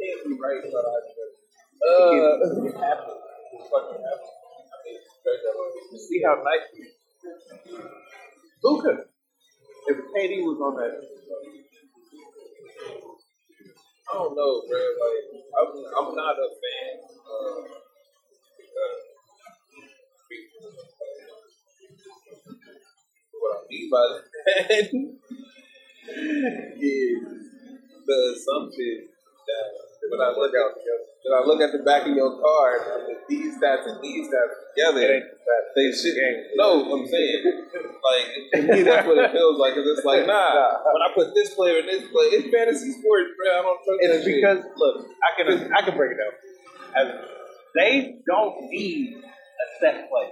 can't 0.00 0.20
be 0.24 0.32
right 0.40 0.62
about 0.64 0.84
our 0.88 1.02
Uh, 1.80 2.64
it 2.64 2.74
happened. 2.80 3.20
It 3.52 3.60
fucking 3.68 4.00
happened. 4.00 4.36
I 4.72 4.76
mean. 4.84 5.00
You 5.92 5.98
see 5.98 6.22
how 6.24 6.34
nice 6.42 6.66
he 6.74 6.82
is. 6.82 6.94
Luka. 8.62 9.04
If 9.86 9.96
KD 9.96 10.42
was 10.44 10.58
on 10.60 10.76
that, 10.76 10.92
I 14.08 14.12
don't 14.14 14.34
know, 14.36 14.62
bro. 14.68 14.80
Like, 14.80 15.26
I'm, 15.58 15.68
I'm 15.98 16.14
not 16.14 16.36
a 16.36 16.48
fan. 16.60 16.94
Uh, 17.20 17.62
because 18.58 19.02
what 23.40 23.56
I 23.56 23.60
mean 23.68 23.90
by 23.90 24.04
that 24.14 24.70
is 26.80 27.18
the 28.06 28.18
assumption 28.34 29.08
that 29.46 29.66
when 30.10 30.20
I 30.20 30.30
look 30.36 30.52
out 30.54 30.72
when 31.22 31.34
I 31.36 31.42
look 31.44 31.60
at 31.60 31.72
the 31.72 31.82
back 31.84 32.02
of 32.06 32.14
your 32.16 32.40
car 32.40 32.78
and 32.78 33.06
put 33.06 33.28
these 33.28 33.58
stats 33.58 33.86
and 33.86 34.00
these 34.02 34.26
stats 34.26 34.54
together, 34.72 35.00
it 35.02 35.10
ain't 35.20 35.24
that. 35.44 35.62
they 35.76 35.92
should. 35.92 36.16
No, 36.56 36.80
I'm 36.94 37.06
saying, 37.06 37.44
like 38.00 38.26
to 38.54 38.62
me, 38.62 38.82
that's 38.82 39.06
what 39.06 39.18
it 39.18 39.30
feels 39.32 39.58
like. 39.58 39.74
Cause 39.74 39.84
it's 39.86 40.04
like, 40.04 40.26
nah. 40.26 40.78
When 40.80 41.02
I 41.04 41.12
put 41.14 41.34
this 41.34 41.54
player 41.54 41.78
in 41.80 41.86
this 41.86 42.08
player, 42.10 42.30
it's 42.40 42.48
fantasy 42.48 42.92
sports, 42.92 43.30
bro. 43.36 43.52
I 43.52 43.62
don't 43.62 43.78
trust 43.84 43.98
It's 44.00 44.16
that 44.16 44.24
shit. 44.24 44.36
because 44.40 44.64
look, 44.78 45.06
I 45.22 45.30
can 45.36 45.72
I 45.76 45.82
can 45.82 45.96
break 45.96 46.12
it 46.12 46.18
down. 46.18 46.32
As, 46.96 47.06
they 47.76 48.16
don't 48.26 48.68
need 48.70 49.22
a 49.60 49.66
set 49.80 50.08
play. 50.08 50.28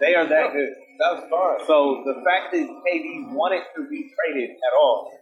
They 0.00 0.14
are 0.14 0.26
that 0.28 0.52
good. 0.52 0.72
That's 1.00 1.28
fine. 1.28 1.58
So 1.66 2.02
the 2.04 2.22
fact 2.24 2.52
that 2.52 2.64
KD 2.64 3.32
wanted 3.32 3.64
to 3.76 3.88
be 3.88 4.10
traded 4.12 4.50
at 4.56 4.72
all 4.78 5.12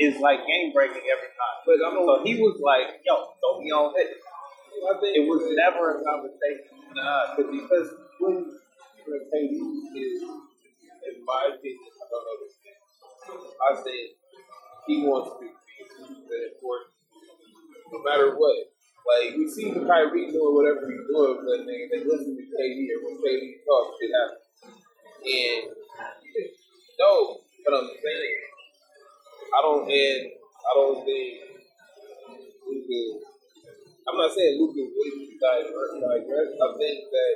is 0.00 0.20
like 0.20 0.40
game 0.46 0.72
breaking 0.72 1.04
every 1.04 1.32
time. 1.32 1.56
But 1.64 1.76
I 1.84 1.94
don't. 1.94 2.04
So 2.06 2.24
he 2.24 2.36
was 2.40 2.60
like, 2.60 3.00
"Yo, 3.04 3.14
throw 3.40 3.60
me 3.60 3.70
on 3.72 3.92
it." 3.96 4.16
I 4.76 4.92
think 5.00 5.16
It 5.16 5.24
was 5.28 5.42
never 5.56 6.00
a 6.00 6.04
conversation. 6.04 6.76
Nah, 6.94 7.36
cause 7.36 7.48
because 7.48 7.88
when 8.20 8.44
KD 9.08 9.52
is, 9.96 10.22
in 10.22 11.16
my 11.24 11.50
opinion, 11.52 11.90
I 11.96 12.04
don't 12.10 12.24
know 12.24 12.36
this 12.44 12.56
thing. 12.60 12.76
I 13.56 13.70
said 13.76 14.06
he 14.86 15.02
wants 15.02 15.32
to 15.32 15.40
be 15.40 15.48
important, 15.48 16.92
no 17.92 17.98
matter 18.04 18.36
what. 18.36 18.75
Like 19.06 19.38
we 19.38 19.46
see 19.46 19.70
Kyrie 19.70 20.34
doing 20.34 20.50
whatever 20.50 20.82
he's 20.90 21.06
doing, 21.06 21.38
but 21.46 21.62
nigga, 21.62 21.86
they 21.94 22.02
listen 22.02 22.34
to 22.34 22.42
KD 22.42 22.90
or 22.90 22.98
when 23.06 23.14
KD 23.22 23.62
talks, 23.62 23.94
shit 24.02 24.10
happens. 24.10 24.42
And 25.22 25.62
no, 26.98 27.38
but 27.62 27.72
I'm 27.74 27.86
saying 28.02 28.34
I 29.54 29.62
don't, 29.62 29.86
and 29.86 30.20
I 30.36 30.70
don't 30.74 31.00
think 31.06 31.46
Luka. 32.66 33.00
I'm 34.10 34.18
not 34.18 34.30
saying 34.34 34.58
Luka 34.58 34.84
wouldn't 34.84 35.38
digress. 35.38 35.90
digress. 35.96 36.50
I 36.60 36.68
think 36.76 36.98
that 37.08 37.34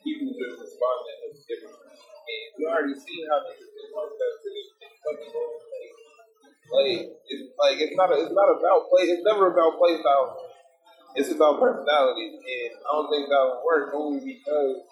people 0.00 0.32
just 0.38 0.64
respond 0.64 0.98
that 1.04 1.16
it's 1.28 1.44
different. 1.44 1.76
And 1.76 2.44
we 2.56 2.62
already 2.64 2.94
seen 2.94 3.26
how 3.26 3.42
niggas 3.44 3.68
fucked 3.90 4.16
up 4.16 4.34
to 4.38 4.48
this 4.48 4.68
fucking. 5.02 5.34
Like 6.68 7.16
it's 7.28 7.48
like 7.56 7.76
it's 7.80 7.96
not 7.96 8.12
a, 8.12 8.16
it's 8.22 8.32
not 8.32 8.48
about 8.48 8.88
play. 8.92 9.08
It's 9.08 9.24
never 9.24 9.52
about 9.52 9.76
play 9.76 10.00
style. 10.00 10.47
It's 11.14 11.30
about 11.32 11.58
personality, 11.60 12.36
and 12.36 12.72
I 12.78 12.88
don't 12.92 13.08
think 13.10 13.28
that 13.28 13.40
will 13.42 13.62
work 13.64 13.90
only 13.94 14.20
because 14.24 14.82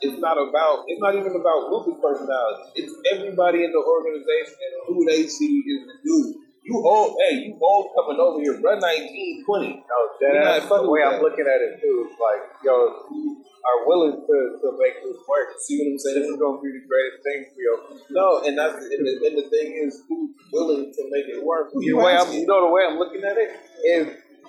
it's 0.00 0.18
not 0.18 0.38
about. 0.38 0.84
It's 0.88 1.00
not 1.00 1.14
even 1.14 1.34
about 1.36 1.70
Luka's 1.70 1.98
personality. 2.02 2.62
It's 2.82 2.92
everybody 3.12 3.64
in 3.64 3.70
the 3.70 3.82
organization 3.82 4.56
who 4.86 5.04
they 5.06 5.26
see 5.26 5.62
is 5.66 5.80
the 5.86 5.94
dude. 6.02 6.36
You 6.68 6.84
all, 6.84 7.16
hey, 7.16 7.48
you 7.48 7.56
all 7.62 7.88
coming 7.96 8.20
over 8.20 8.40
here, 8.44 8.60
Run 8.60 8.78
19, 8.80 9.44
20. 9.46 9.68
No, 9.88 9.98
You're 10.20 10.44
that's 10.44 10.68
the 10.68 10.84
way 10.90 11.00
I'm 11.00 11.16
that. 11.16 11.22
looking 11.22 11.46
at 11.48 11.64
it 11.64 11.80
too. 11.80 12.04
It's 12.10 12.20
like, 12.20 12.44
yo, 12.60 13.08
you 13.08 13.40
are 13.64 13.88
willing 13.88 14.20
to, 14.20 14.36
to 14.60 14.68
make 14.76 15.00
this 15.00 15.16
work. 15.24 15.48
See 15.64 15.80
what 15.80 15.92
I'm 15.92 15.98
saying? 15.98 16.20
This 16.20 16.28
is 16.28 16.36
gonna 16.36 16.60
be 16.60 16.68
the 16.76 16.84
greatest 16.84 17.24
thing 17.24 17.40
for 17.54 17.60
you. 17.64 17.74
No, 18.12 18.44
and 18.44 18.52
that's 18.58 18.76
and 18.84 19.00
the, 19.00 19.12
and 19.16 19.34
the 19.40 19.48
thing 19.48 19.80
is, 19.80 20.02
who's 20.08 20.30
willing 20.52 20.92
to 20.92 21.02
make 21.08 21.24
it 21.32 21.40
work? 21.42 21.72
Who 21.72 21.80
The 21.80 21.86
you 21.86 21.96
way 21.96 22.12
I'm, 22.14 22.28
you 22.36 22.44
know, 22.44 22.60
the 22.68 22.72
way 22.72 22.82
I'm 22.84 22.98
looking 22.98 23.24
at 23.24 23.38
it 23.40 23.48
is, 23.88 24.06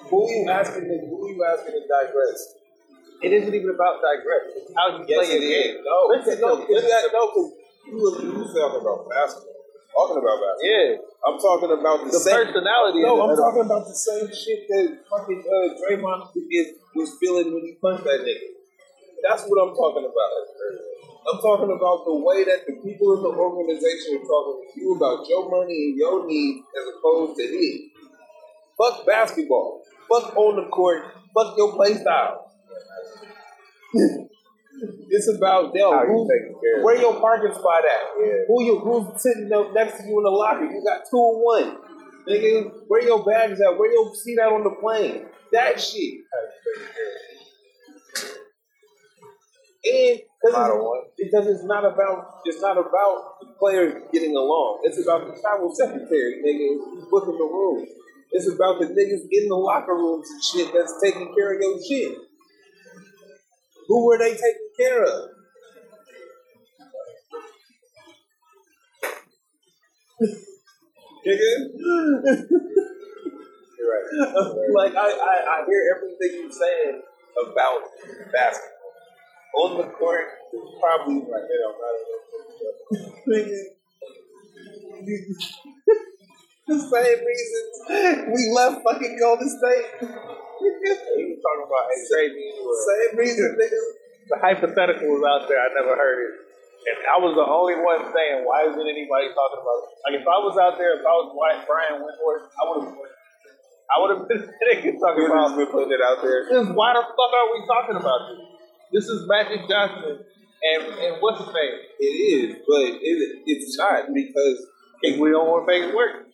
Who 0.08 0.18
are 0.24 0.32
you 0.32 0.50
asking? 0.50 0.88
To, 0.88 0.96
who 1.12 1.28
are 1.28 1.32
you 1.36 1.44
asking 1.44 1.74
to 1.76 1.84
digress? 1.84 2.60
it 3.22 3.32
isn't 3.36 3.54
even 3.54 3.72
about 3.76 4.00
digress. 4.00 4.56
It's 4.56 4.72
how 4.76 4.96
you 4.96 5.04
Yes, 5.04 5.28
play 5.28 5.28
it 5.36 5.44
your 5.44 5.52
game. 5.52 5.84
No, 5.84 5.98
Listen, 6.16 6.40
no, 6.40 6.50
because 6.64 6.84
that, 6.88 7.04
no, 7.12 7.22
because 7.36 7.52
you 7.84 8.00
you 8.00 8.44
talking 8.48 8.80
about 8.80 9.10
basketball. 9.12 9.60
Talking 9.92 10.20
about 10.24 10.38
basketball. 10.40 10.72
Yeah, 10.72 11.28
I'm 11.28 11.38
talking 11.40 11.72
about 11.76 11.98
the, 12.08 12.12
the 12.16 12.24
same. 12.24 12.48
personality. 12.48 13.04
No, 13.04 13.20
I'm 13.20 13.36
talking 13.36 13.66
about 13.68 13.84
the 13.84 13.98
same 13.98 14.28
shit 14.32 14.64
that 14.72 15.04
fucking 15.12 15.44
uh, 15.44 15.68
Draymond 15.84 16.32
is, 16.48 16.80
was 16.96 17.12
feeling 17.20 17.52
when 17.52 17.64
he 17.68 17.76
punched 17.82 18.08
that 18.08 18.24
nigga. 18.24 18.56
That's 19.28 19.44
what 19.52 19.60
I'm 19.60 19.76
talking 19.76 20.08
about. 20.08 20.32
I'm 21.28 21.40
talking 21.44 21.72
about 21.76 22.08
the 22.08 22.16
way 22.16 22.48
that 22.48 22.64
the 22.64 22.80
people 22.80 23.20
in 23.20 23.22
the 23.22 23.34
organization 23.36 24.16
are 24.16 24.24
talking 24.24 24.64
to 24.64 24.76
you 24.80 24.96
about 24.96 25.28
your 25.28 25.52
money 25.52 25.92
and 25.92 25.98
your 26.00 26.24
needs 26.26 26.64
as 26.72 26.86
opposed 26.96 27.36
to 27.36 27.44
his. 27.44 27.92
Fuck 28.80 29.06
basketball. 29.06 29.84
Fuck 30.10 30.36
on 30.36 30.56
the 30.64 30.70
court. 30.70 31.04
Fuck 31.36 31.58
your 31.58 31.74
play 31.76 31.94
style. 31.96 32.52
it's 35.10 35.28
about 35.36 35.72
yo, 35.74 35.92
How 35.92 36.06
who, 36.06 36.28
taking 36.30 36.60
care 36.62 36.78
of 36.78 36.84
where 36.84 37.00
your 37.00 37.20
parking 37.20 37.54
spot 37.54 37.82
at? 37.86 38.02
Yeah. 38.20 38.46
Who 38.48 38.64
you 38.64 38.80
who's 38.80 39.22
sitting 39.22 39.52
up 39.54 39.74
next 39.74 39.98
to 39.98 40.08
you 40.08 40.18
in 40.18 40.24
the 40.24 40.30
locker? 40.30 40.66
You 40.66 40.84
got 40.86 41.02
two 41.10 41.18
and 41.18 41.42
one. 41.42 41.78
Nigga, 42.28 42.72
where 42.88 43.04
your 43.04 43.24
bags 43.26 43.60
at? 43.62 43.78
Where 43.78 43.92
your 43.92 44.14
seat 44.16 44.38
at 44.40 44.50
on 44.50 44.64
the 44.64 44.76
plane? 44.82 45.26
That 45.52 45.80
shit. 45.80 46.22
And 49.82 50.20
because 50.44 51.06
it's, 51.18 51.32
because 51.32 51.48
it's 51.48 51.64
not 51.64 51.86
about 51.86 52.42
it's 52.46 52.62
not 52.62 52.78
about 52.78 53.40
the 53.42 53.48
players 53.58 54.04
getting 54.12 54.36
along. 54.36 54.82
It's 54.84 55.02
about 55.02 55.26
the 55.28 55.40
travel 55.42 55.74
secretary, 55.74 56.44
nigga, 56.46 56.84
who's 56.84 57.06
booking 57.10 57.38
the 57.38 57.46
room. 57.46 57.88
It's 58.32 58.48
about 58.48 58.80
the 58.80 58.86
niggas 58.88 59.28
in 59.32 59.48
the 59.50 59.56
locker 59.56 59.94
rooms 59.94 60.30
and 60.30 60.44
shit 60.44 60.74
that's 60.74 60.94
taking 61.04 61.34
care 61.36 61.54
of 61.56 61.62
your 61.62 61.80
shit. 61.82 62.18
Who 63.88 64.06
were 64.06 64.18
they 64.20 64.32
taking 64.32 64.70
care 64.78 65.04
of? 65.04 65.30
Nigga. 71.26 71.52
You're 73.80 73.90
right. 73.92 74.06
like 74.76 74.96
I, 74.96 75.10
I, 75.10 75.62
I 75.62 75.66
hear 75.68 75.96
everything 75.96 76.42
you're 76.42 76.52
saying 76.52 77.02
about 77.42 77.82
basketball. 78.32 78.76
On 79.58 79.78
the 79.78 79.86
court, 79.94 80.28
it's 80.54 80.72
probably 80.80 81.16
like 81.16 81.44
it 81.44 81.60
don't 81.64 81.78
matter. 83.28 83.66
The 86.74 86.78
same 86.78 87.20
reasons 87.26 88.30
we 88.30 88.42
left 88.54 88.86
fucking 88.86 89.18
Golden 89.18 89.50
State. 89.50 90.06
You 90.06 91.34
talking 91.42 91.66
about 91.66 91.90
a 91.90 91.98
great 92.14 92.30
Same 92.30 93.12
reason. 93.18 93.58
The 93.58 94.38
hypothetical 94.38 95.10
was 95.10 95.26
out 95.26 95.50
there. 95.50 95.58
I 95.58 95.74
never 95.74 95.98
heard 95.98 96.20
it. 96.22 96.34
And 96.94 96.98
I 97.10 97.18
was 97.18 97.34
the 97.34 97.42
only 97.42 97.74
one 97.74 98.06
saying, 98.14 98.46
why 98.46 98.70
isn't 98.70 98.86
anybody 98.86 99.34
talking 99.34 99.66
about 99.66 99.78
it? 99.82 99.90
Like, 100.06 100.16
if 100.22 100.26
I 100.30 100.38
was 100.46 100.56
out 100.62 100.78
there, 100.78 100.94
if 100.94 101.02
I 101.02 101.14
was 101.18 101.34
White 101.34 101.66
Brian 101.66 102.06
Windhorst, 102.06 102.54
I 102.54 102.64
would 102.70 102.80
have 102.86 102.94
I 103.90 103.96
would 104.06 104.12
have 104.14 104.30
been 104.30 104.46
talking 105.02 105.26
about 105.26 105.58
been 105.58 105.66
putting 105.74 105.90
it 105.90 106.02
out 106.06 106.22
there. 106.22 106.46
this. 106.54 106.70
Why 106.70 106.94
the 106.94 107.02
fuck 107.02 107.32
are 107.34 107.50
we 107.50 107.60
talking 107.66 107.98
about 107.98 108.22
this? 108.30 108.40
This 108.94 109.06
is 109.10 109.26
Magic 109.26 109.66
Johnson 109.66 110.22
and, 110.22 110.82
and 110.86 111.14
what's 111.20 111.42
his 111.42 111.50
name? 111.50 111.76
It 111.98 112.14
is, 112.14 112.50
but 112.68 113.02
it, 113.02 113.42
it's 113.46 113.78
not 113.78 114.14
because 114.14 114.70
If 115.02 115.18
we 115.18 115.32
don't 115.32 115.48
want 115.48 115.66
to 115.66 115.68
make 115.68 115.90
it 115.90 115.96
work. 115.96 116.29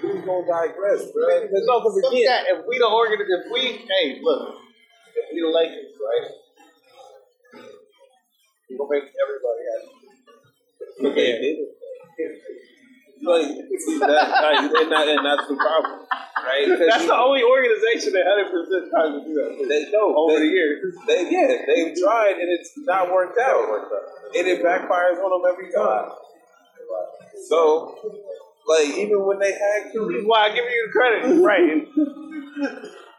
Who's 0.00 0.24
gonna 0.24 0.46
digress, 0.46 1.10
bro? 1.10 1.26
Because 1.42 1.64
don't 1.66 1.82
forget, 1.82 2.26
that 2.26 2.42
if 2.50 2.66
we 2.66 2.78
the 2.78 2.86
organ, 2.86 3.18
if 3.20 3.52
we, 3.52 3.86
hey, 3.86 4.20
look, 4.22 4.58
if 5.16 5.26
we 5.32 5.40
the 5.40 5.48
Lakers, 5.48 5.94
right? 5.98 6.30
We 8.70 8.76
gonna 8.78 8.90
make 8.90 9.10
everybody 9.12 9.62
happy. 9.70 10.02
Look 11.02 11.16
at 11.16 11.40
it. 11.42 11.58
Like, 13.22 13.46
see, 13.46 13.98
that, 14.02 14.08
like, 14.10 14.58
and, 14.66 14.90
that, 14.90 15.06
and 15.06 15.22
that's 15.22 15.46
the 15.46 15.54
problem, 15.54 16.06
right? 16.42 16.66
That's 16.90 17.06
the 17.06 17.14
only 17.14 17.42
organization 17.46 18.18
that 18.18 18.26
hundred 18.26 18.50
percent 18.50 18.90
tries 18.90 19.14
to 19.14 19.22
do 19.22 19.34
that. 19.38 19.62
They 19.62 19.90
know 19.94 20.10
over 20.10 20.40
they, 20.40 20.46
the 20.46 20.50
years. 20.50 20.94
They 21.06 21.30
yeah, 21.30 21.62
they've 21.62 21.94
tried 21.94 22.42
and 22.42 22.50
it's 22.50 22.72
not 22.78 23.12
worked 23.12 23.38
out. 23.38 23.62
And 24.34 24.46
it 24.48 24.58
backfires 24.58 25.22
on 25.22 25.30
them 25.30 25.46
every 25.54 25.70
time. 25.70 26.10
So, 27.48 27.94
like 28.68 28.88
even 28.98 29.24
when 29.26 29.38
they 29.38 29.52
had 29.52 29.90
This 29.92 30.24
why 30.24 30.46
I 30.46 30.54
give 30.54 30.64
you 30.64 30.82
the 30.86 30.92
credit, 30.92 31.42
right? 31.50 31.82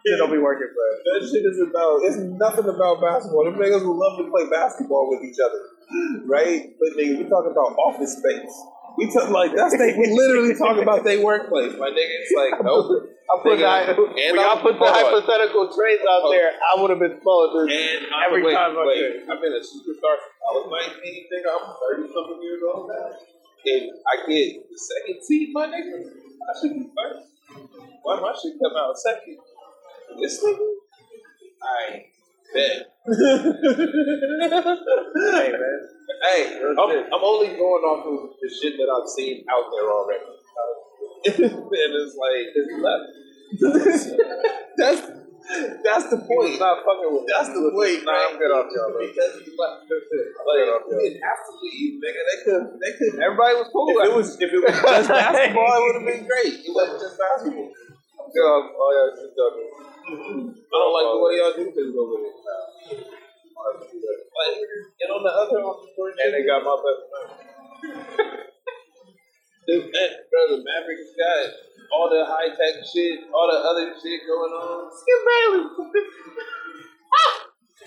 It 0.03 0.17
don't 0.19 0.31
be 0.31 0.37
working 0.37 0.67
for 0.67 0.83
us. 0.91 0.97
that 1.07 1.21
shit 1.31 1.43
is 1.47 1.59
about 1.63 2.03
it's 2.03 2.19
nothing 2.35 2.67
about 2.67 2.99
basketball. 2.99 3.45
Them 3.47 3.55
niggas 3.55 3.87
would 3.87 3.95
love 3.95 4.19
to 4.19 4.27
play 4.27 4.49
basketball 4.51 5.07
with 5.09 5.23
each 5.23 5.39
other. 5.39 5.59
Right? 6.27 6.75
But 6.79 6.99
nigga, 6.99 7.23
we 7.23 7.25
talking 7.31 7.51
about 7.55 7.75
office 7.79 8.19
space. 8.19 8.51
We 8.99 9.07
talk 9.09 9.29
like 9.31 9.55
that's 9.55 9.73
they 9.77 9.95
we 9.95 10.11
literally 10.11 10.53
talk 10.59 10.75
about 10.77 11.03
their 11.03 11.23
workplace. 11.23 11.73
My 11.79 11.87
nigga, 11.89 12.13
it's 12.19 12.33
like 12.35 12.59
nope. 12.63 13.09
I 13.23 13.39
put 13.41 13.55
the, 13.57 13.63
Nigga, 13.63 13.95
when 13.97 14.19
and 14.19 14.39
I'm- 14.43 14.59
put 14.61 14.75
the 14.77 14.85
hypothetical 14.85 15.71
trades 15.71 16.03
out 16.03 16.27
there, 16.29 16.51
I 16.59 16.75
would 16.77 16.91
have 16.91 16.99
been 16.99 17.17
And 17.71 18.03
every 18.27 18.43
wait, 18.43 18.53
time 18.53 18.75
wait. 18.75 19.23
I've 19.25 19.39
been 19.39 19.55
a 19.55 19.63
superstar 19.63 20.13
since 20.19 20.37
I 20.43 20.49
was 20.59 20.67
19, 20.67 21.31
nigga. 21.31 21.49
I'm 21.55 21.63
30 22.03 22.11
something 22.13 22.39
years 22.43 22.61
old 22.67 22.91
now. 22.91 23.07
And 23.65 23.91
I 24.05 24.27
get 24.27 24.69
the 24.69 24.77
second 24.77 25.23
seed, 25.23 25.49
my 25.53 25.67
nigga. 25.67 26.03
I 26.03 26.59
should 26.59 26.73
be 26.73 26.89
first. 26.91 27.27
Why 28.03 28.19
my 28.19 28.33
shit 28.33 28.53
come 28.61 28.75
out 28.77 28.97
second? 28.97 29.37
This 30.19 30.43
nigga? 30.43 30.67
I 31.63 32.05
bet. 32.53 32.89
Hey 35.15 35.51
man, 35.51 35.79
Hey, 36.23 36.59
I'm, 36.61 36.77
I'm 36.77 37.23
only 37.23 37.47
going 37.47 37.83
off 37.83 38.05
of 38.05 38.35
the 38.41 38.49
shit 38.49 38.73
that 38.77 38.87
I've 38.87 39.09
seen 39.09 39.45
out 39.51 39.65
there 39.71 39.89
already. 39.91 40.23
and 41.25 41.93
it's 41.95 42.15
like, 42.15 42.47
it's 42.55 42.73
left. 42.83 43.07
that's 44.77 45.22
that's 45.83 46.07
the 46.07 46.23
point. 46.23 46.55
not 46.59 46.87
fucking 46.87 47.11
with. 47.11 47.27
That's 47.27 47.51
the 47.51 47.67
point, 47.67 48.07
Nah, 48.07 48.31
I'm 48.31 48.39
good 48.39 48.51
off 48.55 48.71
y'all. 48.71 48.95
Bro. 48.95 49.03
Because 49.03 49.43
he 49.43 49.51
left. 49.59 49.83
Like, 49.83 50.63
we 50.87 50.93
didn't 51.03 51.23
have 51.23 51.41
to 51.43 51.53
leave, 51.59 51.99
nigga. 51.99 52.21
They 52.23 52.37
could, 52.47 52.63
they 52.79 52.91
could. 52.95 53.13
Everybody 53.19 53.53
was 53.59 53.69
cool. 53.75 53.91
If 53.91 54.07
it 54.07 54.15
was, 54.15 54.29
if 54.39 54.49
it 54.51 54.61
was 54.63 54.75
just 55.03 55.09
basketball, 55.11 55.67
it 55.67 55.81
would 55.83 55.97
have 55.99 56.07
been 56.07 56.23
great. 56.23 56.63
It 56.63 56.71
wasn't 56.71 56.99
just 57.03 57.19
basketball. 57.19 57.69
I'm 57.69 58.27
good 58.31 58.47
off 58.47 58.71
all 58.71 58.91
y'all 58.95 59.11
shit 59.19 59.35
talking. 59.35 59.69
I 60.07 60.75
don't 60.79 60.93
like 60.95 61.07
the 61.11 61.19
way 61.19 61.33
y'all 61.39 61.55
do 61.59 61.65
things 61.75 61.95
over 61.95 62.15
there. 62.23 62.39
Like, 62.93 64.55
and 64.63 65.09
on 65.11 65.21
the 65.23 65.33
other, 65.33 65.59
on 65.59 65.75
the 65.75 66.03
And 66.23 66.31
they 66.31 66.43
got 66.47 66.63
my 66.63 66.75
best 66.79 67.01
friend. 67.11 67.29
the, 69.67 69.75
eh, 69.75 70.11
bro, 70.31 70.39
the 70.55 70.59
Mavericks 70.63 71.11
got 71.19 71.72
all 71.93 72.09
the 72.09 72.25
high 72.25 72.49
tech 72.57 72.81
shit, 72.81 73.29
all 73.29 73.45
the 73.45 73.59
other 73.61 73.93
shit 74.01 74.25
going 74.25 74.53
on. 74.57 74.89
Skip 74.89 75.21
Bayless. 75.29 75.69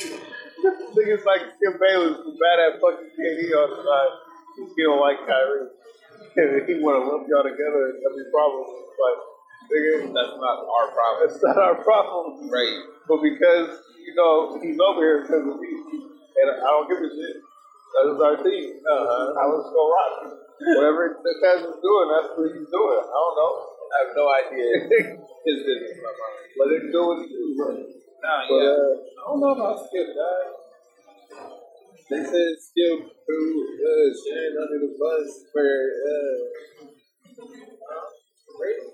Niggas 0.94 1.24
like 1.26 1.42
Skip 1.58 1.74
Bayless 1.82 2.22
who 2.22 2.30
bad 2.38 2.58
at 2.62 2.78
fucking 2.78 3.10
KD 3.18 3.50
on 3.58 3.66
the 3.74 3.78
side. 3.82 4.14
He 4.78 4.82
don't 4.86 5.02
like 5.02 5.18
Kyrie. 5.26 5.68
And 6.36 6.68
he 6.68 6.80
want 6.80 7.00
to 7.00 7.02
lump 7.04 7.26
y'all 7.28 7.44
together 7.44 7.82
and 7.92 7.98
every 8.06 8.26
problem. 8.32 8.64
It's 8.86 8.96
like, 8.96 9.18
nigga, 9.68 9.92
That's 10.14 10.36
not 10.38 10.56
our 10.64 10.86
problem, 10.94 11.18
that's 11.26 11.40
not 11.42 11.58
our 11.58 11.76
problem. 11.82 12.48
right? 12.48 12.76
But 13.08 13.20
because, 13.20 13.82
you 14.00 14.14
know, 14.14 14.56
he's 14.62 14.78
over 14.80 15.00
here 15.02 15.18
because 15.26 15.44
of 15.44 15.56
me. 15.60 15.72
And 16.36 16.46
I 16.60 16.68
don't 16.72 16.88
give 16.88 17.00
a 17.00 17.08
shit. 17.10 17.36
That 17.40 18.04
is 18.12 18.20
our 18.20 18.36
team. 18.44 18.80
Uh-huh. 18.84 19.40
I 19.40 19.44
was 19.48 19.64
go 19.72 19.82
rock. 19.88 20.36
Whatever 20.56 21.20
the 21.20 21.32
guys 21.40 21.64
is 21.64 21.76
doing, 21.80 22.06
that's 22.12 22.32
what 22.36 22.48
he's 22.52 22.68
doing. 22.68 23.00
I 23.00 23.16
don't 23.16 23.36
know. 23.36 23.75
I 23.92 23.96
have 24.06 24.12
no 24.16 24.24
idea 24.30 24.66
his 25.46 25.58
business. 25.66 25.96
My 26.02 26.12
mind. 26.12 26.36
Let 26.58 26.68
it 26.76 26.84
do 26.92 27.00
what 27.06 27.18
it 27.22 27.30
do, 27.30 27.44
bro. 27.56 27.68
Nah, 28.22 28.42
But, 28.48 28.56
yeah. 28.56 28.74
uh, 28.74 28.92
I 28.96 29.20
don't 29.28 29.40
know 29.40 29.52
about 29.54 29.76
Skip, 29.86 30.08
guys. 30.16 30.52
They 32.10 32.22
said 32.22 32.52
Skip 32.58 32.98
threw 33.26 33.46
uh, 33.82 34.08
Shane 34.14 34.54
under 34.56 34.78
the 34.86 34.92
bus 34.98 35.28
for 35.52 35.66
uh, 35.66 36.38
rape. 38.60 38.86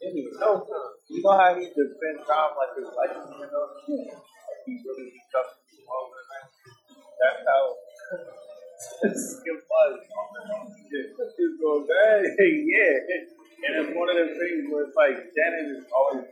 Didn't 0.00 0.18
even 0.18 0.34
know. 0.40 0.66
You 1.10 1.22
know 1.22 1.34
how 1.38 1.54
he 1.54 1.66
just 1.66 1.92
spends 1.98 2.22
time 2.28 2.52
like 2.54 2.72
his 2.78 2.90
life, 2.94 3.16
you 3.16 3.46
know? 3.50 3.66
Like 3.86 4.60
he 4.66 4.72
really 4.86 5.10
all 5.90 6.06
the 6.10 6.22
man. 6.30 6.46
That's 7.18 7.42
how 7.46 7.62
Skip 9.14 9.60
was. 9.68 10.00
It's 11.38 11.56
going 11.60 11.86
bad. 11.86 12.22
yeah. 12.38 13.35
And 13.66 13.72
it's 13.82 13.90
one 13.98 14.06
of 14.06 14.14
those 14.14 14.36
things 14.38 14.62
where 14.70 14.86
it's 14.86 14.94
like 14.94 15.16
Janet 15.34 15.66
is 15.74 15.84
always 15.90 16.22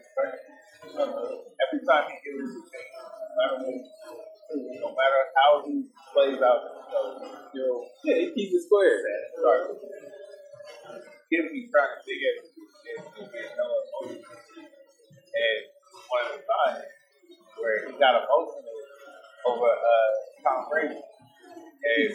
every 0.95 1.81
time 1.83 2.05
he 2.07 2.17
gives 2.23 2.47
a 2.47 2.63
thing, 2.71 2.89
no 2.95 3.35
matter 3.35 3.59
what, 3.67 3.83
no 4.55 4.89
matter 4.95 5.21
how 5.35 5.51
he 5.67 5.91
plays 6.15 6.39
out, 6.39 6.63
you 7.51 7.59
know, 7.59 7.83
Yeah, 8.07 8.23
he 8.23 8.27
keeps 8.39 8.55
it 8.55 8.63
square. 8.71 8.95
sorry. 9.43 9.75
Him, 11.33 11.45
he's 11.51 11.67
trying 11.75 11.91
to 11.91 11.99
dig 12.07 12.23
at 12.23 12.55
and 15.35 15.67
one 16.07 16.23
of 16.31 16.39
the 16.39 16.43
times 16.47 16.87
where 17.59 17.91
he 17.91 17.99
got 17.99 18.23
emotional 18.23 18.79
over 19.47 19.67
uh, 19.67 20.11
Tom 20.45 20.69
Brady, 20.71 20.95
and 20.95 22.15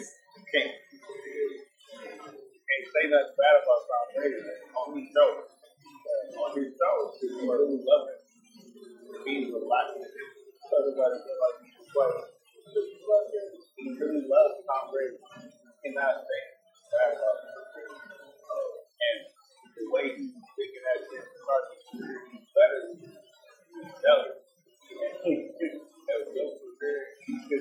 can't 2.70 2.86
say 2.86 3.04
nothing 3.10 3.34
bad 3.34 3.54
about 3.66 3.82
Tom 3.90 4.06
Brady 4.14 4.38
on 4.46 4.86
his 4.94 5.10
show. 5.10 5.30
Uh, 5.42 6.42
on 6.46 6.50
his 6.54 6.70
show, 6.78 6.94
people 7.18 7.50
really 7.50 7.82
love 7.82 8.06
him. 8.06 8.20
He's 9.26 9.50
a 9.50 9.58
lot. 9.58 9.90
Everybody 9.90 11.16
feel 11.18 11.38
like 11.42 11.56
he's 11.66 11.82
playing. 11.90 12.30
He 13.74 13.86
really 13.98 14.22
loves 14.30 14.62
Tom 14.70 14.94
Brady. 14.94 15.18
Cannot 15.82 16.22
say 16.22 16.40
bad 16.94 17.10
about 17.18 17.36
Tom 17.42 17.64
Brady. 17.74 17.90
Uh, 17.90 18.70
and 19.02 19.20
the 19.74 19.84
way 19.90 20.04
he's 20.14 20.30
thinking 20.30 20.84
that 20.86 20.98
shit, 21.10 21.26
he's 21.26 22.48
better. 22.54 22.80
He's 23.02 23.98
better. 23.98 24.30
And 24.38 25.12
he 25.26 25.34
that 26.06 26.16
was 26.22 26.30
your 26.38 26.54
career. 26.78 27.02
He 27.26 27.34
do 27.50 27.58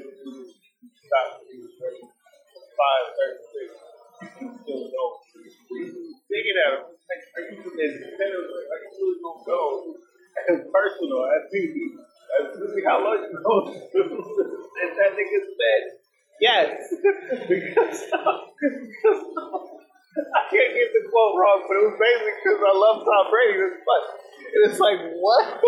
stop 1.01 1.41
when 1.41 1.49
he 1.49 1.57
was 1.65 1.73
35, 1.81 1.97
36. 1.97 3.73
He 3.73 3.88
still 4.27 4.83
know. 4.91 5.07
Thinking 6.29 6.57
at 6.59 6.73
him, 6.75 6.91
like, 7.07 7.23
are 7.35 7.43
you 7.47 7.63
this? 7.63 7.93
Are 7.95 8.79
you 8.79 8.91
really 8.99 9.19
gonna 9.23 9.45
go? 9.45 9.95
And 10.47 10.71
personal, 10.71 11.23
I 11.25 11.39
think 11.51 11.73
that's 12.29 12.55
really 12.59 12.83
how 12.85 13.03
long 13.03 13.19
you 13.23 13.33
know. 13.33 13.73
that 14.99 15.11
nigga 15.15 15.39
said, 15.57 15.83
yes. 16.39 16.69
because, 17.49 17.99
I 20.19 20.41
can't 20.51 20.73
get 20.73 20.89
the 20.93 21.01
quote 21.09 21.35
wrong, 21.37 21.63
but 21.67 21.75
it 21.77 21.83
was 21.85 21.97
basically 21.99 22.35
because 22.43 22.59
I 22.59 22.73
love 22.75 23.05
Tom 23.05 23.25
Brady 23.31 23.55
this 23.59 23.79
much. 23.85 24.07
And 24.49 24.61
it's 24.71 24.79
like, 24.79 24.99
what? 25.21 25.61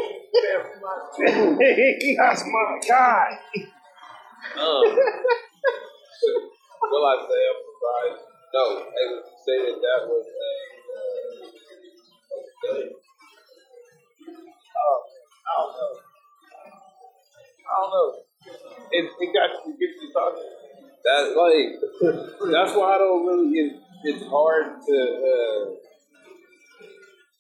That's 2.18 2.44
my 2.46 2.80
guy. 2.88 3.40
Um, 4.58 4.84
will 6.92 7.06
I 7.06 7.16
say? 7.30 7.71
No, 8.54 8.84
I 8.84 9.02
would 9.12 9.24
say 9.46 9.58
that 9.64 9.80
that 9.80 10.08
was 10.08 10.26
a 10.28 10.42
Oh, 14.76 15.00
I 15.48 15.54
don't 15.58 15.74
know. 15.78 15.94
I 17.64 17.74
don't 17.80 17.92
know. 17.92 18.10
It, 18.92 19.06
it 19.20 19.30
got 19.34 19.50
you, 19.66 19.74
get 19.80 19.90
you 20.02 20.12
talking. 20.12 20.52
That 21.04 21.34
like 21.36 22.52
that's 22.52 22.76
why 22.76 22.96
I 22.96 22.98
don't 22.98 23.26
really. 23.26 23.50
It, 23.56 23.80
it's 24.04 24.26
hard 24.28 24.82
to. 24.82 24.98
Uh, 25.00 25.76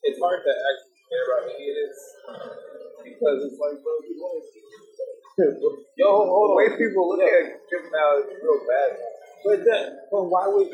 it's 0.03 0.19
hard 0.19 0.39
to 0.43 0.51
actually 0.51 0.97
care 1.11 1.23
about 1.27 1.43
any 1.51 1.69
of 1.69 1.75
this 1.75 1.99
because 3.03 3.37
it's 3.45 3.59
like, 3.59 3.77
bro, 3.83 3.93
you 4.07 4.15
want 4.17 4.43
Yo, 5.97 6.07
hold 6.07 6.51
The 6.51 6.55
way 6.55 6.77
people 6.77 7.09
look 7.09 7.21
at 7.21 7.45
him 7.45 7.83
now 7.91 8.17
is 8.19 8.35
real 8.41 8.61
bad. 8.67 8.97
But 9.45 9.63
that, 9.65 10.07
but 10.11 10.23
why 10.25 10.47
would 10.47 10.69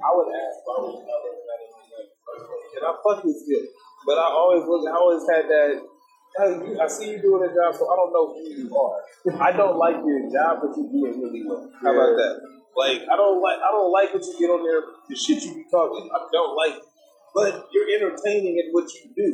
I 0.00 0.08
would 0.14 0.30
ask 0.32 0.56
would 0.66 1.00
I 1.02 1.16
it 1.28 1.38
like, 1.44 1.66
and 2.76 2.82
I 2.84 2.92
fuck 3.02 3.22
this 3.24 3.44
shit. 3.46 3.64
But 4.06 4.18
I 4.18 4.28
always 4.28 4.64
look. 4.68 4.84
I 4.88 4.94
always 4.96 5.24
had 5.28 5.48
that. 5.48 5.70
hey, 6.36 6.50
you- 6.60 6.80
I 6.80 6.86
see 6.88 7.10
you 7.14 7.18
doing 7.22 7.42
a 7.48 7.50
job, 7.54 7.72
so 7.74 7.88
I 7.88 7.94
don't 7.96 8.12
know 8.12 8.34
who 8.34 8.42
you 8.44 8.68
are. 8.76 9.00
I 9.40 9.52
don't 9.56 9.78
like 9.78 9.96
your 10.04 10.28
job, 10.28 10.60
but 10.60 10.76
you 10.76 10.84
do 10.92 11.00
it 11.08 11.16
really 11.16 11.42
well. 11.46 11.70
How 11.80 11.94
about 11.94 12.16
that? 12.20 12.34
Like 12.76 13.06
I 13.06 13.14
don't 13.16 13.40
like 13.40 13.58
I 13.62 13.70
don't 13.70 13.92
like 13.94 14.12
what 14.12 14.24
you 14.26 14.34
get 14.38 14.50
on 14.50 14.66
there, 14.66 14.82
the 15.08 15.14
shit 15.16 15.40
you 15.46 15.54
be 15.54 15.64
talking. 15.70 16.10
I 16.10 16.18
don't 16.32 16.52
like, 16.58 16.82
but 17.32 17.70
you're 17.72 17.88
entertaining 17.96 18.58
at 18.58 18.74
what 18.74 18.90
you 18.92 19.14
do, 19.14 19.28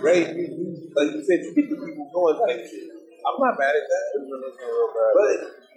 right? 0.00 0.24
You, 0.34 0.44
you 0.56 0.88
like 0.96 1.12
you 1.14 1.20
said, 1.22 1.44
you 1.44 1.52
get 1.54 1.68
the 1.68 1.76
people 1.84 2.08
going 2.10 2.40
type 2.40 2.64
shit. 2.64 2.88
I'm 3.28 3.36
not 3.38 3.58
mad 3.60 3.76
at 3.76 3.84
that, 3.84 4.04
but 5.14 5.36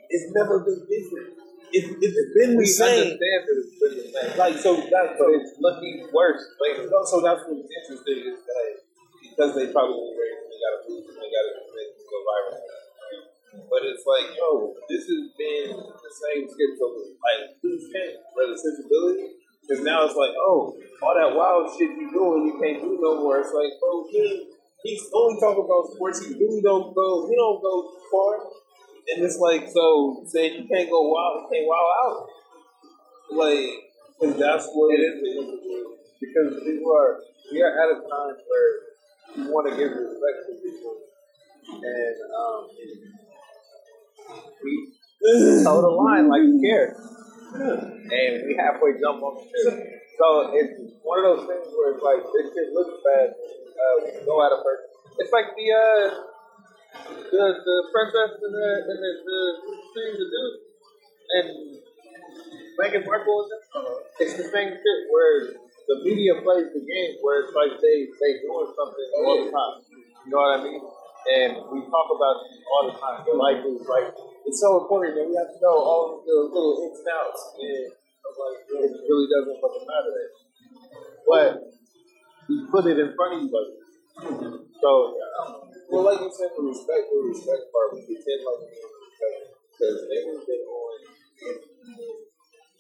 it's 0.10 0.32
never 0.34 0.64
been 0.64 0.88
different. 0.88 1.36
It, 1.72 1.84
it's 2.04 2.20
been 2.36 2.52
the 2.54 2.62
We 2.62 2.68
same. 2.68 3.16
understand 3.16 3.48
that 3.48 3.56
it's 3.64 3.76
been 3.80 3.94
the 3.96 4.08
same. 4.12 4.32
Like 4.38 4.56
so 4.60 4.72
that 4.76 5.08
so, 5.16 5.24
But 5.24 5.40
it's 5.40 5.56
looking 5.60 6.08
worse 6.12 6.44
no, 6.92 7.00
so 7.08 7.24
that's 7.24 7.42
what's 7.48 7.72
interesting 7.72 8.20
is 8.28 8.40
that 8.44 8.68
because 9.24 9.52
they 9.56 9.72
probably 9.72 10.12
didn't 10.12 10.44
they 10.52 10.60
gotta 10.60 10.80
move 10.92 11.08
they 11.08 11.30
gotta 11.32 11.52
go 11.56 12.18
viral. 12.28 12.60
But 13.52 13.84
it's 13.84 14.04
like, 14.08 14.32
yo, 14.36 14.76
this 14.88 15.08
has 15.12 15.24
been 15.36 15.76
the 15.76 16.12
same 16.12 16.44
skit 16.48 16.72
so 16.80 16.88
like 16.92 17.56
who's 17.64 17.88
for 18.36 18.44
the 18.48 18.56
sensibility? 18.56 19.40
Because 19.64 19.84
now 19.84 20.04
it's 20.04 20.16
like, 20.16 20.36
oh, 20.36 20.76
all 21.04 21.16
that 21.16 21.32
wild 21.32 21.72
shit 21.76 21.92
you 21.96 22.12
doing 22.12 22.52
you 22.52 22.56
can't 22.60 22.84
do 22.84 23.00
no 23.00 23.24
more. 23.24 23.40
It's 23.40 23.56
like, 23.56 23.72
bro, 23.80 24.08
he 24.12 24.52
he's 24.84 25.04
only 25.16 25.40
talking 25.40 25.64
about 25.64 25.88
sports, 25.96 26.24
he 26.28 26.36
really 26.36 26.60
don't 26.64 26.92
go 26.96 27.08
he 27.28 27.36
don't 27.36 27.60
go 27.64 27.76
far. 28.12 28.61
And 29.08 29.26
it's 29.26 29.38
like, 29.38 29.68
so 29.70 30.24
saying 30.28 30.64
you 30.64 30.68
can't 30.70 30.90
go 30.90 31.02
wild, 31.02 31.44
you 31.44 31.48
can't 31.52 31.68
wild 31.68 31.92
out. 32.06 32.28
Like, 33.32 33.92
and 34.22 34.40
that's 34.40 34.68
what 34.74 34.94
it 34.94 35.02
is. 35.02 35.18
Because 36.20 36.64
people 36.64 36.92
are, 36.94 37.20
we 37.52 37.62
are 37.62 37.74
at 37.74 37.98
a 37.98 38.00
time 38.02 38.36
where 38.46 38.70
we 39.36 39.44
want 39.50 39.70
to 39.70 39.76
give 39.76 39.90
respect 39.90 40.38
to 40.48 40.54
people. 40.62 40.96
And 41.72 42.16
um, 42.30 42.68
we 44.64 44.74
toe 45.64 45.82
the 45.82 45.90
line 45.90 46.30
like 46.30 46.42
we 46.42 46.62
care. 46.62 46.96
And 47.54 48.48
we 48.48 48.56
halfway 48.56 48.94
jump 49.02 49.24
on 49.24 49.42
the 49.42 49.44
shit. 49.50 49.74
So 50.20 50.54
it's 50.54 50.94
one 51.02 51.26
of 51.26 51.26
those 51.26 51.48
things 51.50 51.68
where 51.74 51.98
it's 51.98 52.04
like, 52.04 52.22
this 52.22 52.54
shit 52.54 52.70
looks 52.74 53.02
bad. 53.02 53.34
Uh, 53.34 53.94
we 54.06 54.12
can 54.12 54.26
go 54.26 54.46
at 54.46 54.54
a 54.54 54.62
person. 54.62 54.86
It's 55.18 55.34
like 55.34 55.50
the, 55.58 55.68
uh, 55.74 56.31
the, 56.92 57.44
the 57.64 57.78
princess 57.92 58.32
and 58.42 58.54
the, 58.54 58.70
and 58.92 59.00
the, 59.00 59.12
the 59.24 59.40
thing 59.96 60.12
to 60.20 60.26
do. 60.28 60.44
And 61.32 61.48
is 62.82 62.94
in 62.94 63.04
It's 64.20 64.36
the 64.38 64.48
same 64.52 64.72
shit 64.74 65.00
where 65.12 65.54
the 65.88 65.96
media 66.04 66.36
plays 66.44 66.72
the 66.74 66.84
game 66.84 67.20
where 67.22 67.46
it's 67.46 67.54
like 67.56 67.80
they 67.80 68.08
they 68.20 68.42
doing 68.44 68.70
something 68.76 69.10
all 69.24 69.38
the 69.46 69.50
time. 69.52 69.76
You 70.26 70.32
know 70.32 70.42
what 70.42 70.60
I 70.60 70.64
mean? 70.64 70.82
And 70.82 71.52
we 71.70 71.86
talk 71.88 72.08
about 72.10 72.38
all 72.42 72.84
the 72.90 72.96
time. 72.98 73.22
Life 73.38 73.64
is 73.64 73.88
like 73.88 74.12
it's 74.46 74.60
so 74.60 74.82
important 74.82 75.16
that 75.16 75.26
we 75.28 75.36
have 75.38 75.52
to 75.54 75.60
know 75.62 75.78
all 75.78 76.24
the 76.26 76.36
little 76.52 76.84
ins 76.90 77.00
and 77.00 77.08
outs. 77.16 77.42
And 77.60 77.94
like, 78.32 78.60
it 78.66 78.92
really 79.08 79.28
doesn't 79.30 79.58
fucking 79.62 79.86
matter. 79.88 80.14
But 81.28 81.50
you 82.50 82.68
put 82.72 82.86
it 82.88 82.98
in 82.98 83.14
front 83.16 83.36
of 83.36 83.40
you 83.44 83.50
like. 83.52 83.72
So 84.82 84.90
yeah, 85.16 85.71
Well, 85.92 86.08
like 86.08 86.24
you 86.24 86.32
said, 86.32 86.56
the 86.56 86.64
respect, 86.64 87.12
the 87.12 87.20
respect 87.20 87.68
part, 87.68 87.92
we 87.92 88.00
pretend 88.08 88.48
like 88.48 88.64
we 88.64 88.72
didn't 88.72 88.96
respect 88.96 89.44
because 89.76 89.98
they 90.08 90.20
were 90.24 90.40
been 90.40 90.64
on 90.72 90.96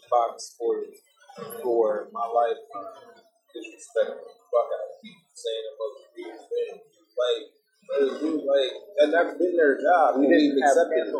Fox 0.07 0.55
Sports 0.55 0.95
for 1.59 2.07
my 2.15 2.23
lifetime. 2.23 3.19
Disrespect 3.51 4.15
the 4.15 4.31
fuck 4.31 4.67
out 4.71 4.87
of 4.87 4.95
people 5.03 5.27
saying 5.35 5.65
about 5.75 5.91
the 5.91 5.99
most 5.99 6.07
weird 6.15 6.39
things. 6.39 6.83
Like, 7.19 7.43
dude, 8.15 8.47
like, 8.47 8.71
and 9.03 9.09
that's 9.11 9.35
been 9.35 9.59
their 9.59 9.75
job. 9.75 10.15
we 10.15 10.31
didn't 10.31 10.55
we've 10.55 10.63
accepted 10.63 11.11
it. 11.11 11.19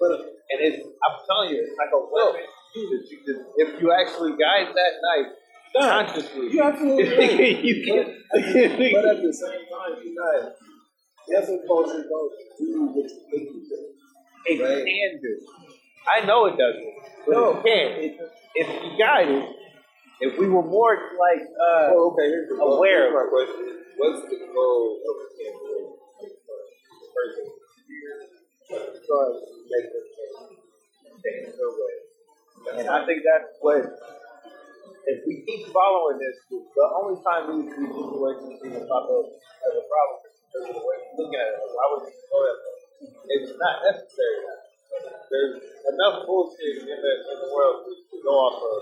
But 0.00 0.12
and 0.24 0.58
it's 0.64 0.80
I'm 0.80 1.16
telling 1.28 1.52
you, 1.52 1.68
it's 1.68 1.76
like 1.76 1.92
a 1.92 2.00
weapon 2.00 2.48
that 2.48 3.04
you 3.12 3.18
just 3.28 3.44
if 3.60 3.76
you 3.76 3.92
actually 3.92 4.40
guide 4.40 4.72
that 4.72 4.92
knife 5.04 5.36
consciously, 5.80 6.48
You 6.52 6.62
absolutely 6.62 7.08
right. 7.16 7.64
you 7.64 7.76
can. 7.84 8.04
But 8.92 9.04
at 9.04 9.22
the 9.22 9.32
same 9.32 9.64
time, 9.68 9.92
you 10.04 10.14
not. 10.14 10.52
Cancel 11.28 11.58
culture 11.66 12.04
don't 12.08 12.32
do 12.58 12.86
what 12.94 13.10
you 13.10 13.20
think 13.30 13.44
you 13.50 13.62
do. 13.68 13.78
It 14.46 14.62
Right. 14.62 14.84
can 14.86 15.20
do. 15.20 15.34
I 16.06 16.24
know 16.24 16.46
it 16.46 16.56
doesn't, 16.56 16.94
but 17.26 17.32
No. 17.34 17.50
it 17.50 17.64
can. 17.66 17.86
If, 18.04 18.12
if 18.54 18.68
you 18.84 18.90
guide 18.98 19.28
it, 19.28 19.44
if 20.20 20.38
we 20.38 20.48
were 20.48 20.62
more 20.62 20.94
like 21.18 21.42
uh, 21.42 21.90
Well, 21.92 22.14
okay, 22.14 22.26
here's 22.30 22.48
the 22.48 22.54
Aware. 22.62 23.10
here's 23.10 23.14
my 23.14 23.26
question. 23.28 23.82
What's 23.98 24.22
the 24.30 24.38
goal 24.54 25.00
of 25.02 25.14
the 25.18 25.28
campaign? 25.44 25.86
Person 27.16 27.46
trying 29.06 29.34
to 29.34 29.46
make 29.72 29.86
them 29.92 30.06
change. 30.14 30.58
Change 31.22 31.56
their 31.56 31.72
way. 31.74 31.94
And 32.80 32.88
I 32.88 33.06
think 33.06 33.22
that's 33.24 33.50
what, 33.60 33.82
if 35.06 35.22
we 35.22 35.46
keep 35.46 35.70
following 35.70 36.18
this, 36.18 36.34
the 36.50 36.86
only 36.98 37.22
time 37.22 37.42
we 37.46 37.70
these, 37.70 37.78
these 37.78 37.94
situations 37.94 38.58
even 38.66 38.82
pop 38.90 39.06
up 39.06 39.26
as 39.30 39.72
a 39.78 39.84
problem 39.86 40.18
is 40.26 40.34
because 40.42 40.64
of 40.66 40.74
the 40.74 40.82
way 40.82 40.96
we're 40.98 41.14
looking 41.22 41.38
at 41.38 41.46
it. 41.46 41.62
Why 41.62 41.84
would 41.94 42.10
you 42.10 42.26
go 42.26 42.38
that 42.42 42.58
way? 42.58 42.74
It's 43.38 43.54
not 43.54 43.76
necessary. 43.86 44.38
There's 45.30 45.54
enough 45.94 46.26
bullshit 46.26 46.82
in 46.82 46.98
the, 46.98 47.12
in 47.22 47.36
the 47.38 47.50
world 47.54 47.86
to, 47.86 47.92
to 47.94 48.16
go 48.22 48.34
off 48.34 48.58
of 48.58 48.78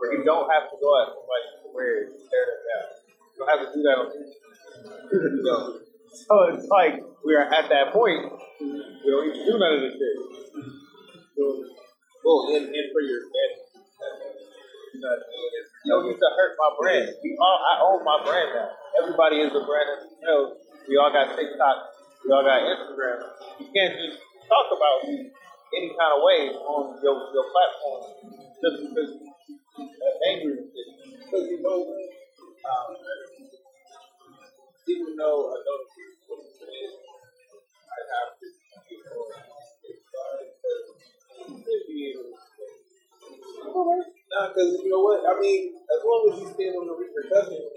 where 0.00 0.16
you 0.16 0.24
don't 0.24 0.48
have 0.48 0.72
to 0.72 0.76
go 0.80 0.90
at 1.02 1.12
somebody 1.12 1.44
to 1.52 1.66
you 1.68 2.24
tear 2.24 2.44
them 2.48 2.60
down. 2.64 2.86
You 3.04 3.36
don't 3.36 3.50
have 3.52 3.62
to 3.64 3.70
do 3.72 3.80
that 3.84 3.96
on 4.00 4.06
you 4.16 5.44
know. 5.44 5.60
So 6.08 6.34
it's 6.56 6.68
like 6.68 7.04
we're 7.24 7.42
at 7.42 7.68
that 7.68 7.92
point, 7.92 8.32
we 8.60 9.08
don't 9.12 9.28
even 9.28 9.44
do 9.44 9.58
none 9.58 9.72
of 9.76 9.80
this 9.84 9.92
shit. 9.92 10.16
Well, 12.24 12.56
and, 12.56 12.64
and 12.64 12.86
for 12.92 13.02
your 13.04 13.28
family. 13.28 14.35
It. 14.96 15.64
You 15.84 15.90
don't 15.92 16.08
need 16.08 16.16
to 16.16 16.30
hurt 16.32 16.56
my 16.56 16.70
brand. 16.80 17.12
We 17.22 17.36
all, 17.36 17.58
I 17.60 17.74
own 17.84 18.00
my 18.00 18.18
brand 18.24 18.48
now. 18.56 18.70
Everybody 19.02 19.44
is 19.44 19.52
a 19.52 19.62
brand 19.64 19.88
in 19.92 19.98
themselves. 20.08 20.64
We 20.88 20.96
all 20.96 21.12
got 21.12 21.36
TikTok. 21.36 21.76
We 22.24 22.32
all 22.32 22.42
got 22.42 22.64
Instagram. 22.64 23.18
You 23.60 23.68
can't 23.76 23.92
just 23.92 24.24
talk 24.48 24.66
about 24.72 25.04
me 25.04 25.28
any 25.76 25.90
kind 25.92 26.12
of 26.16 26.20
way 26.24 26.56
on 26.56 26.96
your, 27.04 27.16
your 27.34 27.46
platform 27.52 28.02
just 28.64 28.76
because 28.88 29.10
you're 29.76 30.18
angry 30.32 30.64
and 30.64 30.68
shit. 30.72 30.88
Because 31.28 31.44
you 31.50 31.60
know? 31.60 31.84
Um, 32.66 32.98
even 34.88 35.14
though 35.18 35.52
I 35.52 35.56
know 35.60 35.76
the 35.82 35.88
people 35.92 36.34
what 36.34 36.40
I'm 36.40 36.50
saying, 36.56 36.94
I 37.84 37.98
have 38.16 38.32
to 38.38 38.46
because 38.86 39.36
should 41.66 41.86
be 41.86 42.14
able 42.14 42.30
to. 42.30 44.25
Nah, 44.36 44.52
because 44.52 44.68
you 44.84 44.92
know 44.92 45.00
what? 45.00 45.24
I 45.24 45.32
mean, 45.40 45.72
as 45.88 46.00
long 46.04 46.28
as 46.28 46.36
you 46.36 46.46
stand 46.52 46.76
on 46.76 46.84
the 46.84 46.92
repercussions, 46.92 47.72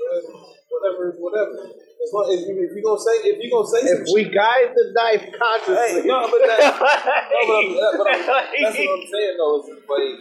whatever 0.68 1.08
is 1.08 1.16
whatever. 1.16 1.56
As 1.56 2.12
long 2.12 2.28
as 2.36 2.44
you, 2.44 2.52
if 2.60 2.76
you 2.76 2.84
gonna 2.84 3.00
say, 3.00 3.16
if 3.32 3.40
you 3.40 3.48
gonna 3.48 3.72
say 3.72 3.80
If 3.88 4.04
we 4.12 4.28
guide 4.28 4.76
the 4.76 4.92
knife 4.92 5.24
Hey, 5.24 5.40
consciously. 5.40 6.04
no, 6.12 6.28
but 6.28 6.44
that, 6.44 6.60
no, 6.60 7.40
but, 7.48 7.56
I'm, 7.64 7.68
that, 7.80 7.92
but 7.96 8.08
I'm, 8.12 8.24
that's 8.28 8.76
what 8.76 8.92
I'm 8.92 9.08
saying 9.08 9.36
though. 9.40 9.56
Is 9.64 9.88
like 9.88 10.20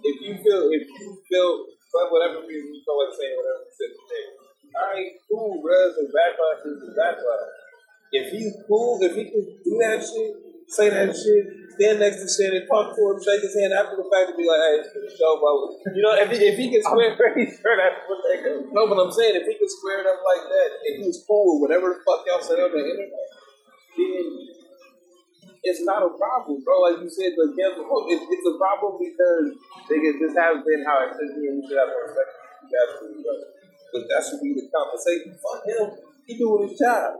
if 0.00 0.16
you 0.24 0.32
feel 0.40 0.72
if 0.72 0.84
you 0.88 1.08
feel 1.28 1.48
for 1.92 2.08
whatever 2.08 2.40
reason 2.48 2.72
you 2.72 2.80
feel 2.80 2.96
like 2.96 3.12
saying 3.12 3.36
whatever 3.36 3.60
you 3.68 3.72
said 3.76 3.92
today, 3.92 4.24
all 4.72 4.88
right, 4.96 5.12
cool, 5.28 5.60
bro. 5.60 5.76
The 5.92 6.08
backlash 6.08 6.60
is 6.72 6.76
the 6.88 6.92
backlash. 6.96 7.52
If 8.16 8.32
he's 8.32 8.56
cool, 8.64 8.96
if 9.04 9.12
he 9.12 9.28
can 9.28 9.44
do 9.60 9.72
that 9.84 10.00
shit, 10.00 10.55
say 10.68 10.90
that 10.90 11.14
shit, 11.14 11.44
stand 11.78 12.00
next 12.00 12.24
to 12.24 12.28
shit 12.28 12.52
and 12.54 12.66
talk 12.66 12.96
to 12.96 13.00
him, 13.00 13.16
shake 13.22 13.42
his 13.42 13.54
hand 13.54 13.72
after 13.72 13.96
the 13.96 14.06
fact, 14.08 14.34
and 14.34 14.38
be 14.38 14.48
like, 14.48 14.62
hey, 14.62 14.74
it's 14.82 14.90
for 14.90 15.02
the 15.02 15.12
show, 15.12 15.38
but 15.38 15.94
you 15.94 16.02
know, 16.02 16.14
if 16.16 16.28
he 16.32 16.38
if 16.42 16.56
he 16.58 16.66
can 16.72 16.82
square, 16.82 17.12
I'm 17.12 17.16
pretty 17.16 17.46
sure 17.46 17.74
that's 17.76 18.02
what 18.08 18.20
they 18.26 18.42
do. 18.42 18.70
no, 18.72 18.88
but 18.90 18.98
I'm 18.98 19.12
saying 19.12 19.38
if 19.38 19.46
he 19.46 19.54
can 19.54 19.70
square 19.70 20.02
it 20.02 20.08
up 20.08 20.20
like 20.20 20.44
that, 20.48 20.68
if 20.90 20.94
he's 21.04 21.22
cool 21.28 21.60
with 21.60 21.70
whatever 21.70 21.94
the 21.94 22.00
fuck 22.02 22.26
y'all 22.26 22.42
said 22.42 22.58
on 22.58 22.72
the 22.74 22.82
internet, 22.82 23.26
then 23.94 24.24
it's 25.66 25.82
not 25.82 26.06
a 26.06 26.10
problem, 26.14 26.62
bro. 26.62 26.74
Like 26.86 27.02
you 27.02 27.10
said, 27.10 27.34
the 27.34 27.50
cancel 27.54 27.86
culture, 27.90 28.10
oh, 28.10 28.14
it's, 28.14 28.24
it's 28.30 28.46
a 28.46 28.54
problem 28.54 29.02
because 29.02 29.46
nigga, 29.90 30.14
this 30.22 30.34
has 30.34 30.62
been 30.62 30.82
how 30.86 31.02
it 31.02 31.10
should 31.14 31.34
be, 31.34 31.50
and 31.50 31.58
we 31.58 31.62
should 31.66 31.78
have 31.78 31.90
more 31.90 32.06
respect. 32.06 32.30
You 32.66 33.22
right. 33.22 33.54
But 33.94 34.02
that 34.10 34.20
should 34.26 34.42
be 34.42 34.54
the 34.54 34.66
conversation. 34.70 35.38
Fuck 35.38 35.62
him. 35.66 35.86
He 36.26 36.38
doing 36.38 36.68
his 36.68 36.78
job. 36.78 37.14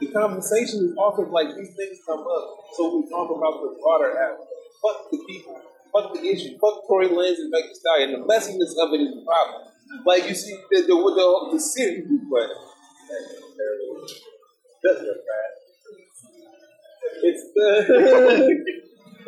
The 0.00 0.08
conversation 0.12 0.88
is 0.88 0.94
often 0.96 1.30
like 1.30 1.54
these 1.54 1.74
things 1.76 1.98
come 2.06 2.20
up, 2.20 2.44
so 2.76 2.96
we 2.96 3.08
talk 3.10 3.28
about 3.28 3.60
the 3.60 3.76
broader 3.80 4.16
aspect. 4.16 4.48
Fuck 4.80 5.10
the 5.12 5.18
people. 5.28 5.60
Fuck 5.92 6.14
the 6.14 6.24
issue. 6.24 6.56
Fuck 6.58 6.88
Tory 6.88 7.08
Lanez 7.08 7.36
and 7.36 7.50
Megan 7.50 7.74
Stallion. 7.74 8.12
The 8.12 8.24
messiness 8.24 8.72
of 8.80 8.94
it 8.94 9.02
is 9.04 9.14
the 9.14 9.24
problem. 9.26 9.68
Like 10.06 10.28
you 10.28 10.34
see 10.34 10.56
the 10.70 10.80
the 10.82 10.96
the, 10.96 11.48
the 11.52 11.60
city, 11.60 12.02
but 12.30 12.48
it's 17.22 17.44
the 17.54 18.80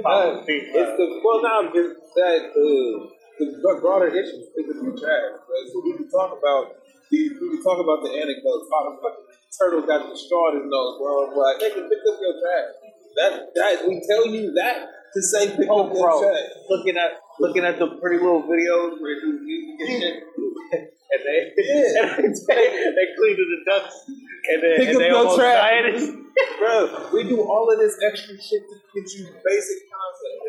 Uh, 0.03 0.41
it's 0.49 0.93
the 0.97 1.07
well 1.23 1.43
now 1.43 1.69
it's 1.69 2.01
that 2.17 2.43
uh, 2.49 3.13
the 3.39 3.79
broader 3.81 4.09
issue 4.09 4.41
is 4.41 4.49
the 4.57 4.97
trash. 4.97 5.37
Right? 5.37 5.67
So 5.69 5.83
we 5.85 5.93
can 5.97 6.09
talk 6.09 6.33
about 6.33 6.81
the 7.11 7.19
we 7.29 7.47
can 7.53 7.63
talk 7.63 7.79
about 7.79 8.01
the 8.03 8.11
anecdotes. 8.17 8.67
How 8.73 8.89
the 8.89 8.97
fucking 9.03 9.32
turtle 9.59 9.83
got 9.87 10.09
destroyed 10.09 10.55
in 10.57 10.63
his 10.65 10.71
nose, 10.71 10.99
bro. 10.99 11.29
they 11.61 11.71
can 11.71 11.85
pick 11.89 12.03
up 12.09 12.17
your 12.21 12.35
trash. 12.41 12.69
That 13.17 13.33
that 13.55 13.75
we 13.89 14.01
tell 14.09 14.27
you 14.27 14.53
that 14.57 14.89
to 15.15 15.21
say 15.23 15.55
pick 15.57 15.69
Oh, 15.69 15.87
up 15.89 15.93
your 15.93 16.09
bro, 16.09 16.23
trash. 16.23 16.49
looking 16.71 16.97
at 16.97 17.21
looking 17.39 17.65
at 17.65 17.79
the 17.79 17.89
pretty 18.01 18.17
little 18.17 18.43
videos 18.43 19.01
where 19.01 19.13
using 19.21 19.77
shit, 20.01 20.23
and 20.73 21.21
they 21.27 21.53
Yeah. 21.57 22.17
and 22.25 22.35
they, 22.35 22.65
they 22.97 23.07
cleaned 23.19 23.37
the 23.39 23.61
ducks, 23.69 23.95
and 24.09 24.63
then 24.63 24.77
Pick 24.81 24.89
and 24.89 24.97
up 24.97 25.01
they 25.03 25.09
your 25.09 25.17
almost 25.19 25.39
trash. 25.39 25.61
died. 25.61 26.19
Bro, 26.59 27.11
we 27.13 27.25
do 27.25 27.43
all 27.43 27.71
of 27.71 27.79
this 27.79 27.95
extra 28.09 28.33
shit 28.41 28.63
to 28.65 28.77
get 28.95 29.13
you 29.13 29.27
basic 29.45 29.79
concept 29.93 30.41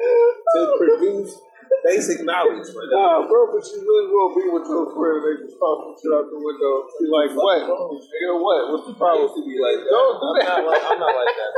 to 0.55 0.75
produce 0.79 1.35
basic 1.83 2.23
knowledge. 2.23 2.67
Bro. 2.71 2.83
Uh, 2.83 2.95
nah, 2.95 3.17
bro, 3.27 3.51
but 3.51 3.63
you 3.71 3.79
really 3.83 4.07
will 4.11 4.31
be 4.35 4.45
with 4.49 4.65
your 4.67 4.85
friend. 4.95 5.17
They 5.23 5.33
just 5.45 5.57
some 5.59 5.95
shit 5.99 6.11
out 6.13 6.27
the 6.31 6.39
window. 6.39 6.73
Be 6.99 7.07
like, 7.11 7.31
what? 7.35 7.61
Nigga, 7.67 8.33
what? 8.39 8.59
What's 8.71 8.87
the 8.87 8.95
problem? 8.95 9.29
to 9.33 9.41
be 9.45 9.55
like 9.59 9.79
that. 9.83 9.91
Don't 9.91 10.15
do 10.19 10.27
I'm 10.27 10.35
that. 10.39 10.47
not 10.47 10.67
like, 10.67 10.83
I'm 10.83 10.99
not 10.99 11.13
like 11.15 11.33
that. 11.35 11.51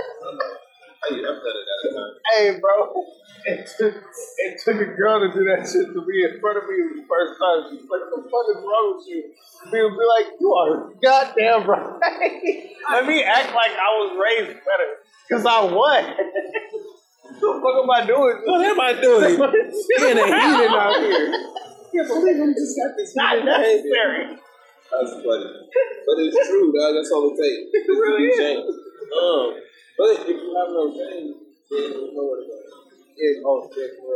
I, 1.06 1.08
I've 1.14 1.22
done 1.22 1.58
it 1.58 1.68
at 1.70 1.80
a 1.86 1.90
time. 1.94 2.14
Hey, 2.34 2.46
bro, 2.60 2.76
It 3.46 3.70
took, 3.78 3.94
it 3.94 4.54
took 4.66 4.78
a 4.82 4.90
girl 4.98 5.22
to 5.22 5.30
do 5.30 5.46
that 5.46 5.70
shit 5.70 5.94
to 5.94 6.02
be 6.02 6.18
in 6.26 6.40
front 6.42 6.58
of 6.58 6.66
me 6.66 6.76
the 6.98 7.06
first 7.06 7.38
time. 7.38 7.70
She's 7.70 7.86
like, 7.86 8.02
what 8.10 8.26
the 8.26 8.26
fuck 8.26 8.46
is 8.58 8.60
wrong 8.66 8.98
with 8.98 9.06
you? 9.06 9.22
Me 9.70 9.84
would 9.86 9.94
be 9.94 10.06
like, 10.18 10.34
you 10.42 10.50
are 10.50 10.90
goddamn 10.98 11.70
right. 11.70 12.02
Let 12.90 13.06
me 13.06 13.22
act 13.22 13.54
like 13.54 13.72
I 13.78 13.90
was 14.02 14.18
raised 14.18 14.58
better, 14.66 14.92
cause 15.30 15.46
I 15.46 15.62
was. 15.66 16.06
what 17.40 17.54
the 17.56 17.62
fuck 17.62 17.76
am 17.84 17.92
I 17.92 18.02
doing? 18.06 18.38
What 18.46 18.62
am 18.66 18.80
I 18.80 18.92
doing? 19.00 19.32
Being 19.36 20.18
a 20.20 20.26
heathen 20.26 20.72
out 20.76 20.96
here. 21.00 21.26
Can't 21.92 22.08
believe 22.08 22.38
I 22.42 22.48
just 22.54 22.74
got 22.76 22.92
this 22.98 23.16
Not 23.16 23.32
heathen 23.40 23.46
behavior. 23.46 23.84
necessary. 23.84 24.24
That's 24.92 25.12
funny. 25.24 25.50
But 26.06 26.16
it's 26.24 26.38
true, 26.48 26.70
dog. 26.72 26.92
That's 26.96 27.12
all 27.12 27.32
it 27.32 27.36
takes. 27.40 27.62
It's 27.76 27.90
really 27.90 28.28
is. 28.30 28.38
change. 28.40 28.66
Um, 28.66 29.48
but 29.98 30.08
if 30.16 30.28
you 30.28 30.36
have 30.56 30.70
no 30.76 30.84
change, 30.92 31.36
then 31.72 31.84
you 31.96 32.12
know 32.14 32.26
where 32.26 32.42
to 32.42 32.48
go. 32.48 32.58
Yeah, 33.16 33.48
oh, 33.48 33.70
shit, 33.74 33.96
bro. 34.00 34.16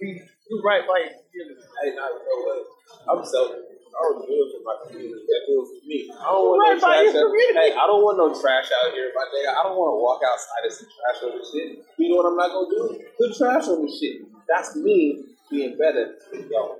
You 0.00 0.62
right, 0.64 0.82
like 0.88 1.12
you 1.32 1.46
know, 1.46 1.54
Hey, 1.82 1.94
now 1.94 2.08
know 2.08 2.38
what? 2.42 2.66
I'm 3.08 3.24
selfish. 3.24 3.69
I 3.90 3.98
don't 4.06 4.22
for 4.22 4.62
my 4.62 4.76
community. 4.86 5.26
That 5.26 5.40
feels 5.46 5.68
for 5.74 5.82
me. 5.86 6.08
I 6.14 6.30
don't 6.30 6.46
want 6.46 6.58
Right 6.62 6.74
no 6.74 6.80
trash. 6.80 7.10
Out, 7.10 7.30
hey, 7.58 7.70
I 7.74 7.84
don't 7.90 8.02
want 8.02 8.16
no 8.18 8.28
trash 8.30 8.68
out 8.70 8.92
here, 8.94 9.10
my 9.14 9.26
nigga. 9.28 9.50
I 9.50 9.62
don't 9.66 9.76
want 9.76 9.90
to 9.92 10.00
walk 10.00 10.20
outside 10.22 10.62
and 10.64 10.72
see 10.72 10.86
trash 10.86 11.18
the 11.20 11.42
shit. 11.42 11.84
You 11.98 12.08
know 12.10 12.22
what 12.22 12.30
I'm 12.30 12.38
not 12.38 12.50
gonna 12.54 12.70
do? 12.70 13.02
Put 13.18 13.36
trash 13.36 13.66
the 13.66 13.88
shit. 13.90 14.22
That's 14.48 14.76
me 14.76 15.24
being 15.50 15.76
better. 15.76 16.14
Yo. 16.32 16.78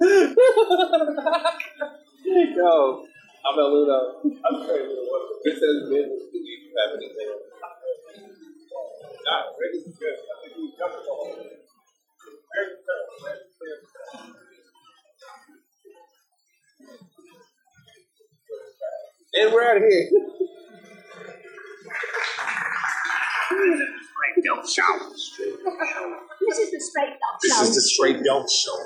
Yo, 2.24 3.06
I'm 3.46 3.58
El 3.58 3.68
Ludo. 3.72 4.20
I'm 4.24 4.56
crazy. 4.66 4.96
This 5.44 5.60
has 5.60 5.88
been 5.88 6.08
the 6.08 6.18
Stevie 6.28 6.72
Family 6.72 7.08
Thing. 7.14 7.30
Nah, 9.24 9.52
Reggie's 9.60 9.96
good. 9.96 10.16
I 10.16 10.34
think 10.42 10.56
we 10.56 10.72
got 10.78 10.90
it 10.92 11.08
all. 11.08 11.24
Very 11.36 11.48
good. 11.48 11.63
And 19.36 19.52
we're 19.52 19.64
out 19.68 19.76
of 19.78 19.82
here. 19.82 20.08
Straight 23.50 24.44
don't 24.44 24.68
show. 24.68 24.98
This 26.46 26.58
is 26.58 26.70
the 26.70 26.80
straight 26.80 27.10
dog 27.10 27.40
This 27.42 27.60
is 27.60 27.74
the 27.74 27.80
straight 27.80 28.22
don't 28.24 28.50
show. 28.50 28.78